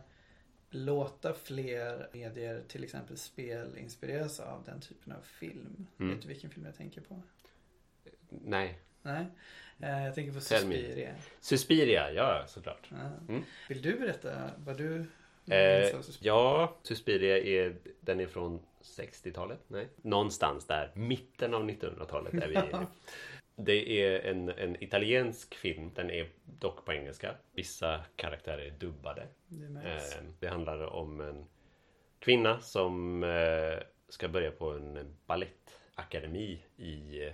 låta 0.70 1.34
fler 1.34 2.10
medier, 2.14 2.64
till 2.68 2.84
exempel 2.84 3.18
spel, 3.18 3.78
inspireras 3.78 4.40
av 4.40 4.64
den 4.66 4.82
typen 4.82 5.14
av 5.14 5.22
film. 5.22 5.88
Mm. 6.00 6.12
Vet 6.14 6.22
du 6.22 6.28
vilken 6.28 6.50
film 6.50 6.66
jag 6.66 6.76
tänker 6.76 7.02
på? 7.02 7.22
Nej. 8.30 8.80
Nej? 9.02 9.26
Eh, 9.80 10.04
jag 10.06 10.16
tänker 10.16 10.34
på 10.34 10.40
Tell 10.40 10.68
me. 10.68 10.76
Suspiria. 10.76 11.16
Suspiria, 11.42 12.12
ja 12.12 12.46
såklart. 12.48 12.88
Ja. 12.92 13.12
Mm. 13.34 13.44
Vill 13.70 13.82
du 13.82 14.00
berätta 14.00 14.52
vad 14.58 14.78
du 14.78 15.06
Eh, 15.50 15.82
minns 15.82 15.94
av 15.94 16.02
Suspiria? 16.02 16.34
ja, 16.34 16.76
Suspiria 16.84 17.38
är, 17.38 17.76
den 18.00 18.20
är 18.20 18.28
från 18.28 18.60
60-talet? 18.84 19.60
Nej. 19.68 19.88
Någonstans 20.02 20.66
där, 20.66 20.92
mitten 20.96 21.54
av 21.54 21.70
1900-talet 21.70 22.34
är 22.34 22.48
vi. 22.48 22.56
Det 23.60 24.02
är 24.02 24.20
en, 24.20 24.50
en 24.50 24.84
italiensk 24.84 25.56
film, 25.56 25.92
den 25.96 26.10
är 26.10 26.30
dock 26.60 26.86
på 26.86 26.94
engelska. 26.94 27.36
Vissa 27.52 28.06
karaktärer 28.16 28.66
är 28.66 28.72
dubbade. 28.72 29.28
Det. 29.48 29.90
Eh, 29.90 30.24
det 30.40 30.48
handlar 30.48 30.82
om 30.82 31.22
en 31.22 31.46
kvinna 32.20 32.60
som 32.60 33.24
eh, 33.24 33.80
ska 34.10 34.28
börja 34.28 34.52
på 34.52 34.72
en 34.72 35.16
ballettakademi 35.26 36.60
i 36.78 37.24
eh, 37.24 37.34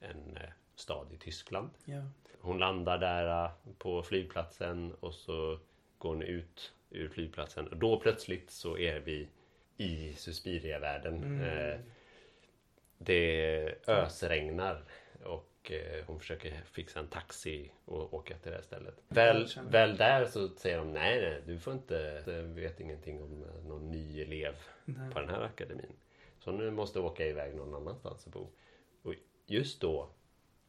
en 0.00 0.38
stad 0.74 1.12
i 1.12 1.16
Tyskland. 1.16 1.70
Ja. 1.84 2.02
Hon 2.40 2.58
landar 2.58 2.98
där 2.98 3.50
på 3.78 4.02
flygplatsen 4.02 4.94
och 5.00 5.14
så 5.14 5.58
går 5.98 6.08
hon 6.08 6.22
ut 6.22 6.72
ur 6.90 7.08
flygplatsen. 7.08 7.68
Och 7.68 7.76
då 7.76 8.00
plötsligt 8.00 8.50
så 8.50 8.78
är 8.78 9.00
vi 9.00 9.28
i 9.76 10.12
Suspiria-världen. 10.12 11.22
Mm. 11.22 11.80
Det 12.98 13.74
ösregnar 13.86 14.84
och 15.66 15.72
eh, 15.72 16.04
hon 16.06 16.18
försöker 16.18 16.62
fixa 16.64 17.00
en 17.00 17.08
taxi 17.08 17.70
och 17.84 18.14
åka 18.14 18.38
till 18.38 18.50
det 18.50 18.56
här 18.56 18.62
stället. 18.62 18.94
Väl, 19.08 19.48
väl 19.68 19.96
där 19.96 20.24
så 20.24 20.48
säger 20.48 20.78
de 20.78 20.92
nej, 20.92 21.20
nej, 21.20 21.42
du 21.46 21.58
får 21.58 21.72
inte, 21.72 22.22
du 22.24 22.60
vet 22.60 22.80
ingenting 22.80 23.22
om 23.22 23.42
eh, 23.42 23.68
någon 23.68 23.90
ny 23.90 24.22
elev 24.22 24.54
Nej. 24.84 25.10
på 25.10 25.20
den 25.20 25.28
här 25.28 25.40
akademin. 25.40 25.92
Så 26.38 26.52
nu 26.52 26.70
måste 26.70 27.00
åka 27.00 27.26
iväg 27.26 27.54
någon 27.54 27.74
annanstans 27.74 28.26
och 28.26 28.32
bo. 28.32 28.48
Och 29.02 29.14
just 29.46 29.80
då 29.80 30.10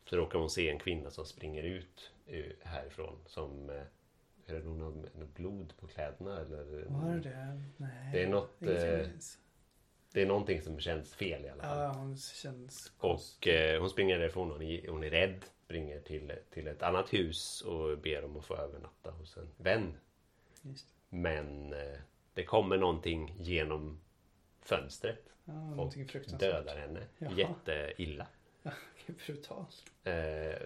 så 0.09 0.15
råkar 0.15 0.39
hon 0.39 0.49
se 0.49 0.69
en 0.69 0.79
kvinna 0.79 1.11
som 1.11 1.25
springer 1.25 1.63
ut 1.63 2.11
härifrån 2.61 3.19
som 3.25 3.69
eh, 3.69 3.83
är 4.45 4.53
det 4.53 4.63
någon, 4.63 5.09
blod 5.35 5.73
på 5.79 5.87
kläderna 5.87 6.41
eller? 6.41 6.85
Var 6.87 7.11
det 7.11 7.19
det? 7.19 7.63
Nej. 7.77 8.11
Det 8.13 8.23
är 8.23 8.27
något, 8.27 8.61
inget 8.61 8.83
eh. 8.83 9.09
Det 10.13 10.21
är 10.21 10.25
någonting 10.25 10.61
som 10.61 10.79
känns 10.79 11.15
fel 11.15 11.45
i 11.45 11.49
alla 11.49 11.63
fall. 11.63 11.79
Ja, 11.79 11.91
hon 11.91 12.17
känns. 12.17 12.91
Och 12.97 13.47
eh, 13.47 13.79
hon 13.79 13.89
springer 13.89 14.19
därifrån, 14.19 14.51
hon 14.51 14.61
är, 14.61 14.87
hon 14.87 15.03
är 15.03 15.09
rädd. 15.09 15.45
Springer 15.65 15.99
till, 15.99 16.33
till 16.49 16.67
ett 16.67 16.83
annat 16.83 17.13
hus 17.13 17.61
och 17.61 17.97
ber 17.97 18.25
om 18.25 18.37
att 18.37 18.45
få 18.45 18.55
övernatta 18.55 19.11
hos 19.11 19.37
en 19.37 19.49
vän. 19.57 19.93
Men 21.09 21.73
eh, 21.73 21.99
det 22.33 22.43
kommer 22.43 22.77
någonting 22.77 23.33
genom 23.37 23.99
fönstret 24.61 25.23
Ja, 25.45 25.81
och 25.81 25.93
dödar 26.39 26.77
henne 26.77 26.99
Jaha. 27.17 27.31
jätteilla. 27.37 28.27
Brutalt. 29.25 29.83
Eh, 30.03 30.61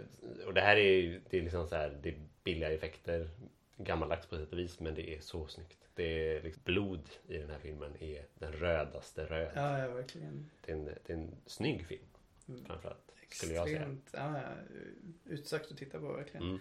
och 0.45 0.53
det 0.53 0.61
här 0.61 0.77
är 0.77 0.91
ju 0.91 1.21
det 1.29 1.37
är 1.37 1.41
liksom 1.41 1.67
så 1.67 1.75
här, 1.75 1.99
det 2.03 2.09
är 2.09 2.15
billiga 2.43 2.71
effekter. 2.71 3.29
Gammaldags 3.77 4.25
på 4.27 4.35
sätt 4.37 4.51
och 4.51 4.59
vis 4.59 4.79
men 4.79 4.95
det 4.95 5.15
är 5.15 5.19
så 5.19 5.47
snyggt. 5.47 5.77
Det 5.95 6.35
är 6.37 6.41
liksom, 6.43 6.63
blod 6.65 7.09
i 7.27 7.37
den 7.37 7.49
här 7.49 7.59
filmen 7.59 8.03
är 8.03 8.25
den 8.39 8.51
rödaste 8.51 9.25
röd. 9.25 9.51
Ja, 9.55 9.79
ja, 9.79 9.87
verkligen. 9.87 10.49
Det, 10.65 10.71
är 10.71 10.75
en, 10.75 10.85
det 10.85 11.09
är 11.09 11.13
en 11.17 11.35
snygg 11.45 11.85
film 11.87 12.03
Mm. 12.47 12.65
framförallt. 12.65 13.11
Skulle 13.29 13.53
jag 13.53 13.67
säga. 13.67 13.77
Extremt 13.79 14.09
ja, 14.13 14.41
ja, 14.41 14.49
utsökt 15.25 15.71
att 15.71 15.77
titta 15.77 15.99
på 15.99 16.13
verkligen. 16.13 16.43
Mm. 16.47 16.59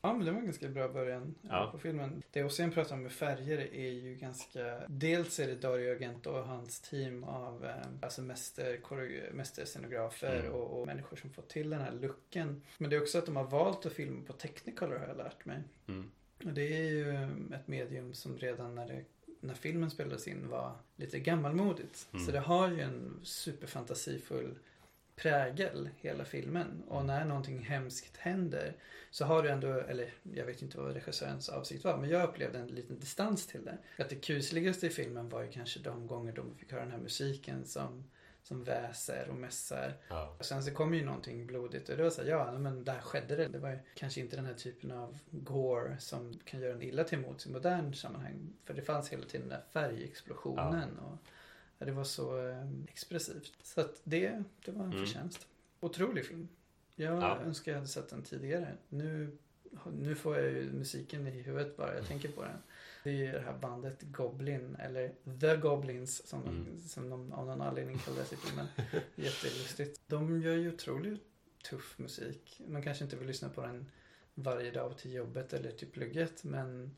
Ja, 0.00 0.12
men 0.12 0.26
det 0.26 0.32
var 0.32 0.38
en 0.38 0.44
ganska 0.44 0.68
bra 0.68 0.88
början 0.88 1.34
eh, 1.42 1.48
Ja. 1.50 1.68
på 1.72 1.78
filmen. 1.78 2.22
Det 2.30 2.44
Ossian 2.44 2.70
pratar 2.70 2.94
om 2.94 3.02
med 3.02 3.12
färger 3.12 3.58
är 3.74 3.90
ju 3.90 4.14
ganska... 4.14 4.82
Dels 4.88 5.40
är 5.40 5.46
det 5.46 5.54
Dario 5.54 5.90
Argento 5.96 6.30
och 6.30 6.44
hans 6.46 6.80
team 6.80 7.24
av 7.24 7.64
eh, 7.64 7.74
alltså 8.02 8.22
mäster, 8.22 8.80
mästerscenografer 9.32 10.40
Mm. 10.40 10.52
och, 10.52 10.80
och 10.80 10.86
människor 10.86 11.16
som 11.16 11.30
fått 11.30 11.48
till 11.48 11.70
den 11.70 11.80
här 11.80 11.92
looken. 11.92 12.62
Men 12.78 12.90
det 12.90 12.96
är 12.96 13.02
också 13.02 13.18
att 13.18 13.26
de 13.26 13.36
har 13.36 13.44
valt 13.44 13.86
att 13.86 13.92
filma 13.92 14.24
på 14.26 14.32
Technicolor 14.32 14.98
har 14.98 15.06
jag 15.08 15.16
lärt 15.16 15.44
mig. 15.44 15.62
Mm. 15.86 16.10
Det 16.38 16.76
är 16.76 16.90
ju 16.90 17.14
ett 17.54 17.68
medium 17.68 18.14
som 18.14 18.38
redan 18.38 18.74
när, 18.74 18.86
det, 18.88 19.04
när 19.40 19.54
filmen 19.54 19.90
spelades 19.90 20.28
in 20.28 20.48
var 20.48 20.76
lite 20.96 21.18
gammalmodigt. 21.18 22.08
Mm. 22.12 22.26
Så 22.26 22.32
det 22.32 22.40
har 22.40 22.70
ju 22.70 22.80
en 22.80 23.20
superfantasifull 23.22 24.58
prägel 25.16 25.88
hela 25.96 26.24
filmen. 26.24 26.82
Och 26.88 27.00
Mm. 27.00 27.06
när 27.06 27.24
någonting 27.24 27.58
hemskt 27.58 28.16
händer 28.16 28.76
så 29.10 29.24
har 29.24 29.42
du 29.42 29.48
ändå, 29.48 29.68
eller 29.72 30.12
jag 30.32 30.46
vet 30.46 30.62
inte 30.62 30.78
vad 30.78 30.92
regissörens 30.94 31.48
avsikt 31.48 31.84
var, 31.84 31.98
men 31.98 32.10
jag 32.10 32.28
upplevde 32.28 32.58
en 32.58 32.66
liten 32.68 33.00
distans 33.00 33.46
till 33.46 33.64
det. 33.64 33.78
Att 33.98 34.08
det 34.08 34.16
kusligaste 34.16 34.86
i 34.86 34.90
filmen 34.90 35.28
var 35.28 35.42
ju 35.42 35.50
kanske 35.50 35.80
de 35.80 36.06
gånger 36.06 36.32
de 36.32 36.56
fick 36.56 36.72
höra 36.72 36.82
den 36.82 36.90
här 36.90 36.98
musiken 36.98 37.64
som, 37.64 38.04
som 38.44 38.64
väser 38.64 39.28
och 39.30 39.36
mässar. 39.36 39.94
Ja. 40.08 40.34
Och 40.38 40.44
sen 40.44 40.62
så 40.64 40.70
kom 40.70 40.94
ju 40.94 41.04
någonting 41.04 41.46
blodigt 41.46 41.88
och 41.88 41.96
det 41.96 42.02
var 42.02 42.10
så 42.10 42.22
här, 42.22 42.28
ja 42.28 42.58
men 42.58 42.84
där 42.84 43.00
skedde 43.00 43.36
det. 43.36 43.48
Det 43.48 43.58
var 43.58 43.70
ju 43.70 43.78
kanske 43.94 44.20
inte 44.20 44.36
den 44.36 44.46
här 44.46 44.54
typen 44.54 44.90
av 44.90 45.18
gore 45.30 45.96
som 45.98 46.38
kan 46.44 46.60
göra 46.60 46.72
en 46.74 46.82
illa 46.82 47.04
till 47.04 47.18
mots 47.18 47.46
i 47.46 47.50
modern 47.50 47.94
sammanhang. 47.94 48.52
För 48.64 48.74
det 48.74 48.82
fanns 48.82 49.08
hela 49.12 49.24
tiden 49.26 49.48
den 49.48 49.58
där 49.58 49.64
färgexplosionen 49.72 50.98
och 50.98 51.18
ja, 51.78 51.86
det 51.86 51.92
var 51.92 52.04
så 52.04 52.48
eh, 52.48 52.68
expressivt. 52.88 53.52
Så 53.62 53.80
att 53.80 54.00
det, 54.04 54.42
det 54.64 54.70
var 54.72 54.84
en 54.84 54.92
Mm. 54.92 55.06
förtjänst. 55.06 55.46
Otrolig 55.80 56.26
film. 56.26 56.48
Jag 56.96 57.22
Ja. 57.22 57.38
önskar 57.40 57.72
jag 57.72 57.78
hade 57.78 57.88
sett 57.88 58.08
den 58.08 58.22
tidigare. 58.22 58.68
Nu, 58.88 59.36
nu 59.92 60.14
får 60.14 60.38
jag 60.38 60.50
ju 60.52 60.72
musiken 60.72 61.26
i 61.26 61.30
huvudet 61.30 61.76
bara 61.76 61.94
jag 61.94 62.06
tänker 62.06 62.28
på 62.28 62.42
den. 62.42 62.56
Det 63.04 63.10
är 63.10 63.14
ju 63.14 63.32
det 63.32 63.40
här 63.40 63.58
bandet 63.58 64.02
Goblin, 64.02 64.76
eller 64.80 65.12
The 65.40 65.56
Goblins 65.56 66.26
som, 66.26 66.42
Mm. 66.42 66.78
som 66.78 67.10
de 67.10 67.32
av 67.32 67.46
någon 67.46 67.60
anledning 67.62 67.98
kallas 67.98 68.32
i 68.32 68.36
filmen. 68.36 68.66
Jättelustigt. 69.14 70.00
De 70.06 70.42
gör 70.42 70.56
ju 70.56 70.74
otroligt 70.74 71.22
tuff 71.70 71.98
musik. 71.98 72.60
Man 72.68 72.82
kanske 72.82 73.04
inte 73.04 73.16
vill 73.16 73.26
lyssna 73.26 73.48
på 73.48 73.60
den 73.62 73.86
varje 74.34 74.70
dag 74.70 74.98
till 74.98 75.12
jobbet 75.12 75.52
eller 75.52 75.70
till 75.70 75.88
plugget 75.88 76.44
men 76.44 76.96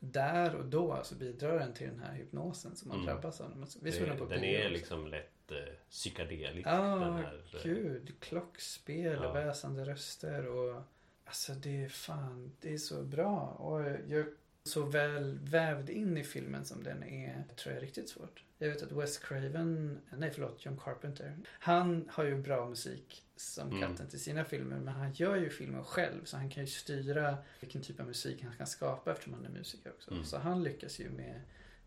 där 0.00 0.54
och 0.54 0.64
då 0.64 1.00
så 1.04 1.14
bidrar 1.14 1.58
den 1.58 1.72
till 1.74 1.86
den 1.88 1.98
här 2.00 2.12
hypnosen 2.14 2.76
som 2.76 2.88
man 2.88 2.96
Mm. 3.00 3.06
drabbas 3.06 3.40
av. 3.40 3.66
Vi 3.82 3.90
den 4.06 4.18
på 4.18 4.24
Det, 4.24 4.34
den 4.34 4.44
är 4.44 4.60
också. 4.60 4.68
liksom 4.72 5.06
lätt 5.06 5.50
eh, 5.52 5.56
psykedelisk. 5.90 6.68
Ja, 6.68 6.98
här, 6.98 7.42
eh, 7.54 7.62
gud. 7.62 8.14
Klockspel 8.20 9.18
Ja. 9.22 9.32
väsande 9.32 9.84
röster 9.84 10.46
och 10.46 10.82
Alltså 11.24 11.52
det 11.52 11.84
är 11.84 11.88
fan, 11.88 12.52
det 12.60 12.74
är 12.74 12.78
så 12.78 13.02
bra. 13.02 13.40
Och 13.40 13.80
jag 14.12 14.26
så 14.68 14.82
väl 14.82 15.38
vävd 15.38 15.90
in 15.90 16.16
i 16.16 16.24
filmen 16.24 16.64
som 16.64 16.82
den 16.82 17.02
är, 17.02 17.44
tror 17.56 17.74
jag 17.74 17.82
är 17.82 17.86
riktigt 17.86 18.08
svårt. 18.08 18.44
Jag 18.58 18.68
vet 18.68 18.82
att 18.82 18.92
Wes 18.92 19.18
Craven, 19.18 20.00
nej 20.10 20.30
förlåt, 20.34 20.64
John 20.64 20.80
Carpenter. 20.84 21.36
Han 21.46 22.08
har 22.12 22.24
ju 22.24 22.42
bra 22.42 22.68
musik 22.68 23.22
som 23.36 23.68
Mm. 23.68 23.80
katten 23.80 24.08
till 24.08 24.20
sina 24.20 24.44
filmer, 24.44 24.76
men 24.76 24.94
han 24.94 25.12
gör 25.12 25.36
ju 25.36 25.50
filmen 25.50 25.84
själv 25.84 26.24
så 26.24 26.36
han 26.36 26.50
kan 26.50 26.62
ju 26.64 26.66
styra 26.66 27.38
vilken 27.60 27.82
typ 27.82 28.00
av 28.00 28.06
musik 28.06 28.42
han 28.42 28.56
kan 28.56 28.66
skapa 28.66 29.12
eftersom 29.12 29.34
han 29.34 29.44
är 29.44 29.50
musiker 29.50 29.90
också. 29.90 30.10
Mm. 30.10 30.24
Så 30.24 30.38
han 30.38 30.62
lyckas 30.62 31.00
ju 31.00 31.10
med 31.10 31.40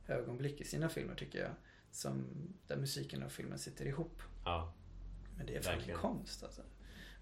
ögonblick 0.08 0.62
i 0.62 0.64
sina 0.64 0.90
filmer 0.90 1.16
tycker 1.16 1.40
jag. 1.40 1.52
Som, 1.92 2.26
där 2.68 2.76
musiken 2.78 3.24
och 3.24 3.32
filmen 3.32 3.60
sitter 3.60 3.86
ihop. 3.86 4.22
Ja. 4.46 4.74
Men 5.38 5.46
det 5.46 5.56
är 5.56 5.62
fan 5.62 5.96
konst 5.96 6.44
alltså. 6.44 6.62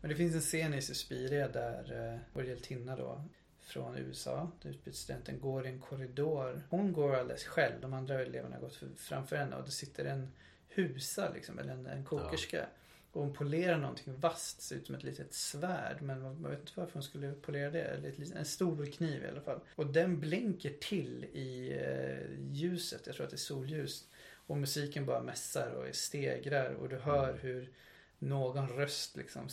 Men 0.01 0.09
det 0.09 0.15
finns 0.15 0.35
en 0.35 0.41
scen 0.41 0.73
i 0.73 0.81
Suspiria 0.81 1.47
där 1.47 2.13
eh, 2.13 2.19
vår 2.33 2.43
hjältinna 2.43 2.95
då 2.95 3.23
från 3.69 3.97
USA, 3.97 4.51
utbytesstudenten, 4.63 5.39
går 5.39 5.65
i 5.65 5.69
en 5.69 5.79
korridor. 5.79 6.61
Hon 6.69 6.93
går 6.93 7.15
alldeles 7.15 7.43
själv, 7.43 7.81
de 7.81 7.93
andra 7.93 8.21
eleverna 8.21 8.55
har 8.55 8.61
gått 8.61 8.75
för- 8.75 8.95
framför 8.97 9.35
henne 9.35 9.55
och 9.55 9.65
det 9.65 9.71
sitter 9.71 10.05
en 10.05 10.31
husa 10.67 11.31
liksom, 11.33 11.59
eller 11.59 11.73
en, 11.73 11.85
en 11.85 12.05
kokerska. 12.05 12.65
Och 13.11 13.21
hon 13.21 13.33
polerar 13.33 13.77
någonting 13.77 14.19
vasst, 14.19 14.61
ser 14.61 14.75
ut 14.75 14.85
som 14.85 14.95
ett 14.95 15.03
litet 15.03 15.33
svärd. 15.33 16.01
Men 16.01 16.21
man 16.21 16.49
vet 16.49 16.59
inte 16.59 16.71
varför 16.75 16.93
hon 16.93 17.03
skulle 17.03 17.31
polera 17.33 17.69
det. 17.71 17.81
Eller 17.81 18.37
en 18.37 18.45
stor 18.45 18.85
kniv 18.85 19.23
i 19.23 19.27
alla 19.27 19.41
fall. 19.41 19.59
Och 19.75 19.87
den 19.87 20.19
blänker 20.19 20.73
till 20.81 21.25
i 21.33 21.77
eh, 21.81 22.53
ljuset, 22.53 23.01
jag 23.07 23.15
tror 23.15 23.23
att 23.25 23.29
det 23.29 23.35
är 23.35 23.37
solljus. 23.37 24.07
Och 24.47 24.57
musiken 24.57 25.05
bara 25.05 25.21
mässar 25.21 25.71
och 25.71 25.95
stegrar 25.95 26.73
och 26.73 26.89
du 26.89 26.97
hör 26.97 27.33
hur 27.41 27.71
någon 28.19 28.67
röst 28.69 29.17
liksom 29.17 29.47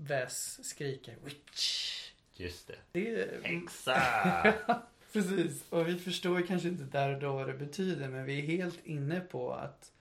väs 0.00 0.68
skriker 0.68 1.16
Witch. 1.24 2.09
Just 2.40 2.66
det. 2.68 2.76
Det 2.92 3.14
är... 3.22 3.42
Häxa! 3.42 4.02
Precis. 5.12 5.64
Och 5.70 5.88
vi 5.88 5.98
förstår 5.98 6.46
kanske 6.46 6.68
inte 6.68 6.84
där 6.84 7.14
och 7.14 7.20
då 7.20 7.32
vad 7.32 7.46
det 7.46 7.54
betyder 7.54 8.08
men 8.08 8.24
vi 8.24 8.38
är 8.38 8.46
helt 8.46 8.86
inne 8.86 9.20
på 9.20 9.52
att 9.52 9.92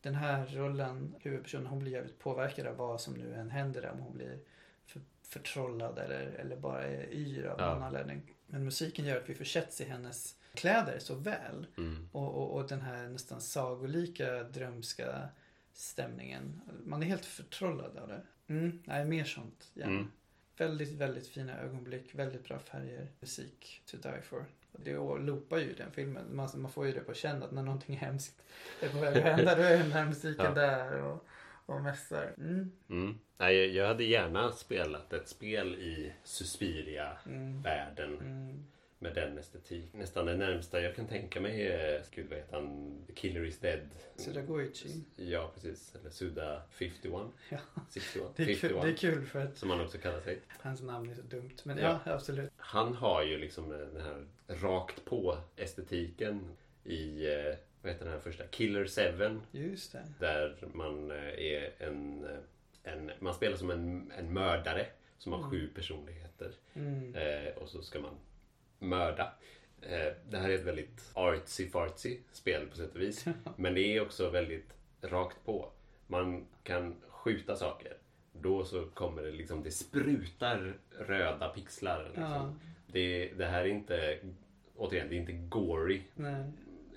den 0.00 0.14
här 0.14 0.46
rollen, 0.46 1.14
huvudpersonen, 1.20 1.66
hon 1.66 1.78
blir 1.78 1.92
jävligt 1.92 2.18
påverkad 2.18 2.66
av 2.66 2.76
vad 2.76 3.00
som 3.00 3.14
nu 3.14 3.34
än 3.34 3.50
händer. 3.50 3.90
Om 3.90 3.98
hon 3.98 4.12
blir 4.14 4.38
för, 4.86 5.00
förtrollad 5.22 5.98
eller, 5.98 6.20
eller 6.26 6.56
bara 6.56 6.82
är 6.86 7.12
yr 7.14 7.46
av 7.46 7.56
Ja. 7.60 7.74
någon 7.74 7.82
anledning. 7.82 8.22
Men 8.46 8.64
musiken 8.64 9.04
gör 9.04 9.16
att 9.16 9.28
vi 9.30 9.34
försätts 9.34 9.80
i 9.80 9.84
hennes 9.84 10.36
kläder 10.54 10.98
så 10.98 11.14
väl. 11.14 11.66
Mm. 11.76 12.08
Och, 12.12 12.34
och, 12.34 12.56
och 12.56 12.68
den 12.68 12.80
här 12.80 13.08
nästan 13.08 13.40
sagolika 13.40 14.42
drömska 14.42 15.28
stämningen. 15.72 16.60
Man 16.84 17.02
är 17.02 17.06
helt 17.06 17.24
förtrollad 17.24 17.96
av 17.96 18.08
det. 18.08 18.22
Mm, 18.46 18.82
nej, 18.84 19.04
mer 19.04 19.24
sånt. 19.24 19.70
gärna. 19.74 19.92
Mm. 19.92 20.10
Väldigt, 20.56 20.92
väldigt 20.92 21.28
fina 21.28 21.60
ögonblick, 21.60 22.14
väldigt 22.14 22.44
bra 22.48 22.58
färger, 22.58 23.06
musik 23.20 23.82
to 23.86 23.96
die 23.96 24.22
for. 24.22 24.44
Det 24.72 24.94
loopar 24.96 25.58
ju 25.58 25.72
den 25.74 25.90
filmen. 25.92 26.36
Man, 26.36 26.48
man 26.54 26.70
får 26.70 26.86
ju 26.86 26.92
det 26.92 27.00
på 27.00 27.14
känn 27.14 27.42
att 27.42 27.52
när 27.52 27.62
någonting 27.62 27.96
hemskt 27.96 28.42
är 28.80 28.88
på 28.88 28.98
väg 28.98 29.16
att 29.16 29.22
hända 29.22 29.54
då 29.54 29.62
är 29.62 29.78
den 29.78 29.92
här 29.92 30.04
musiken 30.06 30.44
Ja. 30.44 30.50
där 30.54 31.02
och, 31.02 31.26
och 31.66 31.80
mässar. 31.82 32.34
Mm, 32.38 32.72
Mm. 32.88 33.18
Nej, 33.38 33.56
jag- 33.56 33.68
jag 33.68 33.86
hade 33.88 34.04
gärna 34.04 34.52
spelat 34.52 35.12
ett 35.12 35.28
spel 35.28 35.74
i 35.74 36.12
Suspiria-världen 36.24 38.14
mm, 38.14 38.26
mm. 38.26 38.66
Med 38.98 39.14
den 39.14 39.38
estetik. 39.38 39.88
Nästan 39.92 40.26
det 40.26 40.36
närmsta 40.36 40.80
jag 40.80 40.94
kan 40.96 41.06
tänka 41.06 41.40
mig 41.40 41.66
är, 41.66 42.02
gud 42.14 42.26
vad 42.28 42.38
heter 42.38 42.54
han, 42.56 42.96
The 43.06 43.12
Killer 43.12 43.44
is 43.44 43.58
Dead. 43.58 43.80
Sudagoichi. 44.16 45.04
Ja, 45.16 45.50
precis. 45.54 45.94
Eller 45.94 46.10
Suda 46.10 46.62
51. 46.70 47.12
Ja. 47.50 47.58
61. 47.90 48.26
Det 48.36 48.42
är, 48.42 48.46
kul, 48.46 48.56
51, 48.56 48.82
det 48.82 48.88
är 48.90 48.96
kul 48.96 49.26
för 49.26 49.38
att 49.40 49.56
Som 49.56 49.70
han 49.70 49.80
också 49.80 49.98
kallar 49.98 50.20
sig. 50.20 50.38
hans 50.48 50.82
namn 50.82 51.10
är 51.10 51.14
så 51.14 51.22
dumt. 51.22 51.56
Men 51.64 51.78
Ja. 51.78 52.00
ja, 52.04 52.12
absolut. 52.12 52.50
Han 52.56 52.94
har 52.94 53.22
ju 53.22 53.38
liksom 53.38 53.68
den 53.68 54.00
här 54.02 54.24
rakt 54.48 55.04
på 55.04 55.38
estetiken 55.56 56.56
i, 56.84 57.26
eh, 57.26 57.54
vad 57.82 57.92
heter 57.92 58.04
den 58.04 58.14
här 58.14 58.20
första, 58.20 58.44
Killer 58.46 58.86
7. 59.30 59.40
Just 59.52 59.92
det. 59.92 60.04
Där 60.20 60.56
man 60.72 61.10
eh, 61.10 61.16
är 61.26 61.72
en, 61.78 62.24
eh, 62.24 62.92
en 62.92 63.10
man 63.20 63.34
spelar 63.34 63.56
som 63.56 63.70
en, 63.70 64.12
en 64.18 64.32
mördare 64.32 64.86
som 65.18 65.32
har 65.32 65.38
Mm. 65.38 65.50
sju 65.50 65.68
personligheter. 65.74 66.52
Mm. 66.74 67.14
Eh, 67.14 67.52
och 67.56 67.68
så 67.68 67.82
ska 67.82 68.00
man 68.00 68.14
mörda. 68.88 69.32
Eh, 69.82 70.12
det 70.30 70.36
här 70.38 70.50
är 70.50 70.54
ett 70.54 70.64
väldigt 70.64 71.10
artsy-fartsy 71.14 72.18
spel 72.32 72.66
på 72.66 72.76
sätt 72.76 72.94
och 72.94 73.00
vis. 73.00 73.24
Men 73.56 73.74
det 73.74 73.80
är 73.80 74.00
också 74.02 74.30
väldigt 74.30 74.74
rakt 75.02 75.44
på. 75.44 75.70
Man 76.06 76.46
kan 76.62 76.94
skjuta 77.08 77.56
saker. 77.56 77.96
Då 78.32 78.64
så 78.64 78.84
kommer 78.86 79.22
det 79.22 79.32
liksom, 79.32 79.62
det 79.62 79.70
sprutar 79.70 80.76
röda 80.98 81.48
pixlar. 81.48 82.04
Liksom. 82.04 82.22
Ja. 82.22 82.54
Det, 82.86 83.32
det 83.38 83.46
här 83.46 83.60
är 83.60 83.68
inte, 83.68 84.18
återigen, 84.76 85.08
det 85.08 85.14
är 85.14 85.18
inte 85.20 85.32
gory. 85.32 86.02
Nej. 86.14 86.44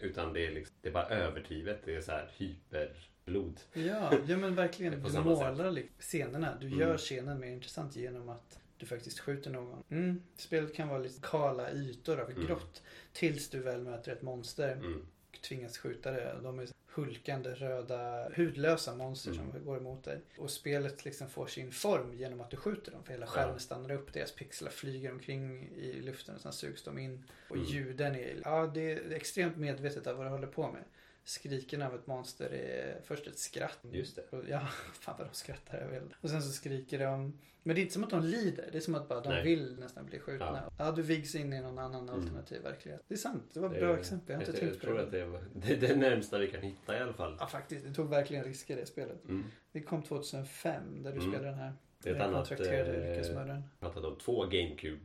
Utan 0.01 0.33
det 0.33 0.45
är, 0.47 0.51
liksom, 0.51 0.75
det 0.81 0.89
är 0.89 0.93
bara 0.93 1.07
överdrivet. 1.09 1.79
Det 1.85 1.95
är 1.95 2.01
så 2.01 2.11
här 2.11 2.29
hyperblod. 2.37 3.59
Ja, 3.73 4.11
ja 4.27 4.37
men 4.37 4.55
verkligen. 4.55 5.03
Du 5.13 5.19
målar 5.21 5.71
liksom 5.71 5.95
scenerna. 5.99 6.55
Du 6.61 6.67
Mm. 6.67 6.79
gör 6.79 6.97
scenen 6.97 7.39
mer 7.39 7.47
intressant 7.51 7.95
genom 7.95 8.29
att 8.29 8.59
du 8.79 8.85
faktiskt 8.85 9.19
skjuter 9.19 9.49
någon. 9.51 9.83
Mm. 9.89 10.21
Spelet 10.35 10.73
kan 10.75 10.87
vara 10.87 10.99
lite 10.99 11.19
kala 11.23 11.71
ytor 11.71 12.19
av 12.19 12.31
Mm. 12.31 12.45
grått. 12.47 12.83
Tills 13.13 13.49
du 13.49 13.59
väl 13.59 13.81
möter 13.83 14.11
ett 14.11 14.21
monster 14.21 14.71
Mm. 14.71 15.05
och 15.33 15.41
tvingas 15.41 15.77
skjuta 15.77 16.11
det. 16.11 16.39
De 16.43 16.59
är 16.59 16.67
hulkande 16.93 17.49
röda, 17.49 18.29
hudlösa 18.35 18.95
monster 18.95 19.31
Mm. 19.31 19.51
som 19.51 19.65
går 19.65 19.77
emot 19.77 20.03
dig. 20.03 20.21
Och 20.37 20.49
spelet 20.51 21.05
liksom 21.05 21.29
får 21.29 21.47
sin 21.47 21.71
form 21.71 22.13
genom 22.13 22.41
att 22.41 22.51
du 22.51 22.57
skjuter 22.57 22.91
dem. 22.91 23.03
För 23.03 23.11
hela 23.13 23.27
skärmen 23.27 23.53
Ja. 23.53 23.59
stannar 23.59 23.91
upp. 23.91 24.13
Deras 24.13 24.31
pixlar 24.31 24.69
flyger 24.69 25.11
omkring 25.11 25.69
i 25.77 26.01
luften 26.01 26.35
och 26.35 26.41
sen 26.41 26.53
sugs 26.53 26.83
de 26.83 26.97
in. 26.97 27.23
Och 27.49 27.55
Mm. 27.55 27.67
ljuden 27.67 28.15
är, 28.15 28.41
ja 28.43 28.71
det 28.73 28.91
är 28.91 29.11
extremt 29.11 29.57
medvetet 29.57 30.07
av 30.07 30.15
vad 30.17 30.25
du 30.25 30.29
håller 30.29 30.47
på 30.47 30.71
med. 30.71 30.83
Skriken 31.29 31.81
av 31.81 31.95
ett 31.95 32.07
monster 32.07 32.49
är 32.53 33.01
först 33.03 33.27
ett 33.27 33.39
skratt. 33.39 33.79
Just 33.91 34.15
det. 34.15 34.23
Ja, 34.49 34.59
fan 34.93 35.15
vad 35.17 35.27
de 35.27 35.33
skrattar 35.33 35.81
jag 35.81 35.87
vill. 35.87 36.15
Och 36.21 36.29
sen 36.29 36.41
så 36.41 36.51
skriker 36.51 36.99
de. 36.99 37.39
Men 37.63 37.75
det 37.75 37.79
är 37.79 37.81
inte 37.81 37.93
som 37.93 38.03
att 38.03 38.09
de 38.09 38.23
lider. 38.23 38.69
Det 38.71 38.77
är 38.77 38.81
som 38.81 38.95
att 38.95 39.07
bara 39.07 39.21
de 39.21 39.29
Nej. 39.29 39.43
vill 39.43 39.79
nästan 39.79 40.05
bli 40.05 40.19
skjutna. 40.19 40.71
Ja. 40.77 40.91
du 40.91 41.01
vigs 41.01 41.35
in 41.35 41.53
i 41.53 41.61
någon 41.61 41.79
annan 41.79 42.09
Mm. 42.09 42.19
alternativ 42.21 42.61
verklighet. 42.63 43.01
Det 43.07 43.13
är 43.13 43.17
sant. 43.17 43.43
Det 43.53 43.59
var 43.59 43.67
ett 43.67 43.73
Det- 43.73 43.79
bra 43.79 43.97
exempel. 43.97 44.33
Jag 44.33 44.37
har 44.37 44.41
inte 44.41 44.51
jag, 44.51 44.59
tänkt 44.59 44.71
jag 44.73 44.79
på 44.81 44.85
tror 44.87 44.97
det. 44.97 45.03
att 45.03 45.11
det, 45.11 45.25
var, 45.25 45.43
det 45.55 45.73
är 45.73 45.77
det 45.77 45.95
närmsta 45.95 46.37
vi 46.37 46.47
kan 46.47 46.61
hitta 46.61 46.97
i 46.97 47.01
alla 47.01 47.13
fall. 47.13 47.37
Ja, 47.39 47.47
faktiskt. 47.47 47.85
Det 47.85 47.93
tog 47.93 48.09
verkligen 48.09 48.43
risker 48.43 48.75
det 48.75 48.85
spelet. 48.85 49.23
Mm. 49.25 49.45
Det 49.71 49.81
kom 49.81 50.03
2005 50.03 51.03
där 51.03 51.11
du 51.11 51.17
Mm. 51.19 51.31
spelade 51.31 51.49
den 51.49 51.59
här 51.59 51.73
Det 52.03 52.09
är 52.09 52.15
ett 52.15 52.21
annat... 52.21 52.47
kontrakterade 52.49 53.03
Eh, 53.07 53.13
yrkesmördaren. 53.13 53.63
pratat 53.79 54.03
om 54.03 54.15
två 54.17 54.45
GameCube-spel. 54.45 54.99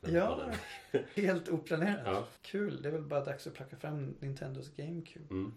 Den 0.00 0.14
Ja. 0.14 0.52
Helt 1.14 1.48
oplanerat. 1.48 2.00
ja. 2.04 2.26
Kul. 2.42 2.82
Det 2.82 2.88
är 2.88 2.92
väl 2.92 3.02
bara 3.02 3.24
dags 3.24 3.46
att 3.46 3.54
plocka 3.54 3.76
fram 3.76 4.14
Nintendos 4.20 4.76
GameCube. 4.76 5.26
Mm. 5.30 5.52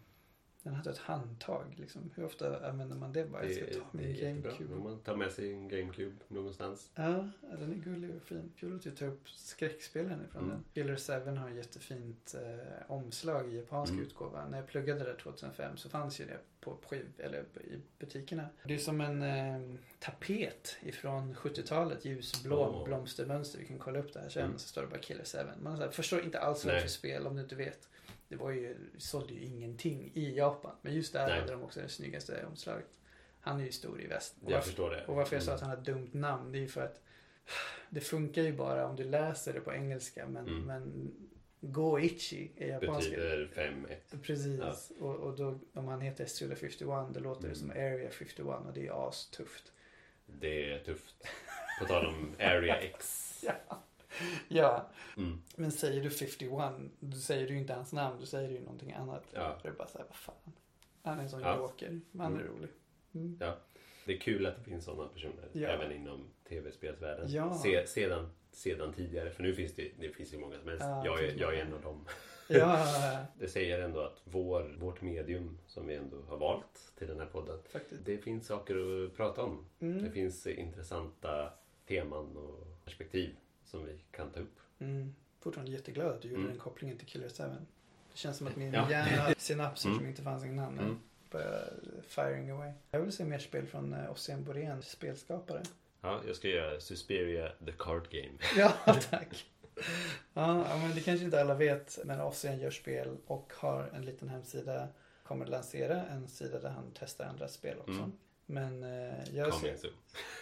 Den 0.64 0.73
hade 0.73 0.90
ett 0.90 0.98
handtag 0.98 1.73
liksom. 1.77 2.11
Hur 2.15 2.26
ofta 2.26 2.69
använder 2.69 2.95
man 2.95 3.14
det 3.14 3.26
bara? 3.26 3.44
Jag 3.45 3.56
ska 3.56 3.65
Det, 3.65 3.73
ta 3.73 3.80
det 3.91 3.98
min. 3.98 4.15
GameCube. 4.44 4.73
Om 4.76 4.84
man 4.84 4.99
tar 4.99 5.15
med 5.15 5.31
sig 5.31 5.53
en 5.53 5.68
GameCube 5.68 6.15
någonstans. 6.27 6.90
Ja, 6.95 7.30
den 7.41 7.72
är 7.72 7.76
gullig 7.76 8.15
och 8.15 8.22
fin. 8.22 8.52
Kul 8.60 8.76
att 8.76 8.81
du 8.81 8.91
tar 8.91 9.06
upp 9.06 9.30
skräckspelen 9.30 10.26
ifrån 10.30 10.44
Mm. 10.44 10.49
den. 10.49 10.64
Killer 10.73 10.95
7 11.26 11.35
har 11.40 11.49
jättefint 11.49 12.35
eh, 12.41 12.91
omslag 12.91 13.53
i 13.53 13.56
japansk 13.57 13.91
Mm. 13.91 14.03
utgåva. 14.06 14.48
När 14.48 14.57
jag 14.57 14.68
pluggade 14.68 15.03
där 15.03 15.15
2005 15.15 15.77
så 15.77 15.90
fanns 15.90 16.22
ju 16.22 16.26
det 16.26 16.38
på 16.60 16.77
skiv, 16.90 17.06
eller 17.18 17.40
i 17.41 17.80
butikerna. 17.99 18.48
Det 18.64 18.73
är 18.73 18.77
som 18.77 19.02
en 19.02 19.22
eh, 19.22 19.77
tapet 19.99 20.77
ifrån 20.81 21.35
70-talet. 21.35 22.06
Ljusblå 22.06 22.57
Åh. 22.76 22.85
blomstermönster. 22.85 23.60
Vi 23.60 23.65
kan 23.65 23.80
kolla 23.80 23.99
upp 23.99 24.14
det 24.14 24.19
här 24.19 24.30
sen. 24.30 24.45
Mm. 24.45 24.57
Så 24.57 24.68
står 24.68 24.81
det 24.81 24.88
bara 24.88 24.99
Killer 24.99 25.26
7. 25.26 25.38
Man 25.61 25.77
här, 25.77 25.90
förstår 25.90 26.22
inte 26.22 26.40
alls 26.40 26.65
vad 26.65 26.73
det 26.73 26.77
är 26.77 26.81
för 26.81 26.88
spel 26.90 27.27
om 27.27 27.35
du 27.35 27.41
inte 27.41 27.56
vet. 27.56 27.90
Det 28.34 28.39
var 28.43 28.51
ju, 28.51 28.76
sålde 28.97 29.34
ju 29.34 29.43
ingenting 29.45 30.11
i 30.14 30.38
Japan. 30.38 30.76
Men 30.81 30.93
just 30.93 31.14
där 31.14 31.27
Nej. 31.27 31.39
hade 31.39 31.51
de 31.51 31.64
också 31.64 31.81
det 31.81 31.89
snyggaste 31.89 32.45
omslaget. 32.45 32.99
Han 33.39 33.60
är 33.60 33.65
ju 33.65 33.72
stor 33.72 34.01
i 34.01 34.07
väst. 34.07 34.35
Jag 34.45 34.51
Varför- 34.51 34.65
förstår 34.68 34.89
det. 34.89 35.05
och 35.05 35.15
varför 35.15 35.35
jag 35.35 35.43
sa 35.43 35.51
Mm. 35.51 35.55
att 35.55 35.61
han 35.61 35.69
har 35.69 35.77
ett 35.77 35.85
dumt 35.85 36.10
namn, 36.11 36.51
det 36.51 36.57
är 36.57 36.61
ju 36.61 36.68
för 36.68 36.81
att 36.81 37.01
det 37.89 37.99
funkar 38.01 38.41
ju 38.41 38.53
bara 38.53 38.88
om 38.88 38.95
du 38.95 39.03
läser 39.03 39.53
det 39.53 39.60
på 39.60 39.73
engelska. 39.73 40.27
Men, 40.27 40.47
Mm. 40.47 40.61
men 40.65 41.11
Goichi 41.61 42.51
är 42.57 42.68
japanska. 42.68 43.10
Betyder 43.10 43.47
5-1. 43.55 44.22
Precis. 44.22 44.91
Och, 44.99 45.15
och 45.15 45.38
då, 45.38 45.60
om 45.73 45.88
han 45.88 46.01
heter 46.01 46.26
Suda 46.26 46.55
51, 46.55 47.14
då 47.14 47.19
låter 47.19 47.41
det 47.41 47.47
Mm. 47.47 47.55
som 47.60 47.69
Area 47.72 48.10
51 48.10 48.39
och 48.68 48.73
det 48.73 48.88
är 48.88 49.07
astufft. 49.10 49.72
Det 50.26 50.73
är 50.73 50.80
tufft. 50.80 51.15
På 51.80 51.85
tal 51.85 52.05
om 52.05 52.35
Area 52.39 52.76
X. 52.81 53.30
Ja, 53.47 53.84
Mm. 55.18 55.41
men 55.56 55.72
säger 55.72 56.03
du 56.03 56.10
51, 56.10 56.49
då 56.99 57.18
säger 57.18 57.48
du 57.48 57.57
inte 57.57 57.73
hans 57.73 57.94
namn, 57.94 58.19
då 58.19 58.26
säger 58.26 58.48
du 58.49 58.53
ju 58.56 58.61
någonting 58.61 58.94
annat. 58.94 59.23
Ja. 59.34 59.60
Det 59.61 59.68
är 59.68 59.72
bara 59.73 59.88
såhär, 59.88 60.06
vad 60.10 60.15
fan. 60.15 60.53
Han 61.03 61.19
är 61.19 61.23
en 61.23 61.30
sån 61.30 61.41
Ja. 61.41 61.57
joker. 61.57 62.02
Men 62.11 62.22
han 62.26 62.35
är 62.35 62.41
Mm. 62.41 62.53
rolig. 62.53 62.69
Mm. 63.15 63.38
Det 64.06 64.14
är 64.14 64.18
kul 64.18 64.45
att 64.45 64.56
det 64.57 64.64
finns 64.64 64.85
sådana 64.85 65.07
personer 65.10 65.49
Ja. 65.53 65.68
även 65.69 65.91
inom 65.91 66.27
tv-spelsvärlden. 66.49 67.31
Ja. 67.31 67.53
Se, 67.64 67.88
sedan, 67.88 68.30
sedan 68.52 68.94
tidigare. 68.94 69.30
För 69.31 69.44
nu 69.44 69.53
finns 69.56 69.73
det, 69.76 69.91
det 69.99 70.10
finns 70.10 70.34
ju 70.34 70.38
många 70.38 70.60
som 70.60 70.68
helst. 70.68 70.84
Ja, 70.84 71.06
jag, 71.06 71.18
det 71.18 71.23
är, 71.23 71.27
finns 71.30 71.41
jag 71.41 71.56
är 71.56 71.61
en 71.65 71.73
av 71.73 71.81
dem. 71.81 72.06
Ja, 72.48 72.85
Det 73.40 73.48
säger 73.48 73.80
ändå 73.80 73.99
att 73.99 74.22
vår, 74.23 74.76
vårt 74.80 75.02
medium 75.02 75.57
som 75.68 75.88
vi 75.88 75.95
ändå 75.95 76.18
har 76.27 76.38
valt 76.38 76.91
till 76.98 77.07
den 77.07 77.19
här 77.19 77.26
podden. 77.26 77.60
faktiskt. 77.72 78.06
Det 78.06 78.18
finns 78.18 78.48
saker 78.48 79.06
att 79.06 79.15
prata 79.15 79.41
om. 79.44 79.65
Det 79.80 79.85
Mm. 79.85 80.11
finns 80.11 80.45
eh, 80.48 80.60
intressanta 80.60 81.53
teman 81.88 82.38
och 82.38 82.84
perspektiv 82.85 83.35
som 83.73 83.85
vi 83.85 83.99
kan 84.11 84.29
ta 84.31 84.39
upp. 84.39 84.59
Mm. 84.79 85.15
fortfarande 85.39 85.71
jätteglad 85.71 86.07
att 86.07 86.21
du 86.21 86.27
gjorde 86.27 86.39
Mm. 86.41 86.51
den 86.51 86.59
kopplingen 86.59 86.97
till 86.97 87.07
Killer 87.07 87.29
7. 87.29 87.43
Det 88.11 88.17
känns 88.17 88.37
som 88.37 88.47
att 88.47 88.55
min 88.55 88.73
Ja. 88.73 88.89
hjärna, 88.91 89.33
synapser 89.37 89.87
Mm. 89.89 89.99
som 89.99 90.07
inte 90.07 90.21
fanns 90.21 90.45
innan, 90.45 90.79
Mm. 90.79 90.99
börjar 91.31 91.73
firing 92.07 92.49
away. 92.49 92.71
Jag 92.91 92.99
vill 92.99 93.11
se 93.11 93.25
mer 93.25 93.39
spel 93.39 93.65
från 93.67 93.93
uh, 93.93 94.11
Ossian 94.11 94.43
Borén, 94.43 94.81
spelskapare. 94.81 95.63
Ja, 96.01 96.21
jag 96.27 96.35
ska 96.35 96.47
göra 96.47 96.79
Suspiria 96.79 97.49
The 97.65 97.71
Card 97.71 98.09
Game. 98.11 98.37
Ja, 98.57 98.73
tack. 99.09 99.45
Ja, 100.33 100.65
ja, 100.69 100.77
men 100.77 100.95
det 100.95 101.01
kanske 101.01 101.25
inte 101.25 101.41
alla 101.41 101.55
vet, 101.55 101.99
men 102.05 102.21
Ossian 102.21 102.59
gör 102.59 102.71
spel 102.71 103.17
och 103.27 103.53
har 103.55 103.89
en 103.93 104.05
liten 104.05 104.29
hemsida. 104.29 104.87
Kommer 105.23 105.45
lansera 105.45 106.03
en 106.05 106.27
sida 106.27 106.59
där 106.59 106.69
han 106.69 106.91
testar 106.99 107.25
andra 107.25 107.47
spel 107.47 107.77
också. 107.79 107.91
Mm. 107.91 108.11
Men 108.45 108.83
eh, 108.83 109.35
jag 109.35 109.51
Coming 109.51 109.77
ser... 109.77 109.89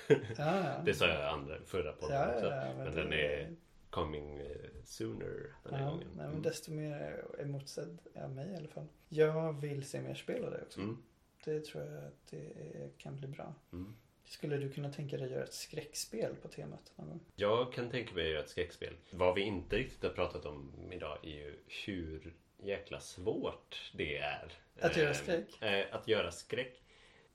Ja, 0.07 0.15
ja. 0.37 0.81
Det 0.85 0.93
sa 0.93 1.07
jag 1.07 1.19
i 1.19 1.23
andra, 1.23 1.57
förra 1.65 1.91
podden 1.93 2.15
Ja, 2.17 2.33
också. 2.33 2.49
Men 2.77 2.85
det- 2.95 3.01
den 3.03 3.13
är 3.13 3.55
coming 3.89 4.37
eh, 4.39 4.45
sooner 4.85 5.53
den 5.63 5.73
här 5.73 5.85
gången. 5.91 6.07
nej, 6.07 6.15
men 6.17 6.29
Mm. 6.29 6.41
desto 6.41 6.71
mer 6.71 7.25
emotsedd 7.39 7.97
av 8.15 8.31
mig 8.31 8.51
i 8.51 8.55
alla 8.55 8.67
fall. 8.67 8.87
Jag 9.09 9.61
vill 9.61 9.83
se 9.85 10.01
mer 10.01 10.15
spel 10.15 10.45
av 10.45 10.51
det 10.51 10.61
också. 10.61 10.79
Mm. 10.79 10.97
Det 11.45 11.65
tror 11.65 11.83
jag 11.83 11.97
att 12.03 12.27
det 12.29 12.97
kan 12.97 13.15
bli 13.17 13.27
bra. 13.27 13.53
Mm. 13.73 13.95
Skulle 14.25 14.57
du 14.57 14.69
kunna 14.69 14.91
tänka 14.91 15.17
dig 15.17 15.25
att 15.25 15.31
göra 15.31 15.43
ett 15.43 15.53
skräckspel 15.53 16.35
på 16.41 16.47
temat 16.47 16.91
någon 16.95 17.07
gång? 17.09 17.19
Jag 17.35 17.73
kan 17.73 17.89
tänka 17.89 18.13
mig 18.13 18.23
att 18.25 18.31
göra 18.31 18.43
ett 18.43 18.49
skräckspel. 18.49 18.93
Vad 19.11 19.35
vi 19.35 19.41
inte 19.41 19.75
riktigt 19.77 20.03
har 20.03 20.09
pratat 20.09 20.45
om 20.45 20.71
idag 20.91 21.17
är 21.23 21.29
ju 21.29 21.59
hur 21.85 22.33
jäkla 22.57 22.99
svårt 22.99 23.91
det 23.93 24.17
är. 24.17 24.51
Att 24.81 24.97
göra 24.97 25.09
Eh, 25.09 25.15
skräck? 25.15 25.61
Eh, 25.61 25.85
att 25.95 26.07
göra 26.07 26.31
skräck. 26.31 26.80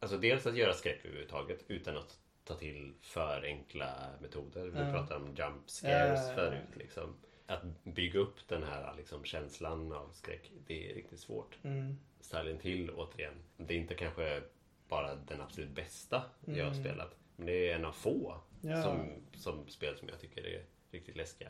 Alltså 0.01 0.18
dels 0.18 0.47
att 0.47 0.56
göra 0.56 0.73
skräck 0.73 1.05
överhuvudtaget 1.05 1.64
utan 1.68 1.97
att 1.97 2.18
ta 2.44 2.55
till 2.55 2.94
för 3.01 3.43
enkla 3.44 4.10
metoder. 4.20 4.66
Vi 4.66 4.78
Ja. 4.81 4.93
pratade 4.93 5.24
om 5.24 5.35
jump 5.35 5.70
scares 5.70 6.28
ja. 6.28 6.35
förut. 6.35 6.77
Liksom. 6.77 7.14
Att 7.47 7.85
bygga 7.85 8.20
upp 8.20 8.48
den 8.48 8.62
här 8.62 8.94
liksom, 8.97 9.24
känslan 9.24 9.93
av 9.93 10.10
skräck, 10.12 10.51
det 10.66 10.90
är 10.90 10.94
riktigt 10.94 11.20
svårt. 11.20 11.59
Mm. 11.62 11.97
Silent 12.20 12.62
Hill 12.62 12.90
återigen. 12.90 13.35
Det 13.56 13.74
är 13.74 13.78
inte 13.78 13.94
kanske 13.94 14.43
bara 14.89 15.14
den 15.14 15.40
absolut 15.40 15.70
bästa 15.70 16.23
jag 16.44 16.64
har 16.64 16.73
Mm. 16.73 16.85
spelat. 16.85 17.16
Men 17.36 17.47
det 17.47 17.70
är 17.70 17.74
en 17.74 17.85
av 17.85 17.93
få 17.93 18.40
Ja. 18.60 18.82
som, 18.82 19.09
som 19.35 19.68
spel 19.68 19.97
som 19.98 20.09
jag 20.09 20.20
tycker 20.20 20.47
är 20.47 20.64
riktigt 20.90 21.16
läskiga. 21.16 21.48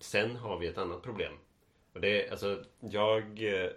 Sen 0.00 0.36
har 0.36 0.58
vi 0.58 0.66
ett 0.66 0.78
annat 0.78 1.02
problem. 1.02 1.32
Och 1.92 2.00
det 2.00 2.26
är 2.26 2.30
alltså, 2.30 2.64
jag... 2.80 3.22
eh, 3.42 3.70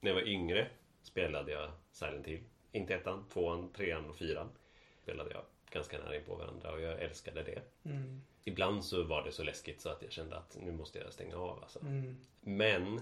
När 0.00 0.10
jag 0.10 0.14
var 0.14 0.28
yngre 0.28 0.68
spelade 1.02 1.52
jag 1.52 1.70
Silent 1.92 2.26
Hill. 2.26 2.42
Inte 2.76 2.94
ettan, 2.94 3.24
tvåan, 3.32 3.72
trean 3.72 4.10
och 4.10 4.16
fyran. 4.16 4.48
Spelade 5.02 5.30
jag 5.30 5.42
ganska 5.70 5.98
nära 5.98 6.16
in 6.16 6.24
på 6.24 6.34
varandra 6.34 6.72
och 6.72 6.80
jag 6.80 7.02
älskade 7.02 7.42
det. 7.42 7.62
Mm. 7.90 8.22
Ibland 8.44 8.84
så 8.84 9.02
var 9.02 9.22
det 9.22 9.32
så 9.32 9.42
läskigt 9.42 9.80
så 9.80 9.88
att 9.88 10.02
jag 10.02 10.12
kände 10.12 10.36
att 10.36 10.56
nu 10.60 10.72
måste 10.72 10.98
jag 10.98 11.12
stänga 11.12 11.36
av 11.36 11.62
alltså. 11.62 11.80
Mm. 11.80 12.16
Men 12.40 13.00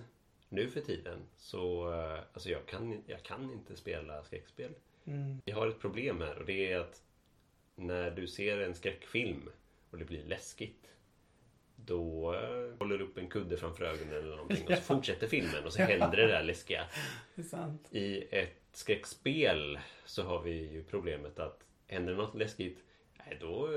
nu 0.48 0.68
för 0.68 0.80
tiden 0.80 1.18
så, 1.36 1.92
eh, 1.92 2.18
alltså 2.32 2.50
jag 2.50 2.66
kan, 2.66 3.02
jag 3.06 3.22
kan 3.22 3.52
inte 3.52 3.76
spela 3.76 4.24
skräckspel. 4.24 4.74
Mm. 5.04 5.40
Jag 5.44 5.56
har 5.56 5.68
ett 5.68 5.80
problem 5.80 6.20
här 6.20 6.38
och 6.38 6.46
det 6.46 6.72
är 6.72 6.78
att 6.78 7.02
när 7.74 8.10
du 8.10 8.26
ser 8.26 8.58
en 8.58 8.74
skräckfilm 8.74 9.50
och 9.90 9.98
det 9.98 10.04
blir 10.04 10.24
läskigt 10.24 10.90
då 11.86 12.34
eh, 12.34 12.78
håller 12.78 12.98
du 12.98 13.04
upp 13.04 13.18
en 13.18 13.28
kudde 13.28 13.56
framför 13.56 13.84
ögonen 13.84 14.14
eller 14.16 14.36
någonting 14.36 14.66
och 14.68 14.74
så 14.74 14.82
fortsätter 14.82 15.26
filmen 15.26 15.64
och 15.64 15.72
så 15.72 15.82
händer 15.82 16.16
det 16.16 16.26
där 16.26 16.42
läskiga. 16.42 16.84
Det. 17.34 17.98
I 17.98 18.28
ett 18.30 18.56
skräckspel 18.72 19.78
så 20.04 20.22
har 20.22 20.42
vi 20.42 20.50
ju 20.72 20.84
problemet 20.84 21.38
att 21.38 21.64
händer 21.86 22.14
något 22.14 22.34
läskigt, 22.34 22.78
nej, 23.18 23.38
då, 23.40 23.68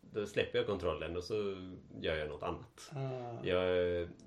då 0.00 0.26
släpper 0.26 0.58
jag 0.58 0.66
kontrollen 0.66 1.16
och 1.16 1.24
så 1.24 1.34
gör 2.00 2.16
jag 2.16 2.28
något 2.28 2.42
annat. 2.42 2.90
Ah. 2.92 3.46
Jag, 3.46 3.68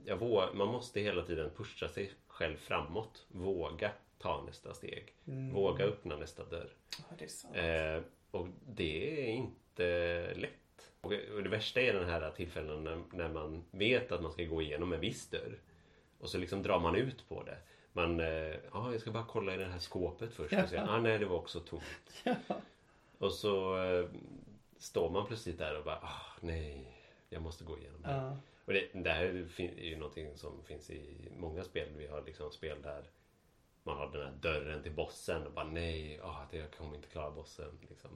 jag 0.05 0.17
vå- 0.19 0.53
man 0.53 0.67
måste 0.67 0.99
hela 0.99 1.21
tiden 1.23 1.49
pusha 1.57 1.87
sig 1.87 2.11
själv 2.27 2.57
framåt. 2.57 3.25
Våga 3.27 3.91
ta 4.17 4.43
nästa 4.47 4.73
steg. 4.73 5.13
Mm. 5.27 5.53
Våga 5.53 5.85
öppna 5.85 6.17
nästa 6.17 6.43
dörr. 6.45 6.69
Ja, 6.97 7.15
det. 7.53 7.59
Eh, 7.59 8.01
och 8.31 8.47
det 8.67 9.21
är 9.23 9.33
inte 9.33 10.33
lätt. 10.35 10.49
Och 11.01 11.11
det 11.43 11.49
värsta 11.49 11.81
är 11.81 11.93
den 11.93 12.09
här 12.09 12.31
tillfällen 12.31 12.83
när, 12.83 13.03
när 13.11 13.29
man 13.29 13.63
vet 13.71 14.11
att 14.11 14.21
man 14.21 14.31
ska 14.31 14.43
gå 14.43 14.61
igenom 14.61 14.93
en 14.93 14.99
viss 14.99 15.29
dörr. 15.29 15.59
Och 16.19 16.29
så 16.29 16.37
liksom 16.37 16.63
drar 16.63 16.79
man 16.79 16.95
ut 16.95 17.29
på 17.29 17.43
det. 17.43 17.57
Man, 17.93 18.19
eh, 18.19 18.55
ah, 18.71 18.91
jag 18.91 19.01
ska 19.01 19.11
bara 19.11 19.25
kolla 19.25 19.55
i 19.55 19.57
det 19.57 19.65
här 19.65 19.79
skåpet 19.79 20.33
först. 20.33 20.53
Och 20.53 20.69
se, 20.69 20.77
ah, 20.77 20.99
nej, 20.99 21.19
det 21.19 21.25
var 21.25 21.37
också 21.37 21.59
tomt. 21.59 22.23
Och 23.17 23.33
så 23.33 23.83
eh, 23.83 24.05
står 24.77 25.09
man 25.09 25.27
plötsligt 25.27 25.57
där 25.57 25.77
och 25.77 25.85
bara, 25.85 25.99
ah, 26.01 26.31
nej, 26.41 27.01
jag 27.29 27.41
måste 27.41 27.63
gå 27.63 27.77
igenom 27.77 28.01
det. 28.01 28.11
Ja. 28.11 28.37
Och 28.65 28.73
det, 28.73 28.89
det 28.93 29.11
här 29.11 29.23
är 29.57 29.83
ju 29.83 29.95
någonting 29.97 30.37
som 30.37 30.63
finns 30.63 30.89
i 30.89 31.31
många 31.37 31.63
spel. 31.63 31.89
Vi 31.97 32.07
har 32.07 32.21
liksom 32.21 32.51
spel 32.51 32.81
där 32.81 33.03
man 33.83 33.97
har 33.97 34.11
den 34.11 34.23
här 34.23 34.33
dörren 34.41 34.83
till 34.83 34.91
bossen 34.91 35.47
och 35.47 35.53
bara 35.53 35.67
nej, 35.67 36.19
ah, 36.23 36.45
det, 36.51 36.57
jag 36.57 36.71
kommer 36.71 36.95
inte 36.95 37.07
klara 37.07 37.31
bossen. 37.31 37.79
Liksom. 37.89 38.11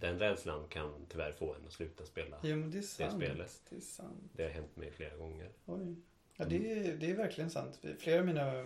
Den 0.00 0.18
rädslan 0.18 0.68
kan 0.68 1.06
tyvärr 1.08 1.32
få 1.32 1.54
en 1.54 1.66
att 1.66 1.72
sluta 1.72 2.04
spela. 2.04 2.36
Jo, 2.42 2.56
men 2.56 2.70
det 2.70 2.78
är 2.78 2.82
sant. 2.82 3.12
spelet. 3.22 3.62
Det 3.70 3.76
är 3.76 3.80
sant. 3.80 4.22
Det 4.32 4.42
har 4.42 4.50
hänt 4.50 4.76
mig 4.76 4.90
flera 4.90 5.16
gånger. 5.16 5.48
Oj. 5.66 5.96
Ja, 6.36 6.44
det 6.44 6.72
är, 6.72 6.96
det 6.96 7.10
är 7.10 7.14
verkligen 7.16 7.50
sant. 7.50 7.80
Flera 7.98 8.20
av 8.20 8.26
mina 8.26 8.62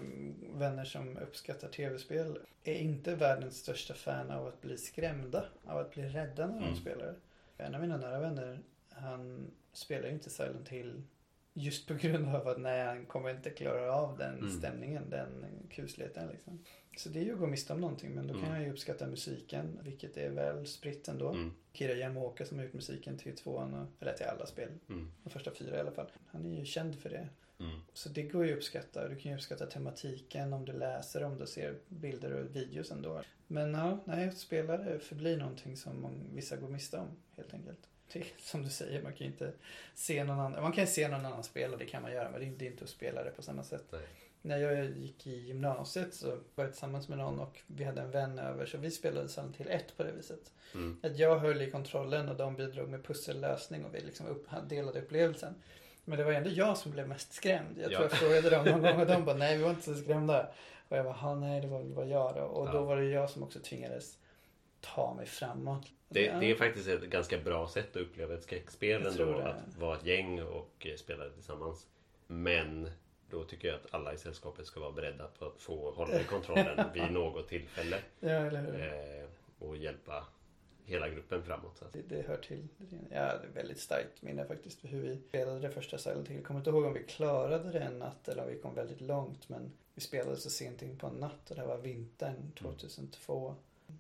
vänner 0.59 0.85
som 0.85 1.17
uppskattar 1.19 1.69
tv-spel 1.69 2.39
är 2.65 2.75
inte 2.75 3.15
världens 3.15 3.57
största 3.59 3.95
fan 3.95 4.31
av 4.31 4.47
att 4.47 4.61
bli 4.61 4.79
skrämda, 4.79 5.45
av 5.65 5.79
att 5.79 5.91
bli 5.95 6.03
rädda 6.09 6.47
när 6.47 6.55
de 6.61 6.65
Mm. 6.65 6.77
spelar. 6.77 7.15
En 7.57 7.75
av 7.75 7.81
mina 7.81 7.97
nära 7.97 8.21
vänner, 8.21 8.59
han 8.91 9.51
spelar 9.73 10.09
ju 10.09 10.15
inte 10.15 10.31
Silent 10.31 10.69
Hill 10.69 11.03
just 11.55 11.89
på 11.89 11.95
grund 11.95 12.29
av 12.29 12.49
att 12.49 12.59
nej, 12.61 12.85
han 12.87 13.07
kommer 13.07 13.31
inte 13.31 13.51
klara 13.51 13.93
av 13.95 14.19
den 14.19 14.39
Mm. 14.39 14.51
stämningen, 14.51 15.11
den 15.11 15.45
kusligheten 15.71 16.29
liksom. 16.29 16.65
Så 16.97 17.09
det 17.09 17.19
är 17.21 17.25
ju 17.25 17.33
att 17.33 17.39
gå 17.39 17.47
miste 17.47 17.73
om 17.73 17.81
någonting, 17.81 18.11
men 18.15 18.27
då 18.27 18.35
kan 18.35 18.43
Mm. 18.45 18.55
jag 18.55 18.63
ju 18.65 18.73
uppskatta 18.73 19.07
musiken, 19.07 19.79
vilket 19.83 20.17
är 20.17 20.31
väl 20.31 20.67
spritt 20.67 21.09
ändå. 21.09 21.29
Mm. 21.29 21.53
Kira 21.73 21.95
Yamaoka 21.95 22.47
som 22.47 22.57
har 22.59 22.65
gjort 22.65 22.75
musiken 22.75 23.19
till 23.19 23.37
tvåan, 23.37 23.75
och, 23.75 23.87
eller 24.03 24.13
till 24.13 24.27
alla 24.27 24.47
spel, 24.47 24.69
Mm. 24.89 25.11
de 25.25 25.31
första 25.31 25.51
fyra 25.55 25.77
i 25.77 25.81
alla 25.81 25.91
fall. 25.93 26.07
Han 26.27 26.47
är 26.47 26.59
ju 26.59 26.65
känd 26.65 26.99
för 26.99 27.11
det. 27.11 27.29
Mm. 27.61 27.81
Så 27.93 28.09
det 28.09 28.23
går 28.23 28.47
ju 28.47 28.53
att 28.53 28.57
uppskatta. 28.57 29.09
Du 29.09 29.17
kan 29.17 29.31
ju 29.33 29.37
uppskatta 29.37 29.67
tematiken 29.67 30.53
om 30.53 30.65
du 30.65 30.73
läser, 30.73 31.25
om 31.25 31.39
du 31.39 31.47
ser 31.47 31.75
bilder 31.89 32.33
och 32.33 32.57
videos 32.57 32.91
ändå. 32.91 33.23
Men 33.47 33.75
ja, 33.75 33.99
nej, 34.05 34.33
spelare 34.33 34.99
förblir 34.99 35.37
någonting 35.37 35.77
som 35.77 36.07
vissa 36.35 36.57
går 36.57 36.69
miste 36.69 36.99
om 36.99 37.09
helt 37.37 37.55
enkelt. 37.55 37.89
Det 38.13 38.25
som 38.39 38.63
du 38.63 38.71
säger, 38.71 39.03
man 39.03 39.13
kan 39.13 39.27
ju 39.27 39.33
inte 39.33 39.53
se 39.95 40.25
någon 40.25 40.41
annan. 40.41 40.63
Man 40.63 40.73
kan 40.73 40.87
se 40.87 41.09
någon 41.09 41.27
annan 41.27 41.43
spela, 41.43 41.77
det 41.77 41.85
kan 41.87 42.03
man 42.03 42.13
göra, 42.13 42.31
men 42.31 42.41
det 42.41 42.47
är 42.47 42.49
inte- 42.49 42.59
det 42.59 42.67
är 42.67 42.71
inte 42.71 42.85
att 42.85 42.91
spela 42.91 43.25
det 43.25 43.31
på 43.31 43.43
samma 43.43 43.63
sätt. 43.65 43.85
Nej. 43.91 44.01
När 44.45 44.59
jag 44.59 44.85
gick 44.91 45.27
i 45.27 45.37
gymnasiet 45.37 46.15
så 46.15 46.27
var 46.55 46.65
jag 46.65 46.71
tillsammans 46.73 47.09
med 47.09 47.19
någon 47.19 47.41
och 47.41 47.61
vi 47.67 47.85
hade 47.85 48.01
en 48.03 48.11
vän 48.11 48.39
över 48.39 48.67
så 48.67 48.79
vi 48.79 48.91
spelade 48.91 49.29
Silent 49.29 49.57
Hill 49.57 49.69
1 49.71 49.97
på 49.97 50.03
det 50.03 50.13
viset. 50.13 50.53
Mm. 50.75 51.01
Att 51.03 51.19
jag 51.19 51.39
höll 51.39 51.63
i 51.63 51.71
kontrollen 51.71 52.29
och 52.29 52.37
de 52.37 52.57
bidrog 52.57 52.89
med 52.89 53.05
pussellösning 53.05 53.85
och 53.85 53.95
vi 53.95 54.01
liksom 54.01 54.27
upp, 54.27 54.47
delade 54.69 55.01
upplevelsen. 55.01 55.55
Men 56.05 56.19
det 56.19 56.25
var 56.25 56.33
ändå 56.33 56.51
jag 56.51 56.77
som 56.79 56.93
blev 56.93 57.09
mest 57.09 57.33
skrämd. 57.33 57.79
Jag 57.79 57.91
tror 57.91 58.03
Ja. 58.03 58.09
jag 58.11 58.13
frågade 58.13 58.51
dem 58.51 58.65
någon 58.65 58.83
gång 58.83 59.01
och 59.01 59.07
de 59.07 59.25
bara 59.25 59.37
nej 59.37 59.57
vi 59.57 59.63
var 59.63 59.71
inte 59.71 59.83
så 59.83 59.95
skrämda. 59.95 60.53
Och 60.89 60.97
jag 60.97 61.05
bara 61.05 61.15
"Ha, 61.15 61.35
nej 61.35 61.61
det 61.61 61.67
var 61.67 61.79
väl 61.79 61.89
bara 61.95 62.07
jag 62.07 62.35
då. 62.35 62.41
Och 62.43 62.69
Ja. 62.69 62.73
då 62.73 62.83
var 62.85 62.97
det 62.97 63.05
jag 63.05 63.31
som 63.31 63.43
också 63.43 63.59
tvingades 63.61 64.19
ta 64.81 65.15
mig 65.15 65.27
framåt. 65.27 65.87
Det, 66.13 66.25
Ja. 66.25 66.39
det 66.41 66.51
är 66.51 66.55
faktiskt 66.55 66.89
ett 66.89 67.03
ganska 67.03 67.39
bra 67.39 67.69
sätt 67.69 67.97
att 67.97 68.03
uppleva 68.03 68.35
ett 68.35 68.43
skräckspel 68.43 69.03
Jag 69.03 69.13
ändå. 69.13 69.39
det. 69.39 69.49
Att 69.49 69.77
vara 69.79 69.97
ett 69.97 70.07
gäng 70.07 70.43
och 70.43 70.87
eh, 70.87 70.97
spela 70.97 71.25
det 71.25 71.31
tillsammans. 71.31 71.87
Men 72.27 72.91
då 73.31 73.45
tycker 73.45 73.69
jag 73.69 73.75
att 73.75 73.95
alla 73.95 74.15
i 74.15 74.17
sällskapet 74.19 74.67
ska 74.67 74.81
vara 74.81 74.93
beredda 74.93 75.27
på 75.39 75.45
att 75.47 75.61
få 75.63 75.91
hålla 75.91 76.21
i 76.21 76.25
kontrollen 76.25 76.87
vid 76.95 77.13
något 77.13 77.49
tillfälle. 77.49 77.99
Ja? 78.21 78.47
Eh, 78.47 79.25
och 79.59 79.77
hjälpa 79.77 80.27
hela 80.85 81.09
gruppen 81.09 81.43
framåt. 81.43 81.83
Det, 81.93 82.03
det 82.09 82.23
hör 82.27 82.37
till. 82.37 82.69
Ja, 83.11 83.21
det 83.21 83.47
är 83.47 83.51
väldigt 83.55 83.81
starkt 83.81 84.23
minne 84.23 84.45
faktiskt 84.45 84.81
för 84.81 84.89
hur 84.89 85.03
vi 85.03 85.17
spelade 85.29 85.61
det 85.61 85.71
första 85.71 85.99
Silent 85.99 86.29
Hill. 86.29 86.37
Jag 86.37 86.45
kommer 86.45 86.61
inte 86.61 86.71
ihåg 86.71 86.85
om 86.85 86.93
vi 86.95 87.03
klarade 87.05 87.73
det 87.73 87.81
en 87.81 87.99
natt 87.99 88.29
eller 88.29 88.43
om 88.43 88.49
vi 88.49 88.59
kom 88.59 88.75
väldigt 88.75 89.01
långt. 89.01 89.49
Men 89.49 89.73
vi 89.95 90.01
spelade 90.01 90.37
så 90.37 90.51
sent 90.51 90.83
in 90.83 90.99
på 90.99 91.07
en 91.07 91.15
natt 91.15 91.51
och 91.51 91.57
det 91.57 91.65
var 91.67 91.79
vintern 91.79 92.53
2002. 92.59 93.55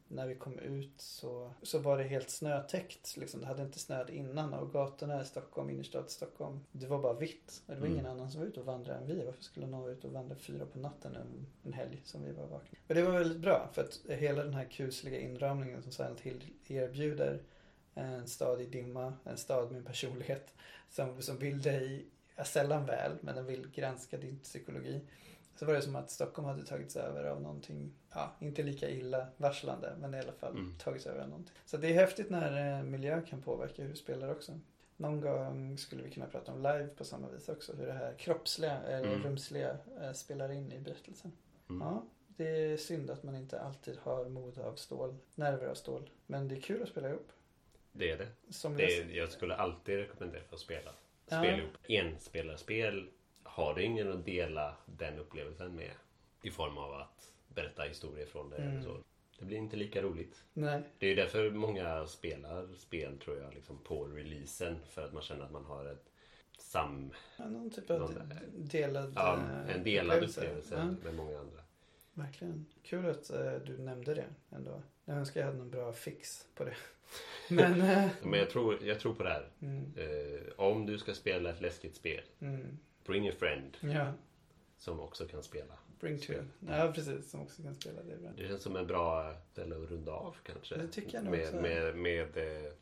När 0.08 0.26
vi 0.26 0.34
kom 0.34 0.58
ut 0.58 1.00
så, 1.00 1.52
så 1.62 1.78
var 1.78 1.98
det 1.98 2.04
helt 2.04 2.30
snötäckt. 2.30 3.16
Liksom. 3.16 3.40
Det 3.40 3.46
hade 3.46 3.62
inte 3.62 3.78
snöat 3.78 4.10
innan 4.10 4.54
och 4.54 4.72
gatorna 4.72 5.22
i 5.22 5.24
Stockholm, 5.24 5.70
innerstad 5.70 6.10
Stockholm, 6.10 6.60
det 6.72 6.86
var 6.86 7.02
bara 7.02 7.12
vitt. 7.14 7.62
Det 7.66 7.72
var 7.72 7.78
Mm. 7.86 7.92
ingen 7.92 8.06
annan 8.06 8.30
som 8.30 8.40
var 8.40 8.48
ute 8.48 8.60
och 8.60 8.66
vandrade 8.66 8.98
än 9.00 9.06
vi. 9.06 9.24
Varför 9.24 9.42
skulle 9.42 9.66
någon 9.66 9.80
vara 9.80 9.92
ute 9.92 10.06
och 10.06 10.12
vandra 10.12 10.36
fyra 10.36 10.66
på 10.66 10.78
natten 10.78 11.16
en, 11.16 11.46
en 11.64 11.72
helg 11.72 12.00
som 12.04 12.22
vi 12.24 12.32
var 12.32 12.46
vakna? 12.46 12.78
Och 12.88 12.94
det 12.94 13.02
var 13.02 13.12
väldigt 13.12 13.40
bra 13.40 13.68
för 13.72 13.82
att 13.82 14.00
hela 14.08 14.44
den 14.44 14.54
här 14.54 14.64
kusliga 14.64 15.20
inramningen 15.20 15.82
som 15.82 15.92
Silent 15.92 16.20
Hill 16.20 16.44
erbjuder 16.66 17.42
en 17.94 18.26
stad 18.28 18.60
i 18.60 18.66
dimma, 18.66 19.12
en 19.24 19.36
stad 19.36 19.70
med 19.70 19.78
en 19.78 19.84
personlighet 19.84 20.54
som, 20.90 21.22
som 21.22 21.38
vill 21.38 21.62
dig 21.62 22.06
sällan 22.44 22.86
väl, 22.86 23.12
men 23.20 23.34
den 23.36 23.46
vill 23.46 23.70
granska 23.70 24.16
din 24.18 24.38
psykologi. 24.38 25.00
Så 25.56 25.66
var 25.66 25.74
det 25.74 25.82
som 25.82 25.96
att 25.96 26.10
Stockholm 26.10 26.48
hade 26.48 26.66
tagits 26.66 26.96
över 26.96 27.24
av 27.24 27.42
någonting, 27.42 27.92
ja, 28.14 28.32
inte 28.40 28.62
lika 28.62 28.90
illa 28.90 29.26
varslande, 29.36 29.96
men 30.00 30.14
i 30.14 30.18
alla 30.18 30.32
fall 30.32 30.52
Mm. 30.52 30.74
tagits 30.78 31.06
över 31.06 31.26
någonting. 31.26 31.54
Så 31.64 31.76
det 31.76 31.88
är 31.88 31.94
häftigt 31.94 32.30
när 32.30 32.78
eh, 32.78 32.82
miljö 32.84 33.20
kan 33.22 33.42
påverka 33.42 33.82
hur 33.82 33.88
du 33.90 33.96
spelar 33.96 34.30
också. 34.30 34.58
Någon 34.96 35.20
gång 35.20 35.78
skulle 35.78 36.02
vi 36.02 36.10
kunna 36.10 36.26
prata 36.26 36.52
om 36.52 36.58
live 36.58 36.86
på 36.96 37.04
samma 37.04 37.28
vis 37.28 37.48
också. 37.48 37.72
Hur 37.76 37.86
det 37.86 37.92
här 37.92 38.14
kroppsliga, 38.18 38.78
eller 38.82 39.08
Mm. 39.08 39.22
rumsliga, 39.22 39.76
eh, 40.00 40.12
spelar 40.12 40.52
in 40.52 40.72
i 40.72 40.78
berättelsen. 40.80 41.32
Mm. 41.70 41.86
Ja, 41.86 42.04
det 42.26 42.48
är 42.72 42.76
synd 42.76 43.10
att 43.10 43.22
man 43.22 43.34
inte 43.36 43.60
alltid 43.60 43.98
har 44.02 44.24
mod 44.28 44.58
av 44.58 44.74
stål, 44.74 45.16
nerver 45.34 45.66
av 45.66 45.74
stål. 45.74 46.10
Men 46.26 46.48
det 46.48 46.54
är 46.56 46.60
kul 46.60 46.82
att 46.82 46.88
spela 46.88 47.08
ihop. 47.08 47.28
Det 47.92 48.10
är 48.10 48.18
det. 48.18 48.28
Som 48.50 48.76
det 48.76 48.82
jag- 48.82 49.10
är, 49.10 49.16
jag 49.16 49.32
skulle 49.32 49.54
alltid 49.56 49.96
rekommendera 49.98 50.42
att 50.52 50.58
spela. 50.58 50.90
Ja. 51.28 51.38
Spela 51.38 51.56
ihop 51.58 51.72
enspelarspel. 51.88 53.10
Har 53.42 53.74
du 53.74 53.82
ingen 53.82 54.12
att 54.12 54.24
dela 54.24 54.76
den 54.86 55.18
upplevelsen 55.18 55.74
med 55.76 55.90
i 56.42 56.50
form 56.50 56.78
av 56.78 56.92
att 56.94 57.31
berätta 57.54 57.82
historier 57.82 58.26
från 58.26 58.50
det. 58.50 58.56
Mm. 58.56 58.82
Så. 58.82 58.96
Det 59.38 59.44
blir 59.44 59.56
inte 59.58 59.76
lika 59.76 60.02
roligt. 60.02 60.44
Nej, 60.52 60.82
Det 60.98 61.06
är 61.06 61.10
ju 61.10 61.16
därför 61.16 61.50
många 61.50 62.06
spelar 62.06 62.68
spel 62.76 63.18
tror 63.18 63.38
jag 63.38 63.54
liksom 63.54 63.78
på 63.78 64.04
releasen. 64.04 64.76
För 64.90 65.04
att 65.04 65.12
man 65.12 65.22
känner 65.22 65.44
att 65.44 65.52
man 65.52 65.64
har 65.64 65.86
ett 65.86 66.10
sam... 66.58 67.12
ja, 67.36 67.48
någon 67.48 67.70
typ 67.70 67.90
av 67.90 68.00
Någon- 68.00 68.14
de- 68.14 68.68
delad 68.68 69.12
Ja, 69.16 69.38
eh, 69.68 69.76
en 69.76 69.84
delad 69.84 70.22
upplevelse 70.24 70.74
Ja, 70.76 70.84
med 71.04 71.14
många 71.14 71.38
andra. 71.38 71.60
verkligen. 72.14 72.66
Kul 72.82 73.06
att 73.10 73.30
eh, 73.30 73.52
du 73.54 73.78
nämnde 73.78 74.14
det 74.14 74.26
ändå. 74.50 74.82
Jag 75.04 75.16
önskar 75.16 75.40
jag 75.40 75.46
hade 75.46 75.58
någon 75.58 75.70
bra 75.70 75.92
fix 75.92 76.46
på 76.54 76.64
det. 76.64 76.74
Men... 77.54 77.80
eh, 77.80 78.08
Men 78.22 78.38
jag 78.38 78.50
tror, 78.50 78.84
jag 78.84 79.00
tror 79.00 79.14
på 79.14 79.22
det 79.22 79.30
här. 79.30 79.48
mm, 79.60 79.92
Eh, 79.96 80.52
om 80.56 80.86
du 80.86 80.98
ska 80.98 81.14
spela 81.14 81.50
ett 81.50 81.60
läskigt 81.60 81.96
spel, 81.96 82.22
mm, 82.40 82.78
bring 83.06 83.28
a 83.28 83.32
friend 83.38 83.76
ja, 83.80 84.12
som 84.78 85.00
också 85.00 85.26
kan 85.26 85.42
spela. 85.42 85.74
Bring 86.02 86.18
two. 86.18 86.32
Ja, 86.68 86.92
precis. 86.94 87.30
Som 87.30 87.42
också 87.42 87.62
kan 87.62 87.74
spela. 87.74 88.02
Det 88.02 88.16
bra. 88.16 88.30
Det 88.36 88.48
känns 88.48 88.62
som 88.62 88.76
en 88.76 88.86
bra 88.86 89.34
ställe 89.52 89.76
att 89.76 89.90
runda 89.90 90.12
av 90.12 90.36
kanske. 90.42 90.76
Det 90.76 90.88
tycker 90.88 91.14
jag 91.14 91.24
nog 91.24 91.32
med, 91.32 91.42
också. 91.44 91.56
med, 91.60 91.96
med 91.96 92.36
eh, 92.36 92.72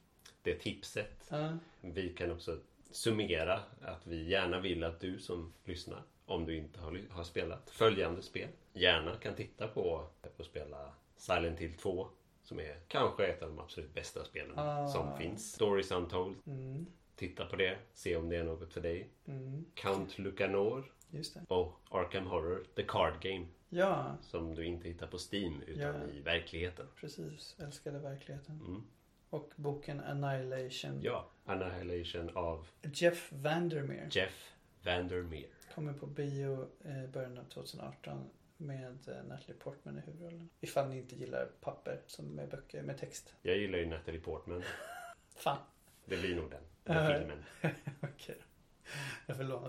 det 0.43 0.55
tipset. 0.55 1.27
Ja, 1.29 1.59
Vi 1.81 2.09
kan 2.09 2.31
också 2.31 2.59
summera 2.91 3.61
att 3.83 4.07
vi 4.07 4.29
gärna 4.29 4.61
vill 4.61 4.85
att 4.85 5.01
du 5.01 5.19
som 5.19 5.53
lyssnar, 5.65 6.03
om 6.27 6.47
du 6.47 6.57
inte 6.57 6.81
har, 6.81 7.01
har 7.11 7.25
spelat 7.25 7.71
följande 7.71 8.23
spel, 8.23 8.49
gärna 8.73 9.17
kan 9.17 9.35
titta 9.35 9.69
på 9.69 10.07
och 10.37 10.45
spela 10.47 10.93
Silent 11.17 11.59
Hill 11.59 11.75
2 11.75 12.09
som 12.43 12.61
är 12.61 12.77
kanske 12.89 13.27
ett 13.27 13.43
av 13.43 13.49
de 13.49 13.59
absolut 13.59 13.95
bästa 13.95 14.25
spelen 14.25 14.59
Ah. 14.59 14.89
som 14.89 15.19
finns. 15.19 15.53
Stories 15.53 15.91
Untold. 15.91 16.37
mm, 16.47 16.87
Titta 17.17 17.47
på 17.47 17.57
det, 17.57 17.79
se 17.95 18.17
om 18.17 18.29
det 18.29 18.37
är 18.37 18.45
något 18.45 18.73
för 18.73 18.81
dig. 18.81 19.09
mm, 19.27 19.65
Count 19.75 20.19
Lucanor 20.19 20.93
just 21.11 21.35
det. 21.35 21.55
och 21.55 21.81
Arkham 21.91 22.27
Horror, 22.27 22.65
The 22.77 22.83
Card 22.83 23.21
Game, 23.23 23.47
Ja, 23.69 24.17
som 24.23 24.55
du 24.55 24.65
inte 24.65 24.89
hittar 24.89 25.07
på 25.07 25.19
Steam 25.33 25.63
utan 25.63 25.83
Ja. 26.01 26.09
i 26.15 26.21
verkligheten. 26.21 26.87
precis. 26.97 27.57
Älskade 27.59 27.99
verkligheten. 27.99 28.61
Mm. 28.67 28.83
Och 29.31 29.53
boken 29.57 30.01
Annihilation. 30.01 31.01
Ja, 31.03 31.31
Annihilation 31.45 32.31
av 32.37 32.67
Jeff 32.83 33.33
Vandermeer. 33.33 34.09
Jeff 34.11 34.53
Vandermeer. 34.85 35.49
Kommer 35.75 35.93
på 35.93 36.07
bio 36.07 36.69
i 36.85 37.07
början 37.07 37.39
av 37.39 37.45
2018 37.45 38.31
med 38.57 38.99
eh, 39.09 39.23
Natalie 39.29 39.57
Portman 39.59 39.99
i 39.99 40.01
huvudrollen. 40.01 40.49
Ifall 40.61 40.89
ni 40.89 40.99
inte 40.99 41.17
gillar 41.17 41.47
papper 41.61 42.01
som 42.07 42.25
med 42.27 42.49
böcker 42.49 42.83
med 42.83 42.99
text. 42.99 43.35
Jag 43.43 43.57
gillar 43.57 43.79
ju 43.79 43.87
Natalie 43.87 44.21
Portman. 44.21 44.63
Fan. 45.37 45.59
Det 46.05 46.17
blir 46.17 46.37
nog 46.37 46.51
den. 46.51 46.63
den 46.85 47.19
filmen. 47.21 47.45
Okej. 48.01 48.37
Låna 48.41 48.50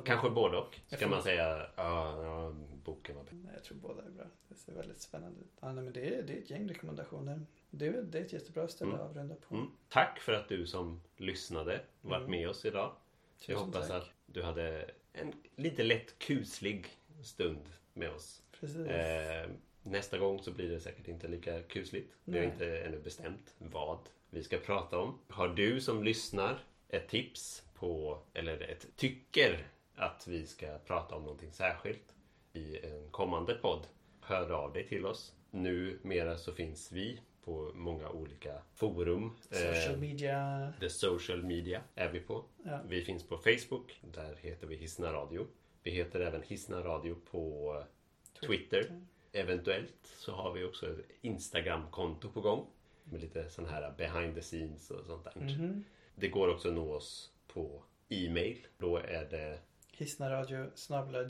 Kanske 0.06 0.30
både 0.30 0.57
och. 0.57 0.80
Jag 0.89 0.99
Ska 0.99 1.07
man 1.10 1.23
säga 1.23 1.68
ja, 1.76 2.23
ja, 2.23 2.53
boken 2.84 3.15
var 3.15 3.23
bättre. 3.23 3.35
Nej, 3.38 3.52
jag 3.53 3.64
tror 3.64 3.77
båda 3.77 4.03
är 4.03 4.10
bra. 4.10 4.26
Det 4.48 4.56
ser 4.56 4.73
väldigt 4.73 5.02
spännande 5.02 5.39
ut. 5.41 5.52
Ja, 5.61 5.72
nej, 5.72 5.84
men 5.84 5.93
det, 5.93 6.15
är, 6.15 6.23
det 6.23 6.34
är 6.34 6.38
ett 6.38 6.49
gäng 6.49 6.69
rekommendationer. 6.69 7.45
Det 7.69 7.88
är, 7.88 7.91
det 8.02 8.18
är 8.19 8.22
ett 8.26 8.34
jättebra 8.34 8.68
ställe 8.68 8.91
Mm. 8.91 9.02
att 9.02 9.10
avrunda 9.10 9.35
på. 9.35 9.56
Mm. 9.56 9.68
Tack 9.89 10.19
för 10.19 10.34
att 10.34 10.49
du 10.49 10.68
som 10.68 11.02
lyssnade 11.18 11.81
varit 12.02 12.19
Mm. 12.19 12.31
med 12.31 12.49
oss 12.49 12.65
idag. 12.65 12.91
Jag 13.38 13.45
Tusen 13.45 13.56
hoppas 13.65 13.88
tack. 13.88 14.02
att 14.03 14.10
du 14.26 14.43
hade 14.43 14.91
en 15.14 15.34
lite 15.56 15.84
lätt 15.84 16.19
kuslig 16.19 16.88
stund 17.23 17.69
med 17.93 18.10
oss. 18.11 18.41
Precis. 18.60 18.88
Eh, 18.88 19.49
nästa 19.84 20.18
gång 20.18 20.39
så 20.43 20.52
blir 20.52 20.69
det 20.69 20.80
säkert 20.80 21.07
inte 21.07 21.27
lika 21.27 21.61
kusligt. 21.61 22.14
Vi 22.23 22.38
har 22.38 22.45
Nej. 22.45 22.53
inte 22.53 22.77
ännu 22.81 22.99
bestämt 22.99 23.56
vad 23.57 23.99
vi 24.30 24.43
ska 24.43 24.57
prata 24.57 24.98
om. 24.99 25.19
Har 25.27 25.48
du 25.48 25.81
som 25.81 26.03
lyssnar 26.03 26.64
ett 26.89 27.07
tips 27.10 27.64
på, 27.82 28.20
eller 28.34 28.62
ett 28.62 28.88
tycker 28.95 29.68
att 29.95 30.28
vi 30.28 30.45
ska 30.45 30.78
prata 30.86 31.16
om 31.16 31.24
någonting 31.24 31.52
särskilt 31.52 32.16
i 32.53 32.78
en 32.86 33.10
kommande 33.12 33.53
podd, 33.53 33.88
hör 34.22 34.52
av 34.52 34.74
dig 34.74 34.88
till 34.88 35.06
oss. 35.06 35.36
Numera 35.52 36.38
så 36.38 36.52
finns 36.52 36.91
vi 36.91 37.20
på 37.45 37.72
många 37.76 38.10
olika 38.10 38.62
forum. 38.74 39.32
Social 39.49 39.94
Eh, 39.94 39.99
media. 39.99 40.74
The 40.80 40.90
social 40.90 41.44
media 41.44 41.82
är 41.95 42.10
vi 42.10 42.20
på. 42.20 42.44
Ja. 42.64 42.80
Vi 42.88 43.02
finns 43.02 43.24
på 43.24 43.38
Facebook. 43.38 43.99
Där 44.14 44.36
heter 44.41 44.68
vi 44.68 44.76
Hisna 44.76 45.14
Radio. 45.14 45.48
Vi 45.84 45.91
heter 45.91 46.20
även 46.20 46.41
Hisna 46.44 46.80
Radio 46.84 47.16
på 47.32 47.76
Twitter. 48.48 49.02
Eventuellt 49.32 50.08
så 50.18 50.32
har 50.32 50.53
vi 50.53 50.64
också 50.64 50.88
ett 50.91 51.06
Instagram-konto 51.22 52.30
på 52.30 52.41
gång. 52.41 52.66
Med 53.03 53.22
lite 53.22 53.49
sån 53.49 53.66
här 53.66 53.94
behind 53.98 54.36
the 54.36 54.41
scenes 54.41 54.91
och 54.91 55.06
sånt 55.06 55.24
där. 55.24 55.34
Mhm. 55.41 55.84
Det 56.16 56.28
går 56.28 56.48
också 56.48 56.68
att 56.68 56.74
nå 56.74 56.94
oss 56.94 57.32
på 57.53 57.84
e-mail. 58.10 58.68
Då 58.78 58.98
är 58.98 59.26
det, 59.26 59.60
Hisnaradio 59.91 60.65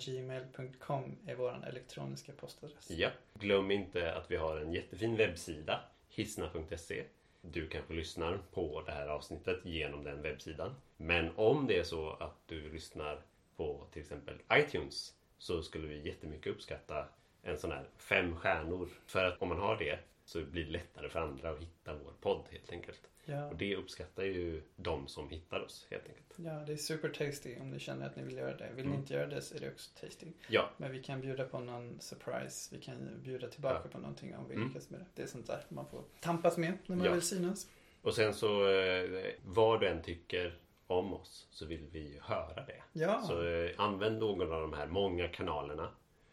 gmail.com 0.06 1.18
är 1.26 1.35
vår 1.35 1.65
elektroniska 1.68 2.31
postadress. 2.31 2.91
ja. 2.91 3.10
Glöm 3.34 3.72
inte 3.72 4.14
att 4.15 4.31
vi 4.31 4.35
har 4.35 4.57
en 4.57 4.73
jättefin 4.73 5.15
webbsida. 5.15 5.80
Hisna.se. 6.10 7.03
Du 7.41 7.68
kanske 7.68 7.93
lyssnar 7.93 8.38
på 8.53 8.81
det 8.85 8.91
här 8.91 9.07
avsnittet 9.07 9.65
genom 9.65 10.03
den 10.03 10.22
webbsidan. 10.22 10.76
Men 10.98 11.30
om 11.35 11.68
det 11.68 11.80
är 11.80 11.84
så 11.84 12.10
att 12.10 12.35
du 12.45 12.69
lyssnar 12.73 13.22
på 13.56 13.88
till 13.91 14.02
exempel 14.02 14.35
iTunes 14.53 15.14
så 15.38 15.64
skulle 15.64 15.88
vi 15.88 16.07
jättemycket 16.07 16.53
uppskatta 16.53 17.07
en 17.43 17.57
sån 17.57 17.72
här 17.72 17.85
fem 17.98 18.35
stjärnor. 18.35 18.89
För 19.06 19.26
att 19.26 19.41
om 19.41 19.49
man 19.49 19.60
har 19.60 19.77
det 19.77 19.99
så 20.31 20.41
blir 20.43 20.65
det 20.65 20.71
lättare 20.71 21.09
för 21.09 21.19
andra 21.19 21.49
att 21.49 21.59
hitta 21.59 21.93
vår 21.93 22.13
podd 22.21 22.45
helt 22.51 22.71
enkelt. 22.71 23.01
Ja. 23.25 23.49
Och 23.49 23.55
det 23.55 23.75
uppskattar 23.75 24.23
ju 24.23 24.61
de 24.75 25.07
som 25.07 25.29
hittar 25.29 25.59
oss 25.59 25.87
helt 25.89 26.03
enkelt. 26.07 26.33
ja, 26.35 26.51
det 26.67 26.73
är 26.73 26.77
super 26.77 27.09
tasty 27.09 27.57
om 27.59 27.69
ni 27.69 27.79
känner 27.79 28.05
att 28.05 28.15
ni 28.15 28.23
vill 28.23 28.37
göra 28.37 28.57
det. 28.57 28.69
Vill 28.75 28.85
ni 28.85 28.89
Mm. 28.91 28.99
inte 29.01 29.13
göra 29.13 29.27
det 29.27 29.41
så 29.41 29.55
är 29.55 29.59
det 29.59 29.71
också 29.71 29.91
tasty. 30.01 30.25
Ja, 30.47 30.69
Men 30.77 30.91
vi 30.91 31.03
kan 31.03 31.21
bjuda 31.21 31.43
på 31.45 31.59
någon 31.59 31.99
surprise. 32.01 32.75
Vi 32.75 32.81
kan 32.81 33.21
bjuda 33.23 33.47
tillbaka 33.47 33.81
Ja. 33.83 33.89
på 33.91 33.97
någonting 33.97 34.35
om 34.35 34.47
vi 34.49 34.55
Mm. 34.55 34.67
lyckas 34.67 34.89
med 34.89 34.99
det. 34.99 35.05
Det 35.15 35.21
är 35.23 35.27
sånt 35.27 35.47
där 35.47 35.63
man 35.69 35.85
får 35.89 36.03
tampas 36.19 36.57
med 36.57 36.77
när 36.85 36.95
man 36.95 37.05
Ja. 37.05 37.11
vill 37.13 37.21
synas. 37.21 37.69
och 38.01 38.13
sen 38.13 38.33
så 38.33 38.69
eh, 38.69 39.23
vad 39.45 39.79
du 39.79 39.87
än 39.87 40.01
tycker 40.01 40.57
om 40.87 41.13
oss 41.13 41.47
så 41.51 41.65
vill 41.65 41.87
vi 41.91 41.99
ju 42.13 42.19
höra 42.21 42.65
det. 42.65 42.83
Ja, 42.93 43.21
Så 43.21 43.43
eh, 43.47 43.71
använd 43.77 44.19
någon 44.19 44.51
av 44.53 44.61
de 44.61 44.73
här 44.73 44.87
många 44.87 45.27
kanalerna 45.27 45.91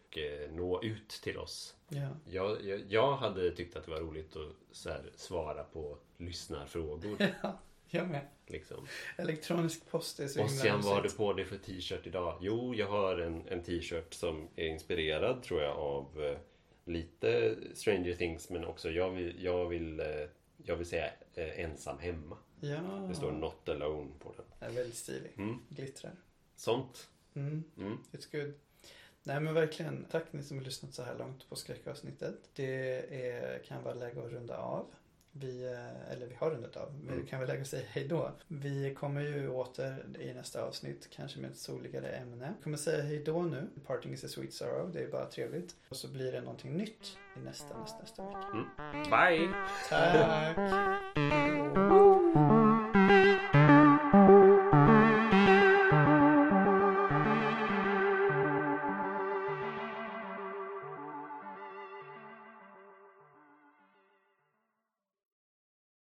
och 0.09 0.17
eh, 0.17 0.51
nå 0.51 0.83
ut 0.83 1.09
till 1.09 1.37
oss. 1.37 1.75
ja. 1.89 2.09
Jag, 2.25 2.65
jag, 2.65 2.81
jag 2.89 3.15
hade 3.15 3.51
tyckt 3.51 3.75
att 3.75 3.85
det 3.85 3.91
var 3.91 3.99
roligt 3.99 4.35
att 4.35 4.85
här, 4.85 5.11
svara 5.15 5.63
på 5.63 5.97
lyssnarfrågor. 6.17 7.17
ja, 7.43 7.59
jag 7.87 8.07
med. 8.09 8.27
liksom. 8.47 8.87
Elektronisk 9.17 9.89
post 9.89 10.19
är 10.19 10.27
så 10.27 10.43
Ossian, 10.43 10.81
vad 10.81 10.95
har 10.95 11.01
du 11.01 11.09
på 11.09 11.33
dig 11.33 11.45
för 11.45 11.57
t-shirt 11.57 12.07
idag? 12.07 12.37
Jo, 12.41 12.75
jag 12.75 12.87
har 12.87 13.17
en, 13.17 13.47
en 13.47 13.63
t-shirt 13.63 14.13
som 14.13 14.47
är 14.55 14.65
inspirerad 14.67 15.43
tror 15.43 15.61
jag 15.61 15.77
av 15.77 16.23
eh, 16.23 16.37
lite 16.85 17.55
Stranger 17.73 18.13
Things 18.13 18.49
men 18.49 18.65
också 18.65 18.89
jag 18.91 19.09
vill, 19.09 19.43
jag 19.43 19.65
vill, 19.65 19.99
eh, 19.99 20.05
jag 20.57 20.75
vill 20.75 20.87
säga 20.87 21.11
ensam 21.35 21.99
hemma. 21.99 22.37
Ja, 22.61 23.05
Det 23.09 23.15
står 23.15 23.31
Not 23.31 23.69
Alone 23.69 24.11
på 24.19 24.33
den. 24.37 24.45
det 24.59 24.65
är 24.65 24.69
väldigt 24.69 24.97
stilig. 24.97 25.31
Mm. 25.37 25.59
Glittrar. 25.69 26.15
Sånt. 26.55 27.09
Mm. 27.33 27.63
Mm. 27.77 27.97
It's 28.11 28.31
good. 28.31 28.53
Nej 29.23 29.39
men 29.39 29.53
verkligen, 29.53 30.05
tack 30.11 30.23
ni 30.31 30.43
som 30.43 30.57
har 30.57 30.65
lyssnat 30.65 30.93
så 30.93 31.03
här 31.03 31.15
långt 31.15 31.49
på 31.49 31.55
skräckavsnittet. 31.55 32.35
Det 32.55 32.99
är, 33.31 33.63
kan 33.63 33.83
vara 33.83 33.93
läge 33.93 34.25
att 34.25 34.31
runda 34.31 34.57
av. 34.57 34.85
Vi, 35.31 35.65
eh, 35.65 36.11
eller 36.13 36.27
vi 36.27 36.35
har 36.35 36.49
rundat 36.51 36.77
av, 36.77 36.93
men 37.03 37.13
Mm. 37.13 37.25
kan 37.27 37.45
läge 37.45 37.61
att 37.61 37.67
säga 37.67 37.83
hej 37.89 38.07
då. 38.07 38.31
Vi 38.47 38.93
kommer 38.95 39.21
ju 39.21 39.49
åter 39.49 40.05
i 40.19 40.33
nästa 40.33 40.63
avsnitt, 40.63 41.07
kanske 41.11 41.39
med 41.39 41.51
ett 41.51 41.57
soligare 41.57 42.07
ämne. 42.09 42.53
Vi 42.57 42.63
kommer 42.63 42.77
säga 42.77 43.03
hej 43.03 43.23
då 43.23 43.41
nu. 43.41 43.67
Parting 43.85 44.13
is 44.13 44.23
a 44.23 44.27
sweet 44.27 44.53
sorrow, 44.53 44.91
det 44.93 45.03
är 45.03 45.07
bara 45.11 45.25
trevligt. 45.25 45.75
Och 45.89 45.95
så 45.95 46.07
blir 46.07 46.31
det 46.31 46.41
någonting 46.41 46.77
nytt 46.77 47.17
i 47.37 47.39
nästa, 47.39 47.79
nästa, 47.79 47.97
nästa 47.99 48.25
vecka. 48.25 48.65
Bye! 49.09 49.49
Tack! 49.89 51.99